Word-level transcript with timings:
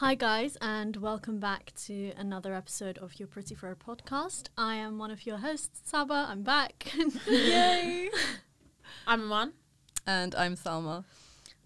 Hi, 0.00 0.14
guys, 0.14 0.56
and 0.60 0.94
welcome 0.98 1.40
back 1.40 1.72
to 1.86 2.12
another 2.16 2.54
episode 2.54 2.98
of 2.98 3.18
Your 3.18 3.26
Pretty 3.26 3.56
Fur 3.56 3.74
podcast. 3.74 4.44
I 4.56 4.76
am 4.76 4.96
one 4.96 5.10
of 5.10 5.26
your 5.26 5.38
hosts, 5.38 5.80
Saba. 5.90 6.28
I'm 6.28 6.44
back. 6.44 6.92
Yay! 7.26 8.08
I'm 9.08 9.22
Iman. 9.22 9.54
And 10.06 10.36
I'm 10.36 10.54
Salma. 10.54 11.04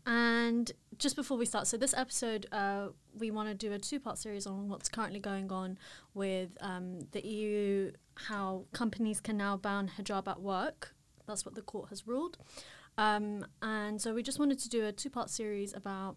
And 0.07 0.73
just 0.97 1.15
before 1.15 1.37
we 1.37 1.45
start, 1.45 1.67
so 1.67 1.77
this 1.77 1.93
episode, 1.93 2.47
uh, 2.53 2.89
we 3.19 3.31
want 3.31 3.51
to 3.51 3.55
do 3.55 3.75
a 3.75 3.79
two 3.79 4.01
part 4.01 4.17
series 4.17 4.47
on 4.47 4.71
what's 4.71 4.89
currently 4.89 5.21
going 5.21 5.53
on 5.53 5.77
with 6.15 6.57
um, 6.63 7.01
the 7.11 7.21
EU, 7.21 7.93
how 8.15 8.65
companies 8.73 9.21
can 9.21 9.37
now 9.37 9.59
ban 9.59 9.91
hijab 9.99 10.27
at 10.27 10.41
work. 10.41 10.95
That's 11.27 11.45
what 11.45 11.55
the 11.55 11.61
court 11.61 11.91
has 11.91 12.07
ruled. 12.07 12.39
Um, 12.97 13.45
and 13.61 14.01
so 14.01 14.15
we 14.15 14.23
just 14.23 14.39
wanted 14.39 14.59
to 14.61 14.71
do 14.71 14.87
a 14.87 14.93
two 14.93 15.11
part 15.11 15.29
series 15.29 15.75
about 15.75 16.17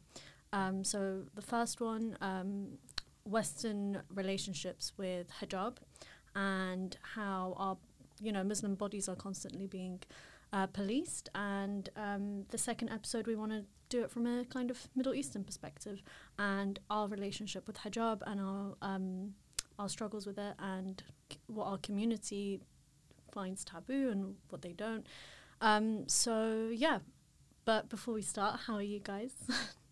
um, 0.55 0.83
so 0.85 1.23
the 1.35 1.41
first 1.41 1.81
one, 1.81 2.17
um, 2.21 2.77
Western 3.25 4.01
relationships 4.13 4.93
with 4.97 5.27
hijab, 5.41 5.77
and 6.33 6.97
how 7.15 7.55
our 7.57 7.77
you 8.21 8.31
know 8.31 8.43
Muslim 8.43 8.75
bodies 8.75 9.09
are 9.09 9.15
constantly 9.17 9.67
being 9.67 10.01
uh, 10.53 10.67
policed. 10.67 11.27
And 11.35 11.89
um, 11.97 12.45
the 12.49 12.57
second 12.57 12.89
episode, 12.89 13.27
we 13.27 13.35
want 13.35 13.51
to 13.51 13.65
do 13.89 14.03
it 14.03 14.09
from 14.09 14.25
a 14.25 14.45
kind 14.45 14.71
of 14.71 14.87
Middle 14.95 15.13
Eastern 15.13 15.43
perspective 15.43 16.01
and 16.39 16.79
our 16.89 17.07
relationship 17.07 17.67
with 17.67 17.77
hijab 17.79 18.21
and 18.25 18.39
our 18.39 18.75
um, 18.81 19.33
our 19.77 19.89
struggles 19.89 20.25
with 20.25 20.37
it 20.37 20.55
and 20.57 21.03
c- 21.31 21.39
what 21.47 21.65
our 21.65 21.77
community 21.79 22.61
finds 23.33 23.65
taboo 23.65 24.09
and 24.09 24.35
what 24.49 24.61
they 24.61 24.71
don't. 24.71 25.05
Um, 25.59 26.07
so 26.07 26.69
yeah, 26.71 26.99
but 27.65 27.89
before 27.89 28.13
we 28.13 28.21
start, 28.21 28.61
how 28.67 28.75
are 28.75 28.81
you 28.81 28.99
guys? 28.99 29.33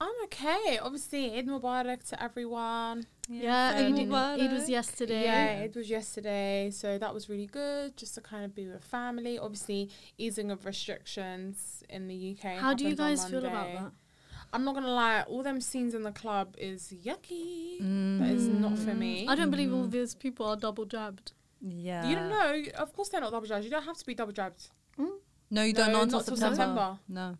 I'm 0.00 0.12
okay. 0.24 0.78
Obviously, 0.82 1.36
Eid 1.38 1.46
Mubarak 1.46 2.06
to 2.10 2.22
everyone. 2.22 3.06
Yeah, 3.28 3.72
Eid 3.76 3.86
Eid, 3.86 3.94
Mubarak. 3.94 4.40
Eid 4.42 4.52
was 4.52 4.68
yesterday. 4.68 5.22
Yeah, 5.24 5.60
it 5.60 5.74
was 5.76 5.88
yesterday, 5.88 6.70
so 6.72 6.98
that 6.98 7.14
was 7.14 7.28
really 7.28 7.46
good. 7.46 7.96
Just 7.96 8.14
to 8.16 8.20
kind 8.20 8.44
of 8.44 8.54
be 8.54 8.66
with 8.66 8.84
family. 8.84 9.38
Obviously, 9.38 9.90
easing 10.18 10.50
of 10.50 10.66
restrictions 10.66 11.82
in 11.88 12.08
the 12.08 12.36
UK. 12.36 12.58
How 12.58 12.74
do 12.74 12.86
you 12.88 12.96
guys 12.96 13.24
feel 13.28 13.44
about 13.46 13.72
that? 13.72 13.92
I'm 14.52 14.64
not 14.64 14.74
gonna 14.74 14.88
lie. 14.92 15.22
All 15.22 15.42
them 15.42 15.60
scenes 15.60 15.94
in 15.94 16.02
the 16.02 16.12
club 16.12 16.54
is 16.58 16.92
yucky. 17.04 17.78
That 18.20 18.30
is 18.30 18.46
not 18.48 18.78
for 18.78 18.94
me. 18.94 19.26
I 19.28 19.34
don't 19.34 19.50
believe 19.50 19.72
all 19.72 19.86
Mhm. 19.86 19.90
these 19.90 20.14
people 20.14 20.46
are 20.46 20.56
double 20.56 20.84
jabbed. 20.84 21.32
Yeah. 21.60 22.06
You 22.08 22.14
don't 22.16 22.28
know. 22.28 22.62
Of 22.76 22.92
course, 22.92 23.08
they're 23.08 23.20
not 23.20 23.32
double 23.32 23.46
jabbed. 23.46 23.64
You 23.64 23.70
don't 23.70 23.84
have 23.84 23.96
to 23.98 24.04
be 24.06 24.14
double 24.14 24.32
jabbed. 24.32 24.68
No, 25.50 25.62
you 25.62 25.72
don't 25.72 25.88
No, 25.92 25.98
know 25.98 26.02
until 26.02 26.20
September. 26.20 26.56
September. 26.56 26.98
No. 27.08 27.36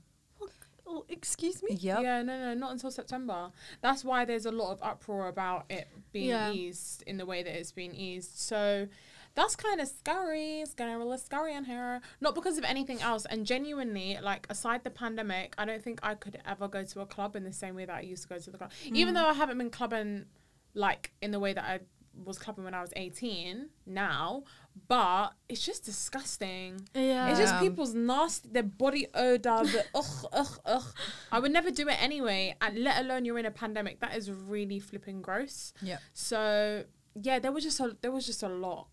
Oh, 0.95 1.05
excuse 1.09 1.62
me. 1.62 1.75
Yep. 1.75 2.03
Yeah, 2.03 2.23
no, 2.23 2.39
no, 2.39 2.55
not 2.55 2.73
until 2.73 2.91
September. 2.91 3.50
That's 3.81 4.05
why 4.05 4.25
there's 4.25 4.47
a 4.47 4.53
lot 4.53 4.70
of 4.70 4.83
uproar 4.83 5.27
about 5.28 5.64
it 5.69 5.89
being 6.12 6.28
Yeah. 6.28 6.53
eased 6.53 7.03
in 7.06 7.17
the 7.17 7.27
way 7.27 7.42
that 7.42 7.59
it's 7.59 7.73
being 7.73 7.95
eased. 7.95 8.39
So 8.39 8.86
that's 9.34 9.56
kind 9.56 9.81
of 9.81 9.89
scary. 9.89 10.61
It's 10.61 10.75
getting 10.75 10.95
really 10.97 11.19
scary 11.19 11.55
in 11.55 11.64
here. 11.64 12.01
Not 12.20 12.36
because 12.36 12.59
of 12.59 12.64
anything 12.64 13.01
else. 13.01 13.27
And 13.27 13.45
genuinely, 13.45 14.19
like, 14.23 14.47
aside 14.48 14.84
the 14.84 14.91
pandemic, 14.91 15.55
I 15.59 15.64
don't 15.64 15.83
think 15.83 15.98
I 16.03 16.14
could 16.14 16.41
ever 16.47 16.69
go 16.69 16.84
to 16.84 17.01
a 17.01 17.06
club 17.06 17.34
in 17.34 17.42
the 17.42 17.53
same 17.53 17.75
way 17.75 17.86
that 17.86 17.97
I 17.97 18.01
used 18.03 18.23
to 18.23 18.29
go 18.29 18.39
to 18.39 18.51
the 18.51 18.58
club. 18.58 18.70
Even 18.84 19.14
mm. 19.14 19.19
though 19.19 19.27
I 19.27 19.33
haven't 19.33 19.58
been 19.58 19.70
clubbing, 19.70 20.27
like, 20.75 21.12
in 21.20 21.33
the 21.33 21.41
way 21.41 21.53
that 21.53 21.64
I 21.64 21.81
was 22.25 22.39
clubbing 22.39 22.65
when 22.65 22.75
I 22.75 22.81
was 22.81 22.93
18 22.97 23.69
now. 23.87 24.45
But 24.89 25.34
it's 25.48 25.65
just 25.65 25.84
disgusting. 25.84 26.81
Yeah. 26.95 27.29
It's 27.31 27.39
just 27.39 27.61
people's 27.61 27.95
nasty, 27.95 28.48
their 28.51 28.65
body 28.65 29.07
odor, 29.15 29.62
the 29.65 29.84
ugh, 29.95 30.27
ugh, 30.33 30.59
ugh. 30.67 30.95
I 31.31 31.39
would 31.39 31.53
never 31.53 31.70
do 31.70 31.89
it 31.89 32.03
anyway, 32.03 32.57
and 32.61 32.83
let 32.83 33.01
alone 33.05 33.25
you're 33.25 33.39
in 33.39 33.47
a 33.47 33.53
pandemic. 33.53 34.01
That 34.01 34.17
is 34.17 34.33
really 34.33 34.81
flipping 34.81 35.23
gross. 35.23 35.73
Yeah. 35.81 35.98
So 36.12 36.85
yeah, 37.20 37.39
there 37.39 37.53
was 37.53 37.62
just 37.62 37.79
a 37.79 37.97
there 38.01 38.11
was 38.11 38.27
just 38.27 38.42
a 38.42 38.48
lot, 38.48 38.89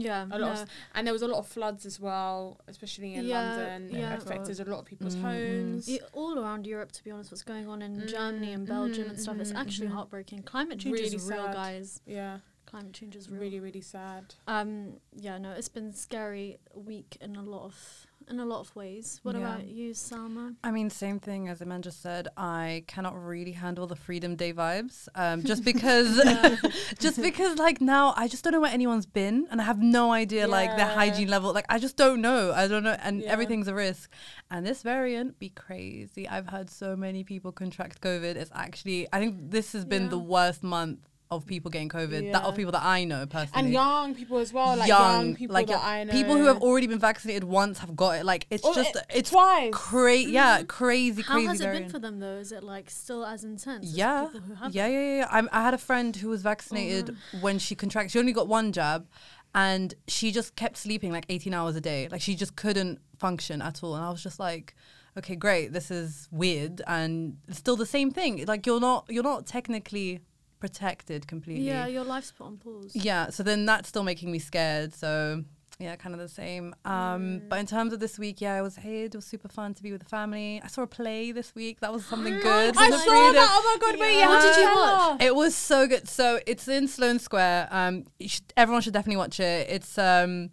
yeah. 0.00 0.24
a 0.30 0.38
lot, 0.38 0.40
no. 0.40 0.62
of, 0.62 0.68
and 0.94 1.06
there 1.06 1.12
was 1.12 1.22
a 1.22 1.28
lot 1.28 1.38
of 1.38 1.46
floods 1.46 1.86
as 1.86 1.98
well, 2.00 2.60
especially 2.68 3.14
in 3.14 3.24
Yeah, 3.24 3.56
London. 3.56 3.90
yeah. 4.00 4.14
It 4.14 4.22
affected 4.22 4.60
a 4.60 4.64
lot 4.70 4.80
of 4.80 4.84
people's 4.84 5.16
Mhm. 5.16 5.22
homes. 5.22 5.88
Yeah, 5.88 5.98
all 6.12 6.38
around 6.38 6.66
Europe, 6.66 6.92
to 6.92 7.04
be 7.04 7.10
honest, 7.10 7.30
what's 7.30 7.42
going 7.42 7.68
on 7.68 7.82
in 7.82 8.06
Germany 8.08 8.52
and 8.52 8.66
Belgium 8.66 9.08
and 9.08 9.20
stuff, 9.20 9.38
it's 9.38 9.52
mhm, 9.52 9.56
actually 9.60 9.88
mhm. 9.88 9.92
heartbreaking. 9.92 10.42
Climate 10.42 10.78
change 10.80 10.92
Really 10.94 11.14
is 11.16 11.28
real, 11.28 11.44
sad. 11.44 11.54
guys. 11.54 12.00
Yeah, 12.06 12.38
Climate 12.66 12.92
change 12.92 13.14
is 13.16 13.30
real. 13.30 13.40
really, 13.40 13.60
really 13.60 13.80
sad. 13.80 14.34
Um, 14.46 15.00
yeah, 15.12 15.38
no, 15.38 15.52
it's 15.52 15.68
been 15.68 15.92
scary 15.92 16.58
week 16.74 17.16
in 17.20 17.36
a 17.36 17.42
lot 17.42 17.64
of 17.64 18.06
in 18.28 18.40
a 18.40 18.44
lot 18.44 18.60
of 18.60 18.74
ways. 18.74 19.20
What 19.22 19.34
Yeah. 19.34 19.42
about 19.42 19.66
you, 19.68 19.92
Salma? 19.92 20.56
I 20.64 20.70
mean, 20.70 20.90
same 20.90 21.20
thing 21.20 21.48
as 21.48 21.62
just 21.80 22.02
said. 22.02 22.28
I 22.36 22.84
cannot 22.86 23.14
really 23.14 23.52
handle 23.52 23.86
the 23.86 23.96
Freedom 23.96 24.36
Day 24.36 24.52
vibes, 24.52 25.08
um, 25.14 25.42
just 25.42 25.64
because, 25.64 26.16
just 26.98 27.20
because, 27.20 27.58
like 27.58 27.80
now, 27.80 28.14
I 28.16 28.28
just 28.28 28.42
don't 28.44 28.52
know 28.52 28.60
where 28.60 28.72
anyone's 28.72 29.06
been, 29.06 29.46
and 29.50 29.60
I 29.60 29.64
have 29.64 29.80
no 29.80 30.12
idea, 30.12 30.46
like 30.48 30.76
their 30.76 30.86
hygiene 30.86 31.28
level. 31.28 31.52
Like 31.52 31.66
I 31.68 31.78
just 31.78 31.96
don't 31.96 32.20
know. 32.20 32.52
I 32.52 32.66
don't 32.68 32.82
know, 32.84 32.96
and 33.00 33.22
Yeah. 33.22 33.30
everything's 33.32 33.68
a 33.68 33.74
risk. 33.74 34.10
And 34.50 34.66
this 34.66 34.82
variant 34.82 35.38
be 35.38 35.50
crazy. 35.50 36.28
I've 36.28 36.48
heard 36.48 36.70
so 36.70 36.96
many 36.96 37.24
people 37.24 37.52
contract 37.52 38.00
COVID. 38.00 38.36
It's 38.36 38.50
actually, 38.54 39.06
I 39.12 39.18
think 39.20 39.50
this 39.50 39.72
has 39.72 39.84
been 39.84 40.04
Yeah. 40.04 40.08
the 40.10 40.18
worst 40.18 40.62
month 40.62 41.00
of 41.30 41.44
people 41.44 41.70
getting 41.70 41.88
COVID. 41.88 42.10
That 42.10 42.42
Yeah. 42.42 42.48
of 42.48 42.54
people 42.54 42.70
that 42.72 42.84
I 42.84 43.04
know 43.04 43.26
personally. 43.26 43.64
And 43.64 43.72
young 43.72 44.14
people 44.14 44.38
as 44.38 44.52
well, 44.52 44.76
like 44.76 44.86
young, 44.88 45.34
people 45.34 45.54
like 45.54 45.66
that 45.66 45.82
I 45.82 46.04
know. 46.04 46.12
people 46.12 46.36
who 46.36 46.44
have 46.44 46.62
already 46.62 46.86
been 46.86 47.00
vaccinated 47.00 47.42
once 47.44 47.78
have 47.80 47.96
got 47.96 48.12
it. 48.20 48.24
Like 48.24 48.46
it's 48.50 48.64
Oh, 48.64 48.72
just 48.74 48.94
it- 48.94 49.04
it's 49.12 49.30
twice. 49.30 49.64
Mm-hmm. 49.64 49.70
crazy. 49.72 50.30
Yeah, 50.30 50.62
crazy, 50.62 51.22
How 51.22 51.34
crazy. 51.34 51.46
has 51.48 51.60
it 51.60 51.72
been 51.72 51.88
for 51.88 51.98
them 51.98 52.20
though? 52.20 52.36
Is 52.36 52.52
it 52.52 52.62
like 52.62 52.90
still 52.90 53.24
as 53.26 53.42
intense? 53.42 53.86
as 53.86 53.96
Yeah, 53.96 54.26
people 54.32 54.40
who 54.40 54.54
have 54.54 54.74
yeah, 54.74 54.86
yeah, 54.86 55.16
yeah. 55.18 55.28
I'm, 55.30 55.48
I 55.52 55.62
had 55.62 55.74
a 55.74 55.78
friend 55.78 56.14
who 56.14 56.28
was 56.28 56.42
vaccinated 56.42 57.06
mm-hmm. 57.06 57.40
when 57.40 57.58
she 57.58 57.74
contracted. 57.74 58.12
She 58.12 58.18
only 58.20 58.32
got 58.32 58.46
one 58.46 58.72
jab, 58.72 59.08
and 59.54 59.94
she 60.06 60.30
just 60.30 60.54
kept 60.54 60.76
sleeping 60.76 61.10
like 61.12 61.26
18 61.28 61.52
hours 61.54 61.74
a 61.76 61.80
day. 61.80 62.08
Like 62.08 62.20
she 62.20 62.34
just 62.36 62.54
couldn't 62.56 63.00
function 63.18 63.60
at 63.62 63.82
all. 63.82 63.96
And 63.96 64.04
I 64.04 64.10
was 64.10 64.22
just 64.22 64.38
like, 64.38 64.74
okay, 65.18 65.34
great. 65.34 65.72
This 65.72 65.90
is 65.90 66.28
weird, 66.30 66.82
and 66.86 67.38
it's 67.48 67.58
still 67.58 67.74
the 67.76 67.86
same 67.86 68.10
thing. 68.12 68.44
Like 68.46 68.64
you're 68.66 68.78
not 68.80 69.06
you're 69.08 69.24
not 69.24 69.46
technically 69.46 70.20
protected 70.58 71.26
completely. 71.26 71.64
Yeah, 71.64 71.86
your 71.86 72.04
life's 72.04 72.30
put 72.32 72.44
on 72.44 72.56
pause. 72.58 72.92
Yeah, 72.94 73.30
so 73.30 73.42
then 73.42 73.66
that's 73.66 73.88
still 73.88 74.02
making 74.04 74.30
me 74.32 74.38
scared. 74.38 74.94
So 74.94 75.44
yeah, 75.78 75.94
kind 75.96 76.14
of 76.14 76.20
the 76.20 76.28
same. 76.28 76.74
Um, 76.86 77.42
But 77.50 77.58
in 77.58 77.66
terms 77.66 77.92
of 77.92 78.00
this 78.00 78.18
week, 78.18 78.40
yeah, 78.40 78.54
I 78.54 78.62
was 78.62 78.76
here. 78.76 79.04
it 79.04 79.14
was 79.14 79.26
super 79.26 79.48
fun 79.48 79.74
to 79.74 79.82
be 79.82 79.92
with 79.92 80.02
the 80.02 80.08
family. 80.08 80.58
I 80.64 80.68
saw 80.68 80.82
a 80.82 80.86
play 80.86 81.32
this 81.32 81.54
week. 81.54 81.80
That 81.80 81.92
was 81.92 82.04
something 82.06 82.32
good. 82.40 82.74
I 82.76 82.90
saw 82.90 82.96
freedom. 82.98 83.34
that. 83.34 83.48
Oh 83.50 83.62
my 83.80 83.86
god! 83.90 84.00
Wait, 84.00 84.18
Yeah. 84.18 84.28
What 84.28 84.42
did 84.42 84.56
you 84.62 84.74
watch? 84.74 85.22
It 85.22 85.34
was 85.36 85.54
so 85.54 85.86
good. 85.86 86.08
So 86.08 86.40
it's 86.46 86.66
in 86.68 86.88
Sloane 86.88 87.18
Square. 87.18 87.68
Um, 87.70 88.04
you 88.18 88.28
should, 88.28 88.44
everyone 88.56 88.80
should 88.82 88.94
definitely 88.94 89.18
watch 89.18 89.38
it. 89.40 89.68
It's 89.68 89.98
um 89.98 90.50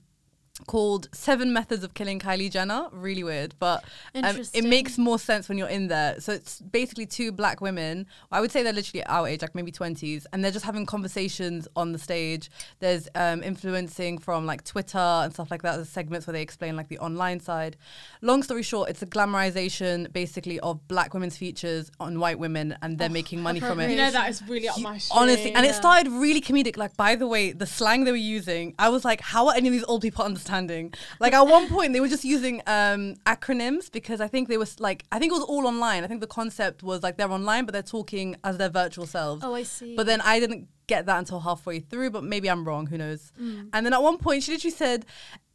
called 0.67 1.09
Seven 1.11 1.51
Methods 1.51 1.83
of 1.83 1.95
Killing 1.95 2.19
Kylie 2.19 2.49
Jenner. 2.51 2.87
Really 2.91 3.23
weird, 3.23 3.55
but 3.57 3.83
um, 4.13 4.37
it 4.53 4.63
makes 4.63 4.99
more 4.99 5.17
sense 5.17 5.49
when 5.49 5.57
you're 5.57 5.67
in 5.67 5.87
there. 5.87 6.19
So 6.19 6.31
it's 6.31 6.59
basically 6.61 7.07
two 7.07 7.31
black 7.31 7.59
women. 7.59 8.05
I 8.31 8.39
would 8.39 8.51
say 8.51 8.61
they're 8.61 8.71
literally 8.71 9.03
our 9.05 9.27
age, 9.27 9.41
like 9.41 9.55
maybe 9.55 9.71
twenties, 9.71 10.27
and 10.31 10.43
they're 10.43 10.51
just 10.51 10.65
having 10.65 10.85
conversations 10.85 11.67
on 11.75 11.91
the 11.91 11.97
stage. 11.97 12.51
There's 12.79 13.09
um, 13.15 13.41
influencing 13.41 14.19
from 14.19 14.45
like 14.45 14.63
Twitter 14.63 14.97
and 14.97 15.33
stuff 15.33 15.49
like 15.49 15.63
that. 15.63 15.75
There's 15.75 15.89
segments 15.89 16.27
where 16.27 16.33
they 16.33 16.43
explain 16.43 16.75
like 16.75 16.87
the 16.87 16.99
online 16.99 17.39
side. 17.39 17.75
Long 18.21 18.43
story 18.43 18.63
short, 18.63 18.89
it's 18.89 19.01
a 19.01 19.07
glamorization 19.07 20.11
basically 20.13 20.59
of 20.59 20.87
black 20.87 21.15
women's 21.15 21.35
features 21.35 21.91
on 21.99 22.19
white 22.19 22.37
women, 22.37 22.77
and 22.83 22.99
they're 22.99 23.09
making 23.09 23.41
money 23.41 23.59
from 23.59 23.79
it. 23.79 23.89
You 23.89 23.97
know 23.97 24.11
that 24.11 24.29
is 24.29 24.43
really 24.47 24.69
up 24.69 24.79
my 24.79 24.99
street. 24.99 25.19
Honestly, 25.19 25.53
and 25.53 25.65
it 25.65 25.73
started 25.73 26.11
really 26.11 26.41
comedic. 26.41 26.77
Like, 26.77 26.95
by 26.95 27.15
the 27.15 27.27
way, 27.27 27.53
the 27.53 27.65
slang 27.65 28.03
they 28.03 28.11
were 28.11 28.17
using, 28.17 28.75
I 28.77 28.89
was 28.89 29.03
like, 29.03 29.19
how 29.19 29.47
are 29.47 29.55
any 29.55 29.67
of 29.67 29.73
these 29.73 29.83
old 29.85 30.03
people 30.03 30.23
understanding? 30.43 30.93
Like, 31.19 31.33
at 31.33 31.47
one 31.47 31.67
point, 31.67 31.93
they 31.93 31.99
were 31.99 32.07
just 32.07 32.23
using 32.23 32.61
um, 32.67 33.15
acronyms 33.25 33.91
because 33.91 34.21
I 34.21 34.27
think 34.27 34.49
they 34.49 34.57
was 34.57 34.79
like, 34.79 35.03
I 35.11 35.19
think 35.19 35.31
it 35.31 35.35
was 35.35 35.43
all 35.43 35.67
online. 35.67 36.03
I 36.03 36.07
think 36.07 36.21
the 36.21 36.27
concept 36.27 36.83
was 36.83 37.03
like 37.03 37.17
they're 37.17 37.31
online, 37.31 37.65
but 37.65 37.73
they're 37.73 37.81
talking 37.81 38.35
as 38.43 38.57
their 38.57 38.69
virtual 38.69 39.05
selves. 39.05 39.43
Oh, 39.43 39.55
I 39.55 39.63
see. 39.63 39.95
But 39.95 40.05
then 40.05 40.21
I 40.21 40.39
didn't 40.39 40.67
get 40.87 41.05
that 41.05 41.17
until 41.17 41.39
halfway 41.39 41.79
through, 41.79 42.11
but 42.11 42.23
maybe 42.23 42.49
I'm 42.49 42.65
wrong. 42.65 42.87
Who 42.87 42.97
knows? 42.97 43.31
Mm. 43.41 43.69
And 43.73 43.85
then 43.85 43.93
at 43.93 44.01
one 44.01 44.17
point, 44.17 44.43
she 44.43 44.51
literally 44.51 44.75
said, 44.75 45.05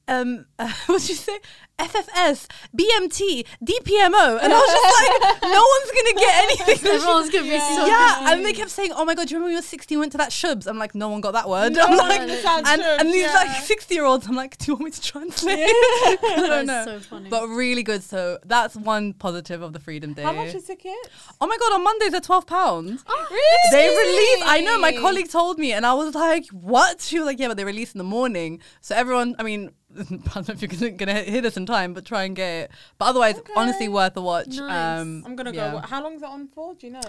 um, 0.08 0.46
what 0.87 1.00
did 1.00 1.08
you 1.10 1.14
say? 1.14 1.38
FFS, 1.78 2.49
BMT, 2.76 3.46
DPMO. 3.62 4.38
And 4.43 4.52
I 4.52 4.58
was 4.58 4.72
just 4.72 5.22
like, 5.22 5.43
no 5.43 5.64
one's 5.64 5.90
going 5.93 6.06
to 6.06 6.14
get 6.19 6.44
anything. 6.44 6.90
Everyone's 6.94 7.31
gonna 7.31 7.44
be 7.44 7.50
Yeah. 7.50 7.76
so 7.76 7.87
yeah, 7.87 8.32
and 8.32 8.44
they 8.44 8.52
kept 8.52 8.70
saying, 8.70 8.90
"Oh 8.94 9.05
my 9.05 9.14
god, 9.14 9.28
do 9.28 9.34
you 9.34 9.37
remember 9.37 9.44
when 9.44 9.52
you 9.52 9.58
were 9.58 9.62
16 9.62 9.94
you 9.94 10.00
went 10.00 10.12
to 10.12 10.19
that 10.19 10.31
shubs?" 10.31 10.66
I'm 10.66 10.78
like, 10.78 10.94
no 10.96 11.08
one 11.08 11.20
got 11.20 11.32
that 11.32 11.49
word. 11.49 11.75
No 11.75 11.84
I'm 11.84 11.96
like, 11.96 12.20
one 12.20 12.31
and, 12.31 12.40
sounds 12.40 12.69
and 12.69 13.08
these 13.12 13.26
yeah. 13.26 13.34
like 13.34 13.62
60 13.62 13.94
year 13.94 14.05
olds, 14.05 14.26
I'm 14.26 14.34
like, 14.34 14.58
do 14.58 14.72
you 14.72 14.75
want 14.75 14.87
me 14.87 14.90
to 14.90 15.00
translate? 15.00 15.58
I 15.60 16.19
don't 16.37 16.66
know. 16.66 16.84
That's 16.84 16.87
so 16.87 17.00
funny. 17.00 17.31
But 17.31 17.46
really 17.49 17.84
good. 17.84 18.02
So 18.02 18.38
that's 18.44 18.75
one 18.75 19.12
positive 19.12 19.62
of 19.62 19.72
the 19.72 19.81
Freedom 19.81 20.14
Day. 20.14 20.22
How 20.22 20.32
much 20.32 20.54
is 20.54 20.64
ticket? 20.64 20.93
oh 21.40 21.46
my 21.46 21.56
god, 21.56 21.75
on 21.75 21.84
Mondays 21.84 22.11
they're 22.11 22.20
12 22.20 22.46
pounds. 22.46 23.04
Really? 23.31 23.70
They 23.70 23.88
release. 23.88 24.43
I 24.46 24.61
know. 24.62 24.81
My 24.81 24.93
colleague 24.93 25.31
told 25.31 25.58
me, 25.58 25.72
and 25.72 25.87
I 25.87 25.94
was 25.94 26.14
like, 26.14 26.46
"What?" 26.49 27.00
She 27.00 27.19
was 27.19 27.26
like, 27.26 27.38
"Yeah, 27.38 27.49
but 27.49 27.56
they 27.56 27.64
release 27.64 27.93
in 27.93 27.99
the 27.99 28.04
morning." 28.04 28.61
So 28.81 28.94
everyone, 28.94 29.37
I 29.38 29.43
mean, 29.43 29.70
I 29.96 30.02
don't 30.02 30.49
know 30.49 30.55
if 30.55 30.81
you're 30.81 30.90
gonna 30.90 31.20
hear 31.23 31.40
this 31.40 31.56
in 31.56 31.64
time, 31.64 31.94
but 31.94 32.05
try 32.05 32.25
and 32.25 32.37
get 32.37 32.64
it. 32.64 32.70
But 32.99 33.06
otherwise, 33.06 33.38
Okay. 33.38 33.52
honestly, 33.56 33.88
worth 33.88 34.17
a 34.17 34.20
watch. 34.20 34.49
Nice. 34.49 35.00
Um, 35.00 35.23
I'm 35.25 35.35
gonna 35.35 35.52
yeah. 35.52 35.73
go. 35.73 35.79
How 35.79 36.02
long 36.02 36.14
is 36.14 36.23
it 36.23 36.29
on 36.29 36.46
for? 36.49 36.75
Do 36.75 36.87
you 36.87 36.93
know? 36.93 37.00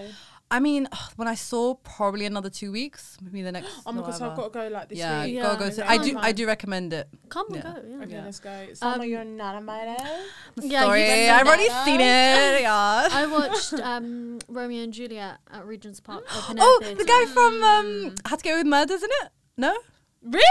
I 0.52 0.60
mean, 0.60 0.88
when 1.16 1.28
I 1.28 1.36
saw 1.36 1.76
probably 1.76 2.26
another 2.26 2.50
two 2.50 2.72
weeks, 2.72 3.18
maybe 3.22 3.44
the 3.44 3.52
next. 3.52 3.70
Oh 3.86 3.92
my 3.92 4.02
god, 4.02 4.16
so 4.16 4.30
I've 4.30 4.36
got 4.36 4.52
to 4.54 4.60
go 4.60 4.68
like 4.70 4.90
this 4.90 4.98
yeah, 4.98 5.24
week. 5.26 5.36
Yeah. 5.36 5.44
go 5.44 5.56
go. 5.58 5.66
Okay. 5.66 5.76
So 5.76 5.84
I 5.86 5.98
do. 5.98 6.18
I 6.18 6.32
do 6.32 6.48
recommend 6.48 6.94
it. 6.94 7.08
Come 7.28 7.54
and 7.54 7.62
go. 7.62 7.76
Yeah. 7.88 8.04
Okay, 8.04 8.12
Yeah. 8.14 8.24
let's 8.26 8.40
go. 8.40 8.68
Summer, 8.74 9.04
Um, 9.04 9.10
you're 9.10 9.24
not 9.26 9.58
invited. 9.58 10.04
Yeah, 10.62 10.84
Sorry, 10.84 11.30
I've 11.30 11.46
already 11.46 11.68
that. 11.68 11.86
seen 11.86 12.00
it. 12.00 12.62
Yeah. 12.62 13.08
I 13.12 13.28
watched 13.28 13.74
um, 13.84 14.40
Romeo 14.48 14.84
and 14.84 14.94
Juliet 14.94 15.38
at 15.52 15.66
Regent's 15.68 16.00
Park. 16.00 16.24
Open 16.36 16.58
Air 16.58 16.64
oh, 16.66 16.96
the 16.98 17.06
guy 17.06 17.26
from 17.26 17.62
um, 17.62 18.16
How 18.26 18.36
to 18.38 18.42
Get 18.42 18.52
Away 18.54 18.60
with 18.62 18.68
Murder, 18.68 18.94
isn't 18.94 19.12
it? 19.22 19.30
No, 19.58 19.76
Really? 20.24 20.44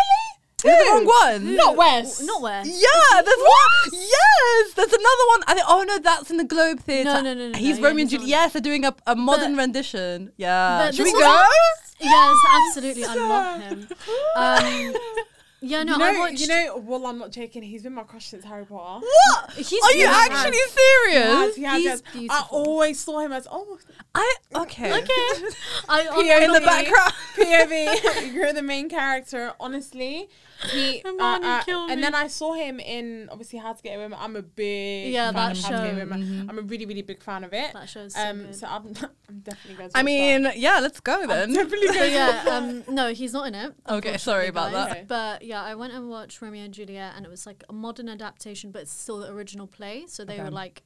Is 0.59 0.65
it 0.65 0.85
the 0.85 0.91
wrong 0.93 1.07
one? 1.07 1.57
Not 1.57 1.77
West. 1.77 2.23
Not 2.25 2.43
where. 2.43 2.63
Yeah, 2.67 3.23
there's 3.25 3.39
one. 3.39 3.93
Yes, 3.93 4.73
there's 4.75 4.93
another 4.93 5.27
one. 5.29 5.43
I 5.47 5.55
think. 5.55 5.67
Oh 5.69 5.85
no, 5.87 5.99
that's 5.99 6.31
in 6.31 6.37
the 6.37 6.45
Globe 6.45 6.81
Theatre. 6.81 7.05
No, 7.15 7.21
no, 7.21 7.35
no, 7.35 7.49
no, 7.51 7.59
He's 7.59 7.77
no, 7.79 7.83
yeah, 7.83 7.89
Romeo 7.89 8.01
and 8.03 8.11
Juliet. 8.11 8.29
Yes, 8.29 8.53
they're 8.53 8.63
doing 8.63 8.85
a, 8.85 8.95
a 9.07 9.15
modern 9.17 9.55
But- 9.55 9.63
rendition. 9.63 10.33
Yeah. 10.37 10.79
but 10.87 10.95
Should 10.95 11.05
we 11.05 11.13
go? 11.13 11.19
was- 11.19 11.95
Yes, 12.01 12.37
absolutely. 12.69 13.05
I 13.05 13.15
love 13.15 13.61
him. 13.63 13.89
Um, 14.37 14.95
yeah, 15.61 15.83
no, 15.83 15.95
you 15.95 15.99
know, 15.99 16.05
I 16.05 16.19
watched. 16.19 16.41
you 16.41 16.47
know, 16.47 16.77
well, 16.87 17.05
I'm 17.07 17.19
not 17.19 17.33
joking. 17.33 17.65
He's 17.65 17.83
been 17.83 17.95
my 17.95 18.05
crush 18.05 18.27
since 18.27 18.45
Harry 18.45 18.65
Potter. 18.65 19.05
What? 19.05 19.51
He's 19.55 19.73
Are 19.83 19.93
you 19.95 20.07
actually 20.07 20.57
has- 20.59 20.77
serious? 21.11 21.57
He 21.57 21.63
has, 21.65 21.77
He's 22.13 22.23
yes. 22.23 22.31
I 22.31 22.45
always 22.51 23.01
saw 23.01 23.19
him 23.19 23.33
as 23.33 23.49
oh 23.51 23.79
I 24.15 24.35
okay. 24.57 24.91
okay. 24.93 25.05
I, 25.89 26.05
POV. 26.07 26.45
In 26.45 26.53
the 26.53 26.61
background. 26.61 27.13
POV. 27.37 28.33
You're 28.35 28.53
the 28.53 28.63
main 28.63 28.89
character. 28.89 29.53
Honestly, 29.61 30.29
he 30.73 31.03
uh, 31.05 31.11
uh, 31.21 31.63
and 31.91 32.03
then 32.03 32.15
I 32.15 32.27
saw 32.27 32.55
him 32.55 32.81
in 32.81 33.29
obviously 33.31 33.59
How 33.61 33.75
to 33.75 33.83
Get 33.83 33.95
Away. 33.97 34.07
with. 34.09 34.19
I'm 34.19 34.35
a 34.35 34.43
big 34.43 35.13
Yeah, 35.13 35.27
fan 35.31 35.35
that 35.35 35.59
of 35.59 35.65
How 35.65 35.71
to 35.71 35.77
Get 35.95 36.03
Away 36.09 36.19
Mm-hmm. 36.19 36.51
I'm 36.51 36.59
a 36.59 36.63
really 36.63 36.87
really 36.87 37.03
big 37.03 37.23
fan 37.23 37.45
of 37.45 37.53
it. 37.53 37.73
That 37.75 37.89
show's 37.89 38.15
so 38.15 38.21
Um, 38.29 38.39
good. 38.47 38.55
so 38.57 38.67
I'm, 38.67 38.87
I'm 39.29 39.39
definitely 39.41 39.75
going. 39.77 39.91
to 39.91 39.99
I 39.99 40.03
mean, 40.03 40.43
that. 40.45 40.59
yeah, 40.59 40.81
let's 40.81 41.01
go 41.01 41.27
then. 41.27 41.53
definitely 41.53 41.87
but 41.89 41.95
going. 41.95 42.13
yeah, 42.13 42.45
um, 42.51 42.85
no, 42.89 43.13
he's 43.13 43.33
not 43.35 43.47
in 43.49 43.55
it. 43.55 43.75
Okay, 43.89 44.17
sorry 44.17 44.49
about 44.49 44.73
guys. 44.73 44.87
that. 44.87 44.91
Okay. 44.97 45.05
But 45.07 45.43
yeah, 45.43 45.63
I 45.63 45.75
went 45.77 45.93
and 45.93 46.09
watched 46.09 46.41
Romeo 46.43 46.65
and 46.65 46.75
Juliet, 46.75 47.13
and 47.17 47.25
it 47.25 47.29
was 47.31 47.47
like 47.47 47.63
a 47.69 47.73
modern 47.73 48.09
adaptation, 48.09 48.73
but 48.73 48.83
it's 48.83 48.93
still 48.93 49.19
the 49.19 49.31
original 49.31 49.67
play. 49.69 50.07
So 50.09 50.25
they 50.25 50.35
Okay. 50.35 50.45
were 50.45 50.51
like, 50.51 50.83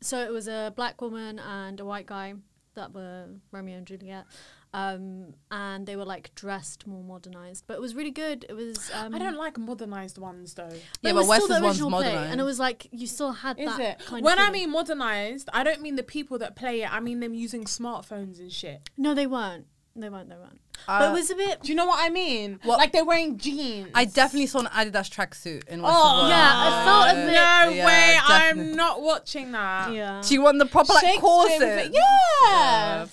so 0.00 0.18
it 0.20 0.30
was 0.32 0.48
a 0.48 0.72
black 0.76 1.00
woman 1.00 1.38
and 1.38 1.80
a 1.80 1.84
white 1.84 2.06
guy 2.06 2.34
that 2.74 2.92
were 2.92 3.26
Romeo 3.52 3.78
and 3.78 3.86
Juliet, 3.86 4.24
um, 4.72 5.34
and 5.52 5.86
they 5.86 5.94
were 5.94 6.04
like 6.04 6.34
dressed 6.34 6.86
more 6.88 7.04
modernized. 7.04 7.64
But 7.68 7.74
it 7.74 7.80
was 7.80 7.94
really 7.94 8.10
good. 8.10 8.44
It 8.48 8.54
was. 8.54 8.90
Um, 8.92 9.14
I 9.14 9.18
don't 9.18 9.36
like 9.36 9.56
modernized 9.58 10.18
ones 10.18 10.54
though. 10.54 10.64
But 10.68 10.80
Yeah, 11.02 11.10
it 11.10 11.12
but 11.12 11.14
was 11.14 11.28
West's 11.28 11.44
still 11.44 11.56
the 11.58 11.64
one's 11.64 11.80
original 11.80 12.00
play, 12.00 12.16
and 12.16 12.40
it 12.40 12.44
was 12.44 12.58
like 12.58 12.88
you 12.90 13.06
still 13.06 13.32
had 13.32 13.58
Is 13.60 13.66
that 13.76 13.80
it? 13.80 14.06
kind 14.06 14.24
When 14.24 14.38
of 14.40 14.48
I 14.48 14.50
mean 14.50 14.70
modernized, 14.72 15.48
I 15.52 15.62
don't 15.62 15.80
mean 15.80 15.94
the 15.96 16.02
people 16.02 16.38
that 16.38 16.56
play 16.56 16.82
it. 16.82 16.92
I 16.92 16.98
mean 17.00 17.20
them 17.20 17.34
using 17.34 17.64
smartphones 17.64 18.40
and 18.40 18.50
shit. 18.52 18.90
no, 18.96 19.14
they 19.14 19.26
weren't. 19.28 19.66
They 19.96 20.08
weren't. 20.08 20.28
They 20.28 20.34
weren't. 20.34 20.60
Uh, 20.88 20.98
but 20.98 21.10
it 21.10 21.12
was 21.12 21.30
a 21.30 21.36
bit. 21.36 21.62
Do 21.62 21.68
you 21.68 21.76
know 21.76 21.86
what 21.86 22.00
I 22.00 22.08
mean? 22.10 22.58
What- 22.64 22.78
Like 22.78 22.90
they're 22.92 23.04
wearing 23.04 23.38
jeans. 23.38 23.90
I 23.94 24.04
definitely 24.06 24.46
saw 24.48 24.58
an 24.60 24.66
Adidas 24.66 25.08
tracksuit 25.08 25.68
in 25.68 25.82
West's 25.82 25.98
Oh 26.00 26.18
World. 26.18 26.28
Yeah, 26.30 26.66
it 26.68 26.84
felt 26.84 27.10
a 27.10 27.14
bit- 27.14 27.26
No 27.26 27.70
Yeah, 27.70 27.86
way! 27.86 28.18
I'm 28.20 28.74
not 28.74 29.00
watching 29.00 29.52
that. 29.52 29.92
Yeah. 29.92 30.20
Do 30.26 30.34
you 30.34 30.42
want 30.42 30.58
the 30.58 30.66
proper 30.66 30.92
like 30.94 31.02
Shakespeare 31.04 31.20
corset. 31.20 31.90
was 31.92 32.00
yeah. 32.42 33.06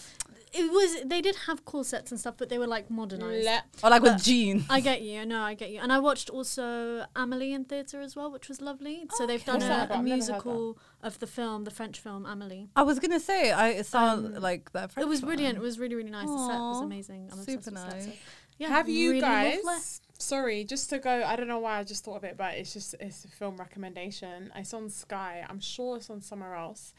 It 0.53 0.71
was. 0.71 1.03
They 1.05 1.21
did 1.21 1.35
have 1.47 1.63
corsets 1.65 2.11
and 2.11 2.19
stuff, 2.19 2.35
but 2.37 2.49
they 2.49 2.57
were 2.57 2.67
like 2.67 2.89
modernized. 2.89 3.45
Le- 3.45 3.63
Or 3.83 3.89
like 3.89 4.01
with 4.01 4.13
But- 4.13 4.21
jeans. 4.23 4.65
I 4.69 4.79
get 4.81 5.01
you. 5.01 5.25
No, 5.25 5.41
I 5.41 5.53
get 5.53 5.69
you. 5.71 5.79
And 5.79 5.91
I 5.93 5.99
watched 5.99 6.29
also 6.29 7.05
Amelie 7.15 7.53
in 7.53 7.65
theatre 7.65 8.01
as 8.01 8.15
well, 8.15 8.29
which 8.31 8.49
was 8.49 8.61
lovely. 8.61 9.05
So 9.15 9.25
they've 9.25 9.43
done 9.45 9.55
What's 9.55 9.67
that 9.67 9.81
a, 9.81 9.83
about? 9.85 9.95
a 9.95 9.99
I've 9.99 10.05
never 10.05 10.09
heard 10.09 10.27
musical 10.27 10.77
of 11.01 11.19
the 11.19 11.27
film, 11.27 11.63
the 11.63 11.71
French 11.71 11.99
film 11.99 12.25
Amelie. 12.25 12.69
I 12.75 12.83
was 12.83 12.99
gonna 12.99 13.19
say, 13.19 13.51
I 13.51 13.69
it 13.69 13.85
sounds 13.85 14.35
Um, 14.35 14.41
like 14.41 14.71
that. 14.73 14.85
it 14.85 14.91
French 14.93 15.07
was 15.09 15.21
one. 15.21 15.29
brilliant. 15.29 15.57
It 15.57 15.61
was 15.61 15.79
really, 15.79 15.95
really 15.95 16.11
nice. 16.11 16.27
The 16.27 16.47
set 16.47 16.59
was 16.59 16.81
amazing. 16.81 17.29
I'm 17.31 17.39
obsessed 17.39 17.45
super 17.45 17.57
with 17.57 17.85
the 17.85 17.91
set, 17.91 18.01
so- 18.03 18.07
nice. 18.09 18.17
Yeah, 18.57 18.67
Have 18.67 18.87
you 18.89 19.09
really 19.09 19.21
guys? 19.21 19.63
lovely. 19.63 19.81
Sorry, 20.19 20.63
just 20.63 20.89
to 20.91 20.99
go. 20.99 21.23
I 21.23 21.35
don't 21.35 21.47
know 21.47 21.57
why 21.57 21.79
I 21.79 21.83
just 21.83 22.03
thought 22.03 22.17
of 22.17 22.23
it, 22.23 22.37
but 22.37 22.53
it's 22.53 22.73
just 22.73 22.93
it's 22.99 23.25
a 23.25 23.27
film 23.27 23.57
recommendation. 23.57 24.51
It's 24.55 24.71
on 24.73 24.87
Sky. 24.89 25.43
I'm 25.49 25.59
sure 25.59 25.97
it's 25.97 26.11
on 26.11 26.21
somewhere 26.21 26.53
else. 26.55 26.93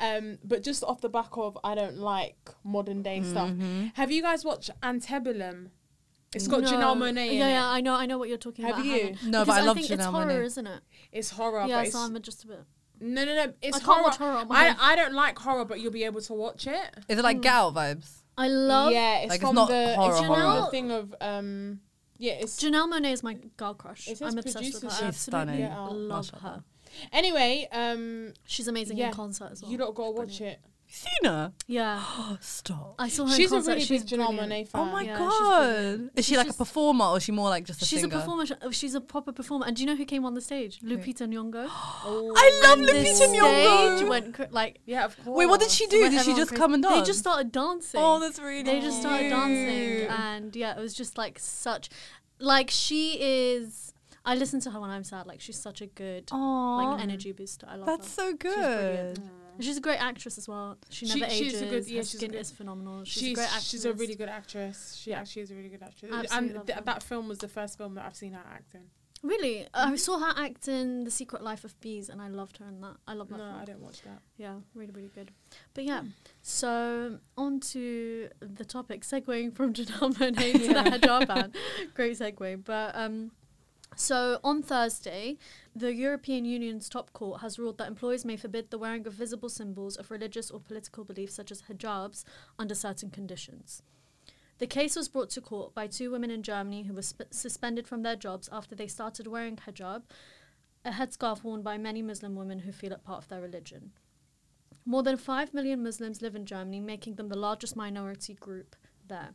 Um, 0.00 0.38
but 0.44 0.62
just 0.62 0.84
off 0.84 1.00
the 1.00 1.08
back 1.08 1.30
of 1.36 1.58
I 1.64 1.74
don't 1.74 1.96
like 1.98 2.36
modern 2.64 3.02
day 3.02 3.22
stuff. 3.22 3.50
Mhm. 3.50 3.92
Have 3.96 4.10
you 4.10 4.22
guys 4.22 4.44
watched 4.44 4.70
Antebellum? 4.82 5.70
It's 6.34 6.46
got 6.46 6.60
No. 6.60 6.70
Janelle 6.70 6.96
Monáe 6.96 7.28
in 7.30 7.38
Yeah, 7.38 7.46
it. 7.48 7.52
yeah, 7.52 7.66
I 7.68 7.80
know, 7.80 7.94
I 7.94 8.06
know 8.06 8.18
what 8.18 8.28
you're 8.28 8.36
talking 8.38 8.64
Have 8.66 8.74
about. 8.74 8.86
haven't. 8.86 9.22
No, 9.24 9.40
but 9.40 9.44
Because 9.46 9.58
I 9.62 9.66
love 9.66 9.76
think 9.76 9.90
it's 9.90 10.04
horror, 10.04 10.26
Monáe. 10.26 10.44
isn't 10.44 10.66
it? 10.66 10.80
It's 11.10 11.30
horror. 11.30 11.64
yeah, 11.66 11.76
but 11.78 11.86
it's, 11.86 11.92
so 11.94 12.00
I'm 12.00 12.20
just 12.22 12.44
a 12.44 12.46
bit. 12.48 12.64
no, 13.00 13.24
no, 13.24 13.34
no. 13.34 13.52
It's 13.62 13.76
I 13.76 13.80
can't 13.80 13.90
horror. 13.90 14.02
watch 14.04 14.16
horror. 14.18 14.46
I. 14.50 14.76
I 14.78 14.94
don't 14.96 15.14
like 15.14 15.38
horror, 15.38 15.64
but 15.64 15.80
you'll 15.80 15.90
be 15.92 16.04
able 16.04 16.20
to 16.20 16.32
watch 16.34 16.66
it. 16.66 16.94
Is 17.08 17.18
it 17.18 17.22
like 17.22 17.38
Mm. 17.38 17.42
gal 17.42 17.72
vibes? 17.72 18.22
I 18.36 18.46
love. 18.48 18.92
yeah, 18.92 19.20
it's 19.20 19.30
Like, 19.30 19.40
it's 19.40 19.46
from 19.48 19.54
not 19.56 19.68
the 19.68 19.94
horror 19.96 20.10
it's 20.10 20.18
from 20.20 20.26
horror. 20.28 20.60
the 20.60 20.66
thing 20.66 20.90
of 20.92 21.14
um 21.20 21.80
yeah 22.18 22.34
it's 22.34 22.62
Janelle 22.62 22.88
Monáe 22.92 23.12
is 23.12 23.22
my 23.24 23.34
girl 23.56 23.74
crush. 23.74 24.06
I'm 24.06 24.12
obsessed 24.12 24.36
with 24.36 24.44
her. 24.46 24.52
producer. 24.52 24.72
She's 24.80 24.84
absolutely 24.84 25.12
stunning. 25.12 25.60
Yeah, 25.60 25.78
oh, 25.80 25.90
love 25.92 26.30
her. 26.42 26.62
Anyway 27.12 27.68
um 27.72 28.32
She's 28.46 28.68
amazing 28.68 28.96
Yeah. 28.98 29.08
in 29.08 29.12
concert 29.14 29.50
as 29.52 29.62
well. 29.62 29.70
you 29.70 29.78
lot 29.78 29.94
gotta 29.94 30.10
watch 30.10 30.38
brilliant. 30.38 30.58
it. 30.58 30.70
You 30.90 30.94
seen 30.94 31.30
her? 31.30 31.52
Yeah, 31.66 32.02
Stop. 32.40 32.94
I 32.98 33.10
saw 33.10 33.26
her. 33.26 33.34
She's 33.34 33.52
in 33.52 33.56
a 33.56 33.60
concert. 33.60 33.72
really 33.72 33.84
she's 33.84 34.04
big 34.04 34.18
Janelle 34.20 34.34
brilliant. 34.34 34.68
Fan. 34.70 34.80
Oh 34.80 34.84
my 34.86 35.02
Yeah, 35.02 35.18
god. 35.18 36.10
Is 36.16 36.24
she 36.24 36.30
She's 36.30 36.38
like 36.38 36.46
just- 36.46 36.56
a 36.58 36.64
performer 36.64 37.04
or 37.04 37.16
is 37.18 37.22
she 37.24 37.32
more 37.32 37.50
like 37.50 37.64
just 37.66 37.82
a 37.82 37.84
She's 37.84 38.00
singer? 38.00 38.16
a 38.16 38.18
performer. 38.20 38.46
She's 38.72 38.94
a 38.94 39.00
proper 39.02 39.30
performer. 39.32 39.66
And 39.66 39.76
do 39.76 39.82
you 39.82 39.86
know 39.86 39.96
who 39.96 40.06
came 40.06 40.24
on 40.24 40.32
the 40.32 40.40
stage? 40.40 40.80
Lupita 40.80 41.26
Nyong'o. 41.28 41.68
Oh, 42.06 42.32
I 42.34 42.60
love 42.64 42.78
And 42.78 42.88
the 42.88 42.92
Lupita 42.94 43.14
stage 43.16 43.28
Nyong'o. 43.38 44.08
went 44.08 44.32
cr- 44.34 44.42
like. 44.50 44.80
yeah, 44.86 45.04
of 45.04 45.14
course. 45.22 45.36
Wait, 45.36 45.44
what 45.46 45.60
did 45.60 45.70
she 45.70 45.86
do? 45.88 46.00
went 46.00 46.14
Did 46.14 46.24
she 46.24 46.34
just 46.34 46.48
crazy. 46.52 46.58
come 46.62 46.72
and 46.72 46.82
dance? 46.82 47.00
They 47.00 47.04
just 47.04 47.18
started 47.18 47.52
dancing. 47.52 48.00
Oh, 48.02 48.18
that's 48.18 48.38
really 48.38 48.62
they 48.62 48.80
just 48.80 49.00
started 49.00 49.28
dancing, 49.28 50.06
and 50.08 50.56
yeah, 50.56 50.74
it 50.78 50.80
was 50.80 50.94
just 50.94 51.18
like 51.18 51.38
such, 51.38 51.90
like 52.38 52.70
she 52.70 53.18
is. 53.20 53.87
I 54.30 54.34
listen 54.34 54.60
to 54.60 54.70
her 54.70 54.80
when 54.80 54.90
I'm 54.90 55.04
sad. 55.04 55.26
Like 55.26 55.40
she's 55.40 55.58
such 55.58 55.80
a 55.80 55.86
good 55.86 56.24
Aw, 56.32 56.76
like 56.76 57.02
energy 57.02 57.32
booster. 57.32 57.66
I 57.68 57.76
love 57.76 57.86
that's 57.86 58.08
her. 58.16 58.22
so 58.30 58.34
good. 58.34 59.18
And 59.18 59.64
She's 59.64 59.76
a 59.76 59.80
great 59.80 60.00
actress 60.00 60.38
as 60.38 60.46
well. 60.46 60.78
She 60.88 61.06
She- 61.06 61.18
never 61.18 61.32
she's 61.32 61.48
ages. 61.54 61.62
a 61.62 61.66
good- 61.66 61.88
yeah, 61.88 61.98
her 61.98 62.04
she's 62.04 62.22
a 62.22 62.26
good- 62.28 62.34
is 62.36 62.50
phenomenal. 62.52 63.04
She's, 63.04 63.22
She's 63.22 63.32
a 63.32 63.34
great 63.34 63.44
actress. 63.46 63.64
she's 63.70 63.84
a 63.86 63.92
really 63.92 64.14
good 64.14 64.28
actress. 64.28 64.94
She 65.00 65.12
actually 65.12 65.42
is 65.42 65.50
a 65.50 65.54
really 65.56 65.68
good 65.74 65.82
actress. 65.82 66.12
Absolutely 66.12 66.36
and 66.48 66.56
love 66.56 66.66
th- 66.66 66.78
her. 66.78 66.84
that 66.84 67.02
film 67.02 67.26
was 67.28 67.38
the 67.38 67.48
first 67.48 67.76
film 67.78 67.94
that 67.96 68.04
I've 68.06 68.14
seen 68.16 68.32
her 68.34 68.44
act 68.58 68.74
in. 68.74 68.82
Really, 69.20 69.66
I 69.74 69.96
saw 69.96 70.20
her 70.20 70.32
act 70.36 70.68
in 70.68 71.02
The 71.02 71.10
Secret 71.10 71.42
Life 71.42 71.64
of 71.64 71.74
Bees, 71.80 72.08
and 72.08 72.22
I 72.22 72.28
loved 72.28 72.58
her 72.58 72.66
in 72.68 72.80
that. 72.82 72.98
I 73.08 73.14
love 73.14 73.28
that. 73.30 73.38
No, 73.38 73.46
film. 73.46 73.58
I 73.62 73.64
didn't 73.64 73.80
watch 73.80 74.00
that. 74.02 74.22
Yeah, 74.36 74.54
really, 74.76 74.92
really 74.92 75.10
good. 75.12 75.32
But 75.74 75.82
yeah, 75.90 76.02
so 76.40 77.18
on 77.36 77.58
to 77.72 78.28
the 78.38 78.64
topic, 78.64 79.02
segueing 79.02 79.52
from 79.52 79.72
Janelle 79.78 80.14
Monae 80.14 80.52
to 80.52 80.68
the 80.68 80.90
hijab 80.98 81.26
ban. 81.26 81.52
Great 81.94 82.16
segue. 82.16 82.64
But 82.64 82.94
um, 82.94 83.32
so 83.98 84.38
on 84.44 84.62
Thursday, 84.62 85.38
the 85.74 85.92
European 85.92 86.44
Union's 86.44 86.88
top 86.88 87.12
court 87.12 87.40
has 87.40 87.58
ruled 87.58 87.78
that 87.78 87.88
employers 87.88 88.24
may 88.24 88.36
forbid 88.36 88.70
the 88.70 88.78
wearing 88.78 89.04
of 89.08 89.12
visible 89.12 89.48
symbols 89.48 89.96
of 89.96 90.12
religious 90.12 90.52
or 90.52 90.60
political 90.60 91.04
beliefs, 91.04 91.34
such 91.34 91.50
as 91.50 91.62
hijabs, 91.62 92.22
under 92.60 92.76
certain 92.76 93.10
conditions. 93.10 93.82
The 94.58 94.68
case 94.68 94.94
was 94.94 95.08
brought 95.08 95.30
to 95.30 95.40
court 95.40 95.74
by 95.74 95.88
two 95.88 96.12
women 96.12 96.30
in 96.30 96.44
Germany 96.44 96.84
who 96.84 96.94
were 96.94 97.02
sp- 97.02 97.26
suspended 97.32 97.88
from 97.88 98.02
their 98.02 98.14
jobs 98.14 98.48
after 98.52 98.76
they 98.76 98.86
started 98.86 99.26
wearing 99.26 99.56
hijab, 99.56 100.02
a 100.84 100.92
headscarf 100.92 101.42
worn 101.42 101.62
by 101.62 101.76
many 101.76 102.00
Muslim 102.00 102.36
women 102.36 102.60
who 102.60 102.70
feel 102.70 102.92
it 102.92 103.02
part 103.02 103.24
of 103.24 103.28
their 103.28 103.40
religion. 103.40 103.90
More 104.84 105.02
than 105.02 105.16
5 105.16 105.52
million 105.52 105.82
Muslims 105.82 106.22
live 106.22 106.36
in 106.36 106.46
Germany, 106.46 106.78
making 106.78 107.16
them 107.16 107.30
the 107.30 107.36
largest 107.36 107.74
minority 107.74 108.34
group 108.34 108.76
there. 109.08 109.34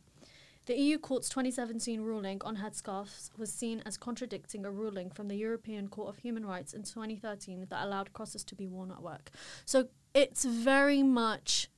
The 0.66 0.78
EU 0.78 0.98
Court's 0.98 1.28
2017 1.28 2.00
ruling 2.00 2.40
on 2.42 2.56
headscarves 2.56 3.30
was 3.36 3.52
seen 3.52 3.82
as 3.84 3.98
contradicting 3.98 4.64
a 4.64 4.70
ruling 4.70 5.10
from 5.10 5.28
the 5.28 5.36
European 5.36 5.88
Court 5.88 6.08
of 6.08 6.18
Human 6.18 6.46
Rights 6.46 6.72
in 6.72 6.82
2013 6.84 7.66
that 7.68 7.84
allowed 7.84 8.12
crosses 8.14 8.44
to 8.44 8.54
be 8.54 8.66
worn 8.66 8.90
at 8.90 9.02
work. 9.02 9.30
So 9.66 9.88
it's 10.14 10.44
very 10.44 11.02
much 11.02 11.68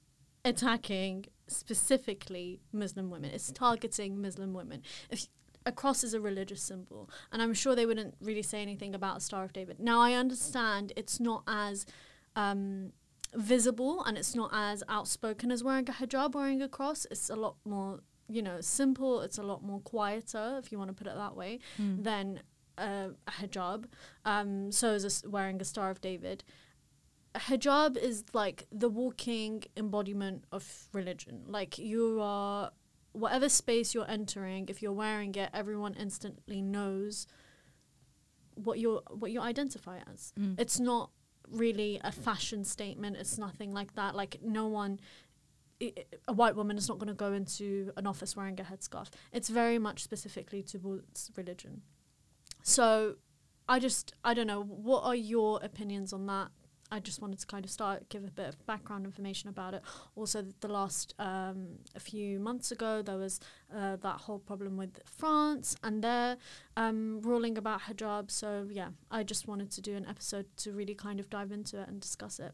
attacking 0.44 1.26
specifically 1.48 2.60
Muslim 2.72 3.10
women. 3.10 3.30
It's 3.32 3.50
targeting 3.50 4.20
Muslim 4.22 4.52
women. 4.52 4.82
If 5.10 5.26
a 5.64 5.72
cross 5.72 6.04
is 6.04 6.14
a 6.14 6.20
religious 6.20 6.62
symbol, 6.62 7.10
and 7.32 7.42
I'm 7.42 7.52
sure 7.52 7.74
they 7.74 7.86
wouldn't 7.86 8.14
really 8.20 8.42
say 8.42 8.62
anything 8.62 8.94
about 8.94 9.16
a 9.16 9.20
Star 9.20 9.42
of 9.44 9.52
David. 9.52 9.80
Now 9.80 10.00
I 10.00 10.12
understand 10.12 10.92
it's 10.96 11.18
not 11.18 11.42
as 11.48 11.86
um, 12.36 12.92
visible 13.34 14.04
and 14.04 14.16
it's 14.16 14.34
not 14.36 14.50
as 14.52 14.84
outspoken 14.88 15.50
as 15.50 15.64
wearing 15.64 15.88
a 15.88 15.92
hijab, 15.92 16.34
wearing 16.34 16.62
a 16.62 16.68
cross. 16.68 17.06
It's 17.10 17.28
a 17.28 17.36
lot 17.36 17.56
more, 17.64 18.00
you 18.28 18.42
know, 18.42 18.60
simple. 18.60 19.20
It's 19.22 19.38
a 19.38 19.42
lot 19.42 19.62
more 19.62 19.80
quieter, 19.80 20.56
if 20.62 20.70
you 20.72 20.78
want 20.78 20.88
to 20.88 20.94
put 20.94 21.06
it 21.06 21.14
that 21.16 21.36
way, 21.36 21.60
Mm. 21.78 22.02
than 22.04 22.40
uh, 22.78 23.08
a 23.26 23.30
hijab. 23.30 23.84
Um, 24.24 24.70
so 24.72 24.92
is 24.94 25.24
a 25.24 25.28
wearing 25.30 25.60
a 25.60 25.64
Star 25.64 25.90
of 25.90 26.00
David. 26.00 26.44
A 27.34 27.38
hijab 27.38 27.96
is 27.96 28.24
like 28.34 28.66
the 28.70 28.88
walking 28.88 29.64
embodiment 29.76 30.44
of 30.52 30.88
religion. 30.92 31.44
Like 31.46 31.78
you 31.78 32.18
are, 32.20 32.72
whatever 33.12 33.48
space 33.48 33.94
you're 33.94 34.10
entering, 34.10 34.68
if 34.68 34.82
you're 34.82 34.92
wearing 34.92 35.34
it, 35.34 35.48
everyone 35.54 35.94
instantly 35.94 36.60
knows 36.60 37.26
what 38.54 38.78
you're 38.78 39.02
what 39.10 39.30
you 39.30 39.40
identify 39.40 39.98
as. 40.12 40.32
Mm. 40.38 40.58
It's 40.60 40.78
not 40.80 41.10
really 41.50 42.00
a 42.02 42.10
fashion 42.12 42.64
statement. 42.64 43.16
It's 43.16 43.38
nothing 43.38 43.72
like 43.72 43.94
that. 43.94 44.14
Like 44.14 44.38
no 44.42 44.66
one. 44.66 44.98
A 45.80 46.32
white 46.32 46.56
woman 46.56 46.78
is 46.78 46.88
not 46.88 46.98
going 46.98 47.08
to 47.08 47.14
go 47.14 47.32
into 47.32 47.92
an 47.96 48.06
office 48.06 48.36
wearing 48.36 48.58
a 48.60 48.64
headscarf. 48.64 49.08
It's 49.32 49.48
very 49.48 49.78
much 49.78 50.02
specifically 50.02 50.62
towards 50.62 51.30
religion. 51.36 51.82
So, 52.62 53.16
I 53.68 53.78
just 53.78 54.14
I 54.24 54.34
don't 54.34 54.46
know. 54.46 54.62
What 54.62 55.02
are 55.04 55.14
your 55.14 55.60
opinions 55.62 56.12
on 56.12 56.26
that? 56.26 56.48
I 56.90 57.00
just 57.00 57.20
wanted 57.20 57.40
to 57.40 57.46
kind 57.46 57.64
of 57.64 57.70
start 57.70 58.08
give 58.08 58.24
a 58.24 58.30
bit 58.30 58.48
of 58.48 58.66
background 58.66 59.06
information 59.06 59.48
about 59.48 59.74
it. 59.74 59.82
Also, 60.14 60.44
the 60.60 60.68
last 60.68 61.14
um, 61.18 61.66
a 61.96 62.00
few 62.00 62.38
months 62.38 62.70
ago, 62.70 63.02
there 63.02 63.16
was 63.16 63.40
uh, 63.74 63.96
that 63.96 64.20
whole 64.20 64.38
problem 64.38 64.76
with 64.76 65.00
France 65.04 65.76
and 65.82 66.02
their 66.02 66.36
um, 66.76 67.20
ruling 67.22 67.58
about 67.58 67.82
hijab. 67.82 68.30
So 68.30 68.68
yeah, 68.70 68.90
I 69.10 69.24
just 69.24 69.48
wanted 69.48 69.70
to 69.72 69.80
do 69.80 69.96
an 69.96 70.06
episode 70.06 70.46
to 70.58 70.72
really 70.72 70.94
kind 70.94 71.18
of 71.18 71.28
dive 71.28 71.50
into 71.50 71.80
it 71.80 71.88
and 71.88 72.00
discuss 72.00 72.38
it, 72.38 72.52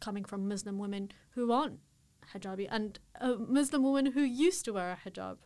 coming 0.00 0.24
from 0.24 0.48
Muslim 0.48 0.78
women 0.78 1.12
who 1.30 1.52
aren't 1.52 1.78
hijabi 2.34 2.66
and 2.70 2.98
a 3.20 3.34
Muslim 3.36 3.82
woman 3.82 4.06
who 4.12 4.22
used 4.22 4.64
to 4.66 4.72
wear 4.72 4.92
a 4.92 5.08
hijab. 5.08 5.36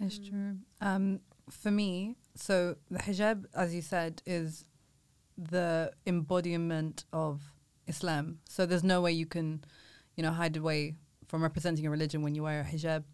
It's 0.00 0.18
Mm. 0.18 0.28
true. 0.30 0.58
Um, 0.80 1.20
for 1.50 1.70
me, 1.70 2.16
so 2.34 2.76
the 2.90 2.98
hijab, 2.98 3.46
as 3.54 3.74
you 3.74 3.82
said, 3.82 4.22
is 4.26 4.64
the 5.38 5.92
embodiment 6.06 7.04
of 7.12 7.52
Islam. 7.86 8.40
So 8.48 8.66
there's 8.66 8.84
no 8.84 9.00
way 9.00 9.12
you 9.12 9.26
can, 9.26 9.64
you 10.16 10.22
know, 10.22 10.32
hide 10.32 10.56
away 10.56 10.96
from 11.28 11.42
representing 11.42 11.86
a 11.86 11.90
religion 11.90 12.22
when 12.22 12.34
you 12.34 12.42
wear 12.42 12.60
a 12.60 12.64
hijab. 12.64 13.04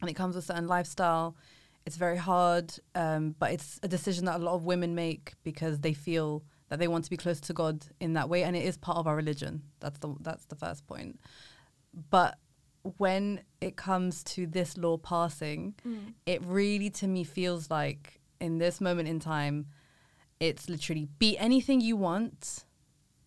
And 0.00 0.10
it 0.10 0.14
comes 0.14 0.34
with 0.34 0.44
a 0.44 0.46
certain 0.48 0.66
lifestyle. 0.66 1.36
It's 1.86 1.96
very 1.96 2.16
hard, 2.16 2.72
um, 2.94 3.34
but 3.38 3.52
it's 3.52 3.80
a 3.82 3.88
decision 3.88 4.24
that 4.26 4.36
a 4.40 4.44
lot 4.44 4.54
of 4.54 4.64
women 4.64 4.94
make 4.94 5.34
because 5.42 5.80
they 5.80 5.92
feel 5.94 6.44
that 6.68 6.78
they 6.78 6.88
want 6.88 7.04
to 7.04 7.10
be 7.10 7.16
close 7.16 7.40
to 7.40 7.52
God 7.52 7.86
in 8.00 8.12
that 8.14 8.28
way, 8.28 8.44
and 8.44 8.56
it 8.56 8.64
is 8.64 8.76
part 8.76 8.98
of 8.98 9.06
our 9.06 9.16
religion. 9.16 9.62
That's 9.80 9.98
the 9.98 10.14
that's 10.20 10.44
the 10.46 10.54
first 10.56 10.86
point. 10.86 11.20
But 12.10 12.38
when 12.98 13.42
it 13.60 13.76
comes 13.76 14.24
to 14.24 14.46
this 14.46 14.76
law 14.76 14.96
passing, 14.96 15.74
mm. 15.86 16.14
it 16.26 16.44
really 16.44 16.90
to 16.90 17.06
me 17.06 17.24
feels 17.24 17.70
like 17.70 18.20
in 18.40 18.58
this 18.58 18.80
moment 18.80 19.08
in 19.08 19.20
time, 19.20 19.66
it's 20.40 20.68
literally 20.68 21.08
be 21.18 21.38
anything 21.38 21.80
you 21.80 21.96
want, 21.96 22.64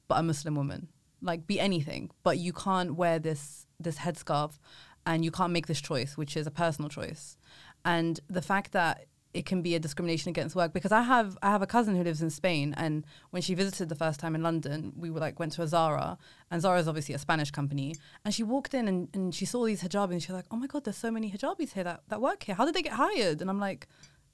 but 0.08 0.20
a 0.20 0.24
Muslim 0.24 0.56
woman. 0.56 0.90
Like 1.22 1.48
be 1.48 1.60
anything, 1.60 2.12
but 2.24 2.38
you 2.38 2.54
can't 2.54 2.96
wear 2.96 3.18
this 3.20 3.66
this 3.80 4.00
headscarf, 4.00 4.60
and 5.06 5.24
you 5.24 5.32
can't 5.32 5.52
make 5.54 5.68
this 5.68 5.82
choice, 5.82 6.18
which 6.18 6.38
is 6.38 6.46
a 6.46 6.52
personal 6.52 6.90
choice. 6.90 7.38
And 7.84 8.20
the 8.28 8.42
fact 8.42 8.74
that 8.74 9.06
it 9.36 9.46
can 9.46 9.62
be 9.62 9.76
a 9.76 9.80
discrimination 9.80 10.30
against 10.30 10.56
work 10.56 10.72
because 10.72 10.94
I 10.94 11.02
have 11.02 11.38
I 11.44 11.52
have 11.52 11.62
a 11.62 11.68
cousin 11.68 11.96
who 11.96 12.04
lives 12.04 12.22
in 12.22 12.30
Spain 12.30 12.74
and 12.78 13.06
when 13.32 13.42
she 13.42 13.54
visited 13.54 13.90
the 13.90 13.96
first 13.96 14.18
time 14.18 14.34
in 14.34 14.42
London 14.42 14.94
we 14.96 15.10
were 15.10 15.20
like 15.20 15.40
went 15.40 15.52
to 15.54 15.62
a 15.62 15.68
Zara 15.68 16.18
and 16.50 16.62
Zara 16.62 16.80
is 16.80 16.88
obviously 16.88 17.14
a 17.14 17.20
Spanish 17.20 17.52
company 17.52 17.96
and 18.24 18.34
she 18.34 18.44
walked 18.44 18.74
in 18.74 18.88
and, 18.88 19.10
and 19.14 19.36
she 19.36 19.46
saw 19.46 19.66
these 19.66 19.84
hijabis 19.84 20.12
and 20.12 20.24
she 20.24 20.32
was 20.32 20.38
like 20.38 20.46
oh 20.52 20.56
my 20.56 20.68
god 20.68 20.86
there's 20.86 20.98
so 20.98 21.12
many 21.12 21.30
hijabis 21.30 21.74
here 21.74 21.84
that, 21.84 22.02
that 22.08 22.22
work 22.22 22.44
here. 22.44 22.56
How 22.56 22.64
did 22.66 22.74
they 22.74 22.82
get 22.82 22.94
hired? 22.94 23.42
And 23.42 23.50
I'm 23.50 23.60
like 23.60 23.88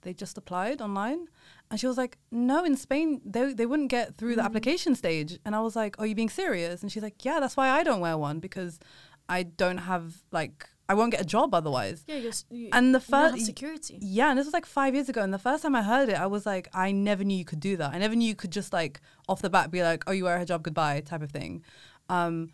they 0.04 0.14
just 0.14 0.38
applied 0.38 0.82
online. 0.82 1.28
And 1.70 1.80
she 1.80 1.88
was 1.88 1.98
like 1.98 2.20
no 2.32 2.64
in 2.64 2.76
Spain 2.76 3.22
they, 3.26 3.54
they 3.54 3.66
wouldn't 3.66 3.90
get 3.90 4.16
through 4.16 4.36
the 4.36 4.44
mm. 4.44 4.46
application 4.46 4.94
stage. 4.94 5.40
And 5.44 5.56
I 5.56 5.62
was 5.62 5.76
like 5.76 5.98
are 6.00 6.06
you 6.06 6.14
being 6.14 6.30
serious? 6.30 6.84
And 6.84 6.92
she's 6.92 7.04
like 7.04 7.26
yeah 7.26 7.40
that's 7.40 7.58
why 7.58 7.70
I 7.72 7.82
don't 7.82 8.02
wear 8.02 8.20
one 8.20 8.40
because 8.40 8.80
I 9.28 9.42
don't 9.44 9.80
have 9.80 10.18
like 10.32 10.70
I 10.92 10.94
won't 10.94 11.12
get 11.12 11.22
a 11.22 11.26
job 11.38 11.54
otherwise 11.54 12.04
Yeah, 12.08 12.18
you're, 12.18 12.32
you, 12.50 12.70
and 12.74 12.94
the 12.94 13.00
you 13.00 13.06
don't 13.12 13.22
have 13.24 13.32
first 13.34 13.46
security. 13.46 13.98
yeah, 14.02 14.30
and 14.30 14.38
this 14.38 14.46
was 14.46 14.54
like 14.54 14.66
five 14.66 14.94
years 14.94 15.08
ago. 15.10 15.22
And 15.22 15.34
the 15.34 15.40
first 15.50 15.64
time 15.64 15.76
I 15.76 15.84
heard 15.84 16.10
it, 16.10 16.16
I 16.26 16.28
was 16.28 16.46
like, 16.46 16.68
I 16.74 16.92
never 16.92 17.24
knew 17.24 17.38
you 17.38 17.46
could 17.46 17.60
do 17.60 17.78
that. 17.78 17.94
I 17.94 17.98
never 17.98 18.16
knew 18.16 18.28
you 18.28 18.36
could 18.36 18.52
just 18.52 18.72
like 18.74 19.00
off 19.30 19.42
the 19.42 19.50
bat 19.50 19.72
be 19.72 19.82
like, 19.84 20.04
oh, 20.08 20.12
you 20.12 20.26
wear 20.26 20.36
a 20.38 20.46
hijab, 20.46 20.62
goodbye, 20.64 21.00
type 21.02 21.22
of 21.22 21.32
thing. 21.32 21.64
Um, 22.10 22.52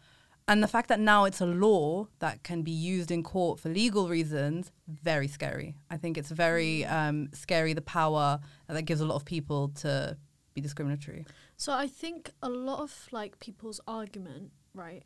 and 0.50 0.64
the 0.64 0.68
fact 0.68 0.88
that 0.90 1.00
now 1.00 1.26
it's 1.26 1.42
a 1.42 1.46
law 1.46 2.08
that 2.20 2.44
can 2.44 2.62
be 2.62 2.72
used 2.72 3.12
in 3.12 3.22
court 3.24 3.60
for 3.60 3.70
legal 3.70 4.08
reasons, 4.08 4.72
very 4.88 5.28
scary. 5.28 5.76
I 5.90 5.98
think 5.98 6.18
it's 6.18 6.30
very 6.32 6.86
um, 6.86 7.30
scary 7.34 7.74
the 7.74 7.82
power 7.82 8.40
that, 8.68 8.74
that 8.76 8.84
gives 8.84 9.02
a 9.02 9.06
lot 9.06 9.16
of 9.16 9.26
people 9.26 9.70
to 9.84 10.16
be 10.54 10.62
discriminatory. 10.62 11.26
So 11.58 11.74
I 11.74 11.88
think 11.88 12.32
a 12.42 12.50
lot 12.50 12.80
of 12.80 13.08
like 13.12 13.40
people's 13.40 13.82
argument, 13.88 14.52
right, 14.74 15.04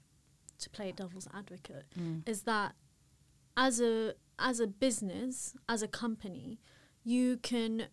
to 0.60 0.70
play 0.70 0.92
devil's 0.92 1.28
advocate, 1.34 1.86
is 2.28 2.44
that 2.44 2.76
as 3.58 3.80
a 3.82 4.14
as 4.40 4.60
a 4.60 4.68
business, 4.68 5.56
as 5.70 5.82
a 5.82 5.88
company, 5.88 6.60
you 7.04 7.38
can 7.38 7.88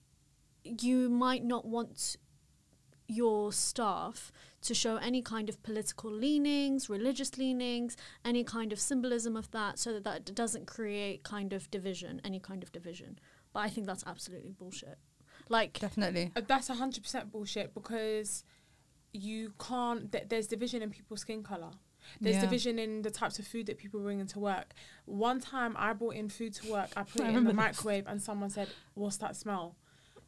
you 0.65 1.09
might 1.09 1.45
not 1.45 1.67
want 1.67 2.17
your 3.07 3.53
staff 3.53 4.31
to 4.61 4.75
show 4.75 4.97
any 4.97 5.23
kind 5.23 5.49
of 5.49 5.62
political 5.62 6.11
leanings, 6.11 6.91
religious 6.91 7.38
leanings, 7.38 7.97
any 8.25 8.45
kind 8.45 8.73
of 8.73 8.79
symbolism 8.79 9.37
of 9.37 9.50
that, 9.53 9.79
so 9.79 9.93
that 9.95 10.05
that 10.05 10.35
doesn't 10.35 10.67
create 10.67 11.23
kind 11.23 11.53
of 11.53 11.71
division, 11.71 12.21
any 12.25 12.38
kind 12.38 12.62
of 12.62 12.71
division. 12.73 13.19
But 13.53 13.61
I 13.61 13.69
think 13.71 13.87
that's 13.87 14.05
absolutely 14.07 14.50
bullshit. 14.50 14.99
Like, 15.49 15.79
Definitely. 15.79 16.33
Uh, 16.37 16.43
That's 16.47 16.69
hundred 16.69 17.03
percent 17.03 17.33
bullshit 17.33 17.73
because 17.73 18.45
you 19.12 19.55
can't. 19.59 20.12
Th- 20.12 20.25
there's 20.29 20.47
division 20.47 20.83
in 20.83 20.91
people's 20.91 21.21
skin 21.23 21.43
color. 21.43 21.71
There's 22.21 22.37
Yeah. 22.37 22.43
division 22.43 22.79
in 22.79 23.03
the 23.03 23.11
types 23.11 23.38
of 23.38 23.47
food 23.47 23.67
that 23.67 23.79
people 23.79 24.00
bring 24.00 24.21
into 24.21 24.38
work. 24.38 24.73
One 25.07 25.41
time 25.41 25.75
I 25.79 25.93
brought 25.93 26.15
in 26.15 26.29
food 26.29 26.55
to 26.55 26.71
work, 26.73 26.91
I 26.97 27.03
put 27.12 27.23
I 27.23 27.29
it 27.31 27.37
in 27.37 27.45
the 27.45 27.55
microwave, 27.55 28.05
and 28.07 28.21
someone 28.23 28.50
said, 28.50 28.69
"What's 28.95 29.17
that 29.19 29.37
smell?" 29.37 29.77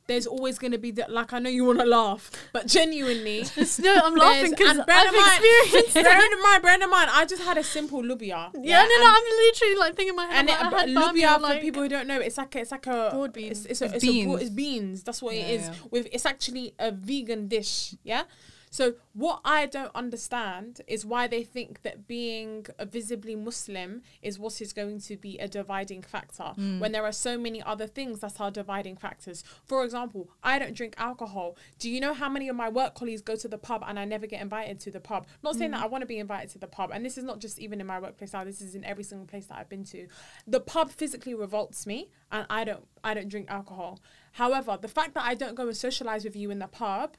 There's 0.07 0.27
always 0.27 0.59
going 0.59 0.73
to 0.73 0.79
be 0.79 0.91
that. 0.93 1.13
Like 1.13 1.33
I 1.33 1.39
know 1.39 1.51
you 1.51 1.65
want 1.65 1.79
to 1.79 1.85
laugh, 1.85 2.33
but 2.53 2.67
genuinely, 2.67 3.45
no, 3.79 3.95
I'm 3.95 4.15
laughing 4.17 4.51
because 4.51 4.79
I've 4.79 4.87
mind- 4.89 5.09
experienced 5.15 5.97
it. 5.97 6.03
bear 6.05 6.33
in 6.33 6.43
mind, 6.43 6.63
bear 6.65 6.75
in 6.83 6.91
mind, 6.91 7.11
I 7.13 7.25
just 7.27 7.43
had 7.43 7.57
a 7.59 7.63
simple 7.63 8.03
lubia. 8.03 8.51
Yeah, 8.61 8.83
no, 8.83 8.89
no, 8.89 9.07
I'm 9.07 9.23
literally 9.47 9.77
like 9.77 9.95
thinking 9.95 10.09
in 10.09 10.17
my 10.17 10.27
head. 10.27 10.37
and 10.41 10.49
it, 10.49 10.53
like, 10.61 10.73
I 10.75 10.81
had 10.81 10.89
lubia 10.89 11.37
for 11.37 11.43
like, 11.43 11.61
people 11.61 11.83
who 11.83 11.89
don't 11.89 12.09
know, 12.09 12.19
it's 12.19 12.39
like 12.39 12.57
a, 12.57 12.59
it's 12.61 12.73
like 12.73 12.89
a 12.89 13.11
Broad 13.13 13.33
beans. 13.33 13.67
It's, 13.67 13.81
it's, 13.81 13.83
a, 13.83 13.85
It's 13.85 13.95
it's, 13.97 14.05
A, 14.05 14.25
broad- 14.25 14.39
beans. 14.39 14.41
it's 14.43 14.51
beans. 14.51 15.03
That's 15.05 15.23
what 15.23 15.37
Yeah, 15.37 15.43
it 15.43 15.61
is. 15.61 15.69
yeah. 15.69 15.75
With 15.93 16.09
it's 16.11 16.27
actually 16.27 16.75
a 16.81 16.91
vegan 16.91 17.47
dish. 17.47 17.95
Yeah. 18.03 18.25
So 18.71 18.95
what 19.15 19.41
I 19.45 19.67
don't 19.67 19.95
understand 19.97 20.81
is 20.87 21.05
why 21.05 21.27
they 21.27 21.43
think 21.43 21.83
that 21.83 22.07
being 22.07 22.67
a 22.79 22.87
visibly 22.87 23.35
Muslim 23.35 24.03
is 24.23 24.39
what 24.39 24.61
is 24.61 24.73
going 24.73 25.01
to 25.01 25.17
be 25.17 25.39
a 25.39 25.49
dividing 25.49 26.03
factor 26.03 26.45
hmm. 26.45 26.79
when 26.79 26.93
there 26.93 27.05
are 27.05 27.13
so 27.13 27.37
many 27.37 27.61
other 27.61 27.89
things 27.89 28.21
that 28.21 28.41
are 28.41 28.51
dividing 28.51 28.97
factors. 28.97 29.43
For 29.65 29.85
example, 29.85 30.31
I 30.45 30.61
don't 30.61 30.75
drink 30.75 30.95
alcohol. 30.99 31.57
Do 31.81 31.91
you 31.91 32.01
know 32.01 32.15
how 32.15 32.29
many 32.29 32.49
of 32.49 32.55
my 32.55 32.69
work 32.69 32.95
colleagues 32.95 33.23
go 33.23 33.35
to 33.37 33.49
the 33.49 33.59
pub 33.59 33.83
and 33.87 33.99
I 33.99 34.05
never 34.05 34.29
get 34.29 34.41
invited 34.41 34.79
to 34.81 34.93
the 34.93 35.01
pub? 35.01 35.27
Not 35.43 35.57
saying 35.57 35.73
that 35.73 35.79
hmm. 35.79 35.85
I 35.85 35.89
want 35.89 36.03
to 36.03 36.07
be 36.07 36.19
invited 36.19 36.51
to 36.51 36.59
the 36.59 36.69
pub, 36.69 36.91
and 36.93 37.05
this 37.05 37.19
is 37.19 37.25
not 37.25 37.41
just 37.41 37.59
even 37.59 37.81
in 37.81 37.87
my 37.89 37.99
workplace 37.99 38.33
now. 38.33 38.45
This 38.45 38.61
is 38.61 38.77
in 38.77 38.85
every 38.85 39.05
single 39.05 39.27
place 39.27 39.47
that 39.47 39.59
I've 39.59 39.69
been 39.69 39.85
to. 39.85 40.07
The 40.47 40.61
pub 40.61 40.91
physically 40.93 41.35
revolts 41.35 41.87
me, 41.87 42.11
and 42.31 42.47
I 42.49 42.63
don't 42.63 42.87
I 43.03 43.15
don't 43.15 43.29
drink 43.29 43.51
alcohol. 43.51 43.99
However, 44.33 44.79
the 44.81 44.89
fact 44.89 45.15
that 45.15 45.25
I 45.25 45.35
don't 45.35 45.57
go 45.57 45.67
and 45.67 45.77
socialize 45.77 46.23
with 46.23 46.37
you 46.37 46.53
in 46.53 46.61
the 46.61 46.69
pub 46.69 47.17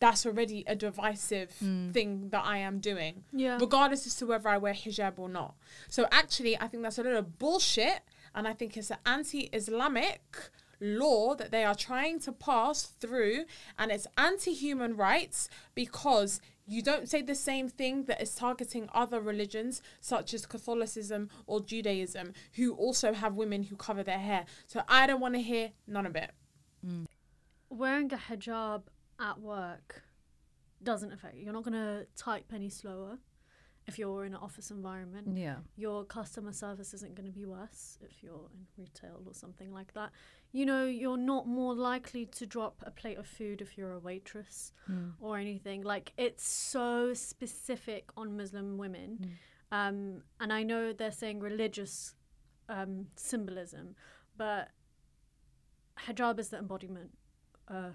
that's 0.00 0.24
already 0.26 0.64
a 0.66 0.74
divisive 0.74 1.54
hmm. 1.58 1.90
thing 1.90 2.30
that 2.30 2.44
I 2.44 2.58
am 2.58 2.80
doing, 2.80 3.24
Yeah. 3.32 3.58
regardless 3.60 4.06
as 4.06 4.16
to 4.16 4.26
whether 4.26 4.48
I 4.48 4.56
wear 4.56 4.72
hijab 4.72 5.18
or 5.18 5.28
not. 5.28 5.54
So 5.88 6.08
actually, 6.10 6.58
I 6.58 6.66
think 6.68 6.82
that's 6.82 6.98
a 6.98 7.02
little 7.02 7.22
bullshit, 7.22 8.00
and 8.34 8.48
I 8.48 8.54
think 8.54 8.76
it's 8.76 8.90
an 8.90 8.98
anti-Islamic 9.04 10.50
law 10.80 11.34
that 11.34 11.50
they 11.50 11.64
are 11.64 11.74
trying 11.74 12.18
to 12.20 12.32
pass 12.32 12.82
through, 12.82 13.44
and 13.78 13.92
it's 13.92 14.06
anti-human 14.16 14.96
rights 14.96 15.50
because 15.74 16.40
you 16.66 16.80
don't 16.82 17.08
say 17.08 17.20
the 17.20 17.34
same 17.34 17.68
thing 17.68 18.04
that 18.04 18.22
is 18.22 18.34
targeting 18.34 18.88
other 18.94 19.20
religions 19.20 19.82
such 20.00 20.32
as 20.32 20.46
Catholicism 20.46 21.28
or 21.46 21.60
Judaism, 21.60 22.32
who 22.54 22.72
also 22.72 23.12
have 23.12 23.34
women 23.34 23.64
who 23.64 23.76
cover 23.76 24.02
their 24.02 24.18
hair. 24.18 24.46
So 24.66 24.82
I 24.88 25.06
don't 25.06 25.20
want 25.20 25.34
to 25.34 25.42
hear 25.42 25.72
none 25.86 26.06
of 26.06 26.16
it. 26.16 26.30
Hmm. 26.82 27.04
wearing 27.68 28.10
a 28.10 28.16
hijab 28.16 28.84
at 29.20 29.40
work 29.40 30.02
doesn't 30.82 31.12
affect 31.12 31.36
you. 31.36 31.44
You're 31.44 31.52
not 31.52 31.64
gonna 31.64 32.06
type 32.16 32.52
any 32.54 32.70
slower 32.70 33.18
if 33.86 33.98
you're 33.98 34.24
in 34.24 34.34
an 34.34 34.40
office 34.40 34.70
environment. 34.70 35.36
Yeah. 35.36 35.56
Your 35.76 36.04
customer 36.04 36.52
service 36.52 36.94
isn't 36.94 37.14
gonna 37.14 37.30
be 37.30 37.44
worse 37.44 37.98
if 38.02 38.22
you're 38.22 38.48
in 38.54 38.66
retail 38.76 39.22
or 39.26 39.34
something 39.34 39.72
like 39.72 39.92
that. 39.94 40.10
You 40.52 40.66
know, 40.66 40.84
you're 40.86 41.16
not 41.16 41.46
more 41.46 41.74
likely 41.74 42.26
to 42.26 42.46
drop 42.46 42.82
a 42.86 42.90
plate 42.90 43.18
of 43.18 43.26
food 43.26 43.60
if 43.60 43.76
you're 43.76 43.92
a 43.92 43.98
waitress 43.98 44.72
or 45.20 45.38
anything. 45.38 45.82
Like 45.82 46.12
it's 46.16 46.46
so 46.46 47.14
specific 47.14 48.10
on 48.16 48.36
Muslim 48.36 48.78
women. 48.78 49.36
Um, 49.72 50.22
and 50.40 50.52
I 50.52 50.62
know 50.62 50.92
they're 50.92 51.12
saying 51.12 51.40
religious 51.40 52.14
um, 52.68 53.06
symbolism, 53.16 53.94
but 54.36 54.68
hijab 56.06 56.38
is 56.38 56.48
the 56.48 56.58
embodiment 56.58 57.10
of 57.68 57.94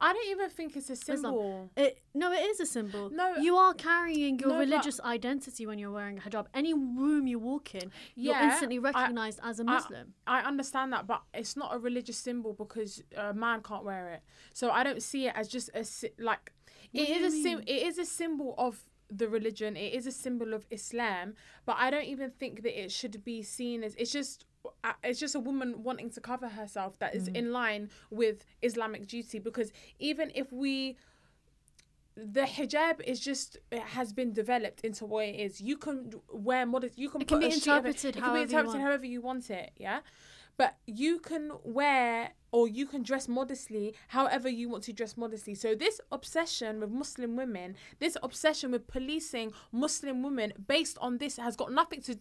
I 0.00 0.12
don't 0.12 0.28
even 0.30 0.50
think 0.50 0.76
it's 0.76 0.90
a 0.90 0.96
symbol. 0.96 1.70
It 1.76 2.00
no, 2.14 2.32
it 2.32 2.44
is 2.50 2.60
a 2.60 2.66
symbol. 2.66 3.10
No. 3.10 3.36
you 3.36 3.56
are 3.56 3.74
carrying 3.74 4.38
your 4.38 4.50
No, 4.50 4.58
religious 4.58 5.00
identity 5.00 5.66
when 5.66 5.78
you're 5.78 5.92
wearing 5.92 6.18
a 6.18 6.20
hijab. 6.20 6.46
Any 6.52 6.74
room 6.74 7.26
you 7.26 7.38
walk 7.38 7.74
in, 7.74 7.90
you're 8.14 8.34
Yeah, 8.34 8.50
instantly 8.50 8.78
I- 8.78 8.80
recognized 8.90 9.40
as 9.42 9.60
a 9.60 9.64
Muslim. 9.64 10.14
I 10.26 10.40
understand 10.40 10.92
that, 10.92 11.06
but 11.06 11.22
it's 11.32 11.56
not 11.56 11.74
a 11.74 11.78
religious 11.78 12.16
symbol 12.18 12.52
because 12.54 13.02
a 13.16 13.32
man 13.32 13.62
can't 13.62 13.84
wear 13.84 14.08
it. 14.10 14.22
So 14.52 14.70
I 14.70 14.82
don't 14.82 15.02
see 15.02 15.26
it 15.28 15.32
as 15.36 15.48
just 15.48 15.70
a 15.74 15.84
like 16.18 16.52
it 16.92 16.98
What 17.00 17.06
do 17.18 17.24
is 17.24 17.34
a 17.34 17.42
sim- 17.42 17.62
it 17.66 17.82
is 17.88 17.98
a 17.98 18.04
symbol 18.04 18.54
of 18.58 18.84
the 19.10 19.28
religion. 19.28 19.76
It 19.76 19.92
is 19.94 20.06
a 20.06 20.12
symbol 20.12 20.54
of 20.54 20.66
Islam, 20.70 21.34
but 21.66 21.76
I 21.78 21.90
don't 21.90 22.04
even 22.14 22.30
think 22.30 22.62
that 22.62 22.78
it 22.84 22.90
should 22.90 23.22
be 23.24 23.42
seen 23.42 23.84
as 23.84 23.94
it's 23.96 24.10
just 24.12 24.44
Uh, 24.82 24.92
it's 25.02 25.20
just 25.20 25.34
a 25.34 25.40
woman 25.40 25.82
wanting 25.82 26.10
to 26.10 26.20
cover 26.20 26.48
herself 26.48 26.98
that 26.98 27.14
is 27.14 27.28
mm. 27.28 27.36
in 27.36 27.52
line 27.52 27.90
with 28.10 28.44
Islamic 28.62 29.06
duty 29.06 29.38
because 29.38 29.72
even 29.98 30.30
if 30.34 30.52
we 30.52 30.96
the 32.16 32.42
hijab 32.42 33.00
is 33.00 33.18
just 33.18 33.58
it 33.72 33.82
has 33.82 34.12
been 34.12 34.32
developed 34.32 34.80
into 34.82 35.04
what 35.04 35.24
it 35.24 35.34
is. 35.34 35.60
You 35.60 35.76
can 35.76 36.12
wear 36.30 36.64
modest. 36.64 36.98
You 36.98 37.10
can 37.10 37.22
It 37.22 37.28
can 37.28 37.40
be 37.40 37.46
a 37.46 37.50
sheet 37.50 37.66
of 37.68 37.78
interpreted 37.78 38.16
It 38.16 38.20
can 38.20 38.22
however 38.22 38.34
be 38.34 38.38
you 38.38 38.44
interpreted 38.44 38.68
want. 38.68 38.82
however 38.82 39.06
you 39.06 39.20
want 39.20 39.50
it. 39.50 39.70
Yeah, 39.76 40.00
but 40.56 40.76
you 40.86 41.18
can 41.18 41.52
wear 41.64 42.30
or 42.52 42.68
you 42.68 42.86
can 42.86 43.02
dress 43.02 43.26
modestly 43.26 43.94
however 44.08 44.48
you 44.48 44.68
want 44.68 44.84
to 44.84 44.92
dress 44.92 45.16
modestly. 45.16 45.56
So 45.56 45.74
this 45.74 46.00
obsession 46.12 46.80
with 46.80 46.90
Muslim 46.90 47.34
women, 47.36 47.74
this 47.98 48.16
obsession 48.22 48.70
with 48.70 48.86
policing 48.86 49.52
Muslim 49.72 50.22
women 50.22 50.52
based 50.68 50.96
on 51.00 51.18
this 51.18 51.36
has 51.36 51.56
got 51.56 51.72
nothing 51.72 52.00
to. 52.02 52.16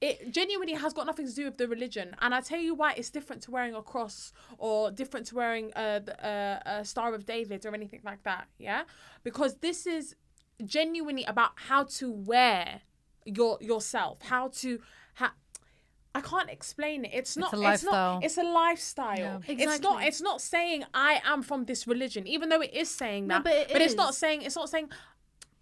It 0.00 0.32
genuinely 0.32 0.72
has 0.74 0.94
got 0.94 1.04
nothing 1.04 1.26
to 1.26 1.34
do 1.34 1.44
with 1.44 1.58
the 1.58 1.68
religion, 1.68 2.16
and 2.22 2.34
I 2.34 2.40
tell 2.40 2.58
you 2.58 2.74
why 2.74 2.94
it's 2.94 3.10
different 3.10 3.42
to 3.42 3.50
wearing 3.50 3.74
a 3.74 3.82
cross 3.82 4.32
or 4.56 4.90
different 4.90 5.26
to 5.26 5.34
wearing 5.34 5.72
a, 5.76 6.00
a, 6.22 6.62
a 6.80 6.84
Star 6.84 7.14
of 7.14 7.26
David 7.26 7.66
or 7.66 7.74
anything 7.74 8.00
like 8.02 8.22
that. 8.22 8.48
Yeah, 8.58 8.84
because 9.24 9.56
this 9.56 9.86
is 9.86 10.16
genuinely 10.64 11.24
about 11.24 11.50
how 11.56 11.84
to 11.84 12.10
wear 12.10 12.80
your 13.26 13.58
yourself, 13.60 14.22
how 14.22 14.48
to 14.48 14.80
ha- 15.14 15.34
I 16.14 16.20
can't 16.20 16.50
explain 16.50 17.04
it. 17.04 17.12
It's 17.12 17.36
not. 17.36 17.52
a 17.52 17.70
It's, 17.72 17.84
not. 17.84 18.24
It's 18.24 18.38
a 18.38 18.42
lifestyle. 18.42 19.18
Yeah. 19.18 19.38
It's 19.46 19.80
not. 19.80 20.02
It's 20.02 20.20
not 20.20 20.40
saying 20.40 20.84
I 20.92 21.20
am 21.24 21.42
from 21.42 21.66
this 21.66 21.86
religion, 21.86 22.26
even 22.26 22.48
though 22.48 22.60
it 22.60 22.74
is 22.74 22.90
saying 22.90 23.28
that. 23.28 23.38
No, 23.38 23.42
but 23.44 23.52
it 23.52 23.80
it's 23.80 23.94
not 23.94 24.14
saying. 24.14 24.42
It's 24.42 24.56
not 24.56 24.68
saying. 24.68 24.90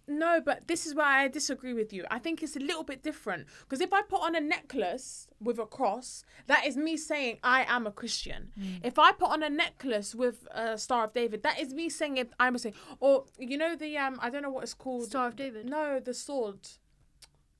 No, 0.09 0.41
but 0.41 0.67
this 0.67 0.85
is 0.87 0.95
where 0.95 1.05
I 1.05 1.27
disagree 1.27 1.73
with 1.73 1.93
you. 1.93 2.03
I 2.09 2.17
think 2.19 2.41
it's 2.41 2.55
a 2.55 2.59
little 2.59 2.83
bit 2.83 3.03
different 3.03 3.45
because 3.61 3.79
if 3.79 3.93
I 3.93 4.01
put 4.01 4.21
on 4.21 4.35
a 4.35 4.41
necklace 4.41 5.27
with 5.39 5.59
a 5.59 5.65
cross, 5.65 6.23
that 6.47 6.65
is 6.65 6.75
me 6.75 6.97
saying 6.97 7.37
I 7.43 7.63
am 7.67 7.85
a 7.85 7.91
Christian. 7.91 8.51
Mm. 8.59 8.79
If 8.83 8.97
I 8.97 9.11
put 9.11 9.29
on 9.29 9.43
a 9.43 9.49
necklace 9.49 10.15
with 10.15 10.47
a 10.51 10.77
Star 10.79 11.03
of 11.05 11.13
David, 11.13 11.43
that 11.43 11.59
is 11.59 11.73
me 11.73 11.89
saying 11.89 12.17
it, 12.17 12.31
I'm 12.39 12.55
a 12.55 12.59
saying. 12.59 12.75
Or 12.99 13.25
you 13.37 13.57
know 13.57 13.75
the 13.75 13.97
um, 13.97 14.17
I 14.21 14.29
don't 14.31 14.41
know 14.41 14.49
what 14.49 14.63
it's 14.63 14.73
called. 14.73 15.05
Star 15.05 15.27
of 15.27 15.35
David. 15.35 15.69
No, 15.69 15.99
the 15.99 16.13
sword. 16.15 16.67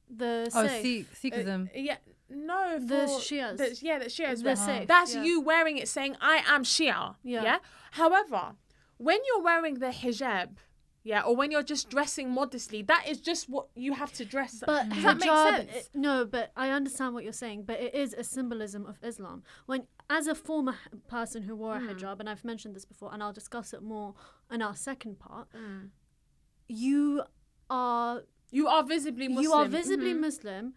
The 0.10 0.50
Oh, 0.56 0.68
Sikh. 0.68 1.08
Sikh, 1.16 1.34
Uh, 1.34 1.38
Sikhism. 1.38 1.70
yeah, 1.76 1.98
no, 2.30 2.80
The 2.80 3.06
for- 3.08 3.20
Shias. 3.20 3.58
the- 3.58 3.78
yeah, 3.86 4.00
the 4.00 4.06
Shias. 4.06 4.40
The 4.40 4.46
wear. 4.46 4.56
Sikhs, 4.56 4.88
That's 4.88 5.14
yeah. 5.16 5.24
you 5.24 5.42
wearing 5.42 5.78
it, 5.78 5.88
saying 5.88 6.16
I 6.20 6.38
am 6.48 6.64
Shia. 6.64 7.16
Yeah. 7.24 7.44
Yeah. 7.44 7.60
However, 7.92 8.56
when 8.98 9.20
you're 9.28 9.42
wearing 9.44 9.76
the 9.76 9.88
hijab, 9.92 10.58
yeah, 11.04 11.22
or 11.22 11.36
when 11.36 11.50
you're 11.52 11.64
just 11.64 11.90
dressing 11.90 12.30
modestly, 12.32 12.82
that 12.84 13.08
is 13.08 13.20
just 13.22 13.48
what 13.50 13.68
you 13.76 13.94
have 13.94 14.12
to 14.14 14.26
dress. 14.26 14.62
But 14.66 14.90
Does 14.90 15.04
that 15.04 15.18
make 15.18 15.30
sense? 15.30 15.72
it- 15.76 15.90
no, 15.94 16.26
but 16.26 16.52
I 16.56 16.70
understand 16.70 17.14
what 17.14 17.24
you're 17.24 17.34
saying. 17.34 17.64
But 17.64 17.80
it 17.80 17.96
is 17.96 18.14
a 18.14 18.24
symbolism 18.24 18.86
of 18.86 18.98
Islam. 19.04 19.44
When, 19.66 19.88
as 20.10 20.28
a 20.28 20.36
former 20.36 20.76
person 21.08 21.44
who 21.44 21.56
wore 21.56 21.76
a 21.76 21.80
Hmm. 21.80 21.90
hijab, 21.90 22.20
and 22.20 22.30
I've 22.30 22.44
mentioned 22.44 22.76
this 22.76 22.86
before, 22.86 23.14
and 23.14 23.24
I'll 23.24 23.34
discuss 23.34 23.74
it 23.74 23.82
more 23.82 24.14
in 24.52 24.62
our 24.62 24.76
second 24.76 25.20
part. 25.20 25.48
Mm. 25.54 25.90
You 26.68 27.24
are 27.70 28.24
you 28.52 28.68
are 28.68 28.84
visibly 28.84 29.28
Muslim. 29.28 29.44
you 29.44 29.52
are 29.54 29.66
visibly 29.66 30.14
Mhm. 30.14 30.20
Muslim 30.22 30.74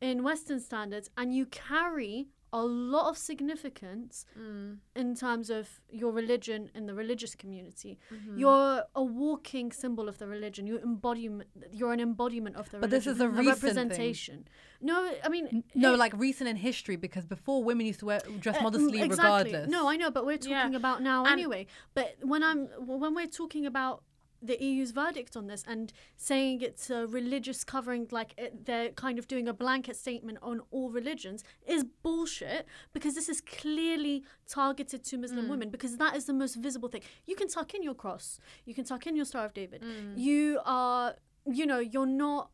in 0.00 0.22
Western 0.24 0.60
standards, 0.60 1.08
and 1.16 1.34
you 1.34 1.46
carry 1.46 2.28
a 2.54 2.62
lot 2.62 3.08
of 3.08 3.16
significance 3.16 4.26
Mm. 4.38 4.78
in 4.94 5.14
terms 5.14 5.48
of 5.50 5.80
your 5.90 6.12
religion 6.12 6.70
in 6.74 6.86
the 6.86 6.94
religious 6.94 7.34
community. 7.34 7.98
Mm-hmm. 8.12 8.38
You're 8.38 8.84
a 8.94 9.02
walking 9.02 9.72
symbol 9.72 10.06
of 10.08 10.18
the 10.18 10.26
religion. 10.26 10.66
You 10.66 10.78
embodiment. 10.78 11.48
You're 11.72 11.92
an 11.92 12.00
embodiment 12.00 12.56
of 12.56 12.70
the 12.70 12.76
religion. 12.78 12.80
But 12.80 12.90
this 12.90 13.06
is 13.06 13.20
a 13.20 13.28
recent 13.28 13.44
thing. 13.46 13.54
representation. 13.54 14.48
No, 14.82 14.96
I 15.24 15.28
mean 15.28 15.64
No, 15.74 15.94
it- 15.94 15.98
like 15.98 16.12
recent 16.28 16.48
in 16.50 16.56
history 16.56 16.96
because 16.96 17.24
before 17.24 17.64
women 17.64 17.86
used 17.86 18.00
to 18.00 18.06
wear 18.06 18.20
dress 18.40 18.58
uh, 18.58 18.62
modestly 18.62 18.98
mm, 18.98 19.04
exactly. 19.04 19.52
regardless. 19.52 19.70
No, 19.70 19.88
I 19.88 19.96
know, 19.96 20.10
but 20.10 20.26
we're 20.26 20.38
Yeah. 20.42 20.62
talking 20.62 20.74
about 20.74 21.02
now 21.02 21.20
And- 21.24 21.32
anyway. 21.32 21.66
But 21.94 22.16
when 22.32 22.42
I'm 22.42 22.66
when 23.02 23.14
we're 23.14 23.26
talking 23.42 23.64
about 23.66 24.02
the 24.42 24.62
EU's 24.62 24.90
verdict 24.90 25.36
on 25.36 25.46
this 25.46 25.64
and 25.66 25.92
saying 26.16 26.60
it's 26.62 26.90
a 26.90 27.06
religious 27.06 27.62
covering, 27.62 28.08
like 28.10 28.34
it, 28.36 28.66
they're 28.66 28.90
kind 28.90 29.18
of 29.18 29.28
doing 29.28 29.46
a 29.46 29.52
blanket 29.52 29.96
statement 29.96 30.38
on 30.42 30.60
all 30.70 30.90
religions, 30.90 31.44
is 31.66 31.84
bullshit 31.84 32.66
because 32.92 33.14
this 33.14 33.28
is 33.28 33.40
clearly 33.40 34.24
targeted 34.48 35.04
to 35.04 35.16
Mm. 35.16 35.20
Muslim 35.20 35.48
women 35.48 35.70
because 35.70 35.96
that 35.98 36.16
is 36.16 36.24
the 36.24 36.32
most 36.32 36.56
visible 36.56 36.88
thing. 36.88 37.02
You 37.26 37.36
can 37.36 37.48
tuck 37.48 37.74
in 37.74 37.82
your 37.82 37.94
cross, 37.94 38.40
you 38.64 38.74
can 38.74 38.84
tuck 38.84 39.06
in 39.06 39.14
your 39.14 39.24
Star 39.24 39.44
of 39.44 39.54
David. 39.54 39.82
Mm. 39.82 40.18
You 40.18 40.58
are, 40.64 41.14
you 41.46 41.64
know, 41.66 41.78
you're 41.78 42.06
not. 42.06 42.50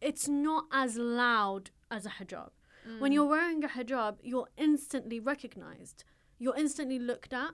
It's 0.00 0.28
not 0.28 0.64
as 0.72 0.96
loud 0.96 1.70
as 1.90 2.06
a 2.06 2.10
hijab. 2.10 2.50
Mm. 2.88 3.00
When 3.00 3.12
you're 3.12 3.26
wearing 3.26 3.62
a 3.64 3.68
hijab, 3.68 4.16
you're 4.22 4.48
instantly 4.56 5.20
recognized. 5.20 6.04
You're 6.38 6.56
instantly 6.56 6.98
looked 6.98 7.32
at. 7.32 7.50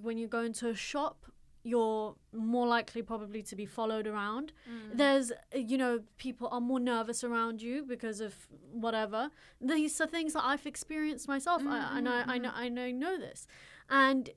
When 0.00 0.16
you 0.16 0.28
go 0.28 0.42
into 0.42 0.68
a 0.68 0.74
shop, 0.74 1.26
you're 1.68 2.14
more 2.32 2.66
likely 2.66 3.02
probably 3.02 3.42
to 3.42 3.54
be 3.54 3.66
followed 3.66 4.06
around. 4.06 4.52
Mm. 4.68 4.96
There's, 4.96 5.32
you 5.54 5.76
know, 5.76 6.00
people 6.16 6.48
are 6.50 6.60
more 6.60 6.80
nervous 6.80 7.22
around 7.22 7.60
you 7.60 7.84
because 7.84 8.20
of 8.20 8.34
whatever. 8.72 9.30
These 9.60 10.00
are 10.00 10.06
things 10.06 10.32
that 10.32 10.44
I've 10.44 10.66
experienced 10.66 11.28
myself, 11.28 11.62
I, 11.66 11.98
and 11.98 12.08
I, 12.08 12.22
I 12.26 12.38
know, 12.38 12.50
I 12.54 12.68
know, 12.68 12.90
know 12.90 13.18
this, 13.18 13.46
and 13.90 14.30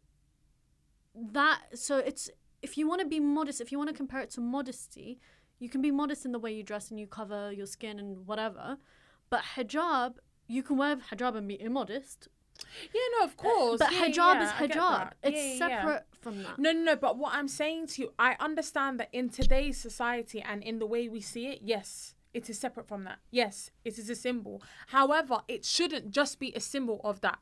that. 1.16 1.62
So 1.74 1.98
it's 1.98 2.30
if 2.62 2.78
you 2.78 2.88
want 2.88 3.02
to 3.02 3.08
be 3.08 3.20
modest, 3.20 3.62
if 3.62 3.72
you 3.72 3.78
want 3.78 3.90
to 3.90 3.96
compare 3.96 4.20
it 4.20 4.32
to 4.32 4.42
modesty, 4.42 5.20
you 5.60 5.70
can 5.70 5.82
be 5.82 5.92
modest 5.92 6.26
in 6.26 6.32
the 6.34 6.40
way 6.40 6.52
you 6.52 6.64
dress 6.64 6.90
and 6.90 7.00
you 7.00 7.08
cover 7.08 7.52
your 7.52 7.66
skin 7.66 7.98
and 7.98 8.28
whatever. 8.28 8.78
But 9.30 9.42
hijab, 9.56 10.16
you 10.48 10.64
can 10.64 10.78
wear 10.78 10.98
hijab 10.98 11.38
and 11.38 11.48
be 11.48 11.62
immodest. 11.62 12.28
Yeah, 12.94 13.02
no, 13.20 13.26
of 13.26 13.38
course. 13.38 13.80
But 13.80 13.92
Yeah, 13.92 14.06
hijab 14.08 14.16
yeah, 14.36 14.44
is 14.44 14.52
get 14.52 14.72
hijab. 14.72 14.98
that. 14.98 15.18
It's 15.24 15.60
yeah. 15.60 15.68
separate 15.68 16.06
from 16.22 16.44
that. 16.44 16.60
No, 16.60 16.72
no, 16.72 16.82
no. 16.84 16.96
But 16.96 17.18
what 17.18 17.34
I'm 17.34 17.48
saying 17.48 17.88
to 17.88 18.02
you, 18.04 18.14
I 18.20 18.36
understand 18.40 19.00
that 19.00 19.10
in 19.12 19.30
today's 19.30 19.78
society 19.80 20.42
and 20.42 20.64
in 20.64 20.80
the 20.80 20.86
way 20.86 21.08
we 21.10 21.22
see 21.22 21.48
it, 21.48 21.60
yes, 21.64 22.16
it 22.34 22.50
is 22.50 22.58
separate 22.60 22.88
from 22.88 23.04
that. 23.04 23.20
Yes, 23.30 23.72
it 23.84 23.98
is 23.98 24.10
a 24.10 24.16
symbol. 24.16 24.62
However, 24.88 25.42
it 25.48 25.66
shouldn't 25.66 26.12
just 26.12 26.40
be 26.40 26.54
a 26.56 26.60
symbol 26.60 27.02
of 27.04 27.22
that. 27.22 27.40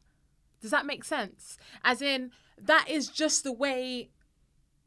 Does 0.62 0.72
that 0.72 0.86
make 0.86 1.04
sense? 1.04 1.58
As 1.84 2.02
in, 2.02 2.32
that 2.58 2.88
is 2.90 3.08
just 3.08 3.44
the 3.44 3.54
way. 3.54 4.10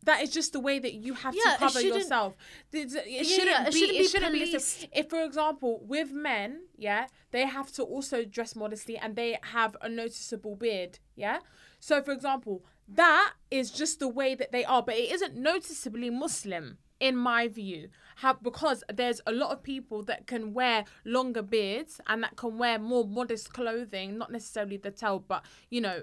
That 0.04 0.22
is 0.22 0.30
just 0.30 0.52
the 0.52 0.60
way 0.60 0.78
that 0.78 0.94
you 0.94 1.14
have 1.14 1.34
Yeah, 1.34 1.52
to 1.52 1.58
cover 1.58 1.80
yourself. 1.80 2.34
It, 2.72 2.90
shouldn't 2.90 3.06
yeah, 3.06 3.66
it 3.66 3.72
be. 3.72 3.78
shouldn't 3.78 3.96
It 3.98 4.08
shouldn't 4.10 4.32
be. 4.32 4.42
a 4.42 4.46
policed. 4.46 4.80
sim- 4.80 4.90
If, 4.92 5.08
for 5.10 5.22
example, 5.22 5.80
with 5.86 6.12
men, 6.12 6.62
yeah, 6.76 7.06
they 7.30 7.46
have 7.46 7.70
to 7.72 7.82
also 7.82 8.24
dress 8.24 8.56
modestly 8.56 8.96
and 8.98 9.14
they 9.16 9.38
have 9.42 9.76
a 9.80 9.88
noticeable 9.88 10.56
beard, 10.56 10.98
yeah. 11.14 11.38
So, 11.80 12.02
for 12.02 12.12
example, 12.12 12.64
that 12.88 13.32
is 13.50 13.70
just 13.70 14.00
the 14.00 14.08
way 14.08 14.34
that 14.34 14.52
they 14.52 14.64
are, 14.64 14.82
but 14.82 14.96
it 14.96 15.10
isn't 15.12 15.34
noticeably 15.36 16.10
Muslim 16.10 16.78
in 17.00 17.16
my 17.16 17.48
view. 17.48 17.88
How 18.16 18.34
because 18.34 18.84
there's 18.92 19.20
a 19.26 19.32
lot 19.32 19.50
of 19.50 19.62
people 19.62 20.02
that 20.04 20.26
can 20.28 20.52
wear 20.52 20.84
longer 21.04 21.42
beards 21.42 22.00
and 22.06 22.22
that 22.22 22.36
can 22.36 22.58
wear 22.58 22.78
more 22.78 23.04
modest 23.06 23.52
clothing, 23.52 24.18
not 24.18 24.30
necessarily 24.30 24.76
the 24.76 24.90
tail, 24.92 25.18
but 25.26 25.44
you 25.70 25.80
know, 25.80 26.02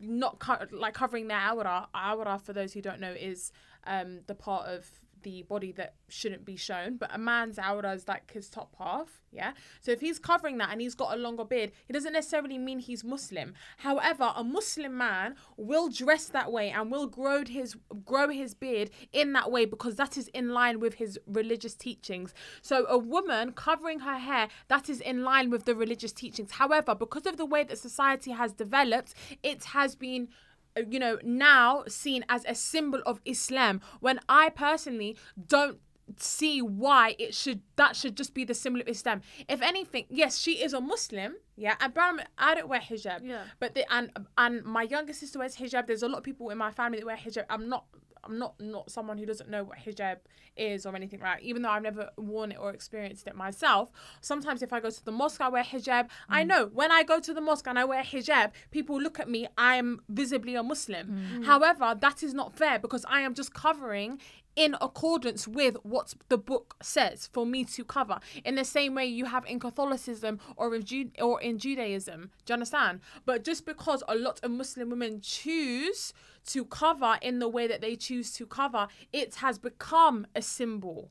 not 0.00 0.38
co- 0.38 0.66
like 0.70 0.94
covering 0.94 1.28
the 1.28 1.34
awra. 1.34 1.88
Awra, 1.94 2.38
for 2.38 2.52
those 2.52 2.72
who 2.72 2.80
don't 2.82 3.00
know, 3.00 3.12
is 3.12 3.52
um 3.86 4.20
the 4.26 4.34
part 4.34 4.66
of 4.66 4.86
the 5.22 5.42
body 5.42 5.72
that 5.72 5.94
shouldn't 6.08 6.44
be 6.44 6.56
shown, 6.56 6.96
but 6.96 7.10
a 7.12 7.18
man's 7.18 7.58
awra 7.58 7.92
is 7.92 8.06
like 8.08 8.30
his 8.32 8.48
top 8.48 8.74
half, 8.78 9.22
yeah. 9.32 9.52
So 9.80 9.90
if 9.90 10.00
he's 10.00 10.18
covering 10.18 10.58
that 10.58 10.70
and 10.70 10.80
he's 10.80 10.94
got 10.94 11.14
a 11.14 11.20
longer 11.20 11.44
beard, 11.44 11.72
it 11.88 11.92
doesn't 11.92 12.12
necessarily 12.12 12.58
mean 12.58 12.78
he's 12.78 13.04
Muslim. 13.04 13.54
However, 13.78 14.32
a 14.34 14.42
Muslim 14.42 14.96
man 14.96 15.34
will 15.56 15.88
dress 15.88 16.26
that 16.26 16.50
way 16.50 16.70
and 16.70 16.90
will 16.90 17.06
grow 17.06 17.44
his 17.44 17.76
grow 18.04 18.28
his 18.28 18.54
beard 18.54 18.90
in 19.12 19.32
that 19.34 19.50
way 19.50 19.64
because 19.64 19.96
that 19.96 20.16
is 20.16 20.28
in 20.28 20.50
line 20.50 20.80
with 20.80 20.94
his 20.94 21.18
religious 21.26 21.74
teachings. 21.74 22.32
So 22.62 22.86
a 22.88 22.98
woman 22.98 23.52
covering 23.52 24.00
her 24.00 24.18
hair, 24.18 24.48
that 24.68 24.88
is 24.88 25.00
in 25.00 25.22
line 25.22 25.50
with 25.50 25.64
the 25.64 25.74
religious 25.74 26.12
teachings. 26.12 26.52
However, 26.52 26.94
because 26.94 27.26
of 27.26 27.36
the 27.36 27.46
way 27.46 27.64
that 27.64 27.78
society 27.78 28.30
has 28.30 28.52
developed, 28.52 29.14
it 29.42 29.64
has 29.64 29.94
been 29.94 30.28
Uh, 30.76 30.82
you 30.90 30.98
know 30.98 31.18
now 31.22 31.84
seen 31.88 32.24
as 32.28 32.44
a 32.46 32.54
symbol 32.54 33.00
of 33.06 33.20
Islam 33.24 33.80
when 34.00 34.20
I 34.28 34.50
personally 34.50 35.16
don't 35.48 35.78
see 36.18 36.62
why 36.62 37.16
it 37.18 37.34
should 37.34 37.62
that 37.76 37.96
should 37.96 38.16
just 38.16 38.32
be 38.34 38.44
the 38.44 38.54
symbol 38.54 38.80
of 38.80 38.86
Islam. 38.88 39.22
If 39.48 39.60
anything, 39.62 40.04
yes, 40.08 40.38
she 40.38 40.52
is 40.62 40.72
a 40.72 40.80
Muslim, 40.80 41.34
yeah, 41.56 41.74
and 41.80 41.92
Brown, 41.92 42.20
I 42.38 42.54
don't 42.54 42.68
wear 42.68 42.80
hijab, 42.80 43.20
Yeah. 43.24 43.42
but 43.58 43.74
the, 43.74 43.90
and 43.92 44.10
and 44.38 44.62
my 44.64 44.82
younger 44.82 45.12
sister 45.12 45.38
wears 45.40 45.56
hijab. 45.56 45.86
There's 45.86 46.02
a 46.04 46.08
lot 46.08 46.18
of 46.18 46.24
people 46.24 46.50
in 46.50 46.58
my 46.58 46.70
family 46.70 46.98
that 47.00 47.06
wear 47.06 47.16
hijab. 47.16 47.44
I'm 47.50 47.68
not. 47.68 47.84
I'm 48.28 48.38
not 48.38 48.54
not 48.60 48.90
someone 48.90 49.18
who 49.18 49.26
doesn't 49.26 49.48
know 49.48 49.64
what 49.64 49.78
hijab 49.78 50.18
is 50.56 50.86
or 50.86 50.96
anything 50.96 51.20
like. 51.20 51.42
Even 51.42 51.62
though 51.62 51.70
I've 51.70 51.82
never 51.82 52.10
worn 52.16 52.52
it 52.52 52.58
or 52.60 52.70
experienced 52.70 53.26
it 53.26 53.36
myself, 53.36 53.90
sometimes 54.20 54.62
if 54.62 54.72
I 54.72 54.80
go 54.80 54.90
to 54.90 55.04
the 55.04 55.12
mosque, 55.12 55.40
I 55.40 55.48
wear 55.48 55.64
hijab. 55.64 56.08
I 56.28 56.42
mm. 56.42 56.48
know 56.48 56.70
when 56.72 56.90
I 56.90 57.02
go 57.02 57.20
to 57.20 57.34
the 57.34 57.40
mosque 57.40 57.66
and 57.66 57.78
I 57.78 57.84
wear 57.84 58.02
hijab, 58.02 58.52
people 58.70 59.00
look 59.00 59.20
at 59.20 59.28
me. 59.28 59.46
I 59.56 59.76
am 59.76 60.00
visibly 60.08 60.54
a 60.54 60.62
Muslim. 60.62 61.06
Mm. 61.08 61.44
However, 61.44 61.94
that 62.00 62.22
is 62.22 62.34
not 62.34 62.56
fair 62.56 62.78
because 62.78 63.04
I 63.08 63.20
am 63.20 63.34
just 63.34 63.54
covering 63.54 64.18
in 64.56 64.74
accordance 64.80 65.46
with 65.46 65.76
what 65.82 66.14
the 66.30 66.38
book 66.38 66.76
says 66.82 67.28
for 67.32 67.44
me 67.44 67.62
to 67.64 67.84
cover. 67.84 68.18
In 68.44 68.54
the 68.54 68.64
same 68.64 68.94
way 68.94 69.04
you 69.04 69.26
have 69.26 69.44
in 69.46 69.60
Catholicism 69.60 70.40
or 70.56 70.74
in 70.74 70.82
Ju- 70.82 71.10
or 71.20 71.40
in 71.40 71.58
Judaism. 71.58 72.30
Do 72.46 72.52
you 72.52 72.54
understand? 72.54 73.00
But 73.26 73.44
just 73.44 73.66
because 73.66 74.02
a 74.08 74.14
lot 74.14 74.40
of 74.42 74.50
Muslim 74.50 74.88
women 74.88 75.20
choose 75.20 76.14
to 76.46 76.64
cover 76.64 77.18
in 77.22 77.38
the 77.38 77.48
way 77.48 77.66
that 77.66 77.80
they 77.80 77.96
choose 77.96 78.32
to 78.34 78.46
cover, 78.46 78.88
it 79.12 79.36
has 79.36 79.58
become 79.58 80.26
a 80.34 80.42
symbol. 80.42 81.10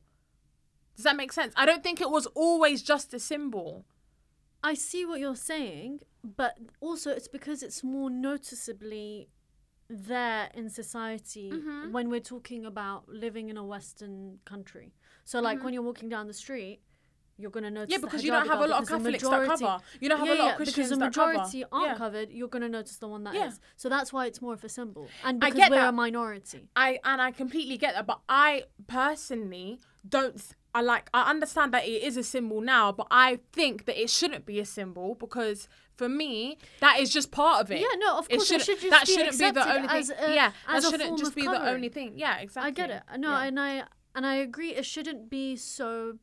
Does 0.96 1.04
that 1.04 1.16
make 1.16 1.32
sense? 1.32 1.52
I 1.56 1.66
don't 1.66 1.82
think 1.82 2.00
it 2.00 2.10
was 2.10 2.26
always 2.28 2.82
just 2.82 3.12
a 3.12 3.18
symbol. 3.18 3.84
I 4.62 4.74
see 4.74 5.04
what 5.04 5.20
you're 5.20 5.36
saying, 5.36 6.00
but 6.24 6.56
also 6.80 7.10
it's 7.10 7.28
because 7.28 7.62
it's 7.62 7.84
more 7.84 8.08
noticeably 8.10 9.28
there 9.88 10.50
in 10.54 10.68
society 10.70 11.50
Mm-hmm. 11.52 11.92
when 11.92 12.08
we're 12.10 12.20
talking 12.20 12.64
about 12.66 13.08
living 13.08 13.48
in 13.50 13.56
a 13.56 13.64
Western 13.64 14.38
country. 14.44 14.94
So, 15.24 15.40
like 15.40 15.62
when 15.62 15.72
you're 15.74 15.82
walking 15.82 16.08
down 16.08 16.26
the 16.26 16.32
street, 16.34 16.80
you're 17.38 17.50
gonna 17.50 17.70
notice. 17.70 17.86
Mm-hmm. 17.86 17.92
Yeah, 17.92 17.98
the 17.98 18.06
because 18.06 18.24
you 18.24 18.30
don't 18.32 18.46
have 18.48 18.60
a 18.60 18.66
lot 18.66 18.82
of 18.82 18.86
because 18.88 19.02
the 19.02 19.12
Catholics 19.12 19.22
that 19.24 19.30
majority- 19.40 19.64
cover. 19.64 19.82
You 20.00 20.08
don't 20.08 20.18
have 20.18 20.26
yeah, 20.28 20.34
a 20.34 20.38
lot 20.38 20.44
yeah, 20.44 20.50
of 20.52 20.56
Christians 20.56 20.76
because 20.76 20.90
the 20.90 20.96
that 21.04 21.14
cover. 21.14 21.32
majority 21.32 21.64
aren't 21.72 21.86
Yeah. 21.88 21.94
covered. 21.96 22.30
You're 22.30 22.48
gonna 22.48 22.68
notice 22.68 22.96
the 22.96 23.08
one 23.08 23.24
that 23.24 23.34
is. 23.34 23.60
So 23.76 23.88
that's 23.88 24.12
why 24.12 24.26
it's 24.26 24.40
more 24.40 24.54
of 24.54 24.64
a 24.64 24.68
symbol, 24.68 25.08
and 25.24 25.42
I 25.44 25.48
because 25.50 25.58
get 25.58 25.70
we're 25.70 25.76
that. 25.76 25.88
a 25.90 25.92
minority. 25.92 26.68
I 26.76 26.98
and 27.04 27.20
I 27.20 27.30
completely 27.32 27.76
get 27.78 27.94
that, 27.94 28.06
but 28.06 28.20
I 28.28 28.64
personally 28.86 29.80
don't. 30.08 30.34
th- 30.36 30.52
I 30.74 30.82
like. 30.82 31.08
I 31.14 31.30
understand 31.30 31.72
that 31.72 31.84
it 31.86 32.02
is 32.02 32.16
a 32.18 32.22
symbol 32.22 32.60
now, 32.60 32.92
but 32.92 33.06
I 33.10 33.38
think 33.52 33.86
that 33.86 33.98
it 34.00 34.10
shouldn't 34.10 34.44
be 34.44 34.60
a 34.60 34.64
symbol 34.66 35.14
because 35.14 35.68
for 35.96 36.06
me, 36.08 36.58
that 36.80 37.00
is 37.00 37.10
just 37.10 37.30
part 37.30 37.62
of 37.62 37.70
it. 37.70 37.80
Yeah, 37.80 37.86
no, 37.98 38.18
of 38.18 38.28
course, 38.28 38.42
it 38.42 38.46
shouldn't- 38.46 38.64
should 38.66 38.80
just 38.80 38.90
that 38.90 39.06
be 39.06 39.12
shouldn't 39.14 39.38
be 39.38 39.50
the 39.52 39.72
only 39.74 39.88
thing. 39.88 40.16
a- 40.18 40.34
yeah, 40.34 40.52
that 40.70 40.82
shouldn't 40.82 41.18
just 41.18 41.34
be 41.34 41.42
the 41.42 41.68
only 41.68 41.88
thing. 41.88 42.12
Yeah, 42.18 42.36
exactly. 42.38 42.68
I 42.68 42.70
get 42.72 42.90
it. 42.90 43.02
No, 43.18 43.34
and 43.34 43.58
I 43.58 43.84
and 44.14 44.26
I 44.26 44.34
agree. 44.36 44.74
It 44.74 44.84
shouldn't 44.84 45.30
be 45.30 45.56
so. 45.56 46.18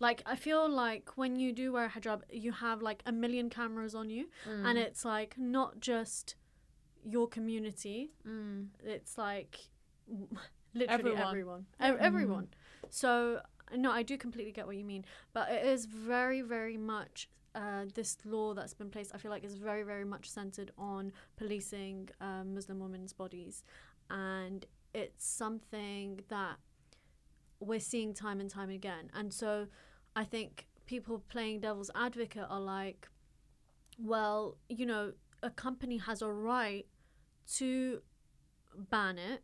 Like 0.00 0.22
I 0.26 0.36
feel 0.36 0.68
like 0.68 1.10
when 1.16 1.38
you 1.38 1.52
do 1.52 1.72
wear 1.72 1.86
a 1.86 1.90
hijab, 1.90 2.22
you 2.30 2.52
have 2.52 2.82
like 2.82 3.02
a 3.06 3.12
million 3.12 3.50
cameras 3.50 3.94
on 3.94 4.10
you, 4.10 4.26
Mm. 4.46 4.64
and 4.66 4.78
it's 4.78 5.04
like 5.04 5.36
not 5.38 5.80
just 5.80 6.36
your 7.04 7.26
community. 7.28 8.12
Mm. 8.26 8.68
It's 8.84 9.18
like 9.18 9.58
literally 10.74 10.88
Everyone. 10.88 11.20
everyone, 11.22 11.66
everyone. 11.80 12.04
everyone. 12.06 12.48
So 12.90 13.40
no, 13.76 13.90
I 13.90 14.02
do 14.02 14.16
completely 14.16 14.52
get 14.52 14.66
what 14.66 14.76
you 14.76 14.84
mean, 14.84 15.04
but 15.32 15.50
it 15.50 15.64
is 15.66 15.86
very, 15.86 16.42
very 16.42 16.76
much. 16.76 17.28
Uh, 17.54 17.86
this 17.94 18.18
law 18.24 18.54
that's 18.54 18.74
been 18.74 18.90
placed, 18.90 19.12
I 19.14 19.18
feel 19.18 19.30
like, 19.32 19.42
is 19.42 19.56
very, 19.56 19.82
very 19.82 20.04
much 20.04 20.30
centered 20.30 20.70
on 20.78 21.12
policing 21.36 22.08
um, 22.20 22.54
Muslim 22.54 22.78
women's 22.78 23.12
bodies, 23.12 23.64
and 24.10 24.64
it's 24.94 25.26
something 25.26 26.20
that 26.28 26.56
we're 27.58 27.80
seeing 27.80 28.14
time 28.14 28.38
and 28.40 28.48
time 28.48 28.70
again. 28.70 29.10
And 29.12 29.32
so, 29.32 29.66
I 30.18 30.24
think 30.24 30.66
people 30.86 31.22
playing 31.34 31.60
devil's 31.60 31.90
advocate 31.94 32.46
are 32.54 32.60
like, 32.78 33.08
well, 34.12 34.56
you 34.68 34.84
know, 34.84 35.12
a 35.44 35.50
company 35.50 35.98
has 35.98 36.22
a 36.22 36.30
right 36.52 36.86
to 37.58 38.02
ban 38.90 39.16
it 39.18 39.42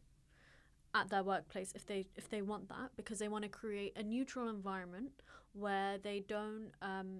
at 0.94 1.10
their 1.10 1.22
workplace 1.22 1.70
if 1.74 1.84
they 1.86 2.00
if 2.16 2.28
they 2.28 2.42
want 2.42 2.68
that 2.68 2.88
because 2.96 3.18
they 3.20 3.28
want 3.34 3.42
to 3.44 3.48
create 3.62 3.92
a 3.96 4.02
neutral 4.02 4.48
environment 4.48 5.12
where 5.52 5.98
they 5.98 6.18
don't 6.34 6.70
um, 6.82 7.10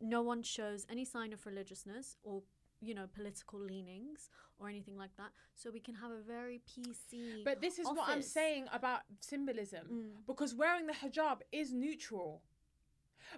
no 0.00 0.20
one 0.22 0.42
shows 0.42 0.86
any 0.90 1.04
sign 1.04 1.32
of 1.32 1.44
religiousness 1.46 2.16
or 2.22 2.42
you 2.80 2.94
know 2.94 3.06
political 3.14 3.58
leanings 3.60 4.28
or 4.58 4.68
anything 4.68 4.96
like 4.96 5.14
that 5.16 5.30
so 5.54 5.70
we 5.70 5.80
can 5.80 5.94
have 5.94 6.10
a 6.10 6.22
very 6.36 6.60
pc 6.68 7.44
But 7.44 7.60
this 7.60 7.78
is 7.78 7.86
what 7.86 8.08
I'm 8.08 8.22
saying 8.22 8.64
about 8.72 9.00
symbolism 9.20 9.84
Mm. 9.90 10.26
because 10.26 10.54
wearing 10.54 10.86
the 10.86 10.94
hijab 11.02 11.38
is 11.52 11.72
neutral. 11.72 12.42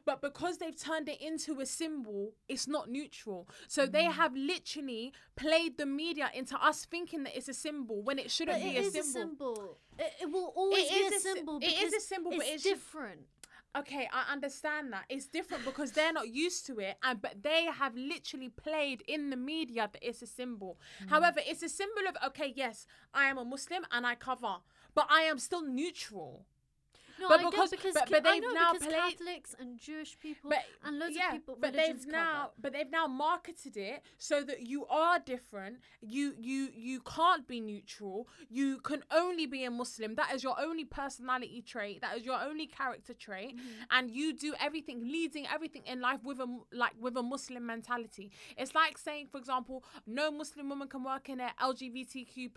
But 0.04 0.20
because 0.22 0.58
they've 0.58 0.76
turned 0.78 1.08
it 1.08 1.20
into 1.20 1.60
a 1.60 1.66
symbol, 1.66 2.34
it's 2.48 2.66
not 2.66 2.88
neutral. 2.90 3.48
So 3.68 3.86
they 3.86 4.04
Mm. 4.04 4.12
have 4.12 4.34
literally 4.36 5.12
played 5.36 5.78
the 5.78 5.86
media 5.86 6.30
into 6.34 6.56
us 6.62 6.84
thinking 6.84 7.22
that 7.24 7.36
it's 7.36 7.48
a 7.48 7.54
symbol 7.54 8.02
when 8.02 8.18
it 8.18 8.30
shouldn't 8.30 8.58
but 8.58 8.64
be 8.70 8.76
it 8.76 8.84
a 8.84 8.86
is 8.86 8.92
symbol. 8.92 9.08
a 9.08 9.12
symbol 9.12 9.78
it, 9.98 10.12
it 10.22 10.30
will 10.30 10.52
always 10.56 10.88
be 10.88 10.94
is 10.94 11.12
a 11.12 11.16
a 11.16 11.20
sy- 11.20 11.32
symbol 11.34 11.58
it 11.62 11.82
is 11.82 11.92
a 11.94 12.00
symbol, 12.00 12.30
but 12.30 12.40
it's 12.40 12.50
it's 12.54 12.62
just- 12.64 12.74
different 12.74 13.20
Okay, 13.74 14.06
I 14.12 14.30
understand 14.30 14.92
that. 14.92 15.06
It's 15.08 15.26
different 15.26 15.64
because 15.64 15.92
they're 15.92 16.12
not 16.12 16.28
used 16.28 16.66
to 16.66 16.78
it, 16.78 16.98
and 17.02 17.22
but 17.22 17.42
they 17.42 17.64
have 17.64 17.96
literally 17.96 18.50
played 18.50 19.00
in 19.08 19.30
the 19.30 19.36
media 19.36 19.88
that 19.90 20.02
it's 20.02 20.20
a 20.20 20.26
symbol. 20.26 20.78
Mm. 21.02 21.08
However, 21.08 21.40
it's 21.46 21.62
a 21.62 21.70
symbol 21.70 22.02
of 22.06 22.14
okay, 22.28 22.52
yes, 22.54 22.86
I 23.14 23.24
am 23.30 23.38
a 23.38 23.46
Muslim 23.46 23.86
and 23.90 24.06
I 24.06 24.14
cover, 24.14 24.56
but 24.94 25.06
I 25.08 25.22
am 25.22 25.38
still 25.38 25.62
neutral. 25.62 26.44
No, 27.20 27.28
But 27.28 27.40
I 27.40 27.50
because- 27.50 27.70
because 27.70 27.94
but- 27.94 28.10
but 28.10 28.24
they've 28.24 28.42
know 28.42 28.52
now 28.52 28.72
because 28.72 28.92
Catholics 28.92 29.54
and 29.58 29.78
Jewish 29.78 30.18
people 30.18 30.50
But 30.50 30.64
and 30.84 30.98
loads 30.98 31.16
yeah, 31.16 31.28
of 31.28 31.32
people 31.32 31.56
but 31.60 31.72
they've 31.74 32.06
now 32.06 32.50
but 32.60 32.72
they've 32.72 32.90
now 32.90 33.06
marketed 33.06 33.76
it 33.76 34.02
so 34.18 34.42
that 34.44 34.66
you 34.66 34.86
are 34.86 35.18
different. 35.18 35.78
You 36.00 36.34
you 36.38 36.68
you 36.74 37.00
can't 37.00 37.46
be 37.46 37.60
neutral. 37.60 38.28
You 38.48 38.78
can 38.80 39.02
only 39.10 39.46
be 39.46 39.64
a 39.64 39.70
Muslim. 39.70 40.14
That 40.16 40.30
is 40.34 40.42
your 40.42 40.56
only 40.68 40.84
personality 40.84 41.62
trait. 41.62 42.00
That 42.00 42.16
is 42.18 42.24
your 42.24 42.40
only 42.40 42.66
character 42.66 43.14
trait, 43.14 43.56
Mm-hmm. 43.56 43.82
and 43.96 44.10
you 44.10 44.32
do 44.46 44.54
everything, 44.66 44.98
leading 45.16 45.46
everything 45.46 45.82
in 45.86 46.00
life 46.00 46.22
with 46.24 46.38
a 46.40 46.48
like 46.82 46.94
with 47.04 47.16
a 47.16 47.22
Muslim 47.34 47.64
mentality. 47.66 48.26
It's 48.56 48.74
like 48.74 48.96
saying, 48.98 49.24
for 49.32 49.38
example, 49.38 49.84
no 50.06 50.30
Muslim 50.30 50.68
woman 50.72 50.88
can 50.88 51.02
work 51.12 51.28
in 51.28 51.38
a 51.40 51.50
LGBTQ 51.60 52.50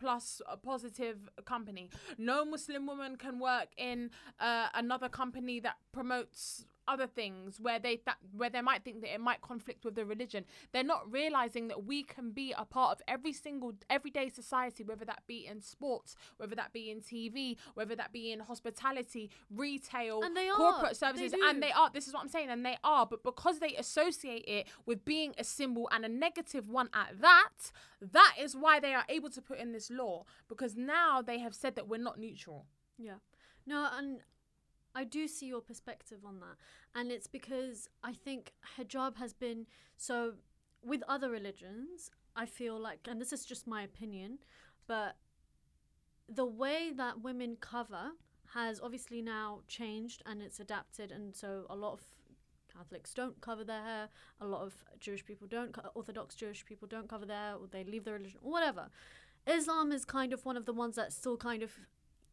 uh, 0.48 0.56
positive 0.72 1.18
company. 1.46 1.90
No 2.18 2.46
Muslim 2.46 2.86
woman 2.92 3.16
can 3.18 3.40
work 3.40 3.70
in 3.78 4.10
uh, 4.40 4.45
Uh, 4.46 4.68
another 4.76 5.10
company 5.10 5.60
that 5.60 5.78
promotes 5.92 6.66
other 6.88 7.08
things 7.08 7.60
where 7.60 7.80
they 7.80 8.00
that 8.06 8.18
where 8.40 8.50
they 8.56 8.62
might 8.62 8.84
think 8.84 9.02
that 9.02 9.12
it 9.12 9.20
might 9.20 9.42
conflict 9.42 9.84
with 9.86 9.96
the 9.96 10.06
religion. 10.06 10.46
They're 10.72 10.84
not 10.84 11.12
realizing 11.12 11.68
that 11.70 11.84
we 11.86 12.04
can 12.04 12.32
be 12.32 12.54
a 12.56 12.64
part 12.64 12.92
of 12.92 13.02
every 13.08 13.34
single 13.34 13.74
everyday 13.90 14.30
society 14.30 14.84
whether 14.84 15.06
that 15.06 15.24
be 15.26 15.48
in 15.52 15.62
sports 15.62 16.16
whether 16.38 16.56
that 16.56 16.74
be 16.74 16.92
in 16.92 17.02
tv 17.02 17.58
whether 17.74 17.96
that 17.96 18.12
be 18.14 18.32
in 18.32 18.40
hospitality 18.40 19.32
retail 19.50 20.22
And 20.24 20.38
they 20.38 20.50
corporate 20.50 20.92
are. 20.92 20.96
services 21.06 21.32
They 21.32 21.40
and 21.50 21.64
they 21.64 21.72
are. 21.72 21.90
This 21.92 22.08
is 22.08 22.14
what 22.14 22.22
i'm 22.22 22.30
saying 22.30 22.50
and 22.50 22.64
they 22.64 22.78
are. 22.84 23.06
But 23.08 23.24
because 23.24 23.58
they 23.60 23.74
associate 23.76 24.46
it 24.48 24.68
with 24.86 25.04
being 25.06 25.34
a 25.40 25.44
symbol 25.44 25.90
and 25.92 26.06
a 26.06 26.10
negative 26.28 26.70
one 26.70 26.90
at 26.94 27.20
that 27.20 27.72
that 28.20 28.34
is 28.40 28.56
why 28.56 28.80
they 28.80 28.94
are 28.94 29.06
able 29.10 29.32
to 29.32 29.42
put 29.42 29.58
in 29.58 29.72
this 29.72 29.90
law 29.90 30.24
because 30.48 30.76
now 30.76 31.22
they 31.30 31.40
have 31.40 31.56
said 31.56 31.76
that 31.76 31.88
we're 31.88 32.06
not 32.10 32.20
neutral. 32.20 32.68
Yeah. 33.00 33.20
No, 33.66 33.90
and 33.98 34.20
I 34.96 35.04
do 35.04 35.28
see 35.28 35.48
your 35.48 35.62
perspective 35.62 36.20
on 36.26 36.40
that. 36.40 36.56
And 36.96 37.12
it's 37.12 37.28
because 37.28 37.90
I 38.04 38.14
think 38.14 38.54
hijab 38.80 39.18
has 39.18 39.34
been 39.34 39.68
so 39.98 40.34
with 40.84 41.04
other 41.08 41.30
religions, 41.30 42.12
I 42.36 42.46
feel 42.46 42.80
like 42.80 43.00
and 43.08 43.22
this 43.22 43.34
is 43.34 43.46
just 43.46 43.68
my 43.68 43.84
opinion, 43.84 44.40
but 44.88 45.18
the 46.28 46.46
way 46.46 46.92
that 46.96 47.22
women 47.22 47.58
cover 47.60 48.12
has 48.54 48.80
obviously 48.82 49.22
now 49.22 49.60
changed 49.68 50.24
and 50.26 50.42
it's 50.42 50.60
adapted 50.60 51.12
and 51.12 51.36
so 51.36 51.66
a 51.70 51.76
lot 51.76 51.94
of 51.94 52.02
Catholics 52.76 53.14
don't 53.14 53.40
cover 53.42 53.64
their 53.64 53.82
hair. 53.82 54.10
A 54.42 54.46
lot 54.46 54.62
of 54.62 54.74
Jewish 55.00 55.26
people 55.26 55.48
don't. 55.48 55.76
Orthodox 55.94 56.36
Jewish 56.36 56.66
people 56.66 56.88
don't 56.88 57.08
cover 57.08 57.26
their 57.26 57.38
hair, 57.38 57.54
or 57.56 57.68
they 57.70 57.84
leave 57.84 58.04
their 58.04 58.16
religion, 58.16 58.40
or 58.44 58.52
whatever. 58.52 58.90
Islam 59.48 59.92
is 59.92 60.06
kind 60.06 60.34
of 60.34 60.44
one 60.46 60.58
of 60.58 60.66
the 60.66 60.74
ones 60.74 60.96
that 60.96 61.14
still 61.14 61.38
kind 61.38 61.64
of 61.64 61.72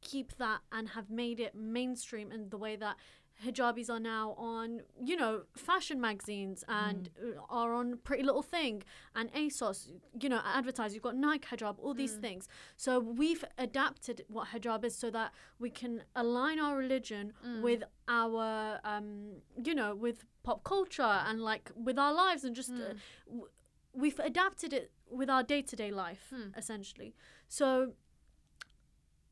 keep 0.02 0.36
that 0.38 0.60
and 0.70 0.90
have 0.90 1.08
made 1.10 1.40
it 1.40 1.54
mainstream 1.54 2.30
in 2.30 2.48
the 2.50 2.58
way 2.58 2.76
that 2.76 2.96
hijabis 3.44 3.88
are 3.90 3.98
now 3.98 4.34
on, 4.36 4.82
you 5.02 5.16
know, 5.16 5.42
fashion 5.56 6.00
magazines 6.00 6.62
and 6.68 7.08
uh, 7.20 7.40
are 7.50 7.72
on 7.74 7.96
Pretty 8.04 8.22
Little 8.22 8.42
Thing 8.42 8.82
and 9.16 9.32
ASOS, 9.32 9.88
you 10.20 10.28
know, 10.28 10.40
advertise. 10.44 10.94
You've 10.94 11.02
got 11.02 11.16
Nike 11.16 11.48
hijab, 11.56 11.76
all 11.78 11.94
these 11.94 12.14
things. 12.20 12.46
So 12.76 13.00
we've 13.00 13.44
adapted 13.58 14.24
what 14.28 14.48
hijab 14.48 14.84
is 14.84 14.94
so 14.96 15.10
that 15.10 15.32
we 15.58 15.70
can 15.70 16.04
align 16.14 16.60
our 16.60 16.76
religion 16.76 17.32
with 17.62 17.82
our, 18.06 18.78
um, 18.84 19.36
you 19.64 19.74
know, 19.74 19.94
with 19.94 20.24
pop 20.44 20.62
culture 20.62 21.02
and 21.28 21.40
like 21.40 21.70
with 21.74 21.98
our 21.98 22.12
lives 22.12 22.44
and 22.44 22.54
just. 22.54 22.70
Uh, 22.70 22.94
w- 23.26 23.48
we've 23.94 24.18
adapted 24.20 24.72
it 24.72 24.90
with 25.10 25.28
our 25.28 25.42
day-to-day 25.42 25.90
life 25.90 26.32
essentially 26.56 27.14
so 27.46 27.92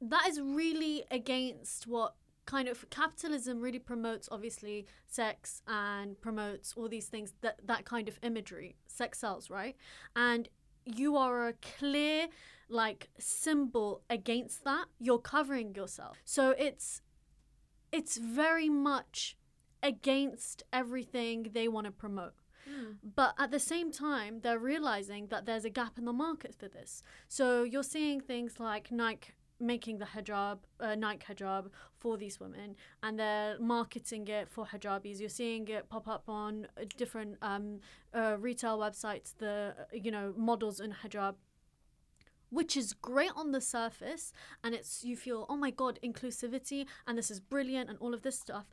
that 0.01 0.29
is 0.29 0.41
really 0.41 1.05
against 1.11 1.87
what 1.87 2.15
kind 2.47 2.69
of 2.69 2.89
capitalism 2.91 3.61
really 3.61 3.79
promotes 3.79 4.29
obviously 4.33 4.87
sex 5.07 5.63
and 5.69 6.21
promotes 6.21 6.73
all 6.77 6.89
these 6.89 7.07
things 7.07 7.33
that 7.43 7.61
that 7.65 7.85
kind 7.85 8.09
of 8.09 8.19
imagery 8.23 8.77
sex 8.87 9.19
sells 9.19 9.51
right? 9.51 9.77
And 10.17 10.49
you 10.85 11.17
are 11.17 11.49
a 11.49 11.53
clear 11.79 12.29
like 12.69 13.11
symbol 13.19 14.03
against 14.09 14.65
that. 14.65 14.87
You're 14.99 15.19
covering 15.19 15.75
yourself. 15.75 16.19
So 16.25 16.51
it's 16.53 17.03
it's 17.93 18.17
very 18.17 18.69
much 18.69 19.37
against 19.83 20.63
everything 20.73 21.51
they 21.53 21.69
want 21.69 21.87
to 21.87 21.91
promote. 21.91 22.35
Hmm. 22.65 22.93
But 23.03 23.35
at 23.39 23.51
the 23.51 23.59
same 23.59 23.91
time, 23.91 24.41
they're 24.43 24.59
realizing 24.59 25.27
that 25.29 25.47
there's 25.47 25.65
a 25.65 25.71
gap 25.71 25.99
in 25.99 26.05
the 26.05 26.13
market 26.13 26.55
for 26.55 26.69
this. 26.69 27.03
So 27.29 27.65
you're 27.65 27.83
seeing 27.83 28.21
things 28.21 28.61
like 28.61 28.93
Nike 28.93 29.33
making 29.61 29.99
the 29.99 30.07
hijab, 30.07 30.59
uh, 30.81 30.95
Nike 30.95 31.35
hijab 31.35 31.71
for 31.99 32.17
these 32.17 32.41
women, 32.41 32.77
and 33.03 33.19
they're 33.19 33.59
marketing 33.61 34.27
it 34.29 34.49
for 34.49 34.67
hijabis. 34.67 35.21
You're 35.21 35.29
seeing 35.29 35.69
it 35.69 35.89
pop 35.89 36.09
up 36.09 36.25
on 36.29 36.67
uh, 36.77 36.85
different 36.97 37.37
um, 37.43 37.81
uh, 38.15 38.37
retail 38.39 38.79
websites. 38.79 39.35
The 39.37 39.75
uh, 39.79 39.85
you 39.93 40.11
know 40.11 40.35
models 40.37 40.81
in 40.81 40.93
hijab. 41.05 41.35
Which 42.53 42.77
is 42.77 42.95
great 42.95 43.31
on 43.37 43.53
the 43.53 43.61
surface, 43.61 44.33
and 44.65 44.75
it's 44.75 45.05
you 45.05 45.17
feel 45.17 45.47
oh 45.49 45.57
my 45.57 45.71
god 45.71 46.01
inclusivity, 46.03 46.87
and 47.07 47.17
this 47.17 47.31
is 47.31 47.39
brilliant, 47.39 47.89
and 47.89 47.97
all 48.01 48.13
of 48.13 48.23
this 48.23 48.41
stuff. 48.41 48.67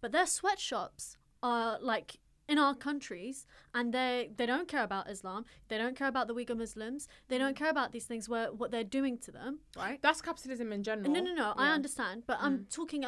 But 0.00 0.10
their 0.10 0.26
sweatshops 0.26 1.16
are 1.40 1.78
like 1.80 2.16
in 2.50 2.58
our 2.58 2.74
countries 2.74 3.46
and 3.74 3.94
they 3.94 4.30
they 4.36 4.44
don't 4.44 4.66
care 4.66 4.82
about 4.82 5.08
Islam 5.08 5.44
they 5.68 5.78
don't 5.78 5.96
care 5.96 6.08
about 6.08 6.26
the 6.28 6.34
Uyghur 6.34 6.56
Muslims 6.56 7.06
they 7.28 7.38
don't 7.38 7.56
care 7.56 7.70
about 7.70 7.92
these 7.92 8.06
things 8.10 8.28
where 8.28 8.46
what 8.60 8.72
they're 8.72 8.92
doing 8.98 9.16
to 9.18 9.30
them 9.30 9.60
right? 9.76 9.98
That's 10.02 10.20
capitalism 10.20 10.72
in 10.72 10.82
general. 10.82 11.10
no 11.12 11.20
no 11.20 11.32
no 11.32 11.54
I 11.56 11.70
understand 11.78 12.24
but 12.26 12.38
I'm 12.40 12.58
mm. 12.58 12.74
talking 12.74 13.04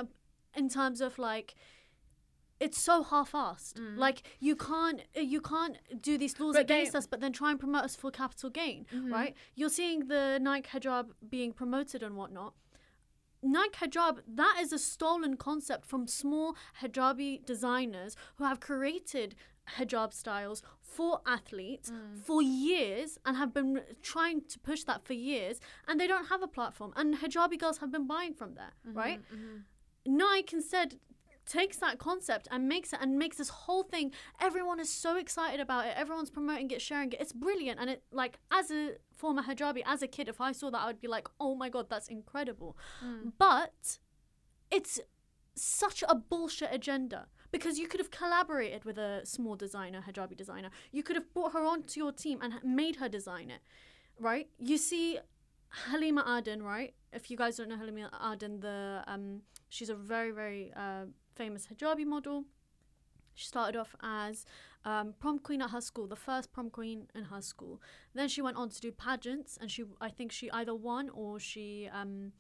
in 0.57 0.69
terms 0.69 1.01
of 1.01 1.19
like 1.19 1.55
it's 2.61 2.81
so 2.81 3.03
half-assed. 3.03 3.75
Mm. 3.75 3.97
Like 3.97 4.23
you 4.39 4.55
can't 4.55 5.01
you 5.17 5.41
can't 5.41 5.77
do 6.01 6.17
these 6.17 6.39
laws 6.39 6.55
But 6.55 6.69
they- 6.69 6.81
against 6.83 6.95
us 6.95 7.07
but 7.09 7.19
then 7.21 7.33
try 7.33 7.51
and 7.51 7.59
promote 7.59 7.85
us 7.89 7.97
for 7.97 8.13
capital 8.13 8.51
gain 8.51 8.87
mm-hmm. 8.95 9.13
right? 9.13 9.35
You're 9.57 9.75
seeing 9.81 10.07
the 10.07 10.39
Nike 10.41 10.69
hijab 10.75 11.07
being 11.29 11.53
promoted 11.53 12.05
and 12.05 12.17
whatnot 12.17 12.55
Nike 13.43 13.87
hijab, 13.87 14.19
that 14.27 14.59
is 14.61 14.73
a 14.73 14.79
stolen 14.79 15.37
concept 15.37 15.85
from 15.85 16.07
small 16.07 16.57
hijabi 16.81 17.45
designers 17.45 18.17
who 18.37 18.45
have 18.45 18.61
created 18.61 19.35
hijab 19.79 20.13
styles 20.13 20.63
for 20.81 21.21
athletes 21.27 21.91
mm. 21.91 22.19
for 22.19 22.43
years 22.43 23.19
and 23.25 23.37
have 23.37 23.55
been 23.55 23.81
trying 24.03 24.43
to 24.43 24.59
push 24.59 24.85
that 24.85 25.05
for 25.05 25.13
years 25.13 25.61
and 25.87 26.01
they 26.01 26.07
don't 26.07 26.27
have 26.27 26.43
a 26.43 26.49
platform 26.49 26.93
and 26.97 27.17
hijabi 27.17 27.59
girls 27.59 27.79
have 27.79 27.91
been 27.91 28.07
buying 28.07 28.35
from 28.35 28.55
there 28.55 28.73
mm-hmm, 28.87 28.99
right? 28.99 29.21
Mm-hmm. 29.33 30.17
nike 30.17 30.57
instead 30.57 30.97
takes 31.47 31.77
that 31.79 31.99
concept 31.99 32.47
and 32.51 32.69
makes 32.69 32.93
it 32.93 32.99
and 33.03 33.19
makes 33.19 33.37
this 33.37 33.49
whole 33.49 33.83
thing 33.83 34.13
everyone 34.41 34.79
is 34.79 34.91
so 34.91 35.17
excited 35.17 35.61
about 35.61 35.87
it 35.87 35.95
everyone's 35.97 36.31
promoting 36.31 36.71
it 36.71 36.81
sharing 36.81 37.11
it 37.13 37.21
it's 37.21 37.33
brilliant 37.33 37.81
and 37.81 37.91
it 37.91 38.03
like 38.13 38.39
as 38.53 38.71
a 38.71 38.93
former 39.17 39.43
hijabi 39.43 39.83
as 39.85 40.03
a 40.03 40.07
kid 40.07 40.29
if 40.29 40.41
i 40.41 40.53
saw 40.53 40.71
that 40.71 40.81
i 40.81 40.87
would 40.87 41.01
be 41.01 41.09
like 41.09 41.27
oh 41.41 41.55
my 41.55 41.69
god 41.69 41.87
that's 41.91 42.09
incredible 42.09 42.77
but 43.39 43.99
it's 44.71 45.01
such 45.55 46.03
a 46.09 46.15
bullshit 46.15 46.71
agenda 46.73 47.27
because 47.51 47.79
you 47.79 47.87
could 47.87 48.01
have 48.01 48.11
collaborated 48.11 48.85
with 48.85 48.99
a 48.99 49.21
small 49.25 49.55
designer, 49.55 50.03
hijabi 50.09 50.37
designer. 50.37 50.71
You 50.91 51.03
could 51.03 51.17
have 51.17 51.33
brought 51.35 51.53
her 51.53 51.65
onto 51.65 52.01
your 52.01 52.11
team 52.11 52.39
and 52.41 52.55
made 52.65 52.97
her 52.97 53.09
design 53.09 53.51
it, 53.51 53.61
right? 54.19 54.49
You 54.59 54.79
see 54.79 55.19
Halima 55.69 56.25
Aden, 56.39 56.63
right? 56.63 56.95
If 57.13 57.31
you 57.31 57.37
guys 57.37 57.57
don't 57.57 57.69
know 57.69 57.77
Halima 57.77 58.11
Aden, 58.33 58.61
the 58.61 59.05
um, 59.07 59.43
she's 59.69 59.91
a 59.91 59.95
very 59.95 60.31
very 60.31 60.73
uh, 60.75 61.05
famous 61.35 61.67
hijabi 61.67 62.07
model. 62.07 62.45
She 63.35 63.47
started 63.47 63.79
off 63.79 63.95
as 64.03 64.45
um, 64.85 65.15
prom 65.19 65.39
queen 65.39 65.63
at 65.63 65.71
her 65.71 65.81
school, 65.81 66.07
the 66.07 66.17
first 66.17 66.53
prom 66.53 66.71
queen 66.71 67.09
in 67.15 67.25
her 67.25 67.41
school. 67.41 67.81
Then 68.15 68.29
she 68.29 68.43
went 68.43 68.57
on 68.57 68.69
to 68.69 68.81
do 68.81 68.93
pageants, 68.93 69.59
and 69.61 69.71
she 69.71 69.85
I 70.01 70.11
think 70.11 70.33
she 70.33 70.51
either 70.51 70.75
won 70.75 71.09
or 71.11 71.39
she 71.41 71.89
um, 71.93 72.33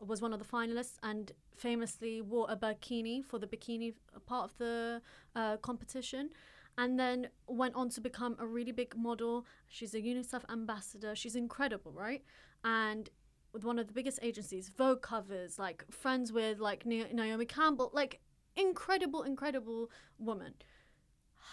was 0.00 0.20
one 0.20 0.32
of 0.32 0.38
the 0.38 0.44
finalists 0.44 0.98
and 1.02 1.32
famously 1.56 2.20
wore 2.20 2.46
a 2.50 2.56
bikini 2.56 3.24
for 3.24 3.38
the 3.38 3.46
bikini 3.46 3.94
part 4.26 4.50
of 4.50 4.58
the 4.58 5.00
uh, 5.34 5.56
competition 5.58 6.30
and 6.78 6.98
then 6.98 7.28
went 7.46 7.74
on 7.74 7.88
to 7.88 8.00
become 8.00 8.36
a 8.38 8.46
really 8.46 8.72
big 8.72 8.94
model 8.96 9.46
she's 9.68 9.94
a 9.94 10.00
unicef 10.00 10.42
ambassador 10.50 11.14
she's 11.14 11.34
incredible 11.34 11.92
right 11.92 12.22
and 12.64 13.10
with 13.52 13.64
one 13.64 13.78
of 13.78 13.86
the 13.86 13.92
biggest 13.94 14.18
agencies 14.20 14.70
vogue 14.76 15.00
covers 15.00 15.58
like 15.58 15.84
friends 15.90 16.32
with 16.32 16.58
like 16.58 16.84
naomi 16.84 17.46
campbell 17.46 17.90
like 17.94 18.20
incredible 18.56 19.22
incredible 19.22 19.90
woman. 20.18 20.54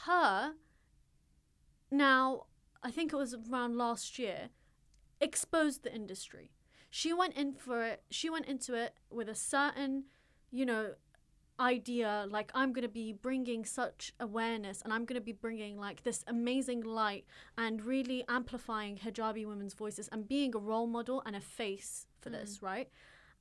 Her 0.05 0.53
now 1.91 2.45
i 2.81 2.89
think 2.89 3.13
it 3.13 3.15
was 3.15 3.35
around 3.35 3.77
last 3.77 4.17
year 4.17 4.49
exposed 5.21 5.83
the 5.83 5.93
industry. 5.93 6.51
She 6.89 7.13
went 7.13 7.35
in 7.35 7.53
for 7.53 7.83
it 7.83 8.03
she 8.09 8.29
went 8.29 8.45
into 8.45 8.73
it 8.73 8.95
with 9.09 9.29
a 9.29 9.35
certain 9.35 10.05
you 10.51 10.65
know 10.65 10.93
idea 11.59 12.25
like 12.29 12.51
i'm 12.55 12.73
going 12.73 12.83
to 12.83 12.89
be 12.89 13.13
bringing 13.13 13.63
such 13.63 14.11
awareness 14.19 14.81
and 14.81 14.91
i'm 14.91 15.05
going 15.05 15.19
to 15.19 15.21
be 15.21 15.31
bringing 15.31 15.77
like 15.77 16.01
this 16.01 16.23
amazing 16.25 16.81
light 16.81 17.25
and 17.55 17.83
really 17.85 18.23
amplifying 18.27 18.97
hijabi 18.97 19.45
women's 19.45 19.75
voices 19.75 20.09
and 20.11 20.27
being 20.27 20.55
a 20.55 20.57
role 20.57 20.87
model 20.87 21.21
and 21.27 21.35
a 21.35 21.41
face 21.41 22.07
for 22.23 22.29
this 22.29 22.57
mm. 22.57 22.63
right? 22.63 22.89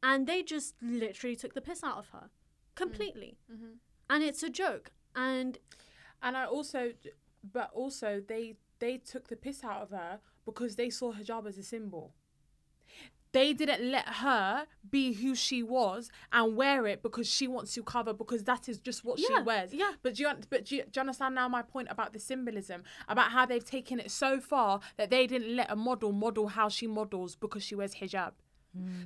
And 0.03 0.27
they 0.27 0.43
just 0.43 0.75
literally 0.83 1.37
took 1.37 1.55
the 1.55 1.61
piss 1.61 1.83
out 1.85 1.97
of 1.97 2.09
her 2.09 2.29
completely 2.75 3.37
mm-hmm. 3.51 3.65
Mm-hmm. 3.65 3.75
and 4.11 4.25
it's 4.25 4.43
a 4.43 4.51
joke 4.51 4.91
and 5.15 5.59
And 6.23 6.37
I 6.37 6.45
also, 6.45 6.93
but 7.53 7.71
also 7.75 8.23
they 8.27 8.57
they 8.79 8.99
took 8.99 9.29
the 9.29 9.37
piss 9.37 9.65
out 9.65 9.83
of 9.83 9.91
her 9.91 10.21
because 10.45 10.77
they 10.77 10.91
saw 10.91 11.13
hijab 11.13 11.47
as 11.47 11.59
a 11.59 11.63
symbol. 11.63 12.15
They 13.33 13.55
didn't 13.55 13.91
let 13.91 14.07
her 14.07 14.67
be 14.91 15.15
who 15.15 15.35
she 15.35 15.63
was 15.63 16.11
and 16.33 16.55
wear 16.55 16.87
it 16.87 17.03
because 17.03 17.27
she 17.27 17.49
wants 17.49 17.73
to 17.75 17.83
cover 17.83 18.13
because 18.13 18.45
that 18.45 18.69
is 18.69 18.79
just 18.79 19.05
what 19.05 19.19
Yeah, 19.19 19.39
she 19.39 19.43
wears. 19.43 19.73
yeah. 19.73 19.93
But 20.03 20.15
do 20.15 20.23
you 20.23 20.31
but 20.51 20.67
do 20.67 20.77
you, 20.77 20.83
do 20.83 20.91
you 20.97 21.01
understand 21.01 21.35
now 21.35 21.49
my 21.49 21.63
point 21.63 21.89
about 21.91 22.13
the 22.13 22.19
symbolism 22.21 22.83
about 23.09 23.33
how 23.33 23.47
they've 23.47 23.65
taken 23.65 23.99
it 23.99 24.11
so 24.11 24.39
far 24.39 24.81
that 24.99 25.09
they 25.11 25.27
didn't 25.27 25.57
let 25.57 25.71
a 25.71 25.77
model 25.77 26.13
model 26.13 26.49
how 26.49 26.69
she 26.69 26.87
models 26.87 27.35
because 27.35 27.63
she 27.65 27.75
wears 27.75 27.95
hijab. 27.95 28.33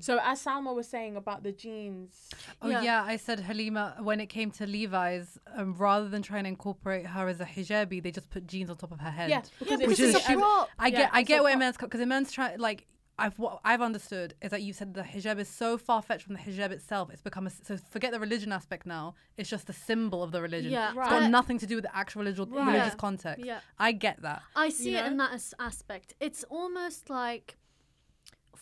So 0.01 0.19
as 0.23 0.45
Salma 0.45 0.75
was 0.75 0.87
saying 0.89 1.17
about 1.17 1.43
the 1.43 1.53
jeans, 1.53 2.29
Oh 2.63 2.69
Yeah. 2.69 2.83
yeah. 2.83 3.03
I 3.05 3.17
said 3.17 3.41
Halima 3.41 3.97
when 4.01 4.21
it 4.21 4.27
came 4.27 4.51
to 4.53 4.67
Levi's, 4.67 5.39
um, 5.57 5.75
rather 5.75 6.09
than 6.09 6.23
trying 6.23 6.45
to 6.45 6.49
incorporate 6.51 7.07
her 7.07 7.27
as 7.29 7.41
a 7.41 7.45
hijabi, 7.45 8.03
they 8.03 8.13
just 8.13 8.31
put 8.31 8.47
jeans 8.47 8.71
on 8.71 8.77
top 8.77 8.93
of 8.93 9.01
her 9.01 9.11
head. 9.11 9.31
Yeah, 9.31 9.43
because 9.59 9.81
Yeah, 9.81 9.87
which 9.89 9.99
because 9.99 10.11
is 10.11 10.15
it's 10.17 10.29
a 10.29 10.35
prop. 10.35 10.71
I 10.79 10.91
get, 10.91 10.99
Yeah, 11.01 11.11
I 11.13 11.23
get 11.23 11.41
a 11.41 11.43
where 11.43 11.53
prop. 11.55 11.59
men's 11.61 11.77
because 11.77 12.01
the 12.01 12.07
men's 12.07 12.31
try 12.33 12.55
like. 12.57 12.87
I've 13.19 13.39
what 13.39 13.61
I've 13.65 13.81
understood 13.81 14.35
is 14.43 14.51
that 14.51 14.61
you 14.61 14.75
said 14.75 14.93
the 14.93 15.01
hijab 15.01 15.39
is 15.39 15.49
so 15.49 15.79
far 15.79 16.03
fetched 16.03 16.25
from 16.27 16.35
the 16.35 16.39
hijab 16.41 16.71
itself. 16.71 17.09
It's 17.11 17.23
become 17.23 17.47
a 17.47 17.51
so 17.51 17.79
forget 17.79 18.13
the 18.13 18.21
religion 18.21 18.53
aspect 18.53 18.85
now. 18.85 19.15
It's 19.39 19.49
just 19.49 19.67
the 19.67 19.73
symbol 19.73 20.23
of 20.23 20.33
the 20.33 20.43
religion. 20.43 20.71
Yeah. 20.71 20.89
it's 20.89 20.97
Right. 20.99 21.09
got 21.09 21.31
nothing 21.31 21.59
to 21.61 21.67
do 21.67 21.77
with 21.77 21.85
the 21.85 21.97
actual 21.97 22.21
religious, 22.25 22.47
Right. 22.47 22.67
religious 22.67 22.89
Yeah. 22.93 22.95
context. 22.97 23.43
Yeah. 23.47 23.61
I 23.79 23.93
get 23.93 24.21
that. 24.21 24.43
I 24.55 24.69
see 24.69 24.91
You 24.91 24.99
it 24.99 25.07
in 25.07 25.17
that 25.17 25.33
as- 25.33 25.55
aspect. 25.59 26.13
It's 26.21 26.45
almost 26.51 27.09
like 27.09 27.57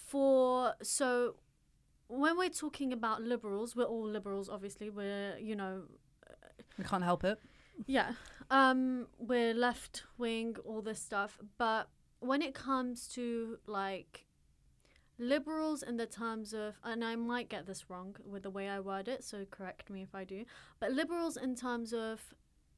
for 0.05 0.75
so 0.83 1.37
when 2.09 2.37
we're 2.37 2.51
talking 2.51 2.93
about 2.93 3.23
liberals, 3.23 3.75
we're 3.75 3.85
all 3.85 4.07
liberals. 4.07 4.49
Obviously, 4.49 4.90
we're 4.90 5.37
you 5.38 5.57
know 5.57 5.83
We 6.79 6.85
can't 6.85 7.05
help 7.05 7.25
it. 7.25 7.38
yeah, 7.87 8.12
um, 8.51 9.07
we're 9.19 9.55
left 9.55 10.05
wing, 10.19 10.57
all 10.64 10.83
this 10.83 11.01
stuff. 11.01 11.38
But 11.59 11.88
when 12.21 12.43
it 12.43 12.55
comes 12.55 13.09
to 13.09 13.59
like 13.67 14.27
liberals 15.19 15.83
in 15.83 15.97
the 15.97 16.07
terms 16.07 16.53
of, 16.53 16.75
and 16.83 17.05
I 17.05 17.17
might 17.17 17.49
get 17.49 17.67
this 17.67 17.88
wrong 17.88 18.17
with 18.25 18.43
the 18.43 18.51
way 18.51 18.69
I 18.69 18.81
word 18.81 19.09
it, 19.09 19.25
so 19.25 19.45
correct 19.51 19.90
me 19.90 20.03
if 20.03 20.14
I 20.14 20.25
do, 20.25 20.45
but 20.81 20.93
liberals 20.93 21.37
in 21.37 21.55
terms 21.55 21.93
of 21.93 22.35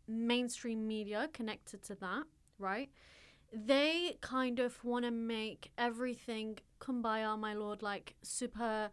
mainstream 0.07 0.87
media 0.87 1.29
connected 1.33 1.83
to 1.85 1.95
that, 1.97 2.25
right? 2.59 2.91
They 3.65 4.19
kind 4.21 4.59
of 4.61 4.85
want 4.85 5.05
to 5.07 5.11
make 5.11 5.71
everything 5.79 6.59
kumbaya, 6.81 7.39
my 7.39 7.55
lord, 7.55 7.81
like 7.83 8.15
super 8.23 8.91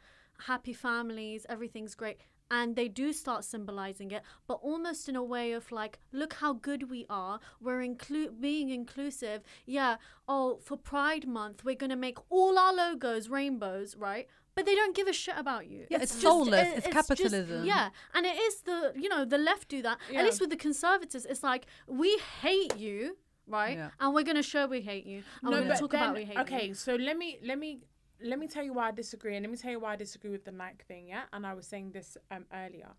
happy 0.48 0.74
families, 0.74 1.46
everything's 1.50 1.96
great. 1.96 2.18
And 2.50 2.76
they 2.76 2.88
do 2.88 3.14
start 3.14 3.44
symbolizing 3.44 4.12
it, 4.12 4.22
but 4.48 4.60
almost 4.62 5.10
in 5.10 5.16
a 5.16 5.24
way 5.24 5.54
of 5.54 5.72
like, 5.72 6.00
look 6.12 6.34
how 6.36 6.54
good 6.54 6.90
we 6.90 7.06
are. 7.10 7.40
We're 7.60 7.82
inclu- 7.82 8.40
being 8.40 8.70
inclusive. 8.70 9.42
Yeah. 9.66 9.96
Oh, 10.28 10.60
for 10.64 10.78
Pride 10.78 11.28
Month, 11.28 11.66
we're 11.66 11.76
gonna 11.76 11.96
make 11.96 12.18
all 12.30 12.58
our 12.60 12.74
logos 12.74 13.28
rainbows, 13.28 13.96
right? 13.98 14.28
But 14.56 14.68
they 14.68 14.76
don't 14.76 14.96
give 14.96 15.08
a 15.08 15.14
shit 15.14 15.34
about 15.36 15.68
you. 15.68 15.88
Yeah, 15.90 15.98
it's 16.04 16.14
soulless. 16.14 16.68
It's 16.78 16.86
just- 16.86 17.08
capitalism. 17.08 17.66
yeah, 17.66 17.90
and 18.14 18.26
it 18.26 18.38
is 18.38 18.62
the 18.62 18.94
you 18.96 19.10
know 19.10 19.26
the 19.26 19.40
left 19.40 19.68
do 19.68 19.82
that. 19.82 19.98
Yeah. 20.12 20.20
At 20.20 20.26
least 20.26 20.40
with 20.40 20.52
the 20.52 20.56
conservatives, 20.58 21.26
it's 21.26 21.42
like 21.44 21.66
we 21.88 22.20
hate 22.42 22.78
you, 22.78 23.18
right? 23.48 23.78
Yeah. 23.78 23.90
And 24.00 24.14
we're 24.14 24.24
gonna 24.24 24.44
show 24.44 24.68
we 24.68 24.82
hate 24.82 25.06
you, 25.06 25.24
and 25.42 25.52
we're 25.52 25.62
gonna 25.62 25.78
talk 25.78 25.94
about 25.94 26.16
we 26.16 26.26
hate 26.26 26.38
okay, 26.40 26.68
you. 26.68 26.74
so 26.74 26.96
let 26.96 27.18
me 27.18 27.40
let 27.44 27.60
me 27.60 27.82
let 28.22 28.40
me 28.40 28.48
tell 28.48 28.64
you 28.64 28.74
why 28.74 28.90
I 28.90 28.92
disagree, 28.92 29.36
and 29.36 29.44
let 29.44 29.52
me 29.52 29.58
tell 29.58 29.72
you 29.72 29.80
why 29.80 29.94
I 29.94 29.96
disagree 29.96 30.32
with 30.32 30.46
the 30.46 30.52
Nike 30.52 30.84
thing. 30.88 31.08
Yeah, 31.08 31.24
and 31.32 31.46
I 31.46 31.54
was 31.54 31.68
saying 31.68 31.92
this 31.92 32.18
um 32.32 32.46
earlier. 32.54 32.90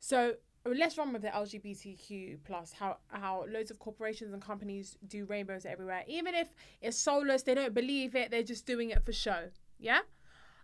So 0.00 0.34
let's 0.64 0.96
run 0.96 1.12
with 1.12 1.22
the 1.22 1.28
LGBTQ 1.28 2.38
plus 2.44 2.72
how 2.72 2.98
how 3.08 3.44
loads 3.48 3.70
of 3.70 3.78
corporations 3.78 4.32
and 4.32 4.42
companies 4.42 4.96
do 5.06 5.24
rainbows 5.26 5.66
everywhere. 5.66 6.04
Even 6.06 6.34
if 6.34 6.48
it's 6.80 6.96
soulless, 6.96 7.42
they 7.42 7.54
don't 7.54 7.74
believe 7.74 8.14
it. 8.14 8.30
They're 8.30 8.42
just 8.42 8.66
doing 8.66 8.90
it 8.90 9.04
for 9.04 9.12
show. 9.12 9.48
Yeah. 9.78 10.00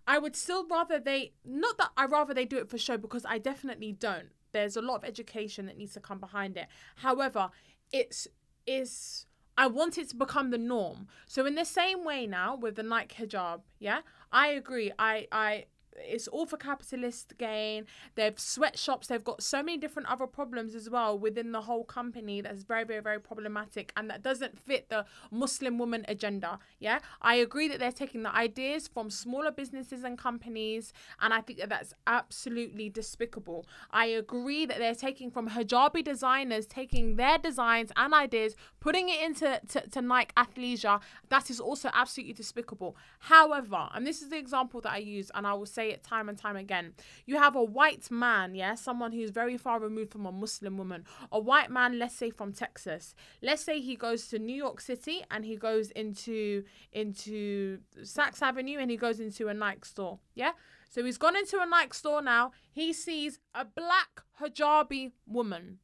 I 0.07 0.19
would 0.19 0.35
still 0.35 0.67
rather 0.67 0.99
they 0.99 1.33
not 1.45 1.77
that 1.79 1.91
I 1.97 2.07
rather 2.07 2.33
they 2.33 2.47
do 2.47 2.57
it 2.57 2.71
for 2.71 2.79
show 2.79 2.97
because 2.97 3.27
I 3.27 3.39
definitely 3.39 3.93
don't. 3.93 4.31
There's 4.53 4.77
a 4.77 4.83
lot 4.83 4.97
of 4.97 5.05
education 5.05 5.67
that 5.67 5.77
needs 5.77 5.93
to 5.95 6.01
come 6.01 6.19
behind 6.19 6.57
it. 6.57 6.67
However, 6.97 7.51
it's 7.93 8.27
is 8.69 9.25
I 9.57 9.67
want 9.67 9.99
it 9.99 10.11
to 10.11 10.17
become 10.17 10.51
the 10.51 10.59
norm. 10.59 11.09
So 11.27 11.45
in 11.47 11.55
the 11.57 11.65
same 11.65 12.05
way 12.05 12.27
now 12.27 12.55
with 12.55 12.77
the 12.77 12.83
Nike 12.83 13.27
hijab, 13.27 13.63
yeah, 13.81 14.01
I 14.31 14.49
agree. 14.49 14.93
I 14.99 15.27
I 15.33 15.65
it's 16.01 16.29
all 16.29 16.47
for 16.47 16.57
capitalist 16.57 17.35
gain. 17.39 17.87
They've 18.15 18.39
sweatshops. 18.39 19.09
They've 19.09 19.23
got 19.23 19.43
so 19.43 19.63
many 19.63 19.79
different 19.79 20.09
other 20.09 20.27
problems 20.27 20.75
as 20.75 20.91
well 20.91 21.19
within 21.19 21.53
the 21.53 21.63
whole 21.63 21.85
company 21.85 22.41
that's 22.41 22.63
very, 22.63 22.85
very, 22.85 23.01
very 23.01 23.21
problematic 23.21 23.93
and 23.97 24.09
that 24.11 24.23
doesn't 24.23 24.59
fit 24.59 24.89
the 24.89 25.05
Muslim 25.31 25.79
woman 25.79 26.05
agenda. 26.09 26.59
Yeah, 26.79 27.01
I 27.23 27.37
agree 27.37 27.69
that 27.69 27.79
they're 27.79 27.93
taking 27.93 28.23
the 28.23 28.35
ideas 28.35 28.89
from 28.89 29.11
smaller 29.11 29.51
businesses 29.51 30.05
and 30.05 30.19
companies, 30.19 30.93
and 31.21 31.33
I 31.33 31.41
think 31.41 31.59
that 31.59 31.69
that's 31.69 31.95
absolutely 32.07 32.89
despicable. 32.89 33.67
I 33.91 34.07
agree 34.07 34.67
that 34.67 34.79
they're 34.79 34.95
taking 34.95 35.31
from 35.31 35.51
hijabi 35.51 36.05
designers, 36.05 36.67
taking 36.67 37.17
their 37.17 37.39
designs 37.39 37.91
and 37.97 38.15
ideas, 38.15 38.57
putting 38.81 39.09
it 39.09 39.23
into 39.23 39.61
to, 39.69 39.89
to 39.89 40.03
Nike 40.03 40.33
athleisure. 40.37 41.01
That 41.29 41.51
is 41.51 41.61
also 41.61 41.91
absolutely 41.93 42.35
despicable. 42.35 42.97
However, 43.21 43.89
and 43.95 44.07
this 44.07 44.23
is 44.23 44.29
the 44.29 44.39
example 44.39 44.81
that 44.83 44.93
I 44.93 44.99
use, 44.99 45.31
and 45.35 45.47
I 45.47 45.55
will 45.55 45.67
say 45.67 45.88
it 45.91 46.03
time 46.03 46.29
and 46.29 46.39
time 46.39 46.57
again. 46.57 46.93
You 47.27 47.37
have 47.37 47.57
a 47.57 47.63
white 47.63 48.11
man, 48.11 48.55
yeah, 48.55 48.75
someone 48.75 49.13
who's 49.13 49.31
very 49.31 49.57
far 49.57 49.81
removed 49.81 50.13
from 50.13 50.27
a 50.27 50.33
Muslim 50.33 50.77
woman, 50.77 51.05
a 51.33 51.39
white 51.39 51.71
man, 51.71 51.99
let's 51.99 52.15
say 52.15 52.31
from 52.31 52.53
Texas. 52.53 53.15
Let's 53.43 53.63
say 53.63 53.81
he 53.81 53.97
goes 53.97 54.29
to 54.29 54.39
New 54.39 54.57
York 54.57 54.81
City 54.81 55.23
and 55.31 55.45
he 55.45 55.57
goes 55.57 55.91
into 55.93 56.65
into 56.93 57.79
Saks 58.01 58.43
Avenue 58.43 58.79
and 58.79 58.91
he 58.91 58.97
goes 58.97 59.21
into 59.21 59.49
a 59.49 59.55
Nike 59.55 59.87
store, 59.87 60.19
yeah. 60.35 60.53
So 60.91 61.05
he's 61.05 61.19
gone 61.19 61.37
into 61.37 61.61
a 61.61 61.67
Nike 61.67 61.95
store 61.95 62.23
now. 62.23 62.53
He 62.71 62.93
sees 62.93 63.41
a 63.55 63.65
black 63.65 64.23
hijabi 64.41 65.13
woman 65.27 65.79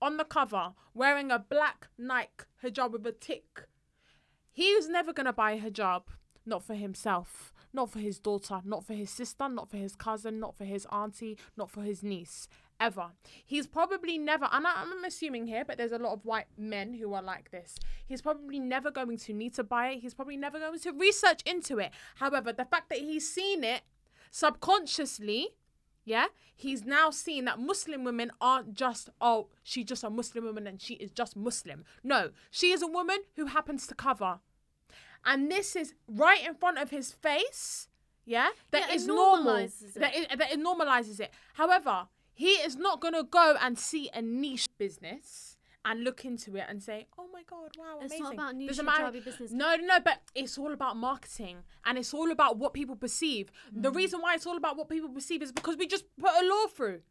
on 0.00 0.16
the 0.16 0.24
cover 0.24 0.74
wearing 0.92 1.30
a 1.30 1.38
black 1.38 1.88
Nike 1.98 2.44
hijab 2.62 2.92
with 2.92 3.06
a 3.06 3.12
tick. 3.12 3.66
He's 4.52 4.88
never 4.88 5.12
gonna 5.12 5.32
buy 5.32 5.52
a 5.52 5.60
hijab, 5.60 6.02
not 6.46 6.62
for 6.62 6.74
himself, 6.74 7.53
not 7.74 7.90
for 7.90 7.98
his 7.98 8.18
daughter, 8.18 8.60
not 8.64 8.84
for 8.84 8.94
his 8.94 9.10
sister, 9.10 9.48
not 9.48 9.68
for 9.68 9.76
his 9.76 9.96
cousin, 9.96 10.40
not 10.40 10.54
for 10.56 10.64
his 10.64 10.86
auntie, 10.92 11.36
not 11.56 11.70
for 11.70 11.82
his 11.82 12.02
niece. 12.02 12.48
Ever. 12.80 13.12
He's 13.44 13.66
probably 13.68 14.18
never, 14.18 14.48
and 14.50 14.66
I- 14.66 14.82
I'm 14.82 15.04
assuming 15.04 15.46
here, 15.46 15.64
but 15.64 15.78
there's 15.78 15.92
a 15.92 15.98
lot 15.98 16.12
of 16.12 16.24
white 16.24 16.46
men 16.58 16.94
who 16.94 17.14
are 17.14 17.22
like 17.22 17.50
this. 17.52 17.76
He's 18.04 18.20
probably 18.20 18.58
never 18.58 18.90
going 18.90 19.16
to 19.16 19.32
need 19.32 19.54
to 19.54 19.62
buy 19.62 19.90
it. 19.90 20.00
He's 20.00 20.12
probably 20.12 20.36
never 20.36 20.58
going 20.58 20.78
to 20.80 20.92
research 20.92 21.40
into 21.46 21.78
it. 21.78 21.92
However, 22.16 22.52
the 22.52 22.64
fact 22.64 22.88
that 22.88 22.98
he's 22.98 23.30
seen 23.32 23.62
it 23.62 23.82
subconsciously, 24.30 25.50
yeah, 26.04 26.26
he's 26.54 26.84
now 26.84 27.10
seen 27.10 27.44
that 27.44 27.60
Muslim 27.60 28.04
women 28.04 28.30
aren't 28.40 28.74
just, 28.74 29.08
oh, 29.20 29.48
she's 29.62 29.86
just 29.86 30.04
a 30.04 30.10
Muslim 30.10 30.44
woman 30.44 30.66
and 30.66 30.82
she 30.82 30.94
is 30.94 31.10
just 31.12 31.36
Muslim. 31.36 31.84
No, 32.02 32.30
she 32.50 32.72
is 32.72 32.82
a 32.82 32.86
woman 32.86 33.18
who 33.36 33.46
happens 33.46 33.86
to 33.86 33.94
cover. 33.94 34.40
And 35.24 35.50
this 35.50 35.74
is 35.76 35.94
right 36.08 36.44
in 36.46 36.54
front 36.54 36.78
of 36.78 36.90
his 36.90 37.12
face, 37.12 37.88
yeah, 38.26 38.50
That 38.70 38.88
Yeah, 38.88 38.94
is 38.94 39.06
normal. 39.06 39.56
it. 39.56 39.72
That 39.96 40.14
it, 40.16 40.38
that 40.38 40.52
it 40.52 40.58
normalizes 40.60 41.20
it. 41.20 41.30
However, 41.54 42.08
he 42.34 42.50
is 42.66 42.76
not 42.76 43.00
going 43.00 43.14
to 43.14 43.22
go 43.22 43.56
and 43.60 43.78
see 43.78 44.10
a 44.12 44.20
niche 44.22 44.66
business 44.78 45.56
and 45.86 46.02
look 46.02 46.24
into 46.24 46.56
it 46.56 46.64
and 46.68 46.82
say, 46.82 47.06
"Oh 47.18 47.28
my 47.32 47.42
god, 47.42 47.70
wow, 47.78 47.98
It's 48.00 48.14
amazing." 48.14 48.22
not 48.24 48.34
about 48.34 48.54
niche 48.56 48.82
matter- 48.82 49.20
business. 49.20 49.52
No, 49.52 49.76
no, 49.76 49.84
no, 49.84 50.00
but 50.00 50.22
it's 50.34 50.56
all 50.56 50.72
about 50.72 50.96
marketing 50.96 51.58
and 51.84 51.98
it's 51.98 52.14
all 52.14 52.30
about 52.30 52.56
what 52.56 52.72
people 52.72 52.96
perceive. 52.96 53.50
The 53.70 53.90
Mm. 53.92 53.96
reason 53.96 54.20
why 54.22 54.34
it's 54.34 54.46
all 54.46 54.56
about 54.56 54.76
what 54.78 54.88
people 54.88 55.10
perceive 55.10 55.42
is 55.42 55.52
because 55.52 55.76
we 55.76 55.86
just 55.86 56.04
put 56.18 56.32
a 56.42 56.46
law 56.46 56.66
through 56.68 57.02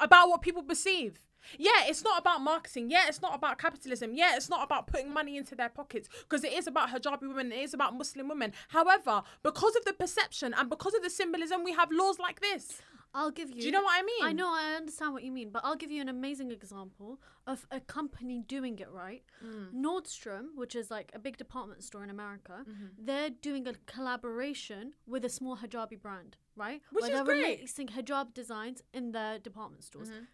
about 0.00 0.30
what 0.30 0.40
people 0.40 0.62
perceive. 0.62 1.20
Yeah, 1.58 1.70
it's 1.86 2.02
not 2.04 2.18
about 2.20 2.40
marketing. 2.40 2.90
Yeah, 2.90 3.04
it's 3.08 3.20
not 3.22 3.34
about 3.34 3.58
capitalism. 3.58 4.14
Yeah, 4.14 4.36
it's 4.36 4.48
not 4.48 4.62
about 4.64 4.86
putting 4.86 5.12
money 5.12 5.36
into 5.36 5.54
their 5.54 5.68
pockets 5.68 6.08
because 6.22 6.44
it 6.44 6.52
is 6.52 6.66
about 6.66 6.90
hijabi 6.90 7.22
women. 7.28 7.52
It 7.52 7.60
is 7.60 7.74
about 7.74 7.96
Muslim 7.96 8.28
women. 8.28 8.52
However, 8.68 9.22
because 9.42 9.74
of 9.76 9.84
the 9.84 9.92
perception 9.92 10.54
and 10.56 10.68
because 10.70 10.94
of 10.94 11.02
the 11.02 11.10
symbolism, 11.10 11.64
we 11.64 11.72
have 11.72 11.88
laws 11.92 12.18
like 12.18 12.40
this. 12.40 12.80
I'll 13.14 13.30
give 13.30 13.50
you. 13.50 13.60
Do 13.60 13.66
you 13.66 13.72
know 13.72 13.82
what 13.82 13.98
I 13.98 14.02
mean? 14.02 14.24
I 14.24 14.32
know, 14.32 14.48
I 14.54 14.72
understand 14.74 15.12
what 15.12 15.22
you 15.22 15.30
mean, 15.32 15.50
but 15.50 15.60
I'll 15.66 15.76
give 15.76 15.90
you 15.90 16.00
an 16.00 16.08
amazing 16.08 16.50
example 16.50 17.20
of 17.46 17.66
a 17.70 17.78
company 17.78 18.38
doing 18.48 18.78
it 18.78 18.90
right. 18.90 19.22
Mm. 19.44 19.74
Nordstrom, 19.74 20.44
which 20.54 20.74
is 20.74 20.90
like 20.90 21.10
a 21.14 21.18
big 21.18 21.36
department 21.36 21.82
store 21.82 22.02
in 22.04 22.08
America, 22.08 22.64
Mm-hmm. 22.66 22.86
they're 23.04 23.28
doing 23.28 23.68
a 23.68 23.74
collaboration 23.84 24.94
with 25.06 25.24
a 25.24 25.28
small 25.28 25.56
hijabi 25.58 26.00
brand, 26.00 26.36
right? 26.56 26.80
Which 26.90 27.02
Where 27.02 27.10
is 27.10 27.16
they're 27.16 27.24
great. 27.24 27.56
releasing 27.58 27.88
hijab 27.88 28.32
designs 28.34 28.82
in 28.94 29.12
their 29.12 29.38
department 29.38 29.84
stores. 29.84 30.08
Mm-hmm. 30.08 30.24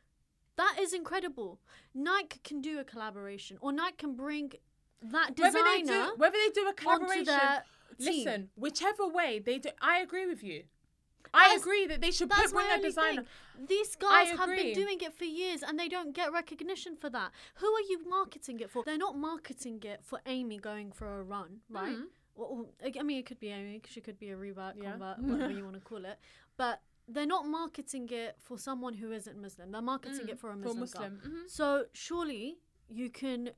That 0.59 0.75
is 0.81 0.93
incredible. 0.93 1.51
Nike 1.95 2.41
can 2.49 2.61
do 2.61 2.79
a 2.81 2.85
collaboration, 2.93 3.57
or 3.61 3.71
Nike 3.73 3.97
can 4.03 4.15
bring 4.15 4.53
that 5.01 5.39
Whether 5.39 5.63
they 5.63 5.81
designer 5.83 6.07
do, 6.11 6.15
whether 6.23 6.37
they 6.45 6.51
do 6.61 6.69
a 6.69 6.73
collaboration, 6.75 7.39
listen, 7.99 8.51
whichever 8.57 9.07
way 9.07 9.39
they 9.39 9.59
do, 9.59 9.71
I 9.81 10.01
agree 10.01 10.27
with 10.27 10.43
you. 10.43 10.65
I 11.33 11.45
That's- 11.45 11.61
agree 11.61 11.87
that 11.87 12.01
they 12.01 12.11
should 12.11 12.31
put, 12.31 12.51
bring 12.53 12.71
a 12.79 12.83
designer. 12.83 13.23
thing. 13.23 13.67
These 13.67 13.97
guys 13.97 14.31
have 14.31 14.49
been 14.49 14.73
doing 14.83 14.99
it 15.01 15.13
for 15.13 15.25
years 15.43 15.63
and 15.63 15.79
they 15.79 15.89
don't 15.89 16.13
get 16.21 16.33
recognition 16.33 16.97
for 16.97 17.11
that. 17.11 17.31
Who 17.57 17.67
are 17.79 17.83
you 17.91 17.99
marketing 18.09 18.59
it 18.61 18.71
for? 18.71 18.83
They're 18.85 18.97
not 19.09 19.17
marketing 19.17 19.81
it 19.85 20.01
for 20.03 20.21
Amy 20.27 20.59
going 20.59 20.91
for 20.91 21.21
a 21.21 21.23
run, 21.23 21.61
right? 21.69 21.97
Mhm. 21.97 22.07
Or, 22.35 22.47
or- 22.47 22.67
I 22.99 23.03
mean, 23.03 23.19
it 23.19 23.27
could 23.27 23.41
be 23.41 23.49
Amy. 23.51 23.83
She 23.89 24.01
could 24.01 24.19
be 24.19 24.31
a 24.31 24.37
revert, 24.37 24.77
Yeah. 24.77 24.93
convert, 24.93 25.19
whatever 25.19 25.53
you 25.53 25.65
want 25.65 25.75
to 25.77 25.81
call 25.93 26.05
it. 26.05 26.19
But 26.57 26.81
they're 27.09 27.27
not 27.27 27.47
marketing 27.47 28.09
it 28.13 28.37
for 28.39 28.59
someone 28.59 28.95
who 28.95 29.13
isn't 29.13 29.37
Muslim. 29.41 29.71
They're 29.73 29.81
marketing 29.81 30.27
Mm, 30.27 30.33
it 30.33 30.39
for 30.39 30.51
a 30.51 30.57
for 30.57 30.75
Muslim. 30.75 30.87
girl. 30.87 31.11
Muslim. 31.19 31.45
Mhm. 31.47 31.51
So 31.51 31.87
surely 31.93 32.59
you 32.89 33.09
can 33.11 33.51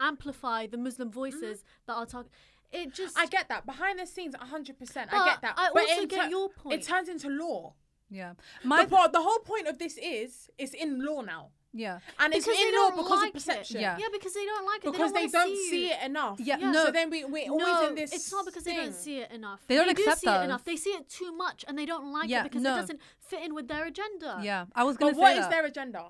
amplify 0.00 0.66
the 0.66 0.76
Muslim 0.76 1.10
voices 1.10 1.64
that 1.86 1.94
are 1.94 2.06
talking. 2.06 2.30
It 2.72 2.92
just. 2.92 3.14
Mm-hmm. 3.14 3.22
I 3.22 3.26
get 3.26 3.48
that 3.48 3.64
behind 3.66 3.98
the 3.98 4.06
scenes, 4.06 4.34
hundred 4.34 4.78
percent. 4.78 5.12
I 5.12 5.24
get 5.24 5.40
that. 5.42 5.54
I 5.56 5.70
but 5.72 5.82
also 5.88 6.02
it 6.02 6.08
get 6.08 6.24
tur- 6.24 6.30
your 6.30 6.48
point. 6.50 6.80
It 6.80 6.86
turns 6.86 7.08
into 7.08 7.28
law. 7.28 7.74
Yeah. 8.10 8.34
The, 8.62 8.68
My 8.68 8.84
part, 8.86 9.12
the 9.12 9.20
whole 9.22 9.38
point 9.40 9.66
of 9.66 9.78
this 9.78 9.96
is 9.98 10.48
it's 10.58 10.74
in 10.74 11.04
law 11.04 11.22
now, 11.22 11.50
yeah. 11.72 11.98
and 12.18 12.34
it's 12.34 12.44
Because 12.46 12.58
they 12.60 12.68
in 12.68 12.74
law 12.74 12.88
don't 12.90 12.96
because 12.96 13.20
like 13.20 13.28
of 13.28 13.34
perception. 13.34 13.76
It. 13.78 13.80
Yeah. 13.82 13.98
Yeah, 13.98 14.06
because 14.12 14.34
they 14.34 14.44
don't 14.44 14.66
like 14.66 14.84
it. 14.84 14.92
Because 14.92 15.12
they 15.12 15.26
they 15.26 15.32
don't, 15.32 15.32
don't 15.32 15.50
wanna 15.50 15.70
see 15.70 15.86
it 15.90 16.02
enough. 16.04 16.40
Yeah, 16.40 16.58
Yeah. 16.58 16.70
no. 16.70 16.84
So 16.86 16.90
then 16.92 17.10
we 17.10 17.24
we're 17.24 17.46
no, 17.48 17.52
always 17.54 17.88
in 17.90 17.94
this. 17.96 18.12
it's 18.12 18.32
not 18.32 18.44
because 18.46 18.64
they 18.64 18.74
don't 18.76 18.94
see 18.94 19.18
it 19.20 19.30
enough. 19.32 19.60
They 19.66 19.76
don't 19.76 19.86
do 19.86 20.02
accept 20.02 20.20
see 20.20 20.28
it 20.30 20.42
enough. 20.44 20.64
They 20.64 20.76
see 20.76 20.90
it 20.90 21.08
too 21.08 21.32
much, 21.36 21.64
and 21.68 21.78
they 21.78 21.86
don't 21.86 22.12
like 22.12 22.28
Yeah, 22.28 22.40
it 22.40 22.44
because 22.44 22.62
no. 22.62 22.74
it 22.76 22.80
doesn't 22.80 23.00
fit 23.20 23.42
in 23.42 23.54
with 23.54 23.68
their 23.68 23.84
agenda. 23.86 24.38
Yeah. 24.42 24.66
I 24.74 24.84
was 24.84 24.96
gonna 24.96 25.12
But 25.12 25.16
say 25.16 25.22
what 25.22 25.32
is 25.36 25.40
that. 25.44 25.50
their 25.50 25.64
agenda? 25.66 26.06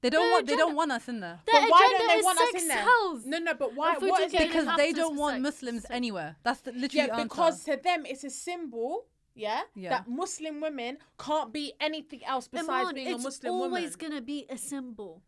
They 0.00 0.10
don't 0.10 0.22
Their 0.22 0.32
want. 0.32 0.46
They 0.46 0.56
don't 0.56 0.76
want 0.76 0.92
us 0.92 1.08
in 1.08 1.18
there. 1.18 1.40
Their 1.44 1.60
but 1.60 1.70
why 1.70 1.78
agenda 1.86 1.98
don't 1.98 2.08
they 2.08 2.14
is 2.20 2.24
want 2.24 2.38
us 2.40 2.50
sex 2.52 2.62
in 2.62 2.68
there? 2.68 2.84
sells. 2.84 3.26
No, 3.26 3.38
no, 3.38 3.54
but 3.54 3.74
why? 3.74 3.94
If 3.94 4.02
we 4.02 4.10
What 4.10 4.18
do 4.18 4.24
is 4.26 4.32
get 4.32 4.42
it? 4.42 4.44
it 4.44 4.52
Because 4.52 4.76
they 4.76 4.92
don't 4.92 5.16
want 5.16 5.40
Muslims 5.40 5.86
anywhere. 5.90 6.36
That's 6.44 6.60
the, 6.60 6.70
literally 6.70 7.08
Yeah, 7.08 7.22
because 7.24 7.64
to 7.64 7.76
them 7.76 8.06
it's 8.06 8.22
a 8.22 8.30
symbol. 8.30 9.06
Yeah, 9.38 9.62
Yeah. 9.74 9.90
that 9.90 10.08
Muslim 10.08 10.60
women 10.60 10.98
can't 11.18 11.52
be 11.52 11.72
anything 11.80 12.24
else 12.24 12.48
besides 12.48 12.68
Iman, 12.68 12.94
being 12.94 13.08
it's 13.08 13.24
a 13.24 13.28
Muslim 13.28 13.52
woman. 13.58 13.82
It's 13.84 13.94
always 13.94 13.96
gonna 13.96 14.20
be 14.20 14.46
a 14.50 14.58
symbol. 14.58 15.22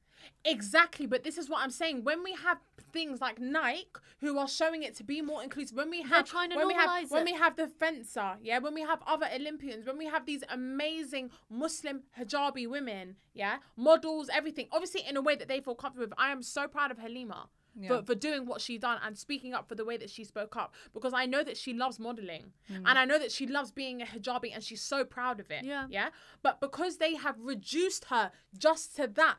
Exactly, 0.45 1.07
but 1.07 1.23
this 1.23 1.39
is 1.39 1.49
what 1.49 1.63
I'm 1.63 1.71
saying. 1.71 2.05
When 2.05 2.23
we 2.23 2.33
have 2.33 2.59
things 2.93 3.21
like 3.21 3.39
Nike 3.39 3.87
who 4.21 4.37
are 4.39 4.49
showing 4.49 4.83
it 4.83 4.95
to 4.97 5.05
be 5.05 5.23
more 5.23 5.43
inclusive, 5.43 5.77
when 5.77 5.91
we 5.91 6.03
have 6.03 6.27
trying 6.27 6.51
to 6.51 6.57
when 6.57 6.67
we 6.67 6.75
have 6.75 6.91
normalise 6.91 7.11
when 7.11 7.25
we 7.25 7.33
have 7.35 7.57
the 7.57 7.69
fencer, 7.69 8.37
yeah, 8.43 8.59
when 8.59 8.75
we 8.75 8.83
have 8.83 9.01
other 9.07 9.27
Olympians, 9.35 9.87
when 9.87 9.97
we 9.99 10.07
have 10.07 10.27
these 10.27 10.43
amazing 10.51 11.31
Muslim 11.49 12.03
hijabi 12.19 12.69
women, 12.69 13.17
yeah, 13.33 13.59
models, 13.77 14.29
everything, 14.33 14.67
obviously 14.73 15.03
in 15.09 15.17
a 15.17 15.23
way 15.23 15.37
that 15.37 15.49
they 15.49 15.61
feel 15.61 15.75
comfortable 15.75 16.07
with. 16.09 16.15
I 16.19 16.33
am 16.33 16.43
so 16.43 16.67
proud 16.69 16.91
of 16.91 16.99
Halima. 16.99 17.49
Yeah. 17.79 17.89
For, 17.89 18.03
for 18.03 18.15
doing 18.15 18.47
what 18.47 18.61
she 18.61 18.79
done 18.79 18.99
and 19.05 19.17
speaking 19.17 19.55
up 19.55 19.69
for 19.69 19.75
the 19.75 19.85
way 19.85 19.97
that 19.97 20.11
she 20.11 20.25
spoke 20.25 20.57
up 20.57 20.75
because 20.93 21.13
I 21.15 21.27
know 21.27 21.43
that 21.45 21.57
she 21.57 21.73
loves 21.73 21.99
modeling 21.99 22.53
Mm. 22.71 22.83
and 22.87 22.99
I 22.99 23.05
know 23.05 23.19
that 23.19 23.33
she 23.33 23.47
loves 23.47 23.71
being 23.73 24.03
a 24.03 24.05
hijabi 24.05 24.51
and 24.55 24.63
she's 24.63 24.83
so 24.83 25.05
proud 25.05 25.41
of 25.41 25.51
it. 25.51 25.65
Yeah. 25.65 25.87
Yeah. 25.91 26.11
But 26.43 26.61
because 26.61 26.99
they 26.99 27.15
have 27.17 27.37
reduced 27.41 28.07
her 28.07 28.33
just 28.57 28.97
to 28.97 29.07
that, 29.07 29.37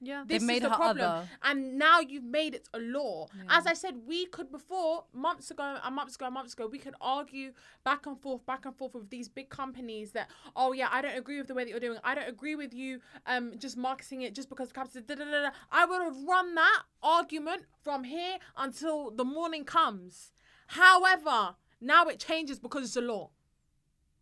Yeah. 0.00 0.24
this 0.26 0.38
They've 0.40 0.46
made 0.46 0.56
is 0.56 0.62
the 0.62 0.70
her 0.70 0.76
problem. 0.76 1.04
other. 1.10 1.28
And 1.42 1.78
now 1.78 2.00
you've 2.00 2.24
made 2.24 2.54
it 2.54 2.68
a 2.74 2.78
law. 2.78 3.28
As 3.48 3.66
I 3.66 3.74
said, 3.74 3.94
we 4.06 4.26
could 4.26 4.50
before 4.50 5.04
months 5.12 5.50
ago, 5.50 5.78
and 5.82 5.94
months 5.94 6.14
ago, 6.16 6.26
and 6.26 6.34
months 6.34 6.52
ago, 6.54 6.66
we 6.66 6.78
could 6.78 6.94
argue 7.00 7.52
back 7.84 8.06
and 8.06 8.18
forth, 8.20 8.44
back 8.46 8.64
and 8.66 8.76
forth 8.76 8.94
with 8.94 9.10
these 9.10 9.28
big 9.28 9.48
companies 9.48 10.12
that, 10.12 10.28
oh 10.56 10.72
yeah, 10.72 10.88
I 10.90 11.02
don't 11.02 11.16
agree 11.16 11.38
with 11.38 11.48
the 11.48 11.54
way 11.54 11.64
that 11.64 11.70
you're 11.70 11.80
doing. 11.80 11.98
I 12.04 12.14
don't 12.14 12.28
agree 12.28 12.56
with 12.56 12.72
you 12.74 13.00
um 13.26 13.52
just 13.58 13.76
marketing 13.76 14.22
it 14.22 14.34
just 14.34 14.48
because 14.48 14.68
of 14.68 14.74
capitalism. 14.74 15.04
da, 15.06 15.14
da, 15.14 15.24
da, 15.30 15.42
da." 15.42 15.50
I 15.70 15.84
would 15.84 16.02
have 16.02 16.16
run 16.24 16.54
that 16.54 16.82
argument 17.02 17.62
from 17.82 18.04
here 18.04 18.38
until 18.56 19.10
the 19.10 19.24
morning 19.24 19.64
comes. 19.64 20.32
However, 20.68 21.56
now 21.80 22.06
it 22.06 22.18
changes 22.18 22.58
because 22.58 22.84
it's 22.84 22.96
a 22.96 23.00
law. 23.00 23.30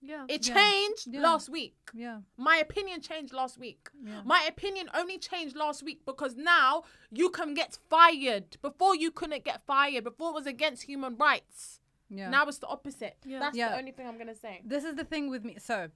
Yeah. 0.03 0.25
It 0.29 0.47
Yeah. 0.47 0.55
changed 0.55 1.07
Yeah. 1.09 1.21
last 1.21 1.49
week. 1.49 1.77
Yeah. 1.93 2.21
My 2.37 2.57
opinion 2.57 3.01
changed 3.01 3.33
last 3.33 3.59
week. 3.59 3.89
Yeah. 4.03 4.23
My 4.25 4.43
opinion 4.49 4.89
only 4.95 5.19
changed 5.19 5.57
last 5.57 5.83
week 5.83 6.05
because 6.07 6.37
now 6.37 6.85
you 7.11 7.31
can 7.31 7.55
get 7.55 7.79
fired. 7.89 8.57
Before 8.63 8.95
you 8.97 9.11
couldn't 9.11 9.45
get 9.45 9.65
fired. 9.67 10.05
Before 10.05 10.31
it 10.31 10.35
was 10.35 10.47
against 10.47 10.85
human 10.85 11.17
rights. 11.17 11.81
Yeah. 12.09 12.31
Now 12.31 12.47
it's 12.47 12.59
the 12.59 12.67
opposite. 12.67 13.19
Yeah. 13.25 13.41
That's 13.41 13.57
Yeah. 13.57 13.71
the 13.71 13.79
only 13.79 13.93
thing 13.93 14.07
I'm 14.07 14.19
gonna 14.19 14.35
say. 14.35 14.63
this 14.65 14.85
is 14.85 14.95
the 14.97 15.05
thing 15.05 15.29
with 15.29 15.45
me. 15.45 15.59
So, 15.59 15.91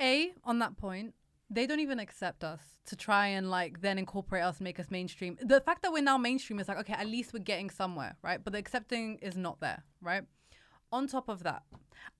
A, 0.00 0.32
on 0.44 0.58
that 0.60 0.76
point, 0.76 1.14
they 1.50 1.66
don't 1.66 1.80
even 1.80 1.98
accept 1.98 2.44
us 2.44 2.60
to 2.84 2.94
try 2.96 3.26
and 3.28 3.50
like 3.50 3.80
then 3.80 3.98
incorporate 3.98 4.42
us, 4.44 4.60
make 4.60 4.78
us 4.78 4.90
mainstream. 4.90 5.36
The 5.40 5.60
fact 5.60 5.82
that 5.82 5.92
we're 5.92 6.02
now 6.02 6.18
mainstream 6.18 6.60
is 6.60 6.68
like, 6.68 6.78
okay, 6.78 6.92
at 6.94 7.06
least 7.06 7.32
we're 7.32 7.40
getting 7.40 7.68
somewhere, 7.70 8.16
right? 8.22 8.42
But 8.42 8.52
the 8.52 8.58
accepting 8.58 9.18
is 9.18 9.36
not 9.36 9.60
there, 9.60 9.82
right? 10.00 10.24
On 10.90 11.06
top 11.06 11.28
of 11.28 11.42
that, 11.42 11.64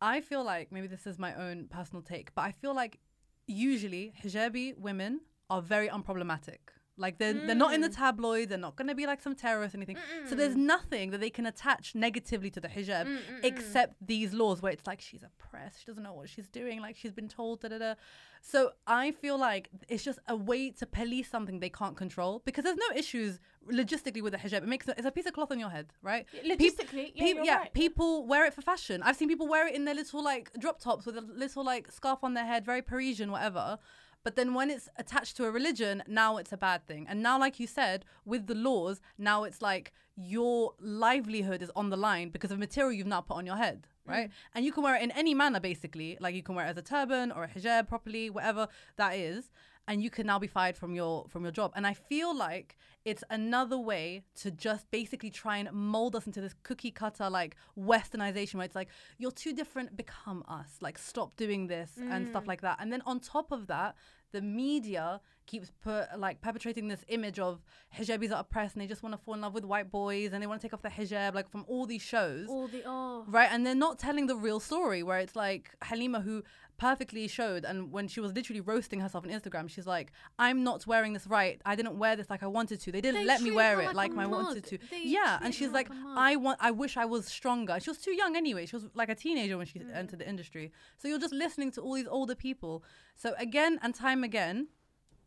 I 0.00 0.20
feel 0.20 0.44
like 0.44 0.70
maybe 0.70 0.88
this 0.88 1.06
is 1.06 1.18
my 1.18 1.34
own 1.34 1.68
personal 1.68 2.02
take, 2.02 2.34
but 2.34 2.42
I 2.42 2.52
feel 2.52 2.74
like 2.74 2.98
usually 3.46 4.12
hijabi 4.22 4.76
women 4.76 5.20
are 5.48 5.62
very 5.62 5.88
unproblematic. 5.88 6.58
Like 6.98 7.18
they're 7.18 7.32
they're 7.32 7.54
not 7.54 7.74
in 7.74 7.80
the 7.80 7.88
mm. 7.88 7.96
tabloids. 7.96 8.48
They're 8.48 8.58
not 8.58 8.76
gonna 8.76 8.94
be 8.94 9.06
like 9.06 9.22
some 9.22 9.34
terrorist 9.34 9.74
or 9.74 9.78
anything. 9.78 9.96
So 10.28 10.34
there's 10.34 10.56
nothing 10.56 11.10
that 11.10 11.20
they 11.20 11.30
can 11.30 11.46
attach 11.46 11.94
negatively 11.94 12.50
to 12.50 12.60
the 12.60 12.68
hijab 12.68 13.18
except 13.42 13.94
these 14.04 14.32
laws 14.32 14.62
where 14.62 14.72
it's 14.72 14.86
like 14.86 15.00
she's 15.00 15.22
oppressed. 15.22 15.80
She 15.80 15.86
doesn't 15.86 16.02
know 16.02 16.12
what 16.12 16.28
she's 16.28 16.48
doing. 16.48 16.80
Like 16.80 16.96
she's 16.96 17.12
been 17.12 17.28
told 17.28 17.60
da 17.60 17.68
da 17.68 17.78
da. 17.78 17.94
So 18.40 18.70
I 18.86 19.12
feel 19.12 19.38
like 19.38 19.68
it's 19.88 20.04
just 20.04 20.18
a 20.28 20.36
way 20.36 20.70
to 20.70 20.86
police 20.86 21.28
something 21.28 21.60
they 21.60 21.70
can't 21.70 21.96
control 21.96 22.42
because 22.44 22.64
there's 22.64 22.76
no 22.76 22.96
issues 22.96 23.40
logistically 23.70 24.22
with 24.22 24.32
the 24.32 24.38
hijab. 24.38 24.58
It 24.58 24.68
makes 24.68 24.86
no, 24.86 24.94
it's 24.96 25.06
a 25.06 25.10
piece 25.10 25.26
of 25.26 25.32
cloth 25.32 25.50
on 25.50 25.58
your 25.58 25.70
head, 25.70 25.86
right? 26.02 26.26
Logistically, 26.44 27.12
yeah, 27.14 27.24
peop- 27.24 27.36
you're 27.36 27.44
yeah, 27.44 27.58
right. 27.58 27.72
people 27.74 28.26
wear 28.26 28.46
it 28.46 28.54
for 28.54 28.62
fashion. 28.62 29.02
I've 29.02 29.16
seen 29.16 29.28
people 29.28 29.48
wear 29.48 29.66
it 29.66 29.74
in 29.74 29.84
their 29.84 29.94
little 29.94 30.22
like 30.22 30.52
drop 30.58 30.80
tops 30.80 31.06
with 31.06 31.16
a 31.16 31.20
little 31.20 31.64
like 31.64 31.90
scarf 31.90 32.20
on 32.22 32.34
their 32.34 32.46
head, 32.46 32.64
very 32.64 32.82
Parisian, 32.82 33.30
whatever. 33.30 33.78
But 34.24 34.36
then 34.36 34.54
when 34.54 34.70
it's 34.70 34.88
attached 34.96 35.36
to 35.36 35.44
a 35.44 35.50
religion, 35.50 36.02
now 36.06 36.36
it's 36.36 36.52
a 36.52 36.56
bad 36.56 36.86
thing. 36.86 37.06
And 37.08 37.22
now, 37.22 37.38
like 37.38 37.60
you 37.60 37.66
said, 37.66 38.04
with 38.24 38.46
the 38.46 38.54
laws, 38.54 39.00
now 39.16 39.44
it's 39.44 39.62
like 39.62 39.92
your 40.16 40.74
livelihood 40.80 41.62
is 41.62 41.70
on 41.76 41.90
the 41.90 41.96
line 41.96 42.30
because 42.30 42.50
of 42.50 42.58
material 42.58 42.92
you've 42.92 43.06
now 43.06 43.20
put 43.20 43.36
on 43.36 43.46
your 43.46 43.56
head, 43.56 43.86
mm. 44.06 44.12
right? 44.12 44.30
And 44.54 44.64
you 44.64 44.72
can 44.72 44.82
wear 44.82 44.96
it 44.96 45.02
in 45.02 45.12
any 45.12 45.34
manner, 45.34 45.60
basically. 45.60 46.18
Like 46.20 46.34
you 46.34 46.42
can 46.42 46.54
wear 46.54 46.66
it 46.66 46.70
as 46.70 46.76
a 46.76 46.82
turban 46.82 47.30
or 47.32 47.44
a 47.44 47.48
hijab 47.48 47.88
properly, 47.88 48.28
whatever 48.28 48.68
that 48.96 49.14
is 49.14 49.50
and 49.88 50.02
you 50.02 50.10
can 50.10 50.26
now 50.26 50.38
be 50.38 50.46
fired 50.46 50.76
from 50.76 50.94
your 50.94 51.26
from 51.28 51.42
your 51.42 51.50
job. 51.50 51.72
And 51.74 51.86
i 51.86 51.94
feel 51.94 52.36
like 52.36 52.76
it's 53.04 53.24
another 53.30 53.78
way 53.78 54.22
to 54.36 54.50
just 54.50 54.90
basically 54.90 55.30
try 55.30 55.56
and 55.56 55.72
mold 55.72 56.14
us 56.14 56.26
into 56.26 56.40
this 56.40 56.54
cookie 56.62 56.90
cutter 56.90 57.30
like 57.30 57.56
westernization 57.76 58.56
where 58.56 58.66
it's 58.66 58.76
like 58.76 58.90
you're 59.16 59.32
too 59.32 59.54
different 59.54 59.96
become 59.96 60.44
us. 60.46 60.76
Like 60.80 60.98
stop 60.98 61.36
doing 61.36 61.66
this 61.66 61.92
and 61.98 62.28
stuff 62.28 62.44
mm. 62.44 62.48
like 62.48 62.60
that. 62.60 62.76
And 62.80 62.92
then 62.92 63.02
on 63.06 63.18
top 63.18 63.50
of 63.50 63.66
that 63.68 63.96
the 64.32 64.42
media 64.42 65.20
keeps 65.46 65.72
per, 65.82 66.06
like 66.16 66.40
perpetrating 66.40 66.88
this 66.88 67.04
image 67.08 67.38
of 67.38 67.62
hijabis 67.96 68.30
are 68.30 68.40
oppressed 68.40 68.74
and 68.74 68.82
they 68.82 68.86
just 68.86 69.02
want 69.02 69.14
to 69.14 69.16
fall 69.16 69.34
in 69.34 69.40
love 69.40 69.54
with 69.54 69.64
white 69.64 69.90
boys 69.90 70.32
and 70.32 70.42
they 70.42 70.46
want 70.46 70.60
to 70.60 70.66
take 70.66 70.74
off 70.74 70.82
their 70.82 70.92
hijab 70.92 71.34
like 71.34 71.48
from 71.50 71.64
all 71.66 71.86
these 71.86 72.02
shows. 72.02 72.46
All 72.48 72.68
the 72.68 72.82
oh. 72.84 73.24
Right, 73.26 73.48
and 73.50 73.66
they're 73.66 73.74
not 73.74 73.98
telling 73.98 74.26
the 74.26 74.36
real 74.36 74.60
story 74.60 75.02
where 75.02 75.18
it's 75.18 75.34
like 75.34 75.74
Halima 75.82 76.20
who 76.20 76.42
perfectly 76.78 77.26
showed 77.28 77.64
and 77.64 77.92
when 77.92 78.08
she 78.08 78.20
was 78.20 78.32
literally 78.32 78.60
roasting 78.60 79.00
herself 79.00 79.24
on 79.24 79.30
Instagram, 79.30 79.68
she's 79.68 79.86
like, 79.86 80.12
I'm 80.38 80.62
not 80.62 80.86
wearing 80.86 81.12
this 81.12 81.26
right. 81.26 81.60
I 81.66 81.74
didn't 81.74 81.98
wear 81.98 82.16
this 82.16 82.30
like 82.30 82.42
I 82.42 82.46
wanted 82.46 82.80
to. 82.80 82.92
They 82.92 83.00
didn't 83.00 83.20
They 83.20 83.26
let 83.26 83.42
me 83.42 83.50
wear 83.50 83.80
it 83.80 83.94
like 83.94 84.12
like, 84.12 84.12
I 84.12 84.26
mug. 84.26 84.44
wanted 84.44 84.64
to. 84.64 84.78
They 84.90 85.02
yeah, 85.04 85.38
and 85.42 85.54
she's 85.54 85.70
like 85.70 85.90
like. 85.90 85.98
I 86.16 86.36
want 86.36 86.58
I 86.60 86.70
wish 86.70 86.96
I 86.96 87.04
was 87.04 87.26
stronger. 87.26 87.78
She 87.80 87.90
was 87.90 87.98
too 87.98 88.14
young 88.14 88.36
anyway. 88.36 88.66
She 88.66 88.76
was 88.76 88.86
like 88.94 89.08
a 89.08 89.14
teenager 89.14 89.58
when 89.58 89.66
she 89.66 89.80
mm. 89.80 89.94
entered 89.94 90.20
the 90.20 90.28
industry. 90.28 90.72
So 90.96 91.08
you're 91.08 91.18
just 91.18 91.34
listening 91.34 91.70
to 91.72 91.80
all 91.80 91.94
these 91.94 92.08
older 92.08 92.34
people. 92.34 92.84
So 93.14 93.34
again 93.38 93.78
and 93.82 93.94
time 93.94 94.24
again, 94.24 94.68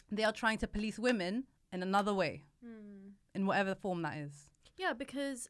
they 0.10 0.24
are 0.24 0.34
trying 0.34 0.58
to 0.60 0.68
police 0.68 0.98
women 0.98 1.46
in 1.72 1.84
another 1.84 2.14
way. 2.14 2.44
Mm. 2.66 3.12
In 3.34 3.46
whatever 3.46 3.76
form 3.76 4.02
that 4.02 4.18
is. 4.18 4.50
Yeah, 4.78 4.94
because 4.94 5.50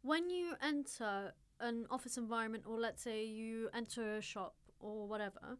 when 0.00 0.30
you 0.30 0.54
enter 0.62 1.32
an 1.60 1.86
office 1.90 2.16
environment, 2.16 2.64
or 2.66 2.78
let's 2.78 3.02
say 3.02 3.24
you 3.24 3.68
enter 3.74 4.16
a 4.16 4.20
shop 4.20 4.54
or 4.80 5.06
whatever, 5.06 5.58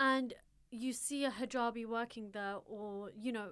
and 0.00 0.34
you 0.70 0.92
see 0.92 1.24
a 1.24 1.30
hijabi 1.30 1.86
working 1.86 2.30
there, 2.32 2.56
or 2.66 3.10
you 3.16 3.32
know, 3.32 3.50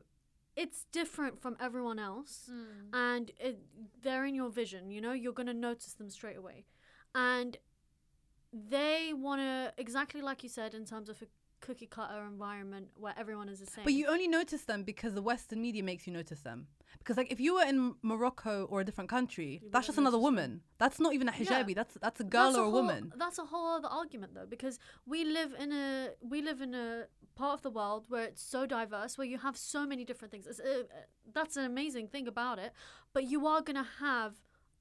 it's 0.57 0.87
different 0.93 1.41
from 1.41 1.57
everyone 1.61 1.99
else, 1.99 2.51
hmm. 2.51 2.95
and 2.95 3.31
it, 3.39 3.61
they're 4.03 4.25
in 4.25 4.35
your 4.35 4.51
vision. 4.51 4.91
You 4.91 5.01
know, 5.01 5.13
you're 5.13 5.33
gonna 5.33 5.55
notice 5.55 5.95
them 5.95 6.11
straight 6.11 6.37
away, 6.37 6.65
and 7.15 7.57
they 8.53 9.13
want 9.15 9.41
to 9.41 9.73
exactly 9.79 10.21
like 10.21 10.43
you 10.43 10.49
said 10.49 10.75
in 10.75 10.85
terms 10.85 11.09
of 11.09 11.23
cookie 11.67 11.87
cutter 11.97 12.21
environment 12.35 12.87
where 13.03 13.15
everyone 13.23 13.49
is 13.49 13.59
the 13.61 13.67
same. 13.75 13.85
But 13.85 13.95
you 13.95 14.05
only 14.15 14.29
notice 14.29 14.63
them 14.71 14.81
because 14.93 15.13
the 15.15 15.23
Western 15.23 15.61
media 15.67 15.83
makes 15.91 16.03
you 16.07 16.13
notice 16.21 16.41
them. 16.49 16.67
Because 16.99 17.17
like 17.17 17.33
if 17.33 17.41
you 17.41 17.55
were 17.55 17.67
in 17.73 17.79
Morocco 18.03 18.55
or 18.71 18.77
a 18.83 18.85
different 18.89 19.09
country, 19.09 19.51
that's 19.73 19.87
just 19.87 19.99
another 20.05 20.19
woman. 20.29 20.61
That's 20.83 21.01
not 21.01 21.15
even 21.17 21.29
a 21.29 21.33
hijabi. 21.33 21.71
Yeah. 21.71 21.75
That's 21.81 21.95
that's 22.05 22.21
a 22.21 22.29
girl 22.37 22.51
That's 22.53 22.59
or 22.59 22.61
a, 22.61 22.65
whole- 22.65 22.73
woman. 22.81 23.13
That's 23.17 23.39
a 23.39 23.47
whole 23.53 23.69
other 23.79 23.89
argument 23.89 24.35
though, 24.37 24.49
because 24.57 24.79
we 25.07 25.25
live 25.39 25.51
in 25.59 25.73
a 25.73 26.11
we 26.33 26.39
live 26.43 26.61
in 26.61 26.75
a 26.75 26.89
part 27.35 27.55
of 27.55 27.63
the 27.63 27.71
world 27.71 28.05
where 28.09 28.25
it's 28.31 28.43
so 28.43 28.61
diverse, 28.67 29.17
where 29.19 29.27
you 29.27 29.39
have 29.39 29.57
so 29.57 29.81
many 29.87 30.05
different 30.05 30.31
things. 30.33 30.47
It's, 30.47 30.61
uh, 30.61 30.83
that's 31.33 31.57
an 31.57 31.65
amazing 31.65 32.09
thing 32.09 32.27
about 32.29 32.59
it. 32.59 32.73
But 33.15 33.25
you 33.25 33.47
are 33.47 33.63
gonna 33.63 33.89
have, 34.01 34.33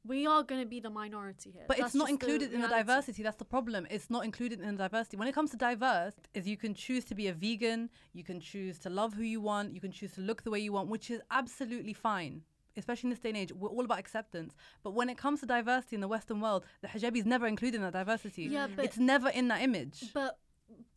we 0.04 0.26
are 0.26 0.44
gonna 0.44 0.66
be 0.66 0.80
the 0.80 0.90
minority 0.90 1.52
here. 1.52 1.64
But 1.68 1.78
That's 1.78 1.90
it's 1.90 1.96
not 1.96 2.08
just 2.10 2.20
the 2.20 2.26
included 2.26 2.54
in 2.54 2.62
the 2.62 2.68
diversity. 2.68 3.24
That's 3.24 3.38
the 3.38 3.46
problem. 3.46 3.86
It's 3.90 4.10
not 4.10 4.26
included 4.26 4.60
in 4.60 4.76
the 4.76 4.84
diversity. 4.84 5.18
When 5.18 5.28
it 5.28 5.36
comes 5.36 5.52
to 5.52 5.58
diverse, 5.58 6.14
is 6.34 6.48
you 6.48 6.58
can 6.58 6.74
choose 6.74 7.06
to 7.06 7.16
be 7.16 7.28
a 7.28 7.34
vegan, 7.34 7.90
you 8.14 8.24
can 8.24 8.40
choose 8.40 8.80
to 8.80 8.90
love 8.90 9.14
who 9.14 9.24
you 9.24 9.42
want, 9.42 9.74
you 9.76 9.82
can 9.82 9.92
choose 9.92 10.14
to 10.14 10.22
look 10.22 10.44
the 10.44 10.50
way 10.50 10.60
you 10.60 10.74
want, 10.74 10.90
which 10.90 11.12
is 11.12 11.22
absolutely 11.30 11.94
fine. 11.94 12.42
Especially 12.78 13.08
in 13.08 13.12
this 13.12 13.20
day 13.20 13.30
and 13.30 13.38
age, 13.38 13.52
we're 13.52 13.70
all 13.70 13.84
about 13.84 14.00
acceptance. 14.00 14.56
But 14.82 14.92
when 14.92 15.10
it 15.10 15.18
comes 15.18 15.42
to 15.42 15.46
diversity 15.46 15.96
in 15.98 16.02
the 16.02 16.08
Western 16.08 16.40
world, 16.40 16.66
the 16.82 16.88
hijabi 16.88 17.18
is 17.18 17.26
never 17.26 17.46
included 17.46 17.76
in 17.78 17.82
that 17.84 17.94
diversity. 17.94 18.44
Yeah, 18.44 18.68
but- 18.74 18.86
it's 18.86 18.98
never 18.98 19.30
in 19.30 19.50
that 19.50 19.62
image. 19.62 20.12
But 20.14 20.40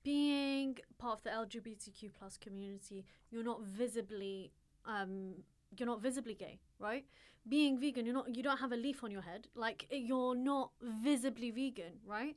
being 0.05 0.79
part 0.99 1.19
of 1.19 1.23
the 1.25 1.31
LGBTQ 1.31 2.13
plus 2.19 2.37
community, 2.37 3.05
you're 3.31 3.43
not 3.45 3.63
visibly 3.63 4.53
um 4.87 5.35
you're 5.77 5.87
not 5.87 6.03
visibly 6.03 6.35
gay, 6.35 6.61
right? 6.79 7.05
Being 7.49 7.79
vegan, 7.79 8.07
you're 8.07 8.15
not 8.15 8.35
you 8.35 8.43
don't 8.43 8.59
have 8.59 8.73
a 8.73 8.77
leaf 8.77 9.05
on 9.05 9.11
your 9.11 9.23
head. 9.23 9.49
Like 9.55 9.87
you're 9.91 10.35
not 10.35 10.71
visibly 10.83 11.51
vegan, 11.51 11.95
right? 12.07 12.37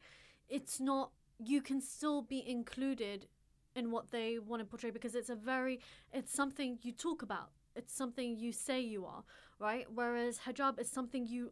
It's 0.50 0.80
not 0.80 1.12
you 1.40 1.62
can 1.62 1.82
still 1.82 2.22
be 2.22 2.44
included 2.48 3.28
in 3.76 3.92
what 3.92 4.12
they 4.12 4.40
want 4.40 4.62
to 4.62 4.66
portray 4.66 4.90
because 4.90 5.16
it's 5.16 5.30
a 5.30 5.36
very 5.36 5.80
it's 6.12 6.34
something 6.34 6.80
you 6.82 6.92
talk 6.92 7.22
about. 7.22 7.52
It's 7.76 7.94
something 7.94 8.38
you 8.38 8.52
say 8.52 8.82
you 8.82 9.06
are, 9.06 9.24
right? 9.60 9.86
Whereas 9.94 10.40
hijab 10.40 10.80
is 10.80 10.90
something 10.90 11.28
you 11.28 11.52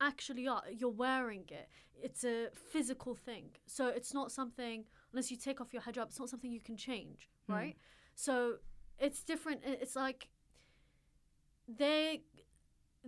actually 0.00 0.46
are. 0.46 0.62
You're 0.70 0.90
wearing 0.90 1.44
it. 1.48 1.68
It's 2.00 2.24
a 2.24 2.48
physical 2.72 3.14
thing. 3.14 3.50
So 3.66 3.88
it's 3.88 4.14
not 4.14 4.30
something 4.30 4.84
unless 5.12 5.30
you 5.30 5.36
take 5.36 5.60
off 5.60 5.72
your 5.72 5.82
hijab, 5.82 6.06
it's 6.08 6.20
not 6.20 6.28
something 6.28 6.50
you 6.50 6.60
can 6.60 6.76
change, 6.76 7.28
hmm. 7.46 7.52
right? 7.52 7.76
So 8.14 8.56
it's 8.98 9.22
different. 9.22 9.60
It's 9.64 9.96
like 9.96 10.28
they 11.68 12.22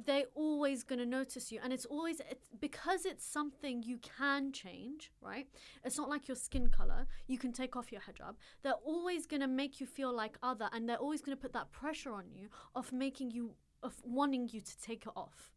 they're 0.06 0.26
always 0.34 0.84
going 0.84 1.00
to 1.00 1.06
notice 1.06 1.50
you. 1.50 1.58
And 1.62 1.72
it's 1.72 1.84
always 1.84 2.20
it's 2.30 2.46
because 2.60 3.04
it's 3.04 3.26
something 3.26 3.82
you 3.82 3.98
can 3.98 4.52
change 4.52 5.10
right? 5.20 5.46
It's 5.84 5.98
not 5.98 6.08
like 6.08 6.28
your 6.28 6.36
skin 6.36 6.68
color 6.68 7.06
you 7.26 7.38
can 7.38 7.52
take 7.52 7.76
off 7.76 7.90
your 7.90 8.00
hijab. 8.00 8.34
They're 8.62 8.84
always 8.84 9.26
going 9.26 9.40
to 9.40 9.48
make 9.48 9.80
you 9.80 9.86
feel 9.86 10.12
like 10.14 10.38
other 10.42 10.68
and 10.72 10.88
they're 10.88 10.96
always 10.96 11.20
going 11.20 11.36
to 11.36 11.40
put 11.40 11.52
that 11.52 11.72
pressure 11.72 12.12
on 12.12 12.30
you 12.32 12.48
of 12.74 12.92
making 12.92 13.30
you 13.30 13.54
of 13.82 13.94
wanting 14.04 14.48
you 14.48 14.60
to 14.60 14.80
take 14.80 15.06
it 15.06 15.12
off 15.16 15.52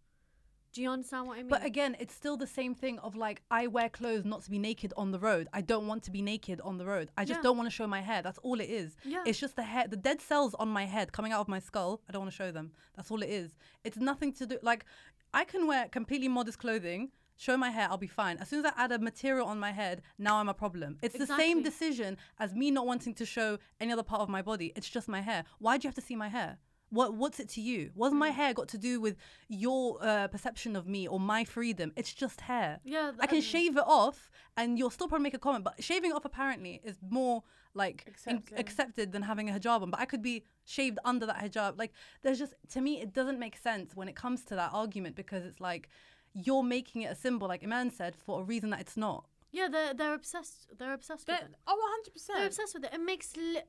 do 0.73 0.81
you 0.81 0.89
understand 0.89 1.27
what 1.27 1.33
i 1.37 1.41
mean 1.41 1.47
But 1.49 1.65
again, 1.65 1.95
it's 1.99 2.13
still 2.13 2.37
the 2.37 2.47
same 2.47 2.73
thing 2.75 2.97
of 2.99 3.15
like 3.15 3.41
I 3.51 3.67
wear 3.67 3.89
clothes 3.89 4.25
not 4.25 4.41
to 4.43 4.49
be 4.51 4.57
naked 4.59 4.93
on 4.95 5.11
the 5.11 5.19
road. 5.19 5.47
I 5.53 5.61
don't 5.61 5.85
want 5.87 6.03
to 6.03 6.11
be 6.11 6.21
naked 6.21 6.61
on 6.61 6.77
the 6.77 6.85
road. 6.85 7.09
I 7.17 7.25
just 7.25 7.39
Yeah. 7.39 7.43
don't 7.43 7.57
want 7.57 7.67
to 7.67 7.75
show 7.79 7.87
my 7.87 8.01
hair. 8.01 8.21
That's 8.21 8.37
all 8.39 8.59
it 8.61 8.69
is. 8.69 8.95
Yeah. 9.03 9.23
It's 9.25 9.39
just 9.39 9.55
the 9.55 9.63
hair, 9.63 9.87
the 9.87 9.97
dead 9.97 10.21
cells 10.21 10.53
on 10.55 10.69
my 10.69 10.85
head 10.85 11.11
coming 11.11 11.31
out 11.33 11.41
of 11.41 11.47
my 11.47 11.59
skull. 11.59 12.01
I 12.07 12.11
don't 12.11 12.21
want 12.21 12.31
to 12.31 12.35
show 12.43 12.51
them. 12.51 12.71
That's 12.95 13.11
all 13.11 13.21
it 13.21 13.29
is. 13.29 13.49
It's 13.83 13.97
nothing 13.97 14.31
to 14.33 14.45
do 14.45 14.59
like 14.61 14.85
I 15.33 15.43
can 15.45 15.67
wear 15.67 15.87
completely 15.89 16.27
modest 16.27 16.59
clothing. 16.59 17.11
Show 17.37 17.57
my 17.57 17.71
hair, 17.71 17.87
I'll 17.89 17.97
be 17.97 18.05
fine. 18.07 18.37
As 18.37 18.49
soon 18.49 18.63
as 18.63 18.71
I 18.71 18.83
add 18.83 18.91
a 18.91 18.99
material 18.99 19.47
on 19.47 19.59
my 19.59 19.71
head, 19.71 20.03
now 20.19 20.35
I'm 20.37 20.47
a 20.47 20.53
problem. 20.53 20.97
It's 21.01 21.17
the 21.17 21.25
same 21.25 21.63
decision 21.63 22.17
as 22.37 22.53
me 22.53 22.69
not 22.69 22.85
wanting 22.85 23.15
to 23.15 23.25
show 23.25 23.57
any 23.79 23.91
other 23.91 24.03
part 24.03 24.21
of 24.21 24.29
my 24.29 24.43
body. 24.43 24.71
It's 24.75 24.87
just 24.87 25.07
my 25.07 25.21
hair. 25.21 25.43
Why 25.57 25.77
do 25.77 25.85
you 25.85 25.89
have 25.89 25.95
to 25.95 26.01
see 26.09 26.15
my 26.15 26.29
hair? 26.29 26.59
What 26.91 27.13
what's 27.15 27.39
it 27.39 27.49
to 27.55 27.61
you? 27.61 27.91
What's 27.95 28.13
Mm. 28.13 28.17
my 28.19 28.29
hair 28.29 28.53
got 28.53 28.67
to 28.69 28.77
do 28.77 28.99
with 29.01 29.15
your 29.47 29.97
uh, 30.01 30.27
perception 30.27 30.75
of 30.75 30.87
me 30.87 31.07
or 31.07 31.19
my 31.19 31.43
freedom? 31.45 31.91
It's 31.95 32.13
just 32.13 32.41
hair. 32.41 32.79
Yeah, 32.83 33.11
I 33.19 33.27
can 33.27 33.37
um, 33.37 33.41
shave 33.41 33.77
it 33.77 33.83
off, 33.87 34.29
and 34.57 34.77
you'll 34.77 34.89
still 34.89 35.07
probably 35.07 35.23
make 35.23 35.33
a 35.33 35.39
comment. 35.39 35.63
But 35.63 35.81
shaving 35.83 36.11
it 36.11 36.15
off 36.15 36.25
apparently 36.25 36.81
is 36.83 36.97
more 37.09 37.43
like 37.73 38.03
in- 38.05 38.11
Accepted. 38.13 38.59
accepted 38.59 39.11
than 39.13 39.21
having 39.21 39.49
a 39.49 39.53
hijab 39.53 39.81
on. 39.81 39.89
But 39.89 40.01
I 40.01 40.05
could 40.05 40.21
be 40.21 40.43
shaved 40.65 40.99
under 41.05 41.25
that 41.25 41.37
hijab. 41.43 41.77
Like 41.79 41.93
there's 42.21 42.39
just 42.39 42.53
to 42.73 42.81
me, 42.81 42.99
it 43.01 43.13
doesn't 43.13 43.39
make 43.39 43.55
sense 43.57 43.95
when 43.95 44.07
it 44.09 44.15
comes 44.17 44.43
to 44.45 44.55
that 44.55 44.71
argument 44.73 45.15
because 45.15 45.45
it's 45.45 45.61
like 45.61 45.87
you're 46.33 46.63
making 46.63 47.01
it 47.03 47.11
a 47.11 47.15
symbol, 47.15 47.47
like 47.47 47.63
Iman 47.63 47.91
said, 47.91 48.15
for 48.15 48.41
a 48.41 48.43
reason 48.43 48.69
that 48.71 48.81
it's 48.81 48.97
not. 48.97 49.25
Yeah, 49.53 49.67
they're 49.69 49.93
they're 49.93 50.13
obsessed. 50.13 50.67
They're 50.77 50.93
obsessed 50.93 51.27
with 51.27 51.37
They're, 51.37 51.47
it. 51.47 51.55
oh, 51.67 51.75
100 51.75 52.11
percent. 52.13 52.37
They're 52.37 52.47
obsessed 52.47 52.73
with 52.73 52.83
it. 52.85 52.93
It 52.93 53.01
makes 53.01 53.35
li- 53.37 53.67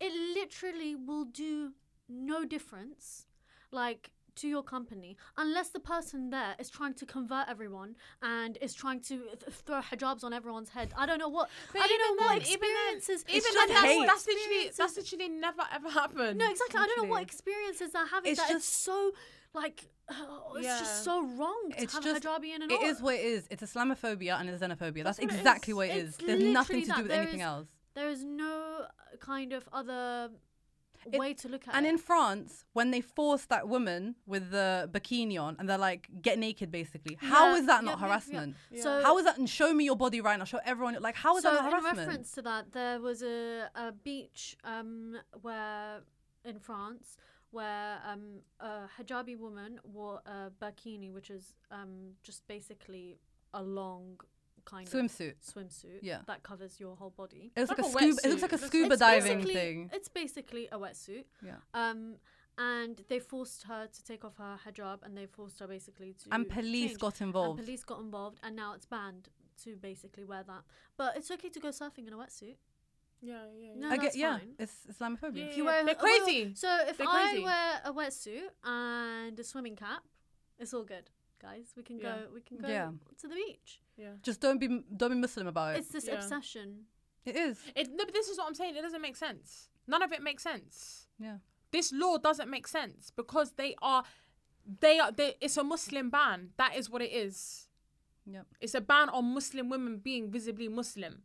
it 0.00 0.12
literally 0.38 0.94
will 0.94 1.24
do 1.24 1.72
no 2.08 2.44
difference, 2.44 3.26
like 3.70 4.10
to 4.36 4.46
your 4.48 4.62
company, 4.62 5.16
unless 5.36 5.70
the 5.70 5.80
person 5.80 6.30
there 6.30 6.54
is 6.60 6.70
trying 6.70 6.94
to 6.94 7.04
convert 7.04 7.48
everyone 7.48 7.96
and 8.22 8.56
is 8.60 8.72
trying 8.72 9.00
to 9.00 9.16
th- 9.18 9.42
throw 9.66 9.80
hijabs 9.80 10.22
on 10.22 10.32
everyone's 10.32 10.68
head. 10.68 10.92
I 10.96 11.06
don't 11.06 11.18
know 11.18 11.28
what. 11.28 11.50
But 11.72 11.82
I 11.82 11.86
don't 11.88 11.98
know 11.98 12.24
what 12.24 12.38
then- 12.42 12.48
even 12.52 12.68
then- 12.72 12.96
experiences. 12.96 13.24
Even 13.28 13.52
then, 13.54 13.68
that's, 13.68 13.82
literally 13.82 14.04
experiences- 14.68 14.76
that's 14.76 14.96
literally 14.96 15.28
never 15.28 15.62
ever 15.72 15.90
happened. 15.90 16.38
No, 16.38 16.48
exactly. 16.50 16.80
I 16.80 16.86
don't 16.86 16.98
know 17.04 17.10
what 17.10 17.22
experiences 17.22 17.90
they're 17.92 18.06
having. 18.06 18.30
It's 18.30 18.40
that 18.40 18.50
it's 18.54 18.64
just- 18.66 18.84
so 18.84 19.12
like 19.54 19.88
oh, 20.10 20.52
it's 20.56 20.64
Yeah. 20.66 20.78
just 20.78 21.02
so 21.02 21.26
wrong 21.26 21.70
to 21.72 21.82
It's 21.82 21.92
have 21.94 22.04
just- 22.04 22.24
a 22.24 22.28
hijabi 22.28 22.54
in 22.54 22.62
an 22.62 22.70
It 22.70 22.80
is 22.82 23.02
what 23.02 23.16
it 23.16 23.22
is. 23.24 23.48
It's 23.50 23.62
Islamophobia 23.64 24.38
and 24.38 24.48
it's 24.48 24.62
xenophobia. 24.62 25.02
That's, 25.02 25.18
That's 25.18 25.20
what 25.20 25.32
it 25.34 25.38
exactly 25.38 25.72
is. 25.72 25.76
what 25.76 25.88
It's. 25.90 26.16
There's 26.18 26.42
nothing 26.44 26.82
to 26.82 26.88
that. 26.88 26.96
do 26.96 27.02
with 27.02 27.10
There 27.10 27.22
anything 27.22 27.40
is- 27.40 27.44
else. 27.46 27.66
There 27.94 28.08
is 28.10 28.22
no 28.22 28.86
kind 29.18 29.52
of 29.52 29.68
other 29.72 30.30
It- 31.14 31.18
way 31.20 31.34
to 31.34 31.48
look 31.48 31.66
at 31.68 31.74
And 31.74 31.86
it. 31.86 31.90
in 31.90 31.98
France, 31.98 32.64
when 32.72 32.90
they 32.90 33.00
force 33.00 33.44
that 33.46 33.68
woman 33.68 34.16
with 34.26 34.50
the 34.50 34.88
burkini 34.92 35.38
on 35.40 35.56
and 35.58 35.68
they're 35.68 35.78
like, 35.90 36.08
get 36.22 36.38
naked 36.38 36.70
basically, 36.70 37.16
how 37.20 37.50
Yeah, 37.52 37.58
is 37.58 37.66
that 37.66 37.82
yeah, 37.82 37.90
not 37.90 37.98
yeah, 37.98 38.04
yeah. 38.04 38.08
harassment? 38.12 38.56
So 38.82 39.02
How 39.02 39.16
is 39.18 39.24
that? 39.24 39.38
And 39.38 39.48
show 39.48 39.72
me 39.74 39.84
your 39.84 39.96
body 39.96 40.20
right 40.20 40.38
now. 40.38 40.44
Show 40.44 40.60
everyone. 40.64 40.96
Like, 41.00 41.16
how 41.16 41.36
is 41.36 41.42
so 41.42 41.50
that 41.50 41.62
not 41.62 41.64
in 41.66 41.70
harassment? 41.80 42.08
reference 42.08 42.32
to 42.32 42.42
that, 42.42 42.72
there 42.72 43.00
was 43.00 43.22
a, 43.22 43.68
a 43.74 43.92
beach 43.92 44.56
um, 44.64 45.16
where 45.42 46.00
in 46.44 46.58
France 46.58 47.16
where 47.50 47.98
um, 48.06 48.40
a 48.60 48.82
hijabi 48.98 49.34
woman 49.38 49.80
wore 49.82 50.20
a 50.26 50.50
burkini, 50.62 51.10
which 51.10 51.30
is 51.30 51.54
um, 51.70 52.10
just 52.22 52.46
basically 52.46 53.18
a 53.54 53.62
long 53.62 54.18
kind 54.72 54.86
Swimsuit. 54.94 55.34
of 55.40 55.54
swimsuit 55.54 56.00
Yeah. 56.02 56.20
that 56.30 56.40
covers 56.42 56.78
your 56.82 56.94
whole 57.00 57.14
body. 57.22 57.44
It 57.56 57.60
looks 57.60 57.70
like, 57.70 57.78
Like 57.78 57.86
a 57.86 57.88
a 57.88 57.92
scuba. 57.92 58.20
It 58.24 58.28
looks 58.30 58.42
like 58.46 58.52
a 58.52 58.58
scuba 58.68 58.92
It's 58.94 59.00
diving 59.00 59.40
thing. 59.44 59.90
It's 59.92 60.08
basically 60.22 60.64
a 60.76 60.78
wetsuit. 60.84 61.24
Yeah. 61.50 61.56
Um, 61.82 62.16
and 62.58 62.94
they 63.08 63.20
forced 63.20 63.60
her 63.70 63.82
to 63.96 64.00
take 64.10 64.24
off 64.24 64.36
her 64.38 64.54
hijab, 64.66 64.98
and 65.04 65.16
they 65.16 65.26
forced 65.26 65.58
her 65.60 65.68
basically 65.76 66.10
to. 66.24 66.34
And 66.34 66.48
police 66.48 66.90
change. 66.90 66.98
got 67.06 67.20
involved. 67.20 67.58
And 67.58 67.66
police 67.66 67.84
got 67.84 68.00
involved, 68.00 68.38
and 68.42 68.56
now 68.56 68.70
it's 68.74 68.86
banned 68.86 69.28
to 69.64 69.76
basically 69.76 70.24
wear 70.24 70.42
that. 70.52 70.62
But 70.96 71.16
it's 71.16 71.30
okay 71.30 71.50
to 71.50 71.60
go 71.60 71.68
surfing 71.68 72.06
in 72.08 72.12
a 72.12 72.16
wetsuit. 72.16 72.56
Yeah, 73.20 73.42
yeah, 73.52 73.68
yeah. 73.74 73.80
No, 73.82 73.88
I 73.88 73.96
get. 73.96 74.02
that's 74.02 74.16
Yeah, 74.16 74.38
fine. 74.38 74.54
it's 74.58 74.76
Islamophobia. 74.92 75.36
Yeah. 75.38 75.44
If 75.50 75.56
you 75.56 75.64
wear, 75.64 75.84
They're 75.84 75.96
oh, 75.98 76.04
wait, 76.04 76.12
wait, 76.12 76.24
crazy. 76.24 76.54
So 76.54 76.68
if 76.90 76.96
They're 76.98 77.08
I 77.08 77.22
crazy. 77.30 77.44
wear 77.44 77.70
a 77.84 77.92
wetsuit 78.00 78.48
and 78.64 79.38
a 79.38 79.44
swimming 79.44 79.76
cap, 79.76 80.02
it's 80.58 80.72
all 80.74 80.84
good, 80.84 81.06
guys. 81.38 81.72
We 81.76 81.82
can 81.82 81.98
Yeah. 81.98 82.16
go. 82.18 82.28
We 82.34 82.40
can 82.40 82.58
go 82.58 82.68
Yeah. 82.68 82.90
to 83.20 83.28
the 83.28 83.34
beach. 83.34 83.80
yeah. 83.96 84.14
Just 84.22 84.40
don't 84.40 84.58
be 84.58 84.68
don't 84.96 85.10
be 85.10 85.16
Muslim 85.16 85.46
about 85.46 85.74
it. 85.74 85.78
It's 85.80 85.88
this 85.88 86.06
Yeah. 86.06 86.14
obsession. 86.14 86.86
It 87.24 87.36
is. 87.36 87.58
It, 87.76 87.90
no, 87.90 88.04
but 88.04 88.14
this 88.14 88.28
is 88.28 88.38
what 88.38 88.46
I'm 88.46 88.54
saying. 88.54 88.76
It 88.76 88.82
doesn't 88.82 89.02
make 89.02 89.16
sense. 89.16 89.68
None 89.86 90.02
of 90.02 90.12
it 90.12 90.22
makes 90.22 90.42
sense. 90.42 91.08
Yeah. 91.18 91.38
This 91.70 91.92
law 91.92 92.16
doesn't 92.18 92.48
make 92.48 92.66
sense 92.66 93.10
because 93.10 93.52
they 93.52 93.74
are, 93.82 94.04
they 94.80 94.98
are. 94.98 95.12
They, 95.12 95.34
it's 95.40 95.56
a 95.58 95.64
Muslim 95.64 96.08
ban. 96.10 96.52
That 96.56 96.76
is 96.76 96.88
what 96.88 97.02
it 97.02 97.12
is. 97.12 97.68
Yep. 98.26 98.46
It's 98.60 98.74
a 98.74 98.80
ban 98.80 99.08
on 99.10 99.34
Muslim 99.34 99.68
women 99.68 99.98
being 99.98 100.30
visibly 100.30 100.68
Muslim. 100.68 101.22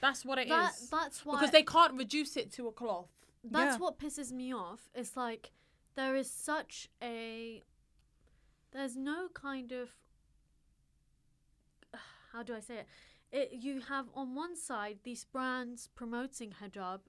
That's 0.00 0.24
what 0.24 0.38
it 0.38 0.48
is. 0.48 0.50
That 0.50 0.74
that's 0.90 1.24
why 1.24 1.34
because 1.36 1.50
they 1.50 1.62
can't 1.62 1.94
reduce 1.94 2.36
it 2.36 2.52
to 2.52 2.68
a 2.68 2.72
cloth. 2.72 3.10
that's 3.44 3.74
Yeah. 3.76 3.78
what 3.84 3.98
pisses 3.98 4.32
me 4.32 4.52
off. 4.54 4.90
It's 4.94 5.16
like 5.16 5.52
there 5.94 6.14
is 6.16 6.30
such 6.30 6.88
a 7.02 7.62
there's 8.72 8.96
no 8.96 9.28
kind 9.34 9.72
of 9.72 9.90
how 12.32 12.42
do 12.42 12.54
I 12.54 12.60
say 12.60 12.78
it? 12.78 12.86
It 13.30 13.48
you 13.52 13.80
have 13.88 14.06
on 14.14 14.34
one 14.34 14.56
side 14.56 14.98
these 15.04 15.24
brands 15.24 15.88
promoting 15.94 16.54
hijab 16.62 17.00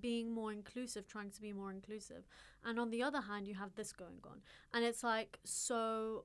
being 0.00 0.30
more 0.30 0.52
inclusive, 0.52 1.06
trying 1.06 1.30
to 1.30 1.40
be 1.40 1.52
more 1.52 1.70
inclusive. 1.70 2.24
And 2.64 2.78
on 2.78 2.90
the 2.90 3.02
other 3.02 3.20
hand 3.20 3.46
you 3.46 3.54
have 3.54 3.74
this 3.74 3.92
going 3.92 4.20
on. 4.24 4.40
And 4.74 4.84
it's 4.84 5.02
like 5.02 5.38
so 5.44 6.24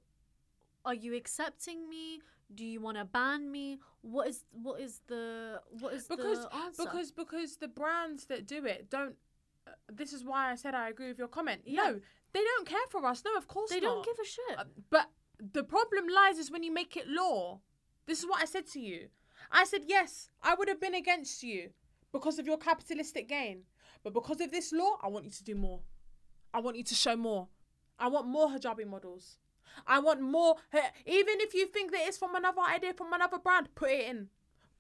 are 0.86 0.94
you 0.94 1.16
accepting 1.16 1.90
me? 1.90 2.22
Do 2.54 2.66
you 2.66 2.82
want 2.82 2.98
to 2.98 3.06
ban 3.06 3.52
me? 3.52 3.80
What 4.02 4.28
is 4.28 4.44
what 4.52 4.80
is 4.82 5.02
the 5.08 5.62
what 5.80 5.94
is 5.94 6.08
because 6.08 6.46
the 6.46 6.56
answer? 6.56 6.84
because 6.84 7.12
because 7.12 7.58
the 7.58 7.68
brands 7.68 8.26
that 8.26 8.46
do 8.46 8.66
it 8.66 8.90
don't. 8.90 9.16
Uh, 9.66 9.72
this 9.92 10.12
is 10.12 10.26
why 10.26 10.52
I 10.52 10.56
said 10.56 10.76
I 10.76 10.90
agree 10.90 11.08
with 11.08 11.18
your 11.18 11.30
comment. 11.30 11.62
Yeah. 11.66 11.84
No, 11.84 12.00
they 12.34 12.42
don't 12.42 12.68
care 12.68 12.88
for 12.90 13.06
us. 13.06 13.24
No, 13.26 13.36
of 13.38 13.48
course 13.48 13.70
they 13.70 13.80
not. 13.80 13.82
They 13.82 13.88
don't 13.88 14.06
give 14.06 14.18
a 14.22 14.28
shit. 14.28 14.60
Uh, 14.60 14.64
but 14.90 15.10
the 15.40 15.64
problem 15.64 16.06
lies 16.08 16.38
is 16.38 16.52
when 16.52 16.64
you 16.64 16.74
make 16.74 16.96
it 16.98 17.08
law. 17.08 17.60
This 18.06 18.20
is 18.20 18.26
what 18.26 18.42
I 18.42 18.46
said 18.46 18.68
to 18.74 18.80
you. 18.80 19.08
I 19.52 19.66
said 19.66 19.82
yes, 19.88 20.30
I 20.42 20.56
would 20.56 20.68
have 20.68 20.80
been 20.82 20.96
against 20.96 21.44
you 21.44 21.70
because 22.12 22.40
of 22.40 22.46
your 22.46 22.58
capitalistic 22.58 23.28
gain, 23.28 23.64
but 24.04 24.14
because 24.14 24.42
of 24.42 24.52
this 24.52 24.72
law, 24.72 24.98
I 25.02 25.08
want 25.08 25.26
you 25.26 25.32
to 25.32 25.44
do 25.44 25.56
more. 25.56 25.82
I 26.54 26.60
want 26.60 26.78
you 26.78 26.84
to 26.84 26.96
show 26.96 27.16
more. 27.16 27.48
I 28.00 28.08
want 28.08 28.28
more 28.28 28.50
hijabi 28.50 28.88
models. 28.88 29.38
I 29.88 30.00
want 30.00 30.22
more. 30.22 30.56
Even 31.06 31.42
if 31.42 31.54
you 31.54 31.68
think 31.68 31.92
that 31.92 32.02
it's 32.06 32.18
from 32.18 32.36
another 32.36 32.62
idea 32.62 32.94
from 32.94 33.14
another 33.14 33.40
brand, 33.40 33.74
put 33.76 33.90
it 33.90 34.08
in. 34.08 34.30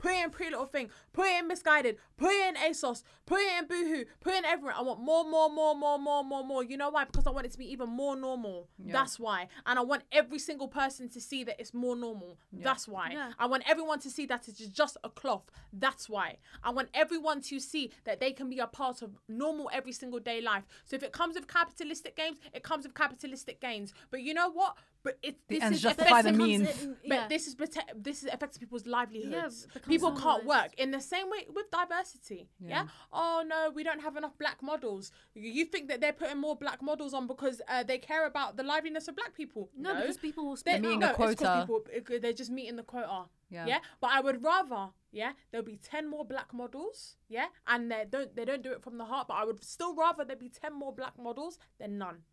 Put 0.04 0.12
it 0.12 0.26
in 0.26 0.32
Pretty 0.32 0.51
Little 0.51 0.66
Thing. 0.66 0.89
Put 1.14 1.28
it 1.28 1.39
in 1.39 1.47
Missguided. 1.47 1.95
Put 2.18 2.32
it 2.32 2.49
in 2.49 2.56
ASOS. 2.56 3.04
Put 3.26 3.39
it 3.39 3.58
in 3.58 3.68
Boohoo. 3.68 4.04
Put 4.20 4.34
it 4.34 4.39
in 4.39 4.45
everywhere. 4.45 4.76
I 4.78 4.82
want 4.82 4.99
more, 4.99 5.24
more, 5.24 5.49
more, 5.49 5.74
more, 5.74 5.97
more, 5.97 6.26
more, 6.26 6.43
more. 6.43 6.62
You 6.62 6.76
know 6.76 6.89
why? 6.89 7.06
Because 7.06 7.26
I 7.26 7.30
want 7.30 7.45
it 7.45 7.54
to 7.54 7.58
be 7.58 7.72
even 7.72 7.89
more 7.89 8.18
normal. 8.18 8.68
That's 8.78 9.18
why. 9.18 9.47
And 9.66 9.80
I 9.80 9.82
want 9.82 10.04
every 10.12 10.39
single 10.39 10.68
person 10.68 11.08
to 11.08 11.22
see 11.22 11.45
that 11.45 11.56
it's 11.58 11.74
more 11.74 11.95
normal. 11.95 12.38
That's 12.51 12.86
why. 12.86 13.12
Yeah. 13.14 13.32
I 13.39 13.45
want 13.45 13.64
everyone 13.66 13.99
to 13.99 14.10
see 14.10 14.26
that 14.26 14.49
it's 14.49 14.60
just 14.68 14.97
a 15.06 15.10
cloth. 15.10 15.49
That's 15.72 16.10
why. 16.10 16.39
I 16.66 16.72
want 16.72 16.89
everyone 16.93 17.39
to 17.43 17.62
see 17.62 17.91
that 18.04 18.20
they 18.20 18.34
can 18.34 18.49
be 18.49 18.60
a 18.60 18.68
part 18.68 19.04
of 19.04 19.12
normal 19.30 19.70
every 19.72 19.93
single 19.93 20.20
day 20.20 20.41
life. 20.41 20.64
So 20.84 20.97
if 20.97 21.04
it 21.04 21.14
comes 21.14 21.36
with 21.36 21.47
capitalistic 21.47 22.18
gains, 22.18 22.39
it 22.51 22.62
comes 22.62 22.84
with 22.84 22.93
capitalistic 22.93 23.62
gains. 23.62 23.93
But 24.12 24.22
you 24.22 24.34
know 24.34 24.51
what? 24.51 24.76
But 25.04 25.20
it 25.22 25.36
The 25.47 25.56
this 25.56 25.64
ends 25.64 25.78
is 25.78 25.84
justify 25.84 26.22
the 26.22 26.32
means. 26.32 26.82
in- 26.84 26.95
but 27.10 27.28
this 27.30 27.45
is 27.47 27.56
protect. 27.56 28.01
This 28.01 28.24
is 28.24 28.30
affects 28.32 28.58
people's 28.58 28.86
livelihoods. 28.88 29.66
becomes 29.68 29.88
People 29.88 30.12
can't 30.14 30.45
work 30.45 30.74
in 30.78 30.91
the 30.91 31.01
same 31.01 31.30
way 31.30 31.45
with 31.54 31.70
diversity. 31.72 32.49
Yeah. 32.60 32.88
Oh 33.12 33.43
no, 33.45 33.70
we 33.76 33.84
don't 33.84 34.01
have 34.01 34.16
enough 34.18 34.38
black 34.38 34.62
models. 34.64 35.12
You- 35.36 35.51
You 35.51 35.66
think 35.66 35.88
that 35.89 35.99
they're 36.01 36.14
putting 36.14 36.38
more 36.38 36.56
black 36.56 36.82
models 36.82 37.14
on 37.14 37.28
because 37.28 37.62
uh, 37.68 37.84
they 37.84 37.97
care 37.97 38.26
about 38.26 38.56
the 38.58 38.64
liveliness 38.64 39.08
of 39.10 39.16
black 39.16 39.34
people? 39.36 39.70
No, 39.76 39.93
because 39.95 40.18
people 40.18 40.45
will 40.45 40.56
They're 40.56 40.76
speak 40.78 40.82
meeting 40.84 41.04
out. 41.04 41.16
a 41.16 41.20
no, 41.20 41.28
it's 41.28 41.41
'cause 41.41 41.66
quota. 41.66 41.91
People, 41.93 42.20
they're 42.22 42.34
just 42.34 42.49
meeting 42.51 42.76
the 42.78 42.84
quota. 42.84 43.26
Yeah. 43.49 43.66
Yeah. 43.68 43.80
But 44.01 44.12
I 44.14 44.20
would 44.22 44.41
rather, 44.43 44.89
yeah, 45.12 45.34
there'll 45.51 45.66
be 45.66 45.78
ten 45.78 46.08
more 46.10 46.26
black 46.26 46.54
models. 46.54 47.18
Yeah. 47.28 47.47
And 47.68 47.91
they 47.91 48.06
don't 48.10 48.36
they 48.36 48.45
don't 48.45 48.64
do 48.64 48.72
it 48.72 48.82
from 48.82 48.97
the 48.97 49.06
heart. 49.06 49.28
But 49.28 49.36
I 49.36 49.43
would 49.45 49.64
still 49.64 49.93
rather 49.95 50.24
there 50.26 50.36
be 50.38 50.49
ten 50.49 50.74
more 50.74 50.93
black 50.93 51.18
models 51.20 51.60
than 51.78 51.97
none. 51.97 52.24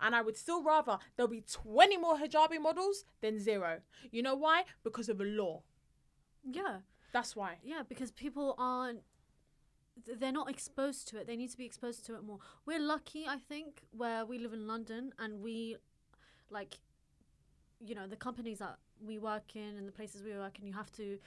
And 0.00 0.14
I 0.14 0.22
would 0.22 0.36
still 0.36 0.62
rather 0.62 0.98
there'll 1.16 1.30
be 1.30 1.42
20 1.42 1.96
more 1.98 2.16
hijabi 2.16 2.60
models 2.60 3.04
than 3.20 3.38
zero. 3.38 3.80
You 4.10 4.22
know 4.22 4.34
why? 4.34 4.64
Because 4.84 5.08
of 5.08 5.20
a 5.20 5.24
law. 5.24 5.62
Yeah, 6.50 6.78
That's 7.12 7.36
why. 7.36 7.58
yeah, 7.62 7.82
because 7.88 8.10
people 8.10 8.54
aren't 8.58 9.00
they're 10.18 10.32
not 10.32 10.48
exposed 10.48 11.08
to 11.08 11.18
it. 11.18 11.26
They 11.26 11.36
need 11.36 11.50
to 11.50 11.58
be 11.58 11.66
exposed 11.66 12.06
to 12.06 12.14
it 12.14 12.24
more. 12.24 12.38
We're 12.64 12.80
lucky, 12.80 13.26
I 13.28 13.36
think, 13.36 13.82
where 13.90 14.24
we 14.24 14.38
live 14.38 14.52
in 14.54 14.66
London 14.66 15.12
and 15.18 15.42
we, 15.42 15.76
like, 16.48 16.78
you 17.84 17.94
know, 17.94 18.06
the 18.06 18.16
companies 18.16 18.58
that 18.60 18.78
we 19.04 19.18
work 19.18 19.56
in 19.56 19.76
and 19.76 19.86
the 19.86 19.92
places 19.92 20.22
we 20.22 20.32
work 20.32 20.58
in, 20.58 20.66
you 20.66 20.72
have 20.72 20.90
to, 20.92 21.18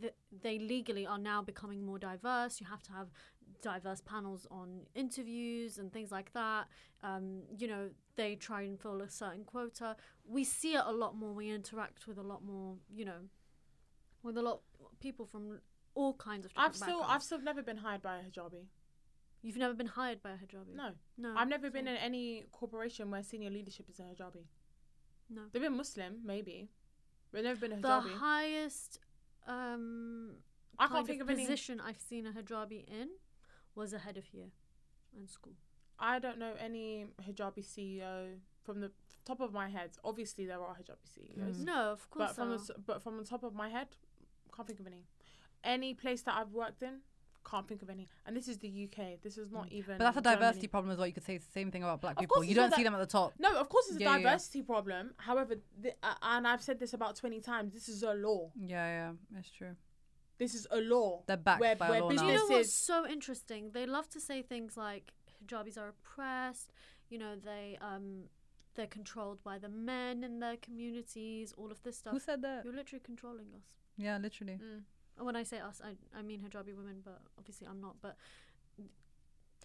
th- 0.00 0.14
they 0.42 0.58
legally 0.58 1.06
are 1.06 1.18
now 1.18 1.42
becoming 1.42 1.84
more 1.84 1.98
diverse. 1.98 2.60
You 2.60 2.66
have 2.68 2.82
to 2.84 2.92
have 2.92 3.08
diverse 3.62 4.00
panels 4.00 4.46
on 4.50 4.86
interviews 4.94 5.78
and 5.78 5.92
things 5.92 6.10
like 6.10 6.32
that. 6.32 6.66
Um, 7.02 7.42
you 7.56 7.68
know, 7.68 7.90
they 8.16 8.34
try 8.36 8.62
and 8.62 8.80
fill 8.80 9.00
a 9.02 9.08
certain 9.08 9.44
quota. 9.44 9.96
We 10.26 10.44
see 10.44 10.74
it 10.74 10.82
a 10.84 10.92
lot 10.92 11.16
more. 11.16 11.32
We 11.32 11.50
interact 11.50 12.06
with 12.06 12.18
a 12.18 12.22
lot 12.22 12.44
more, 12.44 12.76
you 12.94 13.04
know, 13.04 13.28
with 14.22 14.36
a 14.36 14.42
lot 14.42 14.60
of 14.80 15.00
people 15.00 15.26
from 15.26 15.60
all 15.94 16.14
kinds 16.14 16.46
of 16.46 16.52
I've 16.56 16.74
still 16.74 17.02
I've 17.06 17.22
still 17.22 17.40
never 17.40 17.62
been 17.62 17.78
hired 17.78 18.02
by 18.02 18.16
a 18.16 18.20
hijabi. 18.20 18.66
You've 19.42 19.56
never 19.56 19.74
been 19.74 19.88
hired 19.88 20.22
by 20.22 20.30
a 20.30 20.34
hijabi? 20.34 20.74
No. 20.76 20.90
No. 21.18 21.34
I've 21.36 21.48
never 21.48 21.68
been 21.70 21.88
in 21.88 21.96
any 21.96 22.44
corporation 22.52 23.10
where 23.10 23.22
senior 23.22 23.50
leadership 23.50 23.86
is 23.90 23.98
a 23.98 24.02
hijabi. 24.04 24.44
No. 25.28 25.42
They've 25.52 25.62
been 25.62 25.76
Muslim, 25.76 26.18
maybe. 26.24 26.68
But 27.32 27.44
never 27.44 27.58
been 27.58 27.72
a 27.72 27.80
The 27.80 27.88
hijabi. 27.88 28.18
highest 28.18 29.00
um, 29.46 30.36
I 30.78 30.86
can't 30.86 31.06
think 31.06 31.20
of 31.20 31.28
of 31.28 31.32
any 31.34 31.44
position 31.44 31.80
I've 31.80 32.00
seen 32.00 32.26
a 32.26 32.30
hijabi 32.32 32.84
in 32.88 33.08
was 33.74 33.92
ahead 33.92 34.16
of 34.16 34.24
year 34.32 34.46
in 35.16 35.26
school. 35.26 35.54
I 35.98 36.18
don't 36.18 36.38
know 36.38 36.52
any 36.58 37.06
hijabi 37.26 37.64
CEO 37.64 38.36
from 38.64 38.80
the 38.80 38.90
top 39.24 39.40
of 39.40 39.52
my 39.52 39.68
head. 39.68 39.90
Obviously 40.04 40.46
there 40.46 40.60
are 40.60 40.74
hijabi 40.74 41.06
CEOs. 41.14 41.58
No, 41.58 41.92
of 41.92 42.08
course. 42.10 42.32
But 42.32 42.36
from 42.36 42.50
the, 42.50 42.74
but 42.86 43.02
from 43.02 43.18
the 43.18 43.24
top 43.24 43.42
of 43.44 43.54
my 43.54 43.68
head, 43.68 43.88
can't 44.54 44.66
think 44.66 44.80
of 44.80 44.86
any. 44.86 45.04
Any 45.64 45.94
place 45.94 46.22
that 46.22 46.34
I've 46.36 46.52
worked 46.52 46.82
in, 46.82 47.00
can't 47.48 47.68
think 47.68 47.82
of 47.82 47.90
any. 47.90 48.08
And 48.26 48.36
this 48.36 48.48
is 48.48 48.58
the 48.58 48.68
UK. 48.88 49.20
This 49.22 49.38
is 49.38 49.50
not 49.52 49.70
even. 49.70 49.98
But 49.98 50.04
that's 50.04 50.16
a 50.16 50.20
diversity 50.20 50.66
Germany. 50.66 50.68
problem 50.68 50.92
as 50.92 50.98
well. 50.98 51.06
You 51.06 51.12
could 51.12 51.24
say 51.24 51.38
the 51.38 51.44
same 51.52 51.70
thing 51.70 51.82
about 51.84 52.00
black 52.00 52.16
Of 52.16 52.20
people. 52.20 52.42
You 52.42 52.54
don't 52.54 52.70
not 52.70 52.76
see 52.76 52.82
them 52.82 52.94
at 52.94 53.00
the 53.00 53.06
top. 53.06 53.32
No, 53.38 53.56
of 53.56 53.68
course 53.68 53.88
it's 53.90 54.00
Yeah, 54.00 54.08
a 54.08 54.10
yeah, 54.12 54.16
yeah. 54.18 54.22
diversity 54.24 54.62
problem. 54.62 55.14
However, 55.18 55.56
the, 55.80 55.92
uh, 56.02 56.14
and 56.22 56.46
I've 56.48 56.62
said 56.62 56.80
this 56.80 56.94
about 56.94 57.16
twenty 57.16 57.40
times. 57.40 57.72
This 57.74 57.88
is 57.88 58.02
a 58.02 58.14
law. 58.14 58.50
Yeah, 58.56 58.86
yeah, 59.32 59.38
it's 59.38 59.50
true. 59.50 59.76
This 60.38 60.54
is 60.54 60.66
a 60.70 60.80
law. 60.80 61.22
They're 61.26 61.36
backed 61.36 61.60
where, 61.60 61.76
by 61.76 61.90
where 61.90 62.00
law 62.02 62.08
now. 62.10 62.26
you 62.26 62.34
know 62.34 62.46
what's 62.46 62.74
so 62.74 63.06
interesting? 63.06 63.70
They 63.72 63.86
love 63.86 64.08
to 64.10 64.20
say 64.20 64.42
things 64.42 64.76
like 64.76 65.12
hijabis 65.44 65.78
are 65.78 65.88
oppressed. 65.88 66.72
You 67.10 67.18
know, 67.18 67.36
they 67.36 67.78
um, 67.80 68.24
they're 68.74 68.86
controlled 68.86 69.42
by 69.44 69.58
the 69.58 69.68
men 69.68 70.24
in 70.24 70.40
their 70.40 70.56
communities. 70.56 71.52
All 71.56 71.70
of 71.70 71.82
this 71.82 71.98
stuff. 71.98 72.14
Who 72.14 72.20
said 72.20 72.42
that? 72.42 72.64
You're 72.64 72.74
literally 72.74 73.02
controlling 73.04 73.48
us. 73.56 73.64
Yeah, 73.96 74.18
literally. 74.18 74.54
Mm. 74.54 74.82
And 75.18 75.26
when 75.26 75.36
I 75.36 75.42
say 75.42 75.58
us, 75.60 75.80
I 75.84 75.96
I 76.18 76.22
mean 76.22 76.40
hijabi 76.40 76.74
women, 76.76 77.02
but 77.04 77.20
obviously 77.38 77.66
I'm 77.66 77.80
not. 77.80 77.96
But 78.00 78.16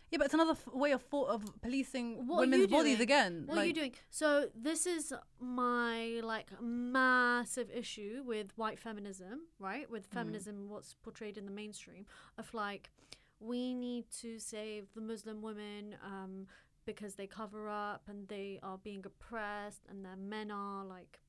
Yeah, 0.09 0.19
but 0.19 0.25
it's 0.25 0.33
another 0.33 0.51
f- 0.51 0.73
way 0.73 0.91
of 0.91 1.01
thought 1.01 1.29
of 1.29 1.61
policing 1.61 2.27
What 2.27 2.39
women's 2.39 2.67
bodies 2.67 2.99
again. 3.01 3.43
What 3.45 3.57
are 3.57 3.65
you 3.65 3.73
doing? 3.73 3.93
So 4.09 4.47
this 4.55 4.85
is 4.85 5.13
my 5.39 6.21
like 6.23 6.49
massive 6.61 7.69
issue 7.69 8.23
with 8.25 8.57
white 8.57 8.79
feminism, 8.79 9.41
right? 9.59 9.89
With 9.89 10.05
feminism, 10.05 10.69
what's 10.69 10.93
portrayed 10.93 11.37
in 11.37 11.45
the 11.45 11.51
mainstream 11.51 12.05
of 12.37 12.53
like 12.53 12.89
we 13.39 13.73
need 13.73 14.05
to 14.21 14.39
save 14.39 14.85
the 14.95 15.01
Muslim 15.01 15.41
women 15.41 15.95
um, 16.03 16.47
because 16.85 17.15
they 17.15 17.27
cover 17.27 17.69
up 17.69 18.03
and 18.07 18.27
they 18.29 18.59
are 18.63 18.77
being 18.77 19.03
oppressed, 19.05 19.83
and 19.89 20.05
their 20.05 20.15
men 20.15 20.51
are 20.51 20.85
like 20.85 21.19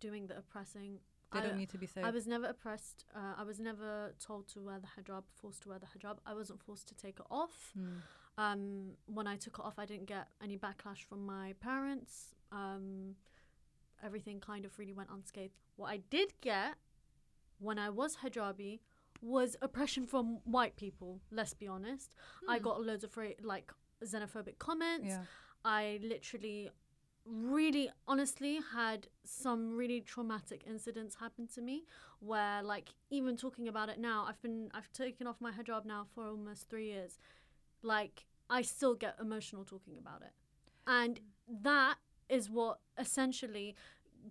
doing 0.00 0.26
the 0.26 0.36
oppressing. 0.36 0.98
They 1.32 1.40
I- 1.40 1.42
don't 1.42 1.58
need 1.58 1.70
to 1.70 1.78
be 1.78 1.86
saved. 1.86 2.06
I 2.06 2.10
was 2.10 2.26
never 2.26 2.46
oppressed. 2.46 3.04
Uh, 3.14 3.34
I 3.36 3.42
was 3.44 3.58
never 3.58 4.14
told 4.20 4.48
to 4.48 4.62
wear 4.62 4.78
the 4.78 4.88
hijab, 5.00 5.24
forced 5.34 5.62
to 5.62 5.68
wear 5.70 5.78
the 5.78 5.86
hijab. 5.86 6.18
I 6.26 6.34
wasn't 6.34 6.60
forced 6.62 6.88
to 6.88 6.94
take 6.94 7.18
it 7.18 7.26
off. 7.30 7.72
Mm. 7.78 8.02
Um, 8.36 8.90
when 9.06 9.26
I 9.26 9.36
took 9.36 9.58
it 9.58 9.64
off, 9.64 9.78
I 9.78 9.86
didn't 9.86 10.06
get 10.06 10.28
any 10.42 10.56
backlash 10.56 11.04
from 11.08 11.24
my 11.24 11.54
parents. 11.60 12.34
Um, 12.50 13.16
everything 14.02 14.40
kind 14.40 14.64
of 14.64 14.78
really 14.78 14.92
went 14.92 15.10
unscathed. 15.10 15.54
What 15.76 15.90
I 15.90 15.98
did 16.10 16.34
get 16.40 16.74
when 17.58 17.78
I 17.78 17.90
was 17.90 18.16
hijabi 18.16 18.80
was 19.22 19.56
oppression 19.62 20.06
from 20.06 20.38
white 20.44 20.76
people. 20.76 21.20
Let's 21.30 21.54
be 21.54 21.66
honest. 21.66 22.14
I 22.48 22.58
got 22.58 22.82
loads 22.82 23.04
of 23.04 23.16
like 23.42 23.72
xenophobic 24.04 24.58
comments. 24.58 25.08
Yeah. 25.08 25.22
I 25.64 25.98
literally, 26.02 26.70
really, 27.26 27.90
honestly 28.06 28.58
had 28.72 29.06
some 29.24 29.76
really 29.76 30.00
traumatic 30.00 30.62
incidents 30.66 31.16
happen 31.16 31.46
to 31.54 31.62
me 31.62 31.84
where, 32.20 32.62
like, 32.62 32.90
even 33.10 33.36
talking 33.36 33.68
about 33.68 33.88
it 33.88 33.98
now, 33.98 34.26
I've 34.28 34.40
been, 34.42 34.70
I've 34.74 34.92
taken 34.92 35.26
off 35.26 35.36
my 35.40 35.50
hijab 35.50 35.84
now 35.84 36.06
for 36.14 36.26
almost 36.26 36.68
three 36.68 36.86
years. 36.86 37.18
Like, 37.82 38.24
I 38.50 38.62
still 38.62 38.94
get 38.94 39.16
emotional 39.20 39.64
talking 39.64 39.98
about 39.98 40.22
it. 40.22 40.32
And 40.86 41.20
that 41.62 41.96
is 42.28 42.50
what 42.50 42.80
essentially 42.98 43.74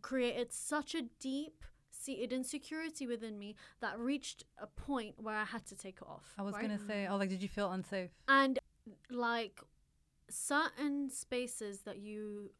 created 0.01 0.51
such 0.51 0.95
a 0.95 1.03
deep 1.19 1.63
seated 1.91 2.33
insecurity 2.33 3.07
within 3.07 3.39
me 3.39 3.55
that 3.79 3.97
reached 3.97 4.43
a 4.57 4.67
point 4.67 5.15
where 5.17 5.35
I 5.35 5.45
had 5.45 5.65
to 5.67 5.75
take 5.75 5.97
it 6.01 6.07
off. 6.07 6.33
I 6.37 6.41
was 6.41 6.53
right? 6.53 6.63
gonna 6.63 6.79
say, 6.79 7.07
oh 7.07 7.17
like, 7.17 7.29
did 7.29 7.41
you 7.41 7.47
feel 7.47 7.71
unsafe? 7.71 8.09
and 8.27 8.59
like 9.09 9.61
certain 10.29 11.09
spaces 11.09 11.81
that 11.81 11.99
you 11.99 12.51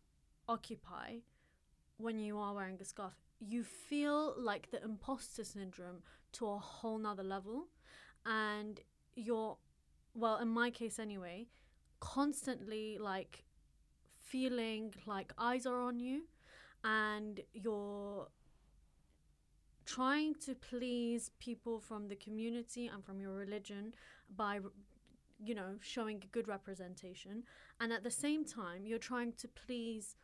occupy 0.48 1.18
when 1.98 2.20
you 2.20 2.38
are 2.38 2.54
wearing 2.54 2.78
a 2.82 2.86
scarf 2.86 3.14
you 3.48 3.64
feel 3.64 4.34
like 4.38 4.72
the 4.72 4.84
imposter 4.84 5.44
syndrome 5.44 6.02
to 6.32 6.48
a 6.48 6.58
whole 6.58 6.98
nother 6.98 7.24
level. 7.24 7.68
And 8.26 8.80
you're 9.16 9.58
well 10.16 10.38
in 10.38 10.48
my 10.48 10.70
case 10.70 11.00
anyway 11.00 11.48
constantly 12.00 12.98
like 13.00 13.44
feeling 14.20 14.94
like 15.06 15.34
eyes 15.38 15.66
are 15.66 15.82
on 15.82 16.00
you 16.00 16.24
and 16.84 17.40
you're 17.54 18.28
trying 19.86 20.34
to 20.36 20.54
please 20.56 21.32
people 21.40 21.80
from 21.80 22.08
the 22.08 22.16
community 22.16 22.88
and 22.94 23.04
from 23.04 23.20
your 23.20 23.34
religion 23.34 23.94
by 24.36 24.60
you 25.44 25.56
know 25.56 25.76
showing 25.82 26.24
good 26.32 26.48
representation. 26.48 27.44
And 27.80 27.92
at 27.92 28.04
the 28.04 28.12
same 28.12 28.46
time 28.46 28.86
you're 28.86 29.00
trying 29.00 29.34
to 29.34 29.48
please 29.48 30.16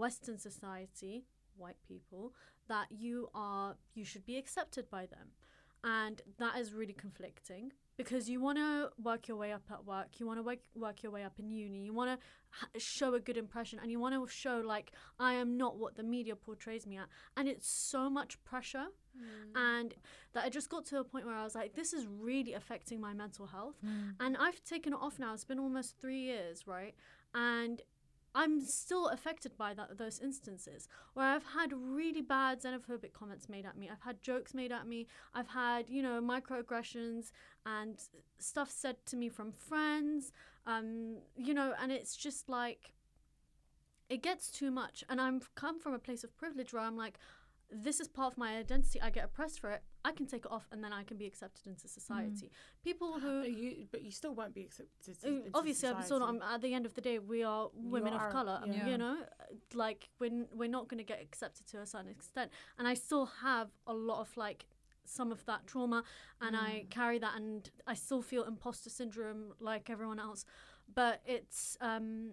western 0.00 0.38
society 0.38 1.24
white 1.60 1.76
people 1.86 2.32
that 2.68 2.86
you 2.90 3.28
are 3.34 3.76
you 3.94 4.04
should 4.04 4.24
be 4.24 4.36
accepted 4.36 4.90
by 4.90 5.06
them. 5.06 5.28
And 5.82 6.20
that 6.38 6.58
is 6.58 6.74
really 6.74 6.92
conflicting 6.92 7.72
because 7.96 8.28
you 8.28 8.38
want 8.38 8.58
to 8.58 8.90
work 9.02 9.28
your 9.28 9.38
way 9.38 9.50
up 9.52 9.62
at 9.70 9.84
work 9.86 10.08
you 10.18 10.26
want 10.26 10.38
to 10.38 10.42
work, 10.42 10.58
work 10.74 11.02
your 11.02 11.12
way 11.12 11.22
up 11.22 11.38
in 11.38 11.50
uni 11.50 11.84
you 11.84 11.92
want 11.94 12.10
to 12.10 12.18
h- 12.76 12.82
show 12.82 13.14
a 13.14 13.20
good 13.20 13.38
impression 13.38 13.78
and 13.78 13.90
you 13.90 13.98
want 13.98 14.14
to 14.14 14.26
show 14.30 14.62
like 14.64 14.92
i 15.18 15.32
am 15.32 15.56
not 15.56 15.78
what 15.78 15.96
the 15.96 16.02
media 16.02 16.36
portrays 16.36 16.86
me 16.86 16.96
at. 16.98 17.08
And 17.36 17.48
it's 17.48 17.68
so 17.68 18.10
much 18.10 18.42
pressure. 18.44 18.88
Mm. 19.16 19.78
And 19.80 19.94
that 20.34 20.44
i 20.44 20.48
just 20.50 20.68
got 20.68 20.84
to 20.86 20.98
a 20.98 21.04
point 21.04 21.24
where 21.26 21.34
i 21.34 21.44
was 21.44 21.54
like 21.54 21.74
this 21.74 21.92
is 21.94 22.06
really 22.06 22.52
affecting 22.52 23.00
my 23.00 23.14
mental 23.14 23.46
health. 23.46 23.76
Mm. 23.84 24.14
And 24.20 24.36
i've 24.36 24.62
taken 24.64 24.92
it 24.92 25.00
off 25.00 25.18
now. 25.18 25.32
It's 25.32 25.44
been 25.44 25.58
almost 25.58 25.98
three 26.00 26.20
years 26.20 26.66
right? 26.66 26.94
And 27.34 27.80
I'm 28.34 28.60
still 28.60 29.08
affected 29.08 29.56
by 29.56 29.74
that 29.74 29.98
those 29.98 30.20
instances 30.20 30.88
where 31.14 31.26
I've 31.26 31.44
had 31.44 31.72
really 31.72 32.22
bad 32.22 32.62
xenophobic 32.62 33.12
comments 33.12 33.48
made 33.48 33.66
at 33.66 33.76
me. 33.76 33.88
I've 33.90 34.02
had 34.02 34.22
jokes 34.22 34.54
made 34.54 34.70
at 34.72 34.86
me. 34.86 35.06
I've 35.34 35.48
had 35.48 35.88
you 35.88 36.02
know 36.02 36.20
microaggressions 36.20 37.32
and 37.66 37.98
stuff 38.38 38.70
said 38.70 38.96
to 39.06 39.16
me 39.16 39.28
from 39.28 39.52
friends. 39.52 40.32
Um, 40.66 41.18
you 41.36 41.54
know, 41.54 41.72
and 41.80 41.90
it's 41.90 42.16
just 42.16 42.48
like 42.48 42.92
it 44.08 44.22
gets 44.22 44.50
too 44.50 44.70
much. 44.70 45.02
And 45.08 45.20
I've 45.20 45.54
come 45.54 45.80
from 45.80 45.94
a 45.94 45.98
place 45.98 46.24
of 46.24 46.36
privilege 46.36 46.72
where 46.72 46.82
I'm 46.82 46.96
like, 46.96 47.18
this 47.70 48.00
is 48.00 48.08
part 48.08 48.32
of 48.34 48.38
my 48.38 48.56
identity. 48.56 49.00
I 49.00 49.10
get 49.10 49.24
oppressed 49.24 49.60
for 49.60 49.70
it. 49.70 49.82
I 50.04 50.12
can 50.12 50.26
take 50.26 50.44
it 50.46 50.50
off, 50.50 50.66
and 50.72 50.82
then 50.82 50.92
I 50.92 51.02
can 51.04 51.16
be 51.18 51.26
accepted 51.26 51.66
into 51.66 51.86
society. 51.88 52.50
People 52.82 53.18
who 53.20 53.40
But 53.46 53.50
you, 53.52 53.86
but 53.92 54.02
you 54.02 54.10
still 54.10 54.34
won't 54.34 54.54
be 54.54 54.62
accepted. 54.62 55.16
into 55.22 55.50
obviously 55.54 55.88
i'm 55.88 56.02
still 56.02 56.18
society. 56.18 56.38
not 56.38 56.54
at 56.54 56.62
the 56.62 56.72
end 56.74 56.86
of 56.86 56.94
the 56.94 57.00
day 57.00 57.18
we 57.18 57.42
are 57.42 57.68
women 57.74 58.12
are, 58.14 58.26
of 58.28 58.32
color 58.32 58.60
yeah. 58.66 58.86
you 58.88 58.96
know 58.98 59.18
like 59.74 60.08
we're, 60.18 60.46
we're 60.54 60.68
not 60.68 60.88
going 60.88 60.98
to 60.98 61.04
get 61.04 61.20
accepted 61.20 61.66
to 61.66 61.80
a 61.80 61.86
certain 61.86 62.08
extent 62.10 62.50
and 62.78 62.88
i 62.88 62.94
still 62.94 63.26
have 63.42 63.68
a 63.86 63.92
lot 63.94 64.20
of 64.20 64.34
like 64.36 64.64
some 65.04 65.30
of 65.32 65.44
that 65.46 65.66
trauma 65.66 66.02
and 66.40 66.56
i 66.56 66.84
carry 66.90 67.18
that 67.18 67.34
and 67.36 67.70
i 67.86 67.94
still 67.94 68.22
feel 68.22 68.44
imposter 68.44 68.88
syndrome 68.90 69.52
like 69.60 69.90
everyone 69.90 70.18
else 70.20 70.44
but 70.94 71.20
it's 71.26 71.76
um 71.80 72.30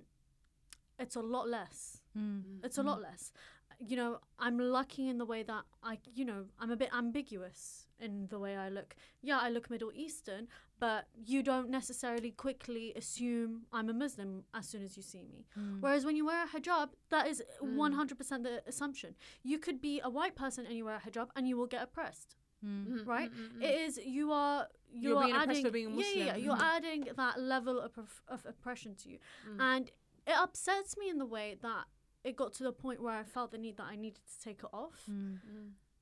it's 0.99 1.15
a 1.15 1.21
lot 1.21 1.47
less 1.49 2.01
Mm. 2.17 2.63
it's 2.63 2.79
a 2.79 2.81
lot 2.83 2.99
less 2.99 3.31
you 3.79 3.95
know 3.95 4.19
i'm 4.39 4.57
lucky 4.57 5.07
in 5.07 5.17
the 5.17 5.25
way 5.25 5.43
that 5.43 5.63
i 5.83 5.97
you 6.15 6.25
know 6.25 6.45
i'm 6.59 6.71
a 6.71 6.75
bit 6.75 6.89
ambiguous 6.95 7.85
in 7.99 8.27
the 8.29 8.37
way 8.37 8.55
i 8.55 8.69
look. 8.69 8.95
Yeah 9.21 9.39
i 9.39 9.49
look 9.49 9.69
middle 9.69 9.91
eastern 9.93 10.47
but 10.79 11.05
you 11.25 11.41
don't 11.41 11.69
necessarily 11.69 12.31
quickly 12.31 12.93
assume 12.95 13.63
i'm 13.71 13.89
a 13.89 13.93
muslim 13.93 14.43
as 14.53 14.67
soon 14.67 14.83
as 14.83 14.95
you 14.97 15.03
see 15.03 15.23
me. 15.23 15.45
Hmm. 15.53 15.77
Whereas 15.79 16.05
when 16.05 16.15
you 16.15 16.25
wear 16.25 16.43
a 16.43 16.47
hijab 16.47 16.89
that 17.09 17.27
is 17.27 17.41
hmm. 17.59 17.79
100% 17.79 18.43
the 18.43 18.61
assumption. 18.67 19.15
You 19.43 19.57
could 19.59 19.81
be 19.81 20.01
a 20.03 20.09
white 20.09 20.35
person 20.35 20.65
and 20.65 20.75
you 20.75 20.85
wear 20.85 20.95
a 20.95 21.09
hijab 21.09 21.29
and 21.35 21.47
you 21.47 21.57
will 21.57 21.67
get 21.67 21.83
oppressed 21.83 22.35
hmm. 22.63 22.83
mm-hmm, 22.83 23.09
right? 23.09 23.31
Mm-hmm, 23.31 23.43
mm-hmm. 23.43 23.61
it 23.63 23.75
is 23.75 23.97
you 23.97 24.31
are 24.31 24.67
you 24.91 25.09
You're 25.09 25.17
are 25.17 25.23
being 25.23 25.35
oppressed 25.35 25.49
adding 25.49 25.65
for 25.65 25.71
being 25.71 25.93
yeah, 25.95 26.05
yeah, 26.13 26.25
yeah 26.25 26.35
you're 26.35 26.61
adding 26.61 27.07
that 27.15 27.39
level 27.39 27.79
of, 27.79 27.97
of, 27.97 28.21
of 28.27 28.45
oppression 28.45 28.95
to 29.03 29.09
you. 29.09 29.19
Mm. 29.49 29.61
And 29.61 29.91
it 30.27 30.35
upsets 30.37 30.97
me 30.97 31.09
in 31.09 31.17
the 31.17 31.25
way 31.25 31.57
that 31.61 31.85
it 32.27 32.35
got 32.35 32.51
to 32.53 32.63
the 32.63 32.73
point 32.73 33.01
where 33.01 33.15
I 33.15 33.23
felt 33.23 33.51
the 33.51 33.57
need 33.57 33.77
that 33.77 33.87
I 33.89 33.95
needed 33.95 34.21
to 34.33 34.43
take 34.43 34.59
it 34.59 34.69
off. 34.73 35.01
Mm. 35.09 35.39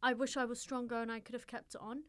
I 0.02 0.14
wish 0.14 0.36
I 0.36 0.46
was 0.46 0.60
stronger 0.60 1.00
and 1.00 1.12
I 1.12 1.20
could 1.20 1.36
have 1.36 1.46
kept 1.46 1.76
it 1.76 1.82
on. 1.82 2.02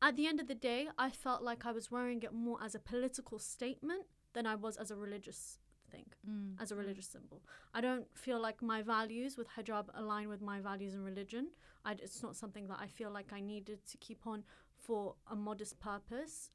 At 0.00 0.16
the 0.16 0.26
end 0.26 0.40
of 0.40 0.48
the 0.48 0.54
day, 0.54 0.88
I 0.96 1.10
felt 1.10 1.42
like 1.42 1.66
I 1.66 1.72
was 1.72 1.90
wearing 1.90 2.22
it 2.22 2.32
more 2.32 2.58
as 2.64 2.74
a 2.74 2.78
political 2.78 3.38
statement 3.38 4.06
than 4.32 4.46
I 4.46 4.54
was 4.54 4.76
as 4.78 4.90
a 4.90 4.96
religious 4.96 5.58
thing, 5.90 6.06
mm. 6.28 6.60
as 6.60 6.72
a 6.72 6.74
mm. 6.74 6.78
religious 6.78 7.08
symbol. 7.08 7.42
I 7.74 7.82
don't 7.82 8.06
feel 8.14 8.40
like 8.40 8.62
my 8.62 8.80
values 8.80 9.36
with 9.36 9.48
hijab 9.48 9.86
align 9.94 10.28
with 10.30 10.40
my 10.40 10.60
values 10.60 10.94
in 10.94 11.02
religion. 11.02 11.48
I, 11.84 11.92
it's 11.92 12.22
not 12.22 12.36
something 12.36 12.68
that 12.68 12.78
I 12.80 12.86
feel 12.86 13.10
like 13.10 13.32
I 13.34 13.40
needed 13.40 13.80
to 13.90 13.98
keep 13.98 14.26
on 14.26 14.44
for 14.78 15.14
a 15.30 15.36
modest 15.36 15.78
purpose, 15.78 16.50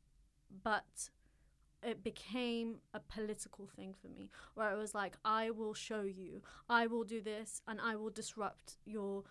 but 0.64 1.10
it 1.84 2.04
became 2.04 2.78
a 2.94 3.00
political 3.00 3.68
thing 3.76 3.94
for 4.00 4.08
me 4.08 4.30
where 4.56 4.72
it 4.72 4.78
was 4.78 4.94
like 4.94 5.18
i 5.26 5.50
will 5.50 5.74
show 5.74 6.02
you. 6.02 6.42
I 6.70 6.88
will 6.88 7.04
do 7.04 7.22
this 7.22 7.62
and 7.68 7.80
i 7.82 7.96
will 7.96 8.10
disrupt 8.10 8.78
your 8.86 9.24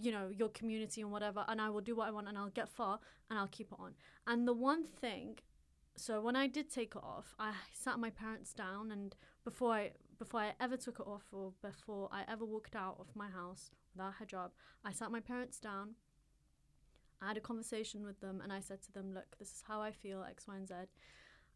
you 0.00 0.10
know 0.10 0.28
your 0.30 0.48
community 0.48 1.00
and 1.00 1.12
whatever 1.12 1.44
and 1.48 1.60
i 1.60 1.70
will 1.70 1.80
do 1.80 1.94
what 1.94 2.08
i 2.08 2.10
want 2.10 2.28
and 2.28 2.36
i'll 2.36 2.48
get 2.48 2.68
far 2.68 2.98
and 3.30 3.38
i'll 3.38 3.48
keep 3.48 3.72
it 3.72 3.78
on. 3.78 3.94
And 4.26 4.46
the 4.46 4.52
one 4.52 4.84
thing 4.84 5.38
so 5.96 6.20
when 6.20 6.36
i 6.36 6.46
did 6.46 6.70
take 6.70 6.94
it 6.96 7.02
off 7.02 7.34
i 7.38 7.52
sat 7.72 7.98
my 7.98 8.10
parents 8.10 8.52
down 8.52 8.90
and 8.90 9.16
before 9.44 9.72
i 9.72 9.92
before 10.18 10.40
i 10.40 10.52
ever 10.60 10.76
took 10.76 11.00
it 11.00 11.06
off 11.06 11.24
or 11.32 11.52
before 11.62 12.08
i 12.12 12.22
ever 12.28 12.44
walked 12.44 12.76
out 12.76 12.96
of 12.98 13.14
my 13.14 13.28
house 13.28 13.70
without 13.94 14.14
hijab 14.20 14.50
i 14.84 14.92
sat 14.92 15.10
my 15.10 15.20
parents 15.20 15.58
down. 15.58 15.94
I 17.22 17.28
had 17.28 17.38
a 17.38 17.40
conversation 17.40 18.04
with 18.04 18.20
them 18.20 18.42
and 18.42 18.52
I 18.52 18.60
said 18.60 18.82
to 18.82 18.92
them, 18.92 19.14
look, 19.14 19.38
this 19.38 19.48
is 19.48 19.64
how 19.66 19.80
I 19.80 19.90
feel, 19.90 20.22
X, 20.22 20.46
Y, 20.46 20.54
and 20.54 20.68
Z 20.68 20.74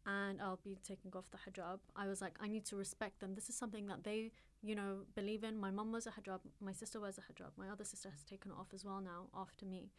and 0.05 0.41
I'll 0.41 0.59
be 0.63 0.77
taking 0.83 1.11
off 1.15 1.25
the 1.31 1.37
hijab. 1.37 1.79
I 1.95 2.07
was 2.07 2.21
like, 2.21 2.33
I 2.41 2.47
need 2.47 2.65
to 2.65 2.75
respect 2.75 3.19
them. 3.19 3.35
This 3.35 3.49
is 3.49 3.55
something 3.55 3.85
that 3.87 4.03
they, 4.03 4.31
you 4.63 4.75
know, 4.75 4.99
believe 5.15 5.43
in. 5.43 5.59
My 5.59 5.71
mum 5.71 5.91
wears 5.91 6.07
a 6.07 6.11
hijab. 6.11 6.39
My 6.59 6.71
sister 6.71 6.99
wears 6.99 7.17
a 7.17 7.21
hijab. 7.21 7.51
My 7.57 7.69
other 7.69 7.83
sister 7.83 8.09
has 8.09 8.23
taken 8.23 8.51
it 8.51 8.57
off 8.59 8.73
as 8.73 8.83
well 8.83 9.01
now 9.01 9.27
after 9.39 9.65
me. 9.65 9.91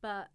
But 0.00 0.28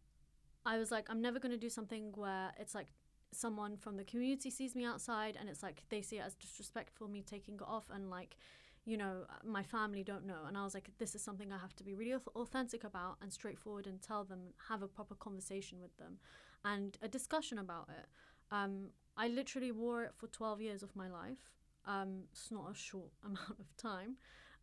I 0.65 0.77
was 0.77 0.91
like, 0.91 1.09
I'm 1.09 1.21
never 1.21 1.39
going 1.39 1.51
to 1.51 1.57
do 1.57 1.69
something 1.69 2.11
where 2.15 2.51
it's 2.59 2.75
like 2.75 2.87
someone 3.31 3.77
from 3.77 3.97
the 3.97 4.03
community 4.03 4.49
sees 4.49 4.75
me 4.75 4.85
outside 4.85 5.37
and 5.39 5.49
it's 5.49 5.63
like 5.63 5.83
they 5.89 6.01
see 6.01 6.17
it 6.17 6.23
as 6.25 6.35
disrespectful 6.35 7.07
me 7.07 7.21
taking 7.21 7.55
it 7.55 7.61
off 7.67 7.85
and 7.93 8.09
like 8.09 8.37
you 8.85 8.95
know 8.95 9.25
my 9.43 9.63
family 9.63 10.03
don't 10.03 10.25
know 10.25 10.43
and 10.47 10.57
i 10.57 10.63
was 10.63 10.73
like 10.73 10.89
this 10.99 11.15
is 11.15 11.21
something 11.21 11.51
i 11.51 11.57
have 11.57 11.75
to 11.75 11.83
be 11.83 11.93
really 11.93 12.15
authentic 12.35 12.83
about 12.85 13.17
and 13.21 13.33
straightforward 13.33 13.87
and 13.87 14.01
tell 14.01 14.23
them 14.23 14.39
have 14.69 14.81
a 14.81 14.87
proper 14.87 15.15
conversation 15.15 15.81
with 15.81 15.95
them 15.97 16.17
and 16.63 16.97
a 17.01 17.07
discussion 17.07 17.57
about 17.57 17.89
it 17.89 18.05
um, 18.51 18.89
i 19.17 19.27
literally 19.27 19.71
wore 19.71 20.03
it 20.03 20.11
for 20.15 20.27
12 20.27 20.61
years 20.61 20.83
of 20.83 20.95
my 20.95 21.07
life. 21.07 21.51
Um, 21.87 22.23
it's 22.31 22.49
not 22.51 22.71
a 22.71 22.75
short 22.75 23.11
amount 23.23 23.59
of 23.59 23.77
time. 23.77 24.15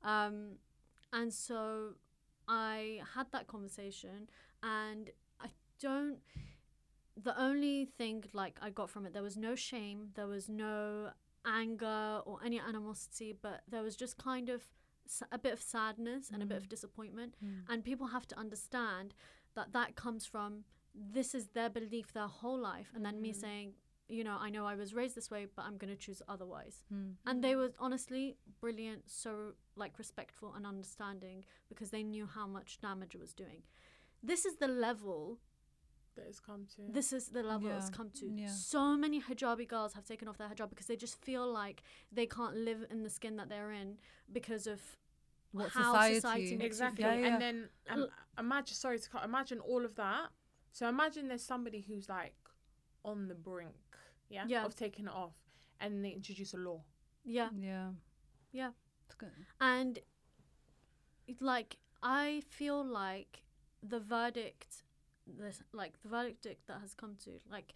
Um, 0.02 0.56
and 1.12 1.32
so 1.32 1.94
i 2.48 3.00
had 3.14 3.26
that 3.30 3.46
conversation 3.46 4.28
and 4.64 5.10
i 5.40 5.46
don't 5.80 6.18
the 7.16 7.38
only 7.40 7.84
thing 7.84 8.24
like 8.32 8.58
I 8.62 8.70
got 8.70 8.90
from 8.90 9.06
it, 9.06 9.12
there 9.12 9.22
was 9.22 9.36
no 9.36 9.54
shame, 9.54 10.08
there 10.14 10.26
was 10.26 10.48
no 10.48 11.10
anger 11.46 12.20
or 12.24 12.38
any 12.44 12.58
animosity, 12.58 13.36
but 13.40 13.62
there 13.68 13.82
was 13.82 13.96
just 13.96 14.16
kind 14.16 14.48
of 14.48 14.62
a 15.30 15.38
bit 15.38 15.52
of 15.52 15.60
sadness 15.60 16.30
and 16.32 16.42
a 16.42 16.46
bit 16.46 16.56
of 16.56 16.68
disappointment. 16.68 17.34
And 17.68 17.84
people 17.84 18.08
have 18.08 18.26
to 18.28 18.38
understand 18.38 19.14
that 19.54 19.72
that 19.72 19.94
comes 19.94 20.24
from 20.24 20.64
this 20.94 21.34
is 21.34 21.48
their 21.48 21.68
belief 21.68 22.12
their 22.12 22.28
whole 22.28 22.58
life, 22.58 22.90
and 22.94 23.04
then 23.04 23.20
me 23.20 23.32
saying, 23.32 23.72
you 24.18 24.24
know, 24.24 24.36
I 24.46 24.48
know 24.50 24.64
I 24.66 24.76
was 24.82 24.90
raised 25.00 25.14
this 25.18 25.30
way, 25.34 25.46
but 25.56 25.64
I'm 25.66 25.76
gonna 25.82 25.96
choose 26.06 26.20
otherwise. 26.34 26.76
And 27.28 27.36
they 27.44 27.54
were 27.56 27.70
honestly 27.86 28.36
brilliant, 28.60 29.02
so 29.10 29.30
like 29.82 29.98
respectful 29.98 30.52
and 30.56 30.66
understanding 30.66 31.44
because 31.70 31.90
they 31.90 32.02
knew 32.02 32.26
how 32.26 32.46
much 32.46 32.70
damage 32.80 33.14
it 33.16 33.20
was 33.20 33.32
doing. 33.32 33.62
This 34.22 34.44
is 34.44 34.54
the 34.56 34.68
level 34.68 35.38
that 36.16 36.26
has 36.26 36.40
come 36.40 36.66
to. 36.76 36.82
this 36.92 37.10
is 37.18 37.28
the 37.28 37.42
level 37.42 37.70
it's 37.70 37.86
Yeah, 37.90 37.96
come 37.96 38.10
to. 38.20 38.26
yeah. 38.26 38.48
So 38.48 38.96
many 39.04 39.18
hijabi 39.28 39.66
girls 39.66 39.94
have 39.94 40.04
taken 40.04 40.28
off 40.28 40.36
their 40.36 40.48
hijab 40.48 40.68
because 40.68 40.86
they 40.86 40.96
just 41.06 41.16
feel 41.28 41.50
like 41.50 41.82
they 42.18 42.26
can't 42.26 42.54
live 42.68 42.84
in 42.90 43.02
the 43.02 43.08
skin 43.18 43.36
that 43.36 43.48
they're 43.48 43.72
in 43.72 43.96
because 44.30 44.66
of 44.66 44.80
What 45.52 45.70
how 45.70 45.92
society- 45.94 46.14
society, 46.16 46.56
makes 46.56 46.66
exactly. 46.76 47.04
you 47.04 47.10
feel. 47.10 47.18
Yeah, 47.20 47.26
yeah. 47.26 47.32
And 47.32 47.42
then 47.42 47.68
um, 47.88 48.06
imagine, 48.38 48.74
sorry 48.74 48.98
to 48.98 49.08
cut, 49.08 49.24
imagine 49.24 49.58
all 49.60 49.84
of 49.86 49.94
that. 49.96 50.26
So 50.72 50.86
imagine 50.88 51.28
there's 51.28 51.42
somebody 51.54 51.80
who's 51.80 52.08
like 52.10 52.34
on 53.04 53.28
the 53.28 53.34
brink, 53.34 53.91
yeah, 54.32 54.44
Yeah. 54.48 54.64
of 54.64 54.74
taking 54.74 55.06
it 55.06 55.12
off, 55.12 55.34
and 55.80 56.04
they 56.04 56.10
introduce 56.10 56.54
a 56.54 56.58
law. 56.58 56.82
Yeah, 57.24 57.50
Yeah. 57.56 57.92
yeah. 58.52 58.72
It's 59.06 59.14
good. 59.14 59.32
And 59.60 59.98
it- 61.26 61.40
like 61.40 61.76
I 62.02 62.42
feel 62.48 62.84
like 62.84 63.44
the 63.82 64.00
verdict 64.00 64.82
this 65.26 65.62
like 65.72 66.00
the 66.02 66.08
verdict 66.08 66.66
that 66.66 66.80
has 66.80 66.94
come 66.94 67.14
to 67.24 67.30
like 67.48 67.72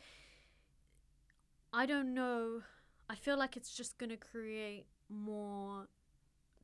I 1.73 1.87
don't 1.87 2.13
know 2.15 2.63
I 3.09 3.15
feel 3.15 3.37
like 3.39 3.57
it's 3.57 3.75
just 3.77 3.99
gonna 3.99 4.17
create 4.17 4.87
more 5.09 5.87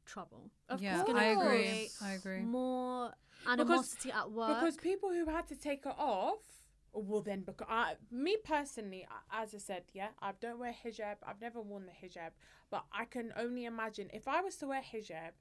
trouble. 0.05 0.51
Of 0.69 0.83
yeah, 0.83 1.05
course. 1.05 1.17
I 1.17 1.25
agree. 1.27 1.91
I 2.03 2.13
agree. 2.15 2.41
More 2.41 3.13
animosity 3.47 4.11
at 4.11 4.31
work. 4.33 4.61
Because 4.61 4.77
people 4.77 5.11
who 5.11 5.27
had 5.27 5.47
to 5.49 5.55
take 5.57 5.87
it 5.87 5.95
off, 5.97 6.62
well 6.93 7.23
then, 7.23 7.41
because 7.41 7.67
I, 7.71 7.95
me 8.11 8.37
personally, 8.45 9.07
as 9.33 9.55
I 9.55 9.59
said, 9.59 9.85
yeah, 9.93 10.09
I 10.21 10.33
don't 10.41 10.59
wear 10.59 10.75
hijab. 10.85 11.17
I've 11.27 11.41
never 11.41 11.61
worn 11.61 11.87
the 11.87 12.07
hijab, 12.07 12.31
but 12.71 12.85
I 12.93 13.05
can 13.05 13.33
only 13.37 13.65
imagine 13.65 14.09
if 14.13 14.29
I 14.29 14.41
was 14.41 14.57
to 14.57 14.67
wear 14.67 14.83
hijab, 14.83 15.33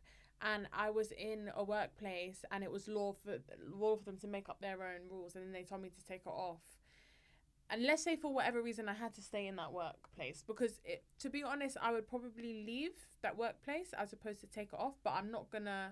and 0.42 0.68
I 0.74 0.90
was 0.90 1.12
in 1.12 1.52
a 1.56 1.64
workplace 1.64 2.44
and 2.52 2.64
it 2.64 2.72
was 2.72 2.88
law 2.88 3.14
for 3.14 3.38
law 3.72 3.96
for 3.96 4.06
them 4.06 4.18
to 4.22 4.28
make 4.28 4.50
up 4.50 4.60
their 4.62 4.82
own 4.82 5.10
rules, 5.10 5.36
and 5.36 5.46
then 5.46 5.52
they 5.52 5.64
told 5.64 5.82
me 5.82 5.90
to 5.90 6.06
take 6.06 6.22
it 6.26 6.30
off. 6.30 6.62
And 7.70 7.84
let's 7.86 8.04
say 8.04 8.18
for 8.18 8.34
whatever 8.34 8.62
reason 8.62 8.90
I 8.90 8.94
had 8.94 9.14
to 9.14 9.22
stay 9.22 9.48
in 9.48 9.56
that 9.56 9.72
workplace 9.72 10.44
because 10.46 10.82
it, 10.84 11.04
to 11.20 11.30
be 11.30 11.42
honest, 11.42 11.78
I 11.82 11.94
would 11.94 12.06
probably 12.06 12.66
leave 12.66 12.92
that 13.22 13.38
workplace 13.38 13.94
as 13.98 14.12
opposed 14.12 14.42
to 14.42 14.48
take 14.48 14.74
it 14.74 14.80
off. 14.80 14.96
But 15.04 15.12
I'm 15.12 15.32
not 15.32 15.50
gonna. 15.50 15.92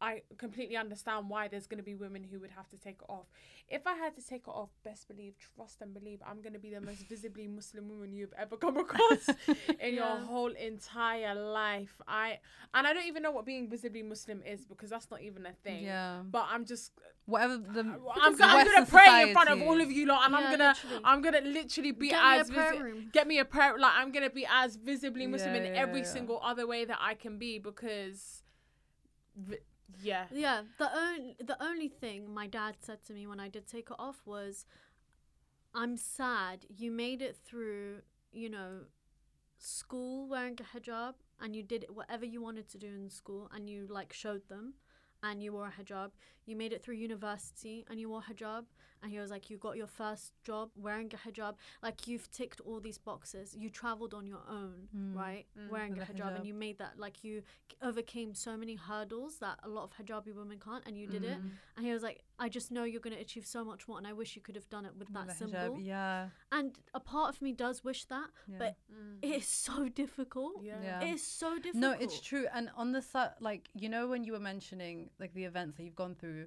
I 0.00 0.22
completely 0.38 0.76
understand 0.76 1.30
why 1.30 1.48
there's 1.48 1.66
going 1.66 1.78
to 1.78 1.84
be 1.84 1.94
women 1.94 2.24
who 2.24 2.38
would 2.40 2.50
have 2.50 2.68
to 2.70 2.76
take 2.76 2.96
it 3.00 3.06
off. 3.08 3.26
If 3.68 3.86
I 3.86 3.94
had 3.94 4.14
to 4.16 4.26
take 4.26 4.42
it 4.46 4.50
off, 4.50 4.68
best 4.84 5.08
believe, 5.08 5.34
trust 5.38 5.80
and 5.80 5.94
believe, 5.94 6.20
I'm 6.26 6.42
going 6.42 6.52
to 6.52 6.58
be 6.58 6.68
the 6.70 6.80
most 6.80 7.06
visibly 7.08 7.46
Muslim 7.46 7.88
woman 7.88 8.12
you've 8.12 8.34
ever 8.36 8.56
come 8.56 8.76
across 8.76 9.30
in 9.80 9.94
your 9.94 10.04
whole 10.04 10.50
entire 10.52 11.34
life. 11.34 12.00
I 12.06 12.38
and 12.74 12.86
I 12.86 12.92
don't 12.92 13.06
even 13.06 13.22
know 13.22 13.30
what 13.30 13.46
being 13.46 13.70
visibly 13.70 14.02
Muslim 14.02 14.42
is 14.44 14.64
because 14.66 14.90
that's 14.90 15.10
not 15.10 15.22
even 15.22 15.46
a 15.46 15.52
thing. 15.52 15.84
Yeah. 15.84 16.20
But 16.30 16.46
I'm 16.50 16.64
just 16.66 16.92
Whatever 17.26 17.56
the 17.56 17.80
I'm, 17.80 18.36
go- 18.36 18.44
I'm 18.44 18.66
gonna 18.66 18.84
pray 18.84 19.22
in 19.22 19.32
front 19.32 19.48
of 19.48 19.62
all 19.62 19.80
of 19.80 19.90
you 19.90 20.04
lot, 20.04 20.26
and 20.26 20.32
Yeah, 20.34 20.40
I'm 20.40 20.50
gonna 20.50 20.68
literally. 20.74 21.04
I'm 21.04 21.22
gonna 21.22 21.40
literally 21.40 21.92
be 21.92 22.08
Get 22.10 22.22
me 22.22 22.36
a 22.36 22.40
as 22.40 22.50
visi- 22.50 22.82
room. 22.82 23.10
get 23.14 23.26
me 23.26 23.38
a 23.38 23.46
prayer 23.46 23.78
like 23.78 23.92
I'm 23.96 24.12
gonna 24.12 24.28
be 24.28 24.46
as 24.52 24.76
visibly 24.76 25.26
Muslim 25.26 25.54
Yeah, 25.54 25.62
in 25.62 25.74
yeah, 25.74 25.80
every 25.80 26.00
yeah. 26.00 26.04
single 26.06 26.38
other 26.42 26.66
way 26.66 26.84
that 26.84 26.98
I 27.00 27.14
can 27.14 27.38
be 27.38 27.58
because, 27.58 28.42
vi- 29.36 29.56
yeah, 30.02 30.26
Yeah, 30.30 30.62
the 30.78 30.90
only 30.96 31.36
the 31.38 31.62
only 31.62 31.88
thing 31.88 32.32
my 32.32 32.46
dad 32.46 32.76
said 32.80 33.04
to 33.04 33.12
me 33.12 33.26
when 33.26 33.40
I 33.40 33.48
did 33.48 33.66
take 33.66 33.90
it 33.90 33.96
off 33.98 34.22
was, 34.26 34.66
"I'm 35.74 35.96
sad 35.96 36.66
you 36.68 36.90
made 36.90 37.20
it 37.22 37.36
through, 37.36 38.02
you 38.32 38.48
know, 38.48 38.86
school 39.58 40.28
wearing 40.28 40.58
a 40.60 40.78
hijab 40.78 41.14
and 41.40 41.54
you 41.56 41.62
did 41.62 41.86
whatever 41.90 42.24
you 42.24 42.40
wanted 42.40 42.68
to 42.70 42.78
do 42.78 42.88
in 42.88 43.10
school 43.10 43.48
and 43.52 43.68
you 43.68 43.86
like 43.86 44.12
showed 44.12 44.48
them." 44.48 44.74
And 45.22 45.42
you 45.42 45.52
wore 45.54 45.68
a 45.68 45.72
hijab. 45.82 46.10
You 46.44 46.54
made 46.54 46.72
it 46.74 46.82
through 46.82 46.96
university 46.96 47.86
and 47.88 47.98
you 47.98 48.10
wore 48.10 48.22
hijab. 48.22 48.66
And 49.04 49.12
he 49.12 49.18
was 49.18 49.30
like, 49.30 49.50
You 49.50 49.58
got 49.58 49.76
your 49.76 49.86
first 49.86 50.32
job 50.44 50.70
wearing 50.74 51.12
a 51.12 51.28
hijab. 51.28 51.56
Like, 51.82 52.08
you've 52.08 52.30
ticked 52.30 52.60
all 52.62 52.80
these 52.80 52.96
boxes. 52.96 53.54
You 53.54 53.68
traveled 53.68 54.14
on 54.14 54.26
your 54.26 54.40
own, 54.48 54.88
mm. 54.96 55.14
right? 55.14 55.44
Mm. 55.58 55.70
Wearing 55.70 55.98
a 55.98 56.02
a 56.02 56.04
hijab. 56.06 56.16
hijab. 56.16 56.36
And 56.36 56.46
you 56.46 56.54
made 56.54 56.78
that, 56.78 56.98
like, 56.98 57.22
you 57.22 57.42
overcame 57.82 58.34
so 58.34 58.56
many 58.56 58.76
hurdles 58.76 59.36
that 59.40 59.58
a 59.62 59.68
lot 59.68 59.84
of 59.84 59.92
hijabi 59.92 60.34
women 60.34 60.58
can't. 60.58 60.82
And 60.86 60.96
you 60.96 61.06
did 61.06 61.22
it. 61.22 61.38
Mm. 61.38 61.50
And 61.76 61.84
he 61.84 61.92
was 61.92 62.02
like, 62.02 62.22
I 62.38 62.48
just 62.48 62.72
know 62.72 62.84
you're 62.84 63.02
going 63.02 63.14
to 63.14 63.20
achieve 63.20 63.46
so 63.46 63.62
much 63.62 63.86
more. 63.86 63.98
And 63.98 64.06
I 64.06 64.14
wish 64.14 64.36
you 64.36 64.40
could 64.40 64.56
have 64.56 64.70
done 64.70 64.86
it 64.86 64.92
with 64.98 65.12
that 65.12 65.26
With 65.26 65.38
the 65.38 65.48
symbol. 65.48 65.76
hijab, 65.76 65.84
Yeah. 65.84 66.28
And 66.50 66.78
a 66.94 67.00
part 67.00 67.28
of 67.34 67.42
me 67.42 67.52
does 67.52 67.84
wish 67.84 68.06
that. 68.06 68.28
Yeah. 68.48 68.56
But 68.58 68.76
it 69.20 69.34
is 69.36 69.46
so 69.46 69.90
difficult. 69.90 70.62
yeah, 70.62 70.76
Yeah. 70.82 71.00
It 71.02 71.14
is 71.14 71.26
so 71.26 71.56
difficult. 71.56 71.76
No, 71.76 71.90
it's 71.92 72.20
true. 72.20 72.46
And 72.54 72.70
on 72.74 72.92
the 72.92 73.02
side, 73.02 73.32
like 73.40 73.68
you 73.74 73.90
know, 73.90 74.08
when 74.08 74.24
you 74.24 74.32
were 74.32 74.40
mentioning 74.40 75.10
like 75.20 75.34
the 75.34 75.44
events 75.44 75.76
that 75.76 75.84
you've 75.84 75.94
gone 75.94 76.14
through, 76.14 76.46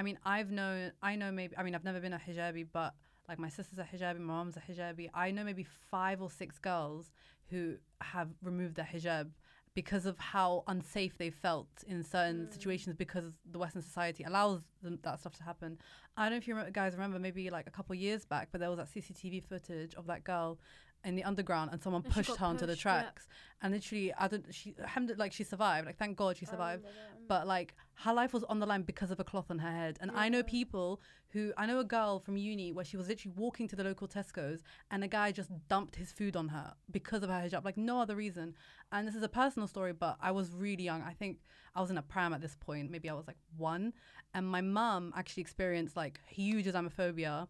I 0.00 0.02
mean, 0.02 0.18
I've 0.24 0.50
known, 0.50 0.92
I 1.02 1.14
know 1.14 1.30
maybe, 1.30 1.54
I 1.58 1.62
mean, 1.62 1.74
I've 1.74 1.84
never 1.84 2.00
been 2.00 2.14
a 2.14 2.18
hijabi, 2.18 2.66
but 2.72 2.94
like 3.28 3.38
my 3.38 3.50
sister's 3.50 3.78
a 3.78 3.84
hijabi, 3.84 4.18
my 4.18 4.32
mom's 4.32 4.56
a 4.56 4.60
hijabi. 4.60 5.10
I 5.12 5.30
know 5.30 5.44
maybe 5.44 5.66
five 5.90 6.22
or 6.22 6.30
six 6.30 6.58
girls 6.58 7.12
who 7.50 7.74
have 8.00 8.28
removed 8.42 8.76
their 8.76 8.88
hijab 8.90 9.28
because 9.74 10.06
of 10.06 10.18
how 10.18 10.64
unsafe 10.68 11.18
they 11.18 11.28
felt 11.28 11.68
in 11.86 12.02
certain 12.02 12.50
situations 12.50 12.96
because 12.96 13.34
the 13.52 13.58
Western 13.58 13.82
society 13.82 14.24
allows 14.24 14.62
them 14.82 14.98
that 15.02 15.20
stuff 15.20 15.34
to 15.36 15.42
happen. 15.42 15.76
I 16.16 16.22
don't 16.24 16.32
know 16.32 16.36
if 16.38 16.48
you 16.48 16.54
remember, 16.54 16.72
guys 16.72 16.94
remember 16.94 17.18
maybe 17.18 17.50
like 17.50 17.66
a 17.66 17.70
couple 17.70 17.94
years 17.94 18.24
back, 18.24 18.48
but 18.50 18.58
there 18.58 18.70
was 18.70 18.78
that 18.78 18.88
CCTV 18.88 19.44
footage 19.44 19.94
of 19.96 20.06
that 20.06 20.24
girl 20.24 20.58
in 21.04 21.14
the 21.14 21.24
underground 21.24 21.70
and 21.72 21.82
someone 21.82 22.02
And 22.04 22.12
pushed 22.12 22.36
her 22.36 22.46
onto 22.46 22.66
the 22.66 22.72
pushed, 22.72 22.84
yeah. 22.84 23.02
tracks 23.02 23.26
and 23.62 23.72
literally 23.72 24.12
I 24.14 24.28
don't 24.28 24.44
she 24.54 24.74
alhamdulillah, 24.78 25.18
like 25.18 25.32
she 25.32 25.44
survived 25.44 25.86
like 25.86 25.96
thank 25.96 26.16
god 26.16 26.36
she 26.36 26.44
survived 26.44 26.84
but 27.26 27.46
like 27.46 27.74
her 28.04 28.14
life 28.14 28.32
was 28.32 28.44
on 28.44 28.60
the 28.60 28.66
line 28.66 28.82
because 28.82 29.10
of 29.10 29.20
a 29.20 29.24
cloth 29.24 29.50
on 29.50 29.58
her 29.58 29.70
head. 29.70 29.98
And 30.00 30.10
I 30.12 30.28
know 30.30 30.42
people 30.42 31.00
who 31.32 31.52
I 31.58 31.66
know 31.66 31.80
a 31.80 31.84
girl 31.84 32.18
from 32.18 32.36
uni 32.36 32.72
where 32.72 32.84
she 32.84 32.96
was 32.96 33.08
literally 33.08 33.34
walking 33.36 33.68
to 33.68 33.76
the 33.76 33.84
local 33.84 34.08
Tesco's 34.08 34.62
and 34.90 35.04
a 35.04 35.08
guy 35.08 35.32
just 35.32 35.50
dumped 35.68 35.96
his 35.96 36.10
food 36.10 36.34
on 36.34 36.48
her 36.48 36.72
because 36.90 37.22
of 37.22 37.28
her 37.28 37.36
hijab 37.36 37.64
like 37.64 37.76
no 37.76 38.00
other 38.00 38.16
reason. 38.16 38.54
And 38.90 39.06
this 39.06 39.14
is 39.14 39.22
a 39.22 39.28
personal 39.28 39.68
story 39.68 39.92
but 39.92 40.16
I 40.20 40.30
was 40.30 40.50
really 40.50 40.82
young. 40.82 41.02
I 41.02 41.12
think 41.12 41.40
I 41.74 41.80
was 41.82 41.90
in 41.90 41.98
a 41.98 42.02
pram 42.02 42.32
at 42.32 42.40
this 42.40 42.56
point. 42.58 42.90
Maybe 42.90 43.10
I 43.10 43.14
was 43.14 43.26
like 43.26 43.38
one. 43.56 43.92
And 44.34 44.46
my 44.46 44.62
mum 44.62 45.12
actually 45.14 45.42
experienced 45.42 45.94
like 45.96 46.20
huge 46.26 46.66
Islamophobia 46.66 47.48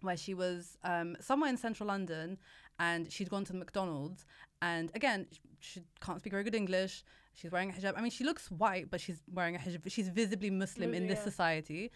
where 0.00 0.16
she 0.16 0.32
was 0.32 0.78
um, 0.82 1.16
somewhere 1.20 1.50
in 1.50 1.58
central 1.58 1.88
London 1.88 2.38
and 2.78 3.12
she'd 3.12 3.28
gone 3.28 3.44
to 3.44 3.52
the 3.52 3.58
McDonald's. 3.58 4.24
And 4.62 4.90
again, 4.94 5.26
she 5.60 5.82
can't 6.00 6.20
speak 6.20 6.32
very 6.32 6.44
good 6.44 6.54
English. 6.54 7.04
She's 7.34 7.50
wearing 7.50 7.70
a 7.70 7.72
hijab. 7.72 7.94
I 7.96 8.00
mean, 8.00 8.10
she 8.10 8.24
looks 8.24 8.50
white, 8.50 8.90
but 8.90 9.00
she's 9.00 9.20
wearing 9.32 9.56
a 9.56 9.58
hijab. 9.58 9.90
She's 9.90 10.08
visibly 10.08 10.50
Muslim 10.50 10.94
in 10.94 11.06
this 11.06 11.18
Yeah. 11.18 11.24
society. 11.24 11.90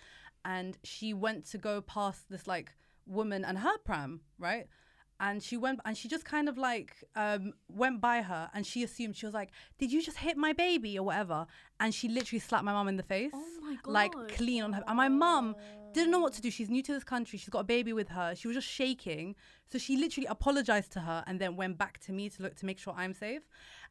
And 0.45 0.77
she 0.83 1.15
went 1.15 1.45
to 1.51 1.59
go 1.59 1.81
past 1.81 2.29
this 2.29 2.47
like 2.47 2.75
woman 3.07 3.45
and 3.45 3.59
her 3.59 3.79
pram, 3.79 4.21
right? 4.39 4.67
And 5.21 5.43
she 5.43 5.57
went 5.57 5.81
and 5.85 5.97
she 5.99 6.07
just 6.09 6.25
kind 6.25 6.49
of 6.49 6.57
like 6.57 7.03
um, 7.17 7.53
went 7.69 8.01
by 8.01 8.23
her 8.23 8.49
and 8.55 8.65
she 8.65 8.85
assumed 8.85 9.17
she 9.17 9.27
was 9.27 9.35
like, 9.35 9.51
Did 9.77 9.91
you 9.91 10.01
just 10.01 10.19
hit 10.19 10.37
my 10.37 10.53
baby 10.53 10.97
or 10.97 11.05
whatever? 11.05 11.47
And 11.81 11.93
she 11.93 12.09
literally 12.09 12.39
slapped 12.39 12.65
my 12.65 12.73
mum 12.73 12.87
in 12.87 12.97
the 12.97 13.03
face. 13.03 13.33
Oh 13.35 13.61
my 13.61 13.77
Like 13.85 14.13
God. 14.13 14.29
clean 14.29 14.63
on 14.63 14.73
her. 14.75 14.85
And 14.87 14.97
my 14.97 15.09
mum 15.09 15.57
didn't 15.93 16.13
know 16.13 16.21
what 16.21 16.35
to 16.35 16.41
do. 16.41 16.51
She's 16.53 16.71
new 16.71 16.83
to 16.85 16.93
this 16.93 17.03
country. 17.03 17.37
She's 17.39 17.49
got 17.49 17.61
a 17.61 17.65
baby 17.65 17.93
with 17.93 18.09
her. 18.11 18.35
She 18.37 18.47
was 18.47 18.57
just 18.57 18.69
shaking. 18.69 19.35
So 19.67 19.77
she 19.79 19.97
literally 19.97 20.27
apologized 20.29 20.93
to 20.93 21.01
her 21.01 21.25
and 21.27 21.41
then 21.41 21.57
went 21.57 21.79
back 21.79 21.99
to 22.07 22.13
me 22.13 22.31
to 22.31 22.43
look 22.45 22.55
to 22.57 22.67
make 22.67 22.79
sure 22.79 22.95
I'm 22.97 23.13
safe. 23.13 23.49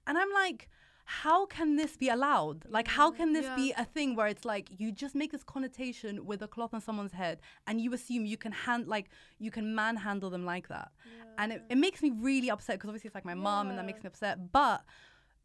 And 0.07 0.17
I'm 0.17 0.31
like, 0.33 0.69
how 1.09 1.45
can 1.45 1.77
this 1.77 1.95
be 1.95 2.09
allowed? 2.09 2.65
Like, 2.69 2.89
how 2.89 3.11
can 3.11 3.31
this 3.31 3.45
Yeah. 3.45 3.55
be 3.55 3.71
a 3.77 3.85
thing 3.85 4.13
where 4.17 4.27
it's 4.27 4.43
like 4.43 4.69
you 4.77 4.91
just 4.91 5.15
make 5.15 5.31
this 5.31 5.41
connotation 5.43 6.25
with 6.25 6.41
a 6.41 6.49
cloth 6.49 6.73
on 6.73 6.81
someone's 6.81 7.13
head 7.13 7.39
and 7.65 7.79
you 7.79 7.93
assume 7.93 8.25
you 8.25 8.35
can 8.35 8.51
hand 8.51 8.89
like 8.89 9.09
you 9.39 9.49
can 9.49 9.73
manhandle 9.73 10.29
them 10.29 10.43
like 10.43 10.67
that, 10.67 10.91
and 11.37 11.53
it, 11.53 11.63
it 11.69 11.77
makes 11.77 12.01
me 12.01 12.11
really 12.11 12.49
upset 12.49 12.75
because 12.75 12.89
obviously 12.89 13.07
it's 13.07 13.15
like 13.15 13.23
my 13.23 13.33
mom 13.33 13.69
and 13.69 13.77
that 13.79 13.85
makes 13.85 14.03
me 14.03 14.07
upset, 14.07 14.51
but 14.51 14.83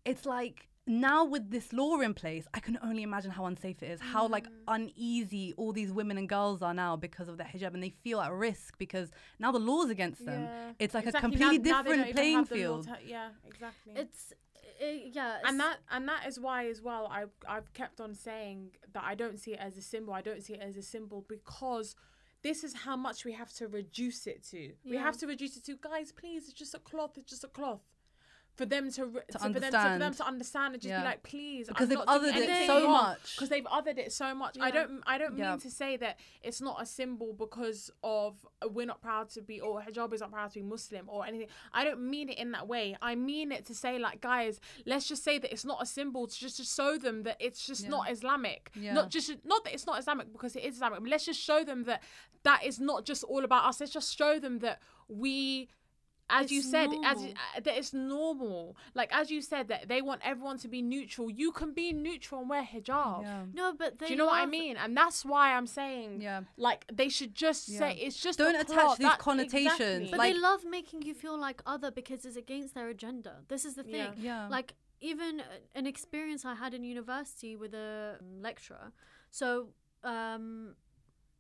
it's 0.04 0.26
like 0.26 0.68
now 0.84 1.24
with 1.24 1.50
this 1.52 1.72
law 1.72 2.00
in 2.00 2.12
place, 2.12 2.48
I 2.54 2.58
can 2.58 2.76
only 2.82 3.04
imagine 3.04 3.30
how 3.30 3.44
unsafe 3.46 3.84
it 3.84 3.90
is, 3.92 4.00
how 4.00 4.26
like 4.26 4.48
mm. 4.48 4.52
uneasy 4.66 5.54
all 5.56 5.72
these 5.72 5.92
women 5.92 6.18
and 6.18 6.28
girls 6.28 6.60
are 6.60 6.74
now 6.74 6.96
because 6.96 7.28
of 7.28 7.36
their 7.38 7.46
hijab, 7.46 7.72
and 7.74 7.80
they 7.80 7.90
feel 7.90 8.20
at 8.20 8.32
risk 8.32 8.76
because 8.78 9.12
now 9.38 9.52
the 9.52 9.60
law's 9.60 9.90
against 9.90 10.26
them. 10.26 10.42
Yeah. 10.42 10.72
It's 10.80 10.92
like 10.92 11.06
Exactly, 11.06 11.18
a 11.18 11.38
completely 11.38 11.70
now 11.70 11.82
different 11.82 12.00
even 12.08 12.14
playing 12.14 12.36
have 12.38 12.48
the 12.48 12.54
law 12.56 12.60
field. 12.82 12.84
to- 12.88 12.98
yeah, 13.06 13.28
exactly. 13.46 13.92
It's 13.94 14.32
uh, 14.82 14.86
yeah, 15.12 15.38
and 15.44 15.60
that 15.60 15.78
and 15.90 16.08
that 16.08 16.26
is 16.26 16.40
why 16.40 16.66
as 16.66 16.82
well 16.82 17.06
I 17.10 17.24
I've 17.48 17.72
kept 17.72 18.00
on 18.00 18.14
saying 18.14 18.72
that 18.92 19.04
I 19.04 19.14
don't 19.14 19.38
see 19.38 19.52
it 19.52 19.60
as 19.60 19.76
a 19.76 19.82
symbol. 19.82 20.12
I 20.12 20.22
don't 20.22 20.42
see 20.42 20.54
it 20.54 20.60
as 20.60 20.76
a 20.76 20.82
symbol 20.82 21.24
because 21.28 21.94
this 22.42 22.64
is 22.64 22.74
how 22.74 22.96
much 22.96 23.24
we 23.24 23.32
have 23.32 23.52
to 23.54 23.68
reduce 23.68 24.26
it 24.26 24.42
to. 24.50 24.72
We 24.84 24.96
have 24.96 25.16
to 25.18 25.26
reduce 25.26 25.56
it 25.56 25.64
to 25.66 25.76
guys, 25.76 26.12
please, 26.12 26.44
it's 26.44 26.52
just 26.52 26.74
a 26.74 26.78
cloth, 26.78 27.12
it's 27.16 27.30
just 27.30 27.44
a 27.44 27.48
cloth. 27.48 27.80
For 28.54 28.66
them 28.66 28.90
to, 28.92 29.06
re- 29.06 29.22
To 29.32 29.38
for 29.38 29.48
them 29.48 29.54
to, 29.54 29.60
for 29.60 29.70
them 29.70 29.84
understand. 29.84 30.16
to 30.16 30.26
understand 30.26 30.74
and 30.74 30.82
just 30.82 30.90
Yeah. 30.90 30.98
be 31.00 31.04
like, 31.06 31.22
please, 31.22 31.68
Because 31.68 31.90
I'm 31.90 31.96
they've 31.96 32.06
othered 32.06 32.36
it 32.36 32.66
so 32.66 32.82
wrong. 32.82 32.92
much. 32.92 33.34
Because 33.34 33.48
they've 33.48 33.64
othered 33.64 33.98
it 33.98 34.12
so 34.12 34.34
much. 34.34 34.58
I 34.60 34.70
don't, 34.70 35.02
I 35.06 35.16
don't 35.16 35.38
Yeah. 35.38 35.52
mean 35.52 35.60
to 35.60 35.70
say 35.70 35.96
that 35.96 36.18
it's 36.42 36.60
not 36.60 36.80
a 36.82 36.84
symbol 36.84 37.32
because 37.32 37.90
of 38.04 38.36
uh, 38.62 38.68
we're 38.68 38.84
not 38.86 39.00
proud 39.00 39.30
to 39.30 39.40
be 39.40 39.58
or 39.58 39.80
hijab 39.80 40.12
is 40.12 40.20
not 40.20 40.32
proud 40.32 40.50
to 40.50 40.58
be 40.60 40.62
Muslim 40.62 41.06
or 41.08 41.24
anything. 41.26 41.48
I 41.72 41.82
don't 41.84 42.02
mean 42.02 42.28
it 42.28 42.36
in 42.38 42.52
that 42.52 42.68
way. 42.68 42.94
I 43.00 43.14
mean 43.14 43.52
it 43.52 43.64
to 43.66 43.74
say 43.74 43.98
like, 43.98 44.20
guys, 44.20 44.60
let's 44.84 45.08
just 45.08 45.24
say 45.24 45.38
that 45.38 45.50
it's 45.50 45.64
not 45.64 45.82
a 45.82 45.86
symbol 45.86 46.26
to 46.26 46.38
just 46.38 46.58
to 46.58 46.64
show 46.64 46.98
them 46.98 47.22
that 47.22 47.38
it's 47.40 47.66
just 47.66 47.84
Yeah. 47.84 47.88
not 47.88 48.10
Islamic. 48.10 48.70
Yeah. 48.74 48.92
Not 48.92 49.08
just 49.08 49.32
not 49.46 49.64
that 49.64 49.72
it's 49.72 49.86
not 49.86 49.98
Islamic 49.98 50.30
because 50.30 50.56
it 50.56 50.64
is 50.64 50.74
Islamic. 50.74 51.00
But 51.00 51.08
let's 51.08 51.24
just 51.24 51.40
show 51.40 51.64
them 51.64 51.84
that 51.84 52.02
that 52.42 52.64
is 52.66 52.78
not 52.78 53.06
just 53.06 53.24
all 53.24 53.44
about 53.44 53.64
us. 53.64 53.80
Let's 53.80 53.92
just 53.92 54.14
show 54.16 54.38
them 54.38 54.58
that 54.58 54.80
we. 55.08 55.68
As 56.30 56.50
you 56.50 56.60
It's 56.60 56.70
said, 56.70 56.88
as 57.04 57.16
normal. 57.18 57.32
uh, 57.56 57.60
that 57.60 57.76
it's 57.76 57.92
normal. 57.92 58.76
Like 58.94 59.10
as 59.14 59.30
you 59.30 59.42
said, 59.42 59.68
that 59.68 59.88
they 59.88 60.00
want 60.00 60.22
everyone 60.24 60.56
to 60.58 60.68
be 60.68 60.80
neutral. 60.80 61.30
You 61.30 61.52
can 61.52 61.72
be 61.74 61.92
neutral 61.92 62.40
and 62.40 62.48
wear 62.48 62.62
hijab. 62.62 63.22
Yeah. 63.22 63.42
no, 63.52 63.74
but 63.76 63.98
they 63.98 64.06
Do 64.06 64.12
you 64.12 64.18
know 64.18 64.26
what 64.26 64.40
I 64.40 64.46
mean? 64.46 64.76
And 64.78 64.96
that's 64.96 65.24
why 65.24 65.52
I'm 65.54 65.66
saying, 65.66 66.22
Yeah. 66.22 66.42
like 66.56 66.86
they 66.90 67.08
should 67.10 67.34
just 67.34 67.66
say 67.66 67.94
it's 68.00 68.18
just 68.20 68.38
Don't 68.38 68.54
attach 68.54 68.98
these 68.98 69.06
That- 69.08 69.18
connotations, 69.18 69.64
exactly. 69.80 70.08
But 70.10 70.18
like- 70.18 70.32
they 70.32 70.38
love 70.38 70.64
making 70.64 71.02
you 71.02 71.12
feel 71.14 71.36
like 71.38 71.62
other 71.66 71.90
because 71.90 72.24
it's 72.24 72.36
against 72.36 72.74
their 72.74 72.88
agenda. 72.88 73.42
This 73.48 73.64
is 73.66 73.74
the 73.74 73.82
thing. 73.84 74.14
Yeah. 74.16 74.28
Yeah. 74.44 74.48
Like 74.48 74.74
even 75.00 75.40
uh, 75.40 75.44
an 75.74 75.86
experience 75.86 76.44
I 76.44 76.54
had 76.54 76.72
in 76.72 76.82
university 76.84 77.56
with 77.56 77.74
a 77.74 78.16
um, 78.20 78.40
lecturer. 78.40 78.92
So 79.30 79.68
um, 80.04 80.76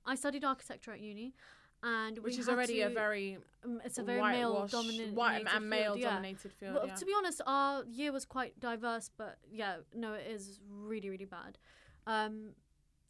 I 0.04 0.16
studied 0.16 0.44
architecture 0.44 0.92
at 0.92 1.00
uni, 1.00 1.34
and 1.82 2.18
which 2.18 2.38
is 2.38 2.46
had 2.46 2.54
already 2.54 2.80
a 2.82 2.88
very 2.88 3.38
um, 3.64 3.80
it's 3.84 3.98
a 3.98 4.02
very 4.02 4.20
male 4.20 4.52
whitewash- 4.52 4.70
dominant 4.70 5.14
white 5.14 5.46
and 5.52 5.68
male 5.68 5.96
dominated 5.96 6.52
field. 6.52 6.74
Well, 6.74 6.86
yeah. 6.86 6.94
to 6.94 7.04
be 7.04 7.12
honest, 7.16 7.40
our 7.46 7.84
year 7.84 8.12
was 8.12 8.24
quite 8.24 8.58
diverse, 8.60 9.10
but 9.16 9.38
yeah, 9.50 9.76
no, 9.94 10.14
it 10.14 10.26
is 10.28 10.60
really, 10.68 11.10
really 11.10 11.24
bad. 11.24 11.58
Um, 12.06 12.50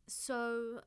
so 0.06 0.80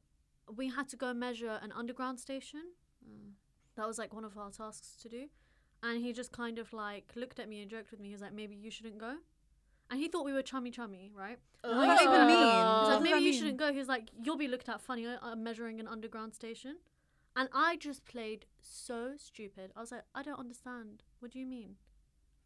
we 0.55 0.69
had 0.69 0.89
to 0.89 0.97
go 0.97 1.13
measure 1.13 1.59
an 1.61 1.71
underground 1.71 2.19
station. 2.19 2.61
Mm. 3.03 3.31
That 3.75 3.87
was 3.87 3.97
like 3.97 4.13
one 4.13 4.23
of 4.23 4.37
our 4.37 4.51
tasks 4.51 4.95
to 5.01 5.09
do. 5.09 5.25
And 5.83 6.03
he 6.03 6.13
just 6.13 6.31
kind 6.31 6.57
of 6.57 6.73
like 6.73 7.11
looked 7.15 7.39
at 7.39 7.49
me 7.49 7.61
and 7.61 7.69
joked 7.69 7.91
with 7.91 7.99
me. 7.99 8.07
He 8.07 8.13
was 8.13 8.21
like, 8.21 8.33
maybe 8.33 8.55
you 8.55 8.71
shouldn't 8.71 8.97
go. 8.97 9.15
And 9.91 9.99
he 9.99 10.07
thought 10.07 10.25
we 10.25 10.33
were 10.33 10.41
chummy 10.41 10.71
chummy, 10.71 11.11
right? 11.15 11.37
What 11.61 11.85
does 11.85 11.99
that 11.99 12.01
even 12.01 12.27
mean? 12.27 12.37
He's 12.37 12.89
like, 12.89 13.01
maybe 13.01 13.19
you 13.19 13.31
mean? 13.31 13.33
shouldn't 13.33 13.57
go. 13.57 13.71
He 13.71 13.77
was 13.77 13.87
like, 13.87 14.09
you'll 14.23 14.37
be 14.37 14.47
looked 14.47 14.69
at 14.69 14.81
funny 14.81 15.05
uh, 15.05 15.35
measuring 15.35 15.79
an 15.79 15.87
underground 15.87 16.33
station. 16.33 16.77
And 17.35 17.49
I 17.53 17.75
just 17.77 18.05
played 18.05 18.45
so 18.61 19.13
stupid. 19.17 19.71
I 19.75 19.81
was 19.81 19.91
like, 19.91 20.03
I 20.13 20.23
don't 20.23 20.39
understand. 20.39 21.03
What 21.19 21.31
do 21.31 21.39
you 21.39 21.45
mean? 21.45 21.75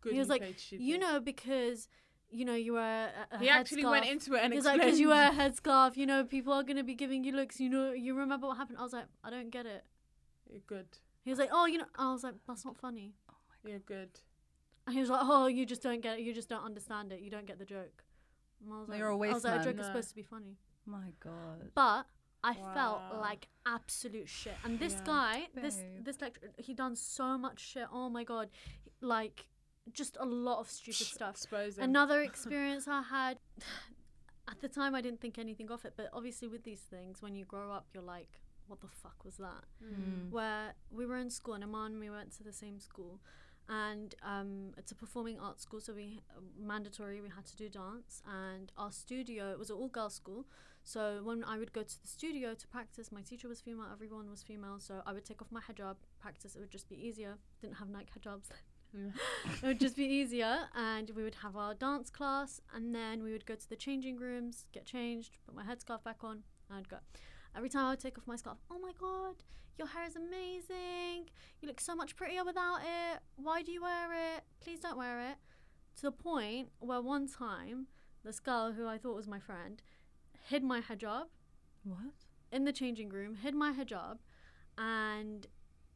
Good 0.01 0.13
he 0.13 0.19
was 0.19 0.29
like, 0.29 0.43
stupid. 0.57 0.83
you 0.83 0.97
know, 0.97 1.19
because 1.19 1.87
you 2.31 2.45
know 2.45 2.53
you 2.55 2.73
wear 2.73 3.11
a, 3.31 3.35
a 3.35 3.39
he 3.39 3.49
actually 3.49 3.85
went 3.85 4.05
into 4.05 4.33
it 4.35 4.41
and 4.43 4.53
He's 4.53 4.65
like, 4.65 4.79
because 4.79 4.99
you 4.99 5.09
wear 5.09 5.29
a 5.29 5.33
headscarf, 5.33 5.97
you 5.97 6.05
know, 6.05 6.23
people 6.23 6.53
are 6.53 6.63
gonna 6.63 6.83
be 6.83 6.95
giving 6.95 7.23
you 7.23 7.33
looks. 7.33 7.59
You 7.59 7.69
know, 7.69 7.91
you 7.91 8.15
remember 8.15 8.47
what 8.47 8.57
happened? 8.57 8.77
I 8.79 8.83
was 8.83 8.93
like, 8.93 9.05
I 9.23 9.29
don't 9.29 9.49
get 9.49 9.65
it. 9.65 9.83
You're 10.49 10.61
good. 10.65 10.87
He 11.23 11.29
was 11.29 11.37
like, 11.39 11.49
oh, 11.51 11.65
you 11.65 11.77
know, 11.79 11.85
I 11.97 12.11
was 12.11 12.23
like, 12.23 12.35
that's 12.47 12.65
not 12.65 12.77
funny. 12.77 13.13
Oh 13.29 13.33
You're 13.67 13.79
good. 13.79 14.09
And 14.87 14.95
he 14.95 15.01
was 15.01 15.09
like, 15.11 15.21
oh, 15.23 15.45
you 15.47 15.65
just 15.65 15.83
don't 15.83 16.01
get 16.01 16.17
it. 16.19 16.21
You 16.23 16.33
just 16.33 16.49
don't 16.49 16.63
understand 16.63 17.11
it. 17.11 17.19
You 17.19 17.29
don't 17.29 17.45
get 17.45 17.59
the 17.59 17.65
joke. 17.65 18.03
And 18.63 18.73
I 18.73 18.79
was 18.79 18.87
No, 18.87 18.93
like, 18.93 18.99
you're 18.99 19.09
a 19.09 19.13
I 19.13 19.33
was 19.33 19.43
like, 19.43 19.53
a 19.53 19.55
man. 19.57 19.65
joke 19.65 19.79
is 19.79 19.85
supposed 19.85 20.09
to 20.09 20.15
be 20.15 20.23
funny. 20.23 20.57
My 20.85 21.13
God. 21.19 21.71
But 21.75 22.05
I 22.43 22.53
Wow. 22.53 22.73
felt 22.73 23.03
like 23.19 23.47
absolute 23.65 24.29
shit. 24.29 24.57
And 24.63 24.79
this 24.79 24.93
Yeah. 24.93 25.03
guy, 25.05 25.47
this 25.53 25.75
Babe. 25.77 26.05
this 26.05 26.21
lecturer, 26.21 26.51
he 26.57 26.73
done 26.73 26.95
so 26.95 27.37
much 27.37 27.59
shit. 27.59 27.87
Oh 27.91 28.09
my 28.09 28.23
god, 28.23 28.49
like 29.01 29.49
just 29.91 30.17
a 30.19 30.25
lot 30.25 30.59
of 30.59 30.69
stupid 30.69 31.07
stuff. 31.07 31.35
Exposing. 31.35 31.83
Another 31.83 32.21
experience 32.29 32.87
I 32.87 33.01
had. 33.01 33.39
At 34.47 34.61
the 34.61 34.67
time, 34.67 34.95
I 34.95 35.01
didn't 35.01 35.21
think 35.21 35.37
anything 35.37 35.69
of 35.69 35.85
it, 35.85 35.93
but 35.95 36.09
obviously, 36.11 36.47
with 36.47 36.63
these 36.63 36.81
things, 36.81 37.21
when 37.21 37.35
you 37.35 37.45
grow 37.45 37.71
up, 37.71 37.85
you're 37.93 38.01
like, 38.01 38.41
"What 38.67 38.79
the 38.81 38.87
fuck 38.87 39.23
was 39.23 39.37
that?" 39.37 39.65
Mm. 39.83 40.31
Where 40.31 40.73
we 40.89 41.05
were 41.05 41.17
in 41.17 41.29
school, 41.29 41.53
and 41.53 41.63
Aman 41.63 41.91
and 41.91 41.99
we 41.99 42.09
went 42.09 42.31
to 42.37 42.43
the 42.43 42.51
same 42.51 42.79
school, 42.79 43.19
and 43.67 44.15
um, 44.23 44.73
it's 44.75 44.91
a 44.91 44.95
performing 44.95 45.39
arts 45.39 45.61
school, 45.61 45.79
so 45.79 45.93
we 45.93 46.23
mandatory 46.57 47.21
we 47.21 47.29
had 47.29 47.45
to 47.45 47.55
do 47.55 47.69
dance, 47.69 48.23
and 48.25 48.71
our 48.75 48.91
studio 48.91 49.51
it 49.51 49.59
was 49.59 49.69
an 49.69 49.75
all 49.75 49.87
girls 49.89 50.15
school, 50.15 50.47
so 50.89 51.19
when 51.23 51.43
I 51.43 51.59
would 51.59 51.71
go 51.71 51.83
to 51.83 52.01
the 52.01 52.07
studio 52.07 52.55
to 52.55 52.67
practice, 52.67 53.11
my 53.11 53.21
teacher 53.21 53.47
was 53.47 53.61
female, 53.61 53.85
everyone 53.93 54.27
was 54.27 54.41
female, 54.41 54.77
so 54.79 55.03
I 55.05 55.13
would 55.13 55.23
take 55.23 55.39
off 55.39 55.51
my 55.51 55.61
hijab, 55.61 55.97
practice. 56.19 56.55
It 56.55 56.61
would 56.61 56.71
just 56.71 56.89
be 56.89 56.95
easier. 56.95 57.37
Didn't 57.61 57.75
have 57.75 57.89
night 57.89 58.09
hijabs. 58.17 58.49
It 59.61 59.67
would 59.67 59.79
just 59.79 59.95
be 59.95 60.05
easier, 60.05 60.61
and 60.75 61.11
we 61.15 61.21
would 61.21 61.35
have 61.43 61.55
our 61.55 61.75
dance 61.75 62.09
class, 62.09 62.59
and 62.73 62.95
then 62.95 63.21
we 63.21 63.31
would 63.31 63.45
go 63.45 63.53
to 63.53 63.69
the 63.69 63.75
changing 63.75 64.17
rooms, 64.17 64.65
get 64.73 64.83
changed, 64.83 65.37
put 65.45 65.53
my 65.53 65.61
headscarf 65.61 66.03
back 66.03 66.23
on, 66.23 66.41
and 66.67 66.79
I'd 66.79 66.89
go. 66.89 66.97
Every 67.55 67.69
time 67.69 67.85
I 67.85 67.91
would 67.91 67.99
take 67.99 68.17
off 68.17 68.25
my 68.25 68.35
scarf, 68.35 68.57
oh 68.71 68.79
my 68.79 68.93
god, 68.99 69.35
your 69.77 69.89
hair 69.89 70.07
is 70.07 70.15
amazing. 70.15 71.29
You 71.61 71.67
look 71.67 71.79
so 71.79 71.95
much 71.95 72.15
prettier 72.15 72.43
without 72.43 72.79
it. 72.79 73.19
Why 73.35 73.61
do 73.61 73.71
you 73.71 73.83
wear 73.83 74.11
it? 74.11 74.41
Please 74.59 74.79
don't 74.79 74.97
wear 74.97 75.19
it. 75.19 75.37
To 75.97 76.01
the 76.01 76.11
point 76.11 76.69
where 76.79 76.99
one 76.99 77.27
time, 77.27 77.85
this 78.25 78.39
girl 78.39 78.71
who 78.71 78.87
I 78.87 78.97
thought 78.97 79.15
was 79.15 79.27
my 79.27 79.39
friend 79.39 79.83
hid 80.49 80.63
my 80.63 80.81
hijab 80.81 81.25
What? 81.83 82.15
in 82.51 82.65
the 82.65 82.73
changing 82.73 83.09
room, 83.09 83.35
hid 83.35 83.55
my 83.55 83.71
hijab, 83.73 84.17
and 84.77 85.47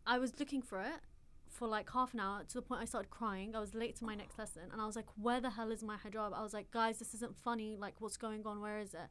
I 0.05 0.17
was 0.19 0.31
looking 0.39 0.61
for 0.61 0.79
it 0.81 1.01
for 1.47 1.67
like 1.67 1.89
half 1.91 2.13
an 2.13 2.19
hour 2.19 2.43
to 2.49 2.53
the 2.55 2.61
point 2.61 2.81
I 2.81 2.85
started 2.85 3.09
crying. 3.09 3.55
I 3.55 3.59
was 3.59 3.73
late 3.75 3.95
to 3.97 4.05
my 4.05 4.15
next 4.15 4.37
lesson, 4.39 4.63
and 4.71 4.81
I 4.81 4.85
was 4.85 4.95
like, 4.95 5.05
"Where 5.25 5.39
the 5.39 5.51
hell 5.51 5.71
is 5.71 5.83
my 5.83 5.97
hijab?" 6.03 6.33
I 6.33 6.41
was 6.41 6.53
like, 6.53 6.69
"Guys, 6.71 6.99
this 6.99 7.13
isn't 7.13 7.35
funny. 7.37 7.77
Like, 7.85 7.95
what's 8.01 8.17
going 8.17 8.41
on? 8.45 8.59
Where 8.61 8.79
is 8.79 8.93
it?" 8.93 9.07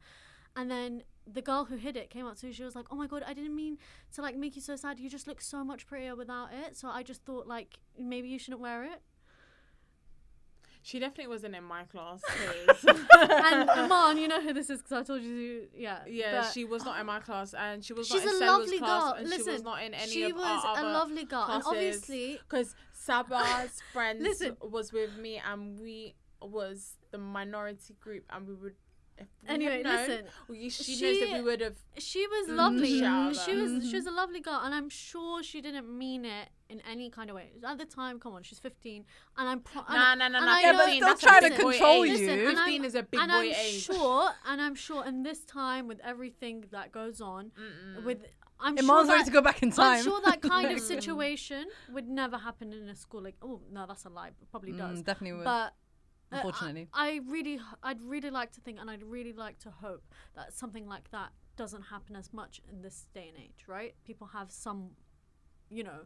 And 0.55 0.69
then 0.69 1.03
the 1.25 1.41
girl 1.41 1.65
who 1.65 1.77
hid 1.77 1.95
it 1.97 2.09
came 2.11 2.27
up 2.27 2.35
to 2.39 2.45
me. 2.45 2.51
She 2.53 2.63
was 2.63 2.75
like, 2.75 2.85
"Oh 2.91 2.95
my 2.95 3.07
god, 3.07 3.23
I 3.25 3.33
didn't 3.33 3.55
mean 3.55 3.77
to 4.15 4.21
like 4.21 4.35
make 4.35 4.55
you 4.57 4.61
so 4.61 4.75
sad. 4.75 4.99
You 4.99 5.09
just 5.09 5.27
look 5.27 5.41
so 5.41 5.63
much 5.63 5.87
prettier 5.87 6.15
without 6.15 6.49
it. 6.53 6.75
So 6.77 6.89
I 6.89 7.01
just 7.01 7.21
thought 7.25 7.47
like 7.47 7.79
maybe 7.97 8.27
you 8.33 8.37
shouldn't 8.39 8.61
wear 8.61 8.83
it." 8.83 9.01
She 10.85 10.99
definitely 10.99 11.27
wasn't 11.27 11.55
in 11.55 11.63
my 11.63 11.83
class. 11.85 12.21
'cause- 12.77 12.85
and 14.13 14.21
you 14.21 14.27
know 14.27 14.41
who 14.41 14.53
this 14.53 14.69
is 14.69 14.81
because 14.81 15.01
I 15.01 15.03
told 15.03 15.21
you. 15.21 15.67
Yeah, 15.75 15.99
yeah, 16.07 16.41
but- 16.41 16.51
she 16.53 16.63
was 16.65 16.85
not 16.85 16.99
in 16.99 17.05
my 17.05 17.19
class, 17.19 17.53
and 17.53 17.83
she 17.83 17.93
was 17.93 18.07
She's 18.07 18.23
not 18.23 18.35
in 18.35 18.41
a 18.43 18.45
lovely 18.45 18.77
class, 18.79 19.03
girl. 19.03 19.13
and 19.19 19.27
she 19.29 19.37
was 19.37 19.47
Listen, 19.47 19.63
not 19.65 19.83
in 19.83 19.93
any 19.93 20.11
she 20.11 20.23
of 20.23 20.33
was 20.37 20.45
our 20.65 20.75
a 20.75 20.79
other 20.79 20.89
lovely 20.91 21.25
girl, 21.25 21.45
and 21.49 21.63
obviously, 21.65 22.39
because 22.47 22.75
Saba's 22.93 23.81
friends 23.93 24.21
Listen. 24.23 24.57
was 24.61 24.93
with 24.93 25.17
me, 25.17 25.41
and 25.49 25.79
we 25.79 26.15
was 26.41 26.97
the 27.11 27.17
minority 27.17 27.95
group, 27.99 28.23
and 28.29 28.47
we 28.47 28.53
would. 28.53 28.73
If 29.15 29.27
we 29.43 29.53
Anyway, 29.53 29.83
known, 29.83 29.95
listen, 29.95 30.25
we, 30.49 30.69
she, 30.69 30.83
she- 30.83 31.01
knows 31.03 31.19
that 31.29 31.37
we 31.37 31.41
would 31.43 31.61
have. 31.61 31.75
she 31.99 32.25
was 32.25 32.49
lovely. 32.49 32.97
She 32.97 33.53
was 33.55 33.87
she 33.89 33.95
was 33.95 34.07
a 34.07 34.11
lovely 34.11 34.39
girl, 34.39 34.59
and 34.63 34.73
I'm 34.73 34.89
sure 34.89 35.43
she 35.43 35.61
didn't 35.61 35.87
mean 35.95 36.25
it 36.25 36.49
in 36.73 36.81
any 36.93 37.09
kind 37.09 37.29
of 37.29 37.35
way. 37.35 37.47
At 37.65 37.77
the 37.77 37.85
time, 37.85 38.19
come 38.19 38.33
on, 38.33 38.43
she's 38.43 38.59
15, 38.59 39.05
and 39.37 39.49
I'm 39.51 39.59
pro- 39.61 39.81
Nah, 39.83 40.11
and- 40.11 40.19
nah, 40.19 40.27
nah, 40.27 40.37
and 40.39 40.45
nah. 40.45 40.53
I 40.53 40.61
Yeah, 40.61 40.73
but 40.73 40.89
still 41.17 41.29
trying 41.29 41.49
to 41.49 41.55
control 41.57 42.05
you. 42.05 42.13
Listen, 42.17 42.39
15 42.55 42.57
I'm- 42.57 42.85
is 42.85 42.95
a 42.95 43.03
big 43.03 43.19
and 43.21 43.31
boy 43.31 43.37
I'm 43.37 43.53
age. 43.67 43.83
sure, 43.83 44.29
and 44.49 44.61
I'm 44.61 44.75
sure, 44.75 45.05
in 45.05 45.23
this 45.23 45.41
time 45.45 45.87
with 45.87 45.99
everything 46.01 46.65
that 46.71 46.91
goes 46.91 47.21
on, 47.21 47.51
with 48.03 48.19
I'm 48.59 48.77
sure 48.77 49.05
that, 49.05 49.25
to 49.25 49.31
go 49.31 49.41
back 49.41 49.61
in 49.61 49.71
time. 49.71 49.97
I'm 49.97 50.03
sure 50.03 50.21
that 50.25 50.41
kind 50.41 50.71
of 50.71 50.79
situation 50.93 51.67
would 51.91 52.07
never 52.07 52.37
happen 52.37 52.71
in 52.71 52.87
a 52.89 52.95
school. 52.95 53.21
Like, 53.21 53.35
oh 53.41 53.61
no, 53.71 53.85
that's 53.87 54.05
a 54.05 54.09
lie. 54.09 54.29
It 54.29 54.49
probably 54.51 54.71
does. 54.71 54.99
Mm, 54.99 55.05
definitely 55.05 55.37
would. 55.37 55.43
But 55.43 55.73
uh, 56.31 56.37
Unfortunately. 56.37 56.87
I, 56.93 57.09
I 57.09 57.19
really, 57.27 57.59
I'd 57.83 58.01
really 58.01 58.29
like 58.29 58.51
to 58.53 58.61
think, 58.61 58.79
and 58.79 58.89
I'd 58.89 59.03
really 59.03 59.33
like 59.33 59.59
to 59.59 59.69
hope 59.69 60.03
that 60.35 60.53
something 60.53 60.87
like 60.87 61.11
that 61.11 61.31
doesn't 61.57 61.83
happen 61.83 62.15
as 62.15 62.31
much 62.33 62.61
in 62.71 62.81
this 62.81 63.07
day 63.13 63.27
and 63.33 63.37
age. 63.37 63.65
Right? 63.67 63.95
People 64.05 64.27
have 64.27 64.49
some, 64.51 64.91
you 65.69 65.83
know, 65.83 66.01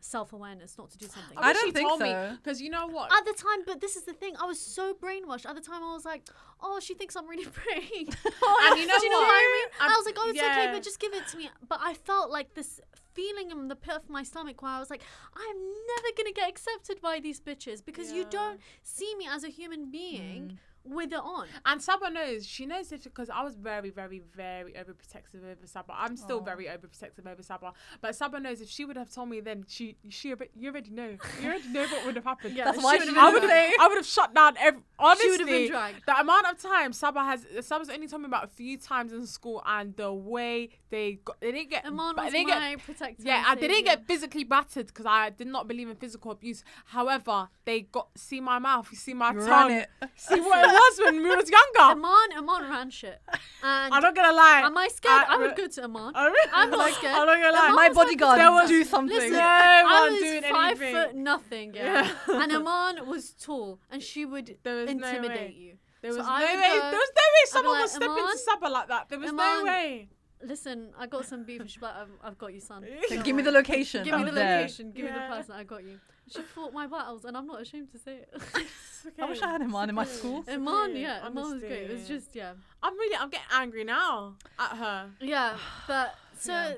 self 0.00 0.32
awareness 0.32 0.76
not 0.78 0.90
to 0.90 0.98
do 0.98 1.06
something. 1.06 1.36
I 1.36 1.48
wish 1.48 1.56
don't 1.56 1.66
she 1.66 1.72
think 1.72 1.88
told 1.88 2.00
me 2.00 2.10
so. 2.10 2.36
because 2.42 2.60
you 2.60 2.70
know 2.70 2.86
what? 2.86 3.12
at 3.12 3.24
the 3.24 3.32
time, 3.32 3.60
but 3.66 3.80
this 3.80 3.96
is 3.96 4.04
the 4.04 4.12
thing. 4.12 4.34
I 4.40 4.46
was 4.46 4.60
so 4.60 4.94
brainwashed. 4.94 5.46
At 5.46 5.54
the 5.54 5.60
time, 5.60 5.82
I 5.82 5.92
was 5.92 6.04
like, 6.04 6.28
"Oh, 6.60 6.80
she 6.80 6.94
thinks 6.94 7.16
I'm 7.16 7.28
really 7.28 7.44
pretty." 7.60 7.80
and 8.06 8.78
you 8.78 8.86
know 8.86 8.98
Do 8.98 9.06
you 9.06 9.10
know 9.10 9.20
what? 9.20 9.28
what 9.28 9.34
I 9.34 9.58
mean? 9.58 9.68
I'm- 9.80 9.90
I 9.92 9.96
was 9.96 10.06
like, 10.06 10.16
"Oh, 10.18 10.28
it's 10.30 10.38
okay, 10.40 10.70
but 10.72 10.82
just 10.82 11.00
give 11.00 11.12
it 11.14 11.26
to 11.28 11.36
me." 11.36 11.50
But 11.68 11.80
I 11.82 11.94
felt 11.94 12.30
like 12.30 12.54
this 12.54 12.80
feeling 13.14 13.50
in 13.50 13.68
the 13.68 13.76
pit 13.76 13.94
of 13.96 14.08
my 14.08 14.22
stomach 14.22 14.62
where 14.62 14.72
I 14.72 14.78
was 14.78 14.90
like, 14.90 15.02
"I'm 15.34 15.56
never 15.94 16.08
gonna 16.16 16.32
get 16.32 16.48
accepted 16.48 17.00
by 17.00 17.20
these 17.20 17.40
bitches 17.40 17.84
because 17.84 18.12
you 18.12 18.24
don't 18.30 18.60
see 18.82 19.14
me 19.16 19.26
as 19.28 19.44
a 19.44 19.48
human 19.48 19.90
being 19.90 20.42
mm. 20.42 20.56
With 20.84 21.12
it 21.12 21.18
on." 21.20 21.46
And 21.64 21.82
Saba 21.82 22.10
knows. 22.10 22.46
She 22.46 22.66
knows 22.66 22.88
this 22.88 23.04
because 23.04 23.30
I 23.30 23.42
was 23.42 23.54
very, 23.56 23.90
very, 23.90 24.20
very 24.36 24.72
overprotective 24.72 25.42
over 25.44 25.66
Saba. 25.66 25.94
I'm 25.96 26.16
still 26.16 26.40
very 26.40 26.66
overprotective 26.66 27.26
over 27.30 27.42
Saba. 27.42 27.72
But 28.00 28.14
Saba 28.16 28.40
knows 28.40 28.60
if 28.60 28.68
she 28.68 28.84
would 28.84 28.96
have 28.96 29.12
told 29.12 29.28
me 29.28 29.40
then, 29.40 29.64
she, 29.68 29.96
she, 30.08 30.34
you 30.54 30.70
already 30.70 30.90
know. 30.90 31.16
You 31.40 31.48
already 31.48 31.68
know 31.68 31.86
what 31.86 32.06
would 32.06 32.16
have 32.16 32.24
happened. 32.24 32.56
Yeah, 32.56 32.64
That's 32.64 32.82
why 32.82 32.98
she 32.98 33.06
been 33.06 33.18
I 33.18 33.30
would 33.30 33.42
have. 33.42 33.50
I 33.80 33.88
would 33.88 33.96
have 33.96 34.06
shut 34.06 34.34
down 34.34 34.56
every. 34.58 34.80
Honestly, 34.98 35.24
She 35.24 35.30
would 35.30 35.40
have 35.40 35.48
been 35.48 35.70
dragged. 35.70 36.02
the 36.06 36.20
amount 36.20 36.46
of 36.46 36.58
time 36.60 36.92
Saba 36.92 37.24
has, 37.24 37.46
Saba's 37.60 37.88
only 37.88 38.06
told 38.08 38.22
me 38.22 38.26
about 38.26 38.44
a 38.44 38.48
few 38.48 38.76
times 38.78 39.12
in 39.12 39.26
school, 39.26 39.62
and 39.66 39.96
the 39.96 40.12
way 40.12 40.68
they 40.90 41.20
got, 41.24 41.40
they 41.40 41.52
didn't 41.52 41.70
get, 41.70 41.86
Iman 41.86 42.14
was 42.16 42.32
they 42.32 42.44
didn't 42.44 42.48
my 42.50 42.70
get, 42.74 42.84
protector. 42.84 43.22
yeah, 43.24 43.54
they 43.54 43.68
didn't 43.68 43.84
get 43.84 44.06
physically 44.06 44.44
battered 44.44 44.86
because 44.88 45.06
I 45.06 45.30
did 45.30 45.46
not 45.46 45.68
believe 45.68 45.88
in 45.88 45.96
physical 45.96 46.32
abuse. 46.32 46.62
However, 46.86 47.48
they 47.64 47.82
got 47.82 48.08
see 48.16 48.40
my 48.40 48.58
mouth, 48.58 48.88
you 48.90 48.96
see 48.98 49.14
my 49.14 49.32
tongue, 49.32 49.84
see 50.16 50.40
what 50.40 50.69
was 50.72 51.00
when 51.04 51.22
we 51.22 51.34
was 51.34 51.50
younger. 51.50 51.80
Iman, 51.80 52.28
Iman 52.36 52.70
ran 52.70 52.90
shit. 52.90 53.20
And 53.62 53.94
I'm 53.94 54.02
not 54.02 54.14
gonna 54.14 54.32
lie. 54.32 54.62
am 54.64 54.76
I 54.76 54.88
scared? 54.88 55.24
I, 55.28 55.34
I- 55.34 55.36
would 55.38 55.56
go 55.56 55.66
to 55.68 55.84
Iman. 55.84 56.12
I 56.14 56.26
really- 56.26 56.50
I'm 56.52 56.70
not 56.70 56.78
like, 56.78 56.94
scared. 56.94 57.14
I'm 57.14 57.26
not 57.26 57.36
gonna 57.40 57.52
lie. 57.56 57.64
Iman 57.66 57.76
My 57.76 57.88
was 57.88 57.96
my 57.96 58.02
bodyguard, 58.04 58.38
There 58.40 58.52
was- 58.52 58.68
do 58.68 58.84
something. 58.84 59.16
Listen, 59.16 59.32
No 59.32 59.38
I 59.40 60.00
one 60.02 60.12
was 60.12 60.22
doing 60.22 60.42
five 60.42 60.80
anything. 60.82 60.94
foot 60.94 61.14
nothing, 61.16 61.74
yeah. 61.74 61.84
Yeah. 62.28 62.42
and 62.42 62.52
Iman 62.58 63.06
was 63.06 63.30
tall, 63.32 63.80
and 63.90 64.02
she 64.02 64.24
would 64.24 64.56
There 64.62 64.76
was 64.76 64.86
no 64.86 64.92
intimidate 64.92 65.36
way. 65.50 65.54
you. 65.58 65.72
There 66.02 66.12
So 66.12 66.18
was 66.18 66.26
I 66.28 66.40
no 66.40 66.46
would 66.46 66.60
way. 66.60 66.68
go- 66.78 66.90
there 66.90 67.00
was 67.04 67.12
no 67.16 67.22
way 67.34 67.44
someone 67.46 67.72
like, 67.74 67.80
would 67.82 67.90
step 67.90 68.02
Iman, 68.10 68.18
into 68.24 68.38
Saba 68.38 68.66
like 68.68 68.88
that. 68.88 69.08
There 69.10 69.18
was 69.18 69.32
no 69.32 69.42
Iman, 69.42 69.64
way. 69.64 70.08
Listen, 70.42 70.90
I 70.98 71.06
got 71.06 71.26
some 71.26 71.44
beef, 71.44 71.60
and 71.60 71.68
she's 71.70 71.82
like, 71.82 71.94
I've, 71.94 72.08
I've 72.24 72.38
got 72.38 72.54
you, 72.54 72.60
son. 72.60 72.80
Then 72.88 73.02
Don't 73.10 73.24
give 73.24 73.36
me 73.36 73.42
the 73.42 73.50
worry. 73.50 73.58
location. 73.58 74.04
Give 74.04 74.14
me 74.14 74.20
I'm 74.20 74.24
the 74.26 74.32
there. 74.32 74.56
location. 74.62 74.92
Give 74.92 75.04
me 75.04 75.10
Yeah. 75.10 75.28
the 75.28 75.34
person. 75.36 75.54
I 75.54 75.64
got 75.64 75.84
you. 75.84 76.00
She 76.30 76.42
fought 76.42 76.72
my 76.72 76.86
battles, 76.86 77.24
and 77.24 77.36
I'm 77.36 77.46
not 77.46 77.60
ashamed 77.60 77.90
to 77.92 77.98
say 77.98 78.18
it. 78.22 78.42
I 79.20 79.24
wish 79.28 79.42
I 79.42 79.48
had 79.48 79.60
him 79.62 79.74
on 79.74 79.88
in 79.88 79.94
my 79.94 80.04
school. 80.04 80.44
Iman, 80.48 80.90
okay, 80.92 81.02
yeah, 81.02 81.20
Iman 81.24 81.42
was 81.54 81.60
great. 81.60 81.90
It 81.90 81.92
was 81.92 82.06
just, 82.08 82.34
yeah. 82.36 82.52
I'm 82.82 82.94
really. 82.94 83.16
I'm 83.16 83.30
getting 83.30 83.46
angry 83.52 83.84
now 83.84 84.34
at 84.58 84.76
her. 84.76 85.10
Yeah, 85.20 85.56
but 85.88 86.14
so 86.38 86.52
Yeah. 86.52 86.74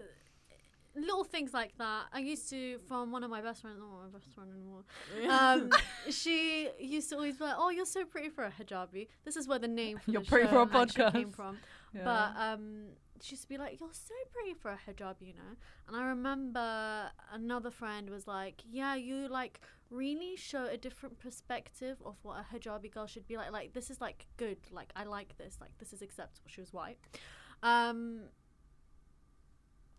little 0.95 1.25
things 1.25 1.53
like 1.53 1.77
that. 1.79 2.05
I 2.13 2.21
used 2.21 2.49
to 2.51 2.79
from 2.89 3.11
one 3.13 3.25
of 3.25 3.31
my 3.31 3.41
best 3.43 3.63
friends, 3.63 3.79
not 3.79 3.89
my 3.91 4.09
best 4.19 4.33
friend 4.35 4.51
anymore. 4.53 4.85
Um, 5.29 5.71
she 6.11 6.69
used 6.79 7.09
to 7.11 7.17
always 7.17 7.37
be 7.37 7.45
like, 7.45 7.57
"Oh, 7.59 7.71
you're 7.71 7.87
so 7.87 8.05
pretty 8.05 8.29
for 8.31 8.45
a 8.45 8.51
hijabi." 8.51 9.09
This 9.25 9.37
is 9.37 9.47
where 9.49 9.59
the 9.59 9.69
name 9.69 9.99
for 10.05 10.11
You're 10.11 10.23
the 10.23 10.29
pretty 10.29 10.49
for 10.49 10.59
a 10.63 10.77
actually 10.81 11.11
came 11.13 11.31
podcast. 11.31 11.35
from. 11.35 11.59
Yeah. 11.95 12.05
But 12.05 12.41
um, 12.41 12.85
she 13.23 13.35
used 13.35 13.45
to 13.45 13.49
be 13.49 13.57
like, 13.57 13.79
"You're 13.81 13.93
so 13.93 14.15
pretty 14.33 14.53
for 14.55 14.71
a 14.71 14.79
hijab," 14.87 15.17
you 15.21 15.33
know. 15.35 15.53
And 15.87 15.97
I 15.97 16.05
remember 16.09 17.11
another 17.33 17.71
friend 17.71 18.11
was 18.11 18.27
like, 18.27 18.63
"Yeah, 18.69 18.95
you 18.97 19.29
like 19.29 19.61
really 19.91 20.37
show 20.37 20.65
a 20.67 20.77
different 20.77 21.19
perspective 21.19 21.97
of 22.05 22.17
what 22.23 22.37
a 22.43 22.45
hijabi 22.55 22.91
girl 22.93 23.07
should 23.07 23.27
be 23.27 23.37
like. 23.37 23.53
Like 23.53 23.73
this 23.75 23.91
is 23.91 24.01
like 24.01 24.27
good. 24.37 24.59
Like 24.71 24.93
I 24.97 25.05
like 25.05 25.37
this. 25.39 25.59
Like 25.61 25.71
this 25.79 25.93
is 25.93 26.03
acceptable." 26.03 26.49
She 26.49 26.61
was 26.61 26.73
white. 26.73 26.99
Um, 27.63 28.25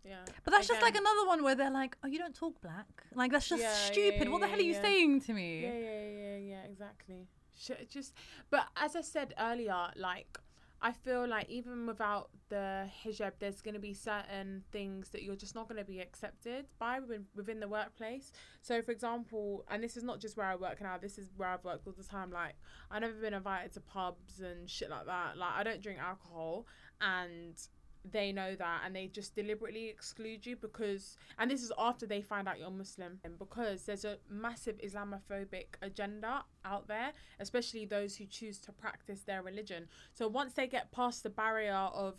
Yeah. 0.04 0.24
But 0.44 0.50
that's 0.52 0.68
just 0.68 0.82
like 0.82 0.96
another 0.96 1.26
one 1.26 1.42
where 1.42 1.54
they're 1.54 1.70
like, 1.70 1.96
"Oh, 2.04 2.08
you 2.08 2.18
don't 2.18 2.34
talk 2.34 2.60
black." 2.60 3.04
Like 3.14 3.32
that's 3.32 3.48
just 3.48 3.62
Yeah, 3.62 3.70
yeah, 3.70 3.92
stupid. 3.92 4.24
yeah, 4.24 4.28
what 4.30 4.40
the 4.42 4.48
hell 4.48 4.58
are 4.58 4.62
you 4.62 4.74
yeah. 4.74 4.82
saying 4.82 5.20
to 5.22 5.32
me? 5.32 5.62
Yeah, 5.62 5.78
yeah, 5.78 6.08
yeah, 6.22 6.36
yeah, 6.36 6.62
exactly. 6.64 7.26
Sh- 7.56 7.86
just, 7.88 8.12
but 8.50 8.66
as 8.76 8.96
I 8.96 9.00
said 9.00 9.32
earlier, 9.38 9.90
like 9.96 10.38
I 10.84 10.92
feel 10.92 11.26
like 11.26 11.48
even 11.48 11.86
without 11.86 12.28
the 12.50 12.86
hijab, 13.02 13.32
there's 13.38 13.62
going 13.62 13.72
to 13.72 13.80
be 13.80 13.94
certain 13.94 14.64
things 14.70 15.08
that 15.08 15.22
you're 15.22 15.34
just 15.34 15.54
not 15.54 15.66
going 15.66 15.78
to 15.78 15.84
be 15.84 15.98
accepted 15.98 16.66
by 16.78 17.00
within, 17.00 17.24
within 17.34 17.58
the 17.58 17.68
workplace. 17.68 18.30
So, 18.60 18.82
for 18.82 18.92
example, 18.92 19.64
and 19.70 19.82
this 19.82 19.96
is 19.96 20.02
not 20.02 20.20
just 20.20 20.36
where 20.36 20.46
I 20.46 20.56
work 20.56 20.82
now. 20.82 20.98
This 21.00 21.16
is 21.16 21.30
where 21.38 21.48
I've 21.48 21.64
worked 21.64 21.86
all 21.86 21.94
the 21.96 22.04
time. 22.04 22.30
Like 22.30 22.56
I've 22.90 23.00
never 23.00 23.14
been 23.14 23.32
invited 23.32 23.72
to 23.72 23.80
pubs 23.80 24.40
and 24.40 24.68
shit 24.68 24.90
like 24.90 25.06
that. 25.06 25.38
Like 25.38 25.52
I 25.54 25.62
don't 25.62 25.82
drink 25.82 26.00
alcohol, 26.00 26.66
and 27.00 27.56
they 28.10 28.32
know 28.32 28.54
that 28.54 28.82
and 28.84 28.94
they 28.94 29.06
just 29.06 29.34
deliberately 29.34 29.88
exclude 29.88 30.44
you 30.44 30.56
because 30.56 31.16
and 31.38 31.50
this 31.50 31.62
is 31.62 31.72
after 31.78 32.06
they 32.06 32.20
find 32.20 32.46
out 32.46 32.58
you're 32.58 32.70
muslim 32.70 33.18
because 33.38 33.84
there's 33.84 34.04
a 34.04 34.18
massive 34.28 34.76
islamophobic 34.78 35.66
agenda 35.80 36.44
out 36.64 36.86
there 36.86 37.12
especially 37.40 37.86
those 37.86 38.16
who 38.16 38.26
choose 38.26 38.58
to 38.58 38.72
practice 38.72 39.22
their 39.22 39.42
religion. 39.42 39.88
So 40.12 40.28
once 40.28 40.54
they 40.54 40.66
get 40.66 40.92
past 40.92 41.22
the 41.22 41.30
barrier 41.30 41.74
of 41.74 42.16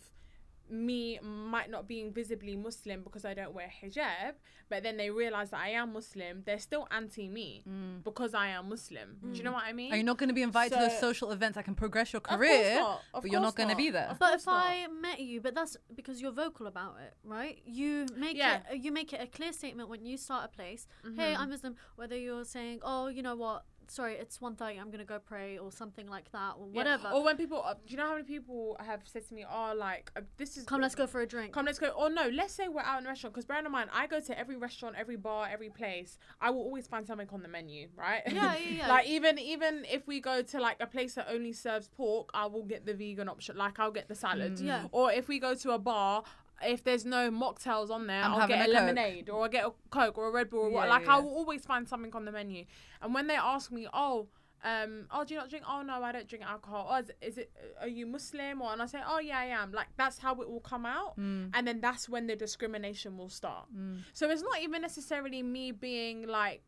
me 0.70 1.20
might 1.22 1.70
not 1.70 1.88
being 1.88 2.12
visibly 2.12 2.56
muslim 2.56 3.02
because 3.04 3.26
i 3.26 3.34
don't 3.34 3.54
wear 3.54 3.72
hijab 3.84 4.34
but 4.70 4.82
then 4.84 4.98
they 4.98 5.10
realize 5.10 5.52
that 5.52 5.60
i 5.60 5.70
am 5.70 5.94
muslim 5.94 6.42
they're 6.46 6.60
still 6.60 6.88
anti 6.92 7.28
me 7.28 7.64
because 8.04 8.34
i 8.34 8.48
am 8.48 8.68
muslim 8.70 9.18
do 9.32 9.38
you 9.38 9.44
know 9.44 9.52
what 9.52 9.64
i 9.64 9.72
mean 9.74 9.92
Are 9.94 9.98
you 9.98 10.04
not 10.04 10.18
going 10.18 10.30
to 10.30 10.34
be 10.34 10.42
invited 10.42 10.76
to 10.76 10.80
those 10.82 11.00
social 11.00 11.32
events 11.32 11.56
that 11.56 11.66
can 11.66 11.76
progress 11.76 12.12
your 12.14 12.20
Of 12.20 12.24
course 12.24 12.38
career? 12.40 12.76
not. 12.80 13.02
Of 13.14 13.22
but 13.24 13.32
you're 13.32 13.40
not 13.42 13.56
course 13.56 13.66
going 13.66 13.70
to 13.70 13.76
be 13.76 13.90
there. 13.92 14.16
But 14.20 14.36
if 14.36 14.46
not. 14.46 14.66
I 14.66 14.88
met 14.88 15.20
you, 15.20 15.40
but 15.42 15.54
that's 15.56 15.78
because 15.96 16.22
you're 16.22 16.32
vocal 16.32 16.66
about 16.68 16.96
it, 17.06 17.14
right? 17.24 17.62
You 17.66 18.06
make 18.18 18.36
Yeah. 18.38 18.62
it 18.72 18.84
you 18.84 18.92
make 18.92 19.14
it 19.14 19.22
a 19.22 19.28
clear 19.28 19.54
statement 19.54 19.88
when 19.90 20.06
you 20.06 20.18
start 20.18 20.46
a 20.46 20.48
place. 20.56 20.88
Mm-hmm. 21.06 21.20
Hey, 21.20 21.36
I'm 21.36 21.50
Muslim. 21.50 21.76
Whether 21.96 22.18
you're 22.18 22.46
saying, 22.46 22.80
oh, 22.84 23.08
you 23.08 23.22
know 23.22 23.36
what? 23.36 23.64
Sorry, 23.92 24.14
it's 24.16 24.40
1.30, 24.40 24.80
I'm 24.80 24.92
gonna 24.92 25.06
go 25.06 25.20
pray 25.20 25.58
or 25.58 25.72
something 25.72 26.08
like 26.08 26.32
that 26.32 26.56
or 26.60 26.68
Yeah. 26.68 26.78
whatever. 26.78 27.10
Or 27.10 27.24
when 27.24 27.38
people, 27.38 27.62
uh, 27.64 27.74
do 27.74 27.80
you 27.92 27.98
know 27.98 28.06
how 28.08 28.12
many 28.14 28.24
people 28.24 28.78
have 28.80 29.02
said 29.06 29.28
to 29.28 29.34
me, 29.34 29.46
"Oh, 29.50 29.74
like 29.76 30.12
uh, 30.16 30.22
this 30.38 30.58
is 30.58 30.66
Come, 30.66 30.82
let's 30.82 30.96
go 30.96 31.08
for 31.08 31.22
a 31.22 31.26
drink. 31.28 31.54
Come, 31.54 31.66
let's 31.66 31.80
go." 31.80 31.88
Or 31.90 32.10
no, 32.10 32.28
let's 32.30 32.54
say 32.54 32.68
we're 32.68 32.82
out 32.82 33.00
in 33.00 33.06
a 33.06 33.10
restaurant. 33.10 33.34
Because 33.34 33.46
bear 33.46 33.60
in 33.64 33.72
mind, 33.72 33.90
I 33.94 34.08
go 34.08 34.20
to 34.20 34.38
every 34.38 34.58
restaurant, 34.58 34.96
every 34.98 35.16
bar, 35.18 35.48
every 35.52 35.70
place. 35.70 36.18
I 36.42 36.50
will 36.52 36.62
always 36.62 36.88
find 36.88 37.06
something 37.06 37.30
on 37.32 37.42
the 37.42 37.48
menu, 37.48 37.90
right? 37.96 38.24
Yeah, 38.28 38.56
yeah, 38.56 38.70
yeah. 38.78 38.88
like 38.88 39.08
even 39.08 39.38
even 39.40 39.86
if 39.92 40.08
we 40.08 40.20
go 40.20 40.42
to 40.42 40.60
like 40.60 40.78
a 40.80 40.88
place 40.88 41.16
that 41.16 41.28
only 41.30 41.54
serves 41.54 41.88
pork, 41.88 42.30
I 42.34 42.46
will 42.48 42.64
get 42.64 42.86
the 42.86 42.94
vegan 42.94 43.30
option. 43.30 43.58
Like 43.58 43.80
I'll 43.80 43.92
get 43.92 44.08
the 44.08 44.16
salad. 44.16 44.60
Yeah. 44.60 44.88
Or 44.92 45.12
if 45.12 45.28
we 45.28 45.40
go 45.40 45.56
to 45.56 45.72
a 45.72 45.80
bar. 45.80 46.24
If 46.64 46.84
there's 46.84 47.06
no 47.06 47.30
mocktails 47.32 47.90
on 47.90 48.08
there, 48.08 48.24
I'm 48.24 48.34
I'll 48.34 48.48
get 48.48 48.68
a, 48.68 48.72
a 48.72 48.74
lemonade 48.74 49.30
or 49.30 49.44
I'll 49.44 49.50
get 49.50 49.66
a 49.66 49.72
Coke 49.90 50.18
or 50.18 50.28
a 50.28 50.32
Red 50.32 50.50
Bull 50.50 50.62
or 50.62 50.70
what. 50.70 50.88
Like 50.90 51.04
yeah, 51.06 51.14
I 51.14 51.18
yeah. 51.18 51.24
will 51.24 51.34
always 51.36 51.66
find 51.66 51.88
something 51.88 52.14
on 52.14 52.26
the 52.26 52.32
menu. 52.32 52.66
And 53.02 53.14
when 53.14 53.28
they 53.28 53.36
ask 53.36 53.72
me, 53.72 53.88
oh, 53.94 54.28
um, 54.64 55.06
oh, 55.12 55.24
do 55.24 55.34
you 55.34 55.40
not 55.40 55.50
drink? 55.50 55.66
Oh 55.70 55.82
no, 55.84 56.02
I 56.02 56.12
don't 56.12 56.28
drink 56.28 56.44
alcohol. 56.46 56.88
Oh, 56.90 56.96
is, 56.96 57.12
is 57.22 57.38
it? 57.38 57.52
Are 57.82 57.88
you 57.88 58.08
Muslim? 58.08 58.62
Or 58.62 58.72
and 58.74 58.82
I 58.82 58.86
say, 58.88 59.00
oh 59.06 59.20
yeah, 59.20 59.38
I 59.38 59.46
am. 59.46 59.72
Like 59.74 59.88
that's 59.98 60.18
how 60.18 60.34
it 60.42 60.50
will 60.50 60.62
come 60.62 60.86
out, 60.86 61.18
Mm. 61.20 61.52
and 61.54 61.68
then 61.68 61.82
that's 61.82 62.08
when 62.10 62.26
the 62.28 62.36
discrimination 62.36 63.18
will 63.18 63.30
start. 63.30 63.66
So 64.14 64.30
it's 64.32 64.42
not 64.42 64.62
even 64.62 64.82
necessarily 64.82 65.44
me 65.44 65.72
being 65.72 66.28
like. 66.28 66.64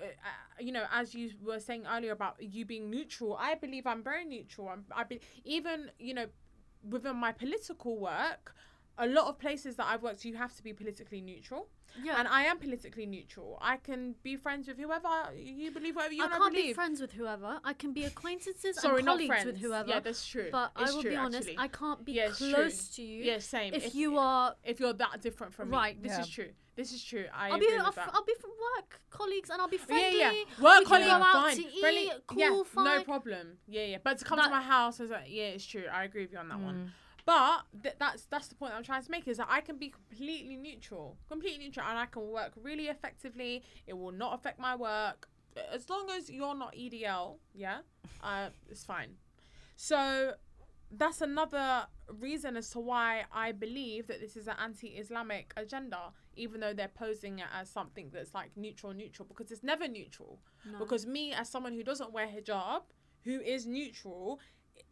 Uh, 0.00 0.04
uh, 0.04 0.08
you 0.58 0.72
know, 0.72 0.84
as 0.90 1.14
you 1.14 1.30
were 1.44 1.60
saying 1.60 1.84
earlier 1.86 2.12
about 2.12 2.36
you 2.40 2.64
being 2.64 2.88
neutral, 2.88 3.36
I 3.38 3.54
believe 3.54 3.86
I'm 3.86 4.02
very 4.02 4.24
neutral. 4.24 4.68
I'm, 4.68 4.86
I 4.96 5.04
be, 5.04 5.20
even 5.44 5.90
you 5.98 6.14
know, 6.14 6.24
within 6.88 7.16
my 7.16 7.32
political 7.32 7.98
work, 7.98 8.54
a 9.00 9.06
lot 9.06 9.26
of 9.28 9.38
places 9.38 9.76
that 9.76 9.86
I've 9.90 10.02
worked, 10.02 10.24
you 10.24 10.36
have 10.36 10.54
to 10.56 10.62
be 10.62 10.72
politically 10.72 11.20
neutral. 11.20 11.68
yeah. 12.04 12.16
And 12.18 12.28
I 12.28 12.42
am 12.44 12.58
politically 12.58 13.06
neutral. 13.06 13.58
I 13.60 13.76
can 13.78 14.14
be 14.22 14.36
friends 14.36 14.68
with 14.68 14.78
whoever 14.78 15.08
you 15.36 15.70
believe, 15.72 15.96
whatever 15.96 16.14
you 16.14 16.22
I 16.22 16.26
want 16.28 16.34
to 16.44 16.50
believe. 16.50 16.52
I 16.52 16.60
can't 16.60 16.66
be 16.68 16.72
friends 16.74 17.00
with 17.00 17.12
whoever. 17.12 17.60
I 17.64 17.72
can 17.72 17.92
be 17.92 18.04
acquaintances 18.04 18.76
Sorry, 18.80 18.98
and 18.98 19.06
not 19.06 19.12
colleagues 19.14 19.28
friends. 19.28 19.46
with 19.46 19.58
whoever. 19.58 19.88
Yeah, 19.88 20.00
that's 20.00 20.24
true. 20.26 20.48
but 20.52 20.70
I 20.76 20.84
will 20.92 21.02
true, 21.02 21.10
be 21.10 21.16
honest, 21.16 21.48
actually. 21.48 21.58
I 21.58 21.68
can't 21.68 22.04
be 22.04 22.12
Yeah, 22.12 22.28
it's 22.28 22.38
true. 22.38 22.54
close 22.54 22.88
to 22.96 23.02
you 23.02 23.24
Yeah, 23.24 23.38
same. 23.38 23.74
if, 23.74 23.86
If- 23.86 23.94
you 23.94 24.18
are. 24.18 24.54
If 24.64 24.78
you're 24.80 24.92
that 25.04 25.20
different 25.20 25.52
from 25.54 25.70
me. 25.70 25.76
Right. 25.76 25.96
me, 25.96 26.02
this 26.08 26.12
Yeah. 26.18 26.20
is 26.24 26.28
true. 26.28 26.50
This 26.76 26.92
is 26.92 27.02
true. 27.04 27.26
I 27.34 27.48
I'll 27.48 27.54
agree 27.56 27.66
be 27.68 27.72
with 27.76 27.84
I'll, 27.86 27.92
that. 27.92 28.10
I'll 28.14 28.24
be 28.24 28.34
from 28.40 28.52
work 28.76 29.00
colleagues 29.10 29.50
and 29.50 29.60
I'll 29.60 29.68
be 29.68 29.76
yeah, 29.76 29.84
friendly. 29.84 30.18
yeah. 30.20 30.30
We 30.32 30.38
Work 30.64 30.84
colleagues, 30.84 30.88
colleague, 30.88 31.10
out 31.10 31.42
fine. 31.44 31.56
to 31.56 31.62
eat, 31.62 31.80
Friendly, 31.80 32.10
cool, 32.28 32.38
yeah, 32.38 32.62
no 32.84 33.02
problem. 33.04 33.46
Yeah, 33.66 33.84
yeah. 33.84 33.98
But 34.02 34.18
to 34.18 34.24
come 34.24 34.38
That- 34.38 34.44
to 34.44 34.50
my 34.50 34.62
house, 34.62 35.00
I 35.00 35.02
was 35.02 35.10
like, 35.10 35.24
yeah, 35.28 35.48
it's 35.56 35.66
true. 35.66 35.84
I 35.92 36.04
agree 36.04 36.22
with 36.22 36.32
you 36.32 36.38
on 36.38 36.48
that 36.48 36.58
Mm. 36.58 36.64
one. 36.64 36.92
But 37.30 37.62
th- 37.84 37.94
that's 38.00 38.24
that's 38.24 38.48
the 38.48 38.56
point 38.56 38.72
I'm 38.74 38.82
trying 38.82 39.04
to 39.04 39.10
make 39.10 39.28
is 39.28 39.36
that 39.36 39.46
I 39.48 39.60
can 39.60 39.76
be 39.78 39.90
completely 39.90 40.56
neutral, 40.56 41.16
completely 41.28 41.66
neutral, 41.66 41.86
and 41.88 41.96
I 41.96 42.06
can 42.06 42.26
work 42.26 42.54
really 42.60 42.88
effectively. 42.88 43.62
It 43.86 43.96
will 43.96 44.10
not 44.10 44.34
affect 44.34 44.58
my 44.58 44.74
work 44.74 45.28
as 45.72 45.88
long 45.88 46.10
as 46.10 46.28
you're 46.28 46.56
not 46.56 46.74
EDL. 46.74 47.36
Yeah, 47.54 47.82
uh, 48.24 48.48
it's 48.68 48.82
fine. 48.82 49.10
So 49.76 50.32
that's 50.90 51.20
another 51.20 51.86
reason 52.18 52.56
as 52.56 52.68
to 52.70 52.80
why 52.80 53.26
I 53.32 53.52
believe 53.52 54.08
that 54.08 54.20
this 54.20 54.36
is 54.36 54.48
an 54.48 54.56
anti-Islamic 54.60 55.52
agenda, 55.56 56.12
even 56.34 56.58
though 56.58 56.74
they're 56.74 56.88
posing 56.88 57.38
it 57.38 57.46
as 57.56 57.70
something 57.70 58.10
that's 58.12 58.34
like 58.34 58.50
neutral, 58.56 58.92
neutral, 58.92 59.28
because 59.28 59.52
it's 59.52 59.62
never 59.62 59.86
neutral. 59.86 60.40
No. 60.68 60.80
Because 60.80 61.06
me, 61.06 61.32
as 61.32 61.48
someone 61.48 61.74
who 61.74 61.84
doesn't 61.84 62.12
wear 62.12 62.26
hijab, 62.26 62.82
who 63.22 63.38
is 63.40 63.68
neutral, 63.68 64.40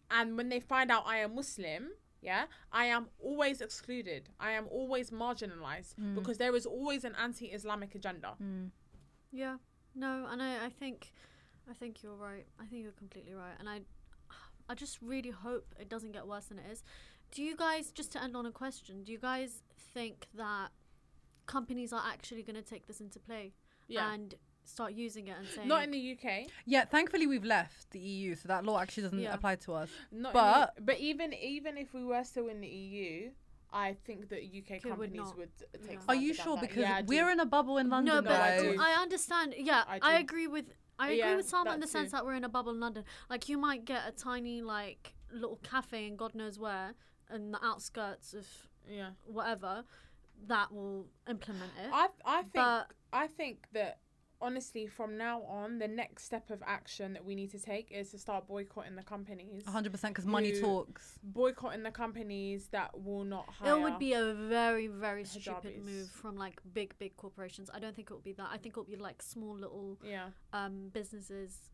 and 0.09 0.37
when 0.37 0.51
they 0.51 0.61
find 0.61 0.93
out 0.93 1.03
I 1.05 1.17
am 1.17 1.35
Muslim, 1.35 1.89
yeah, 2.21 2.45
I 2.73 2.87
am 2.87 3.07
always 3.21 3.61
excluded. 3.61 4.29
I 4.41 4.51
am 4.53 4.67
always 4.71 5.11
marginalized 5.11 5.95
Mm. 5.97 6.15
because 6.15 6.39
there 6.39 6.55
is 6.57 6.67
always 6.67 7.05
an 7.05 7.15
anti-Islamic 7.17 7.95
agenda. 7.95 8.37
Yeah. 9.33 9.57
No, 9.95 10.27
and 10.31 10.43
I, 10.43 10.67
I 10.67 10.69
think 10.71 11.13
I 11.71 11.75
think 11.75 12.03
you're 12.03 12.17
right. 12.17 12.47
I 12.59 12.65
think 12.67 12.83
you're 12.83 12.93
completely 12.93 13.35
right. 13.35 13.55
And 13.59 13.69
I 13.69 13.81
I 14.69 14.75
just 14.75 14.99
really 15.03 15.31
hope 15.31 15.75
it 15.81 15.89
doesn't 15.89 16.13
get 16.13 16.27
worse 16.27 16.47
than 16.47 16.59
it 16.59 16.67
is. 16.71 16.83
Do 17.31 17.43
you 17.43 17.57
guys 17.57 17.91
just 17.91 18.13
to 18.13 18.23
end 18.23 18.37
on 18.37 18.47
a 18.47 18.53
question, 18.53 19.05
do 19.05 19.13
you 19.13 19.19
guys 19.19 19.63
think 19.95 20.27
that 20.35 20.69
companies 21.47 21.93
are 21.93 22.03
actually 22.07 22.43
going 22.43 22.57
to 22.57 22.63
take 22.63 22.87
this 22.87 23.01
into 23.01 23.19
play 23.19 23.53
Yeah. 23.87 24.13
and 24.13 24.35
start 24.69 24.93
using 24.93 25.29
it 25.29 25.37
and 25.39 25.47
saying 25.49 25.69
Not 25.69 25.83
in 25.85 25.91
the 25.91 26.13
UK. 26.13 26.47
Yeah, 26.67 26.85
thankfully 26.85 27.27
we've 27.27 27.45
left 27.45 27.91
the 27.91 27.99
EU, 27.99 28.35
so 28.35 28.49
that 28.49 28.65
law 28.65 28.79
actually 28.81 29.05
doesn't 29.05 29.19
Yeah. 29.21 29.35
apply 29.35 29.57
to 29.57 29.75
us. 29.75 29.91
Not 30.13 30.33
But- 30.33 30.75
in 30.79 30.85
the, 30.85 30.93
but 30.93 30.99
even 31.01 31.33
even 31.35 31.77
if 31.79 31.93
we 31.95 32.05
were 32.05 32.25
still 32.25 32.49
in 32.49 32.61
the 32.61 32.69
EU, 32.69 33.31
I 33.73 33.95
think 34.07 34.29
that 34.31 34.45
UK 34.45 34.77
It 34.77 34.85
would 34.85 34.91
companies 34.91 35.17
not. 35.17 35.37
would, 35.39 35.51
take. 35.87 35.93
Yeah. 35.99 36.01
Are 36.09 36.15
you 36.15 36.33
sure? 36.35 36.57
that. 36.57 36.63
Because 36.63 36.79
Yeah, 36.79 37.03
we're 37.05 37.31
in 37.31 37.41
a 37.41 37.47
bubble 37.47 37.79
in 37.79 37.89
London, 37.91 38.15
no, 38.17 38.23
but 38.23 38.33
I 38.41 38.57
guys. 38.57 38.63
do. 38.63 38.77
I 38.81 38.93
understand. 39.03 39.55
Yeah, 39.59 39.85
I 39.87 39.99
I, 40.03 40.17
do. 40.17 40.25
agree 40.25 40.47
with. 40.47 40.67
I 40.99 41.07
agree 41.09 41.19
Yeah, 41.19 41.37
with 41.37 41.51
Salma 41.51 41.75
in 41.75 41.81
that 41.81 41.81
the 41.83 41.87
sense 41.87 42.11
too. 42.11 42.17
that 42.17 42.25
we're 42.25 42.35
in 42.35 42.45
a 42.45 42.49
bubble 42.49 42.73
in 42.73 42.81
London. 42.81 43.05
Like 43.31 43.49
you 43.49 43.57
might 43.59 43.85
get 43.85 44.09
a 44.09 44.13
tiny 44.13 44.63
like 44.63 45.15
little 45.31 45.57
cafe 45.63 46.07
in 46.07 46.17
God 46.17 46.35
knows 46.35 46.59
where 46.59 46.95
in 47.33 47.53
the 47.53 47.63
outskirts 47.65 48.33
of 48.35 48.47
Yeah. 48.89 49.11
whatever 49.27 49.85
that 50.47 50.73
will 50.73 51.07
implement 51.29 51.73
it. 51.85 51.91
I 51.93 52.09
I 52.25 52.43
think 52.43 52.53
But- 52.55 52.93
I 53.13 53.27
think 53.27 53.67
that 53.73 53.99
honestly 54.41 54.87
from 54.87 55.17
now 55.17 55.43
on 55.43 55.79
the 55.79 55.89
next 55.89 56.25
step 56.25 56.51
of 56.51 56.63
action 56.67 57.13
that 57.13 57.25
we 57.25 57.35
need 57.35 57.51
to 57.51 57.59
take 57.59 57.91
is 57.91 58.11
to 58.11 58.19
start 58.19 58.47
boycotting 58.47 58.97
the 58.97 59.03
companies 59.03 59.63
100% 59.65 60.03
because 60.09 60.27
money 60.27 60.61
talks. 60.61 61.19
boycotting 61.23 61.83
the 61.83 61.91
companies 61.91 62.69
that 62.69 62.91
will 63.01 63.25
not 63.25 63.49
hire 63.49 63.77
it 63.77 63.81
would 63.81 63.99
be 63.99 64.13
a 64.13 64.35
very, 64.35 64.87
very 64.87 65.23
Hijabis. 65.25 65.43
stupid 65.43 65.85
move 65.85 66.11
from 66.11 66.37
like 66.37 66.61
big, 66.73 66.95
big 66.99 67.17
corporations. 67.17 67.71
I 67.73 67.79
don't 67.79 67.95
think 67.95 68.11
it 68.11 68.15
will 68.15 68.21
be 68.21 68.33
that. 68.33 68.49
I 68.53 68.59
think 68.59 68.77
it 68.77 68.81
will 68.81 68.85
be 68.85 68.97
like 68.97 69.23
small 69.23 69.55
little 69.55 69.99
yeah 70.03 70.29
um, 70.53 70.91
businesses. 70.93 71.71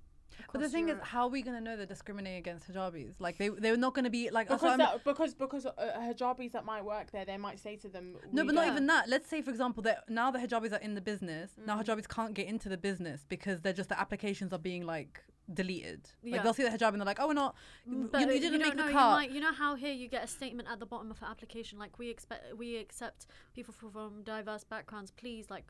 But 0.53 0.61
the 0.62 0.68
thing 0.68 0.89
is, 0.89 0.97
how 1.03 1.22
are 1.24 1.28
we 1.28 1.43
going 1.43 1.57
to 1.57 1.61
know 1.62 1.76
they're 1.76 1.87
discriminating 1.87 2.39
against 2.39 2.72
hijabis? 2.72 3.14
Like, 3.18 3.39
they, 3.39 3.49
they're 3.49 3.76
not 3.76 3.95
going 3.95 4.05
to 4.05 4.11
be 4.11 4.30
like. 4.30 4.49
because 4.49 4.76
that, 4.78 5.05
because 5.05 5.35
because 5.35 5.66
uh, 5.66 5.72
hijabis 5.99 6.53
that 6.53 6.64
might 6.64 6.85
work 6.85 7.11
there 7.11 7.24
they 7.24 7.37
might 7.37 7.59
say 7.59 7.76
to 7.76 7.89
them 7.89 8.16
No, 8.32 8.45
but 8.45 8.55
not 8.55 8.64
don't-" 8.64 8.72
even 8.74 8.87
that. 8.87 9.09
Let's 9.09 9.28
say, 9.28 9.43
for 9.43 9.51
example, 9.51 9.82
that 9.85 10.09
now 10.09 10.30
the 10.30 10.39
hijabis 10.39 10.72
are 10.72 10.76
in 10.82 10.95
the 10.95 11.01
business. 11.01 11.53
Now 11.66 11.76
Mm. 11.78 11.85
hijabis 11.85 12.09
can't 12.09 12.35
get 12.35 12.47
into 12.47 12.68
the 12.68 12.76
business 12.78 13.24
because 13.28 13.61
they're 13.61 13.72
just 13.72 13.89
the 13.89 13.99
applications 14.01 14.53
are 14.53 14.59
being 14.59 14.85
like 14.87 15.22
deleted. 15.53 16.09
Yeah. 16.22 16.35
Like 16.37 16.43
they'll 16.45 16.55
see 16.55 16.62
the 16.62 16.70
hijab 16.70 16.89
and 16.89 17.01
they're 17.01 17.07
like, 17.07 17.20
oh, 17.20 17.26
we're 17.28 17.35
not. 17.35 17.55
You, 17.87 18.09
But 18.11 18.20
you 18.22 18.26
uh, 18.26 18.30
didn't 18.30 18.53
don't 18.53 18.61
make 18.62 18.76
know, 18.76 18.82
the 18.85 18.89
you, 18.91 18.95
cut. 18.99 19.11
might, 19.11 19.30
you 19.30 19.41
know 19.41 19.53
how 19.53 19.74
here 19.74 19.93
you 19.93 20.09
get 20.09 20.24
a 20.24 20.26
statement 20.26 20.68
at 20.70 20.80
the 20.80 20.87
bottom 20.87 21.11
of 21.11 21.20
an 21.20 21.28
application 21.30 21.78
like 21.78 21.99
we 21.99 22.09
expect 22.09 22.57
we 22.57 22.76
accept 22.78 23.26
people 23.55 23.74
from 23.74 24.22
diverse 24.22 24.64
backgrounds. 24.64 25.11
Please, 25.11 25.51
like 25.51 25.66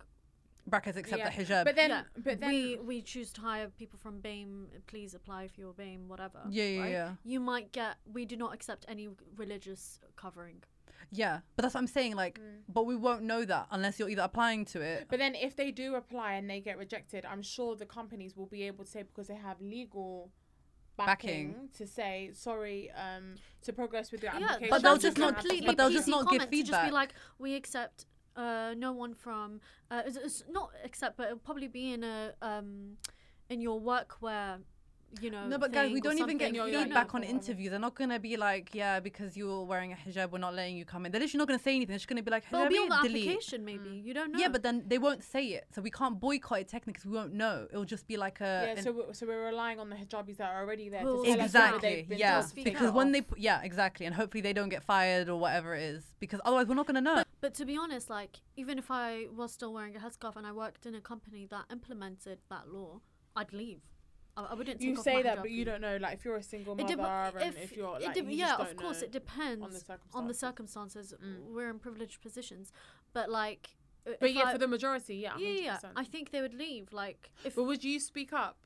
Brackets 0.66 0.96
except 0.96 1.18
Yeah. 1.18 1.28
the 1.30 1.44
hijab. 1.44 1.64
but 1.64 1.76
then 1.76 1.90
yeah, 1.90 2.02
but 2.16 2.40
then 2.40 2.48
we 2.50 2.78
we 2.78 3.02
choose 3.02 3.32
to 3.34 3.40
hire 3.42 3.68
people 3.68 3.98
from 3.98 4.20
BAME. 4.22 4.66
Please 4.86 5.14
apply 5.14 5.48
for 5.48 5.60
your 5.60 5.74
BAME, 5.74 6.06
whatever. 6.08 6.40
Yeah, 6.48 6.64
yeah, 6.64 6.80
right? 6.80 6.90
yeah. 6.90 7.14
You 7.24 7.40
might 7.40 7.72
get. 7.72 7.96
We 8.12 8.24
do 8.24 8.36
not 8.36 8.54
accept 8.54 8.84
any 8.88 9.08
religious 9.36 10.00
covering. 10.16 10.62
yeah, 11.10 11.40
but 11.54 11.62
that's 11.62 11.74
what 11.74 11.80
I'm 11.80 11.86
saying. 11.86 12.16
Like, 12.16 12.40
Mm. 12.40 12.62
but 12.68 12.86
we 12.86 12.96
won't 12.96 13.22
know 13.22 13.44
that 13.44 13.66
unless 13.70 13.98
you're 13.98 14.08
either 14.08 14.22
applying 14.22 14.64
to 14.66 14.80
it. 14.80 15.06
But 15.08 15.18
then 15.18 15.34
if 15.34 15.54
they 15.54 15.70
do 15.70 15.94
apply 15.96 16.32
and 16.34 16.48
they 16.50 16.60
get 16.60 16.76
rejected, 16.78 17.24
I'm 17.26 17.42
sure 17.42 17.76
the 17.76 17.86
companies 17.86 18.34
will 18.36 18.46
be 18.46 18.62
able 18.64 18.84
to 18.86 18.90
say 18.90 19.02
because 19.02 19.28
they 19.28 19.36
have 19.36 19.60
legal 19.60 20.32
backing, 20.96 21.52
Backing. 21.52 21.68
to 21.76 21.86
say 21.86 22.30
sorry 22.32 22.90
um 22.92 23.34
to 23.62 23.72
progress 23.72 24.10
with 24.12 24.22
your 24.22 24.32
Yeah, 24.32 24.44
application. 24.46 24.70
But 24.70 24.82
they'll 24.82 24.96
just 24.96 25.18
not- 25.18 25.34
completely 25.34 25.66
but 25.66 25.76
they'll 25.76 25.90
just 25.90 26.08
not 26.08 26.22
give 26.30 26.40
comment 26.40 26.50
to 26.52 26.62
Just 26.72 26.84
be 26.86 26.90
like, 26.90 27.12
we 27.38 27.54
accept 27.54 28.06
uh, 28.36 28.74
no 28.76 28.92
one 28.92 29.14
from. 29.14 29.60
Uh, 29.90 30.02
it's, 30.06 30.16
it's 30.16 30.44
not 30.50 30.70
except, 30.82 31.16
but 31.16 31.26
it'll 31.26 31.38
probably 31.38 31.68
be 31.68 31.92
in 31.92 32.04
a 32.04 32.34
um, 32.42 32.96
in 33.48 33.60
your 33.60 33.78
work 33.78 34.16
where 34.20 34.58
you 35.20 35.30
know. 35.30 35.46
No, 35.46 35.58
but 35.58 35.72
guys, 35.72 35.92
we 35.92 36.00
don't 36.00 36.18
even 36.18 36.38
get 36.38 36.54
You're- 36.54 36.66
you 36.68 36.72
you're 36.72 36.80
don't 36.82 36.90
know. 36.90 36.96
feedback 37.00 37.14
on 37.14 37.22
interviews. 37.22 37.70
They're 37.70 37.78
not 37.78 37.94
gonna 37.94 38.18
be 38.18 38.36
like, 38.36 38.74
yeah, 38.74 39.00
because 39.00 39.36
you're 39.36 39.64
wearing 39.64 39.92
a 39.92 39.96
hijab, 39.96 40.30
we're 40.30 40.38
not 40.38 40.54
letting 40.54 40.76
you 40.76 40.84
come 40.84 41.06
in. 41.06 41.12
They're 41.12 41.20
literally 41.20 41.38
not 41.38 41.48
gonna 41.48 41.58
say 41.58 41.74
anything. 41.76 41.88
They're 41.92 41.98
just 41.98 42.08
gonna 42.08 42.22
be 42.22 42.30
like, 42.30 42.44
But 42.50 42.58
it'll 42.62 42.68
be 42.70 42.78
on 42.78 42.88
the 42.88 43.08
delete. 43.08 43.28
application, 43.28 43.64
maybe. 43.64 43.88
Mm. 43.90 44.04
You 44.04 44.14
don't 44.14 44.32
know. 44.32 44.38
Yeah, 44.38 44.48
but 44.48 44.62
then 44.62 44.84
they 44.86 44.98
won't 44.98 45.22
say 45.24 45.46
it, 45.48 45.66
so 45.74 45.82
we 45.82 45.90
can't 45.90 46.18
boycott 46.20 46.60
it 46.60 46.68
technically 46.68 46.92
because 46.94 47.06
we 47.06 47.16
won't 47.16 47.32
know. 47.34 47.66
It'll 47.70 47.84
just 47.84 48.06
be 48.06 48.16
like 48.16 48.40
a. 48.40 48.74
Yeah, 48.76 48.80
so 48.82 48.92
we're, 48.92 49.12
so 49.14 49.26
we're 49.26 49.44
relying 49.46 49.78
on 49.80 49.90
the 49.90 49.96
hijabis 49.96 50.36
that 50.38 50.50
are 50.52 50.62
already 50.62 50.88
there 50.88 51.00
Who'll 51.00 51.24
to 51.24 51.30
tell 51.34 51.44
exactly 51.44 51.88
they've 51.88 52.08
been 52.08 52.18
yeah 52.18 52.42
because 52.64 52.92
when 52.92 53.08
up. 53.08 53.12
they 53.12 53.20
put, 53.22 53.38
yeah 53.38 53.62
exactly 53.62 54.06
and 54.06 54.14
hopefully 54.14 54.40
they 54.40 54.52
don't 54.52 54.68
get 54.68 54.82
fired 54.82 55.28
or 55.28 55.38
whatever 55.38 55.74
it 55.74 55.82
is 55.82 56.04
because 56.20 56.40
otherwise 56.44 56.66
we're 56.66 56.74
not 56.74 56.86
gonna 56.86 57.00
know. 57.00 57.16
But, 57.16 57.28
but 57.40 57.54
to 57.54 57.64
be 57.64 57.76
honest, 57.76 58.10
like 58.10 58.40
even 58.56 58.78
if 58.78 58.90
I 58.90 59.26
was 59.34 59.52
still 59.52 59.72
wearing 59.72 59.96
a 59.96 59.98
headscarf 59.98 60.36
and 60.36 60.46
I 60.46 60.52
worked 60.52 60.86
in 60.86 60.94
a 60.94 61.00
company 61.00 61.46
that 61.50 61.64
implemented 61.70 62.38
that 62.50 62.68
law, 62.68 63.00
I'd 63.36 63.52
leave. 63.52 63.80
I, 64.36 64.42
I 64.50 64.54
wouldn't. 64.54 64.80
You 64.82 64.96
say 64.96 65.22
that, 65.22 65.38
but 65.40 65.50
you 65.50 65.64
don't 65.64 65.80
know. 65.80 65.96
Like 66.00 66.14
if 66.14 66.24
you're 66.24 66.36
a 66.36 66.42
single 66.42 66.74
mother 66.74 66.92
and 67.40 67.56
if, 67.56 67.76
you're 67.76 67.98
like, 68.00 68.16
you 68.16 68.24
yeah, 68.30 68.56
of 68.56 68.76
course 68.76 69.02
it 69.02 69.12
depends 69.12 69.62
on 69.62 69.70
the 69.70 69.78
circumstances. 69.78 70.14
on 70.14 70.28
the 70.28 70.34
circumstances. 70.34 71.14
Mm. 71.24 71.54
We're 71.54 71.70
in 71.70 71.78
privileged 71.78 72.20
positions, 72.20 72.72
but 73.12 73.30
like. 73.30 73.76
But 74.20 74.34
yeah, 74.34 74.42
I- 74.48 74.52
for 74.52 74.58
the 74.58 74.68
majority, 74.68 75.16
yeah, 75.16 75.32
yeah, 75.38 75.60
yeah, 75.60 75.78
I 75.96 76.04
think 76.04 76.30
they 76.30 76.42
would 76.42 76.52
leave. 76.52 76.92
Like 76.92 77.30
if 77.44 77.54
But 77.54 77.64
would 77.64 77.82
you 77.84 77.98
speak 78.00 78.32
up? 78.32 78.58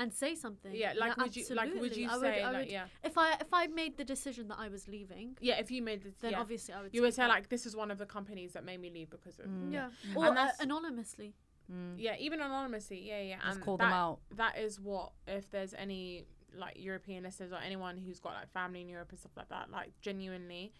and 0.00 0.14
say 0.14 0.36
something. 0.36 0.72
Yeah, 0.72 0.92
like 0.96 1.16
would 1.16 1.34
you 1.36 1.44
like 1.56 1.66
would 1.74 1.90
absolutely. 1.92 2.02
you 2.02 2.08
I 2.08 2.12
would- 2.16 2.20
say 2.22 2.42
I 2.42 2.50
like 2.52 2.56
would- 2.66 2.70
yeah 2.70 2.86
If 3.02 3.18
I 3.18 3.32
if 3.32 3.52
I 3.52 3.66
made 3.66 3.96
the 3.96 4.04
decision 4.04 4.46
that 4.48 4.58
I 4.60 4.68
was 4.68 4.86
leaving, 4.86 5.36
yeah 5.40 5.56
if 5.58 5.72
you 5.72 5.82
made 5.82 6.02
the 6.04 6.12
then 6.20 6.30
yeah. 6.32 6.40
obviously 6.40 6.72
I 6.74 6.82
would. 6.82 6.94
you 6.94 7.02
would 7.02 7.14
say 7.14 7.26
like 7.26 7.48
this 7.48 7.66
is 7.66 7.74
one 7.74 7.90
of 7.90 7.98
the 7.98 8.06
companies 8.06 8.52
that 8.52 8.64
made 8.64 8.80
me 8.80 8.90
leave 8.90 9.10
because 9.10 9.40
of 9.40 9.46
Mm. 9.46 9.72
yeah, 9.72 9.90
Mm. 10.12 10.16
or 10.16 10.26
uh, 10.38 10.50
anonymously. 10.60 11.34
Mm. 11.70 11.94
yeah 11.98 12.16
even 12.18 12.40
anonymously 12.40 13.06
yeah 13.06 13.20
yeah 13.20 13.36
Just 13.44 13.56
and 13.56 13.64
call 13.64 13.76
that, 13.76 13.84
them 13.84 13.92
out. 13.92 14.18
that 14.36 14.56
is 14.58 14.80
what 14.80 15.12
if 15.26 15.50
there's 15.50 15.74
any 15.74 16.24
like 16.56 16.76
European 16.78 17.24
listeners 17.24 17.52
or 17.52 17.58
anyone 17.58 17.98
who's 17.98 18.18
got 18.20 18.32
like 18.34 18.50
family 18.52 18.80
in 18.80 18.88
Europe 18.88 19.10
and 19.10 19.18
stuff 19.18 19.32
like 19.36 19.50
that 19.50 19.70
like 19.70 19.90
genuinely 20.00 20.72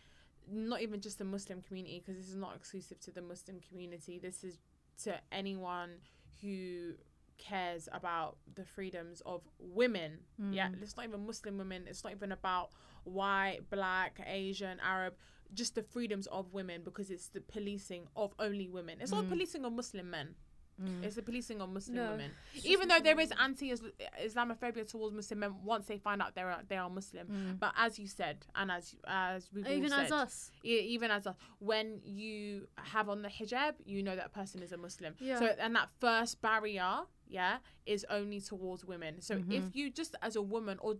not 0.50 0.80
even 0.80 1.00
just 1.00 1.18
the 1.18 1.24
Muslim 1.24 1.60
community 1.60 1.98
because 2.00 2.16
this 2.16 2.28
is 2.30 2.36
not 2.36 2.56
exclusive 2.56 2.98
to 3.00 3.10
the 3.10 3.20
Muslim 3.20 3.60
community 3.68 4.18
this 4.18 4.42
is 4.44 4.58
to 5.04 5.14
anyone 5.30 5.90
who 6.40 6.92
cares 7.36 7.88
about 7.92 8.36
the 8.54 8.64
freedoms 8.64 9.20
of 9.26 9.42
women 9.60 10.18
yeah 10.50 10.68
Mm. 10.68 10.82
it's 10.82 10.96
not 10.96 11.06
even 11.06 11.24
muslim 11.24 11.56
women 11.56 11.84
it's 11.86 12.02
not 12.02 12.12
even 12.12 12.32
about 12.32 12.70
white 13.04 13.60
black 13.70 14.20
asian 14.26 14.80
arab 14.80 15.14
just 15.54 15.76
the 15.76 15.82
freedoms 15.84 16.26
of 16.28 16.52
women 16.52 16.82
because 16.84 17.10
it's 17.12 17.28
the 17.28 17.40
policing 17.40 18.08
of 18.16 18.34
only 18.40 18.68
women 18.68 18.98
it's 19.00 19.12
not 19.12 19.24
Mm. 19.24 19.28
policing 19.28 19.64
of 19.64 19.72
muslim 19.72 20.10
men 20.10 20.34
Mm. 20.82 21.02
it's 21.04 21.16
the 21.16 21.22
policing 21.22 21.60
of 21.60 21.68
Muslim 21.70 21.96
No, 21.96 22.10
women. 22.12 22.30
Even 22.64 22.88
though 22.88 23.00
there 23.00 23.18
is 23.18 23.32
anti-Islamophobia 23.38 24.88
towards 24.88 25.14
Muslim 25.14 25.40
men 25.40 25.54
once 25.64 25.86
they 25.86 25.98
find 25.98 26.22
out 26.22 26.34
they're 26.34 26.56
they 26.68 26.76
are 26.76 26.90
Muslim. 26.90 27.26
Mm. 27.28 27.58
But 27.58 27.72
as 27.76 27.98
you 27.98 28.06
said, 28.06 28.46
and 28.54 28.70
as 28.70 28.94
as 29.06 29.48
we've 29.52 29.66
all 29.66 29.72
Even 29.72 29.92
as 29.92 30.12
us. 30.12 30.50
e- 30.64 30.68
even 30.94 31.10
as 31.10 31.26
us, 31.26 31.36
when 31.58 32.00
you 32.04 32.68
have 32.76 33.08
on 33.08 33.22
the 33.22 33.28
hijab, 33.28 33.74
you 33.84 34.02
know 34.02 34.16
that 34.16 34.32
person 34.32 34.62
is 34.62 34.72
a 34.72 34.76
Muslim. 34.76 35.14
Yeah. 35.18 35.38
So 35.38 35.46
and 35.58 35.74
that 35.74 35.88
first 36.00 36.40
barrier, 36.40 37.00
yeah, 37.28 37.58
is 37.86 38.06
only 38.10 38.40
towards 38.40 38.84
women. 38.84 39.20
So 39.20 39.36
Mm-hmm. 39.36 39.52
if 39.52 39.76
you 39.76 39.90
just 39.90 40.14
as 40.22 40.36
a 40.36 40.42
woman 40.42 40.78
or 40.80 40.96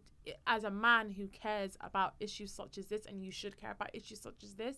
as 0.47 0.65
a 0.65 0.71
man 0.71 1.11
who 1.11 1.27
cares 1.29 1.77
about 1.81 2.15
issues 2.21 2.53
such 2.53 2.79
as 2.79 2.87
this, 2.87 3.07
and 3.07 3.23
you 3.25 3.31
should 3.33 3.57
care 3.57 3.71
about 3.73 3.91
issues 3.95 4.21
such 4.21 4.43
as 4.43 4.55
this, 4.55 4.77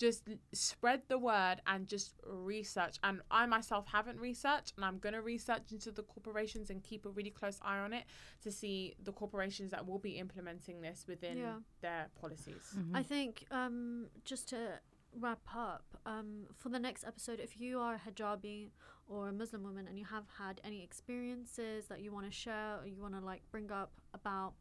just 0.00 0.22
spread 0.52 1.02
the 1.08 1.18
word 1.18 1.56
and 1.66 1.86
just 1.86 2.14
research. 2.26 2.96
And 3.04 3.20
I 3.30 3.44
myself 3.46 3.84
haven't 3.92 4.18
researched, 4.18 4.72
and 4.76 4.84
I'm 4.84 4.98
gonna 4.98 5.20
research 5.20 5.70
into 5.70 5.90
the 5.92 6.02
corporations 6.02 6.70
and 6.70 6.82
keep 6.82 7.04
a 7.04 7.10
really 7.10 7.30
close 7.30 7.58
eye 7.62 7.78
on 7.78 7.92
it 7.92 8.04
to 8.42 8.50
see 8.50 8.94
the 9.04 9.12
corporations 9.12 9.70
that 9.72 9.86
will 9.86 9.98
be 9.98 10.12
implementing 10.24 10.80
this 10.80 11.04
within 11.06 11.36
Yeah. 11.36 11.58
their 11.82 12.10
policies. 12.20 12.64
Mhm. 12.76 12.96
I 12.96 13.02
think 13.02 13.44
um, 13.50 14.08
just 14.24 14.48
to 14.48 14.80
wrap 15.12 15.40
up, 15.54 15.84
um, 16.06 16.46
for 16.56 16.70
the 16.70 16.78
next 16.78 17.04
episode, 17.04 17.38
if 17.40 17.60
you 17.60 17.78
are 17.80 17.94
a 17.96 17.98
hijabi 17.98 18.70
or 19.06 19.28
a 19.28 19.32
Muslim 19.32 19.62
woman 19.64 19.86
and 19.88 19.98
you 19.98 20.04
have 20.06 20.26
had 20.38 20.60
any 20.64 20.82
experiences 20.82 21.88
that 21.88 22.00
you 22.00 22.10
want 22.12 22.24
to 22.26 22.32
share 22.32 22.78
or 22.80 22.86
you 22.86 23.00
want 23.02 23.12
to 23.14 23.20
like 23.20 23.42
bring 23.50 23.70
up 23.70 23.92
about 24.14 24.54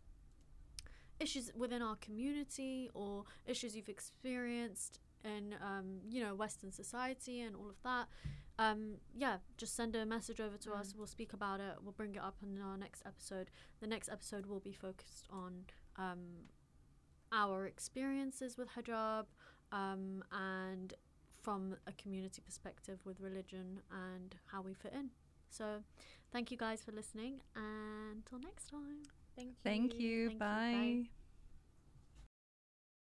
issues 1.19 1.51
within 1.55 1.81
our 1.81 1.95
community 1.97 2.89
or 2.93 3.25
issues 3.45 3.75
you've 3.75 3.89
experienced 3.89 4.99
in 5.23 5.55
um, 5.61 5.99
you 6.09 6.23
know 6.23 6.35
Western 6.35 6.71
society 6.71 7.41
and 7.41 7.55
all 7.55 7.69
of 7.69 7.81
that, 7.83 8.07
um, 8.59 8.95
yeah, 9.15 9.37
just 9.57 9.75
send 9.75 9.95
a 9.95 10.05
message 10.05 10.41
over 10.41 10.57
to 10.57 10.73
us. 10.73 10.93
We'll 10.97 11.07
speak 11.07 11.33
about 11.33 11.61
it. 11.61 11.75
We'll 11.81 11.93
bring 11.93 12.15
it 12.15 12.21
up 12.21 12.35
in 12.43 12.61
our 12.61 12.77
next 12.77 13.03
episode. 13.05 13.49
The 13.79 13.87
next 13.87 14.09
episode 14.09 14.45
will 14.45 14.59
be 14.59 14.73
focused 14.73 15.27
on 15.31 15.65
um, 15.97 16.19
our 17.31 17.65
experiences 17.65 18.57
with 18.57 18.69
hijab 18.69 19.25
um, 19.71 20.23
and 20.31 20.93
from 21.41 21.77
a 21.87 21.93
community 21.93 22.41
perspective 22.45 22.99
with 23.05 23.21
religion 23.21 23.81
and 23.91 24.35
how 24.51 24.61
we 24.61 24.73
fit 24.73 24.93
in. 24.93 25.09
So, 25.49 25.83
thank 26.31 26.51
you 26.51 26.57
guys 26.57 26.83
for 26.83 26.91
listening, 26.91 27.41
and 27.55 28.17
until 28.17 28.39
next 28.39 28.69
time. 28.69 29.03
Thank 29.35 29.49
you. 29.49 29.55
Thank 29.63 29.93
you. 29.93 30.27
Thank 30.27 30.33
you. 30.33 30.39
Bye. 30.39 31.05
Bye. 31.05 31.18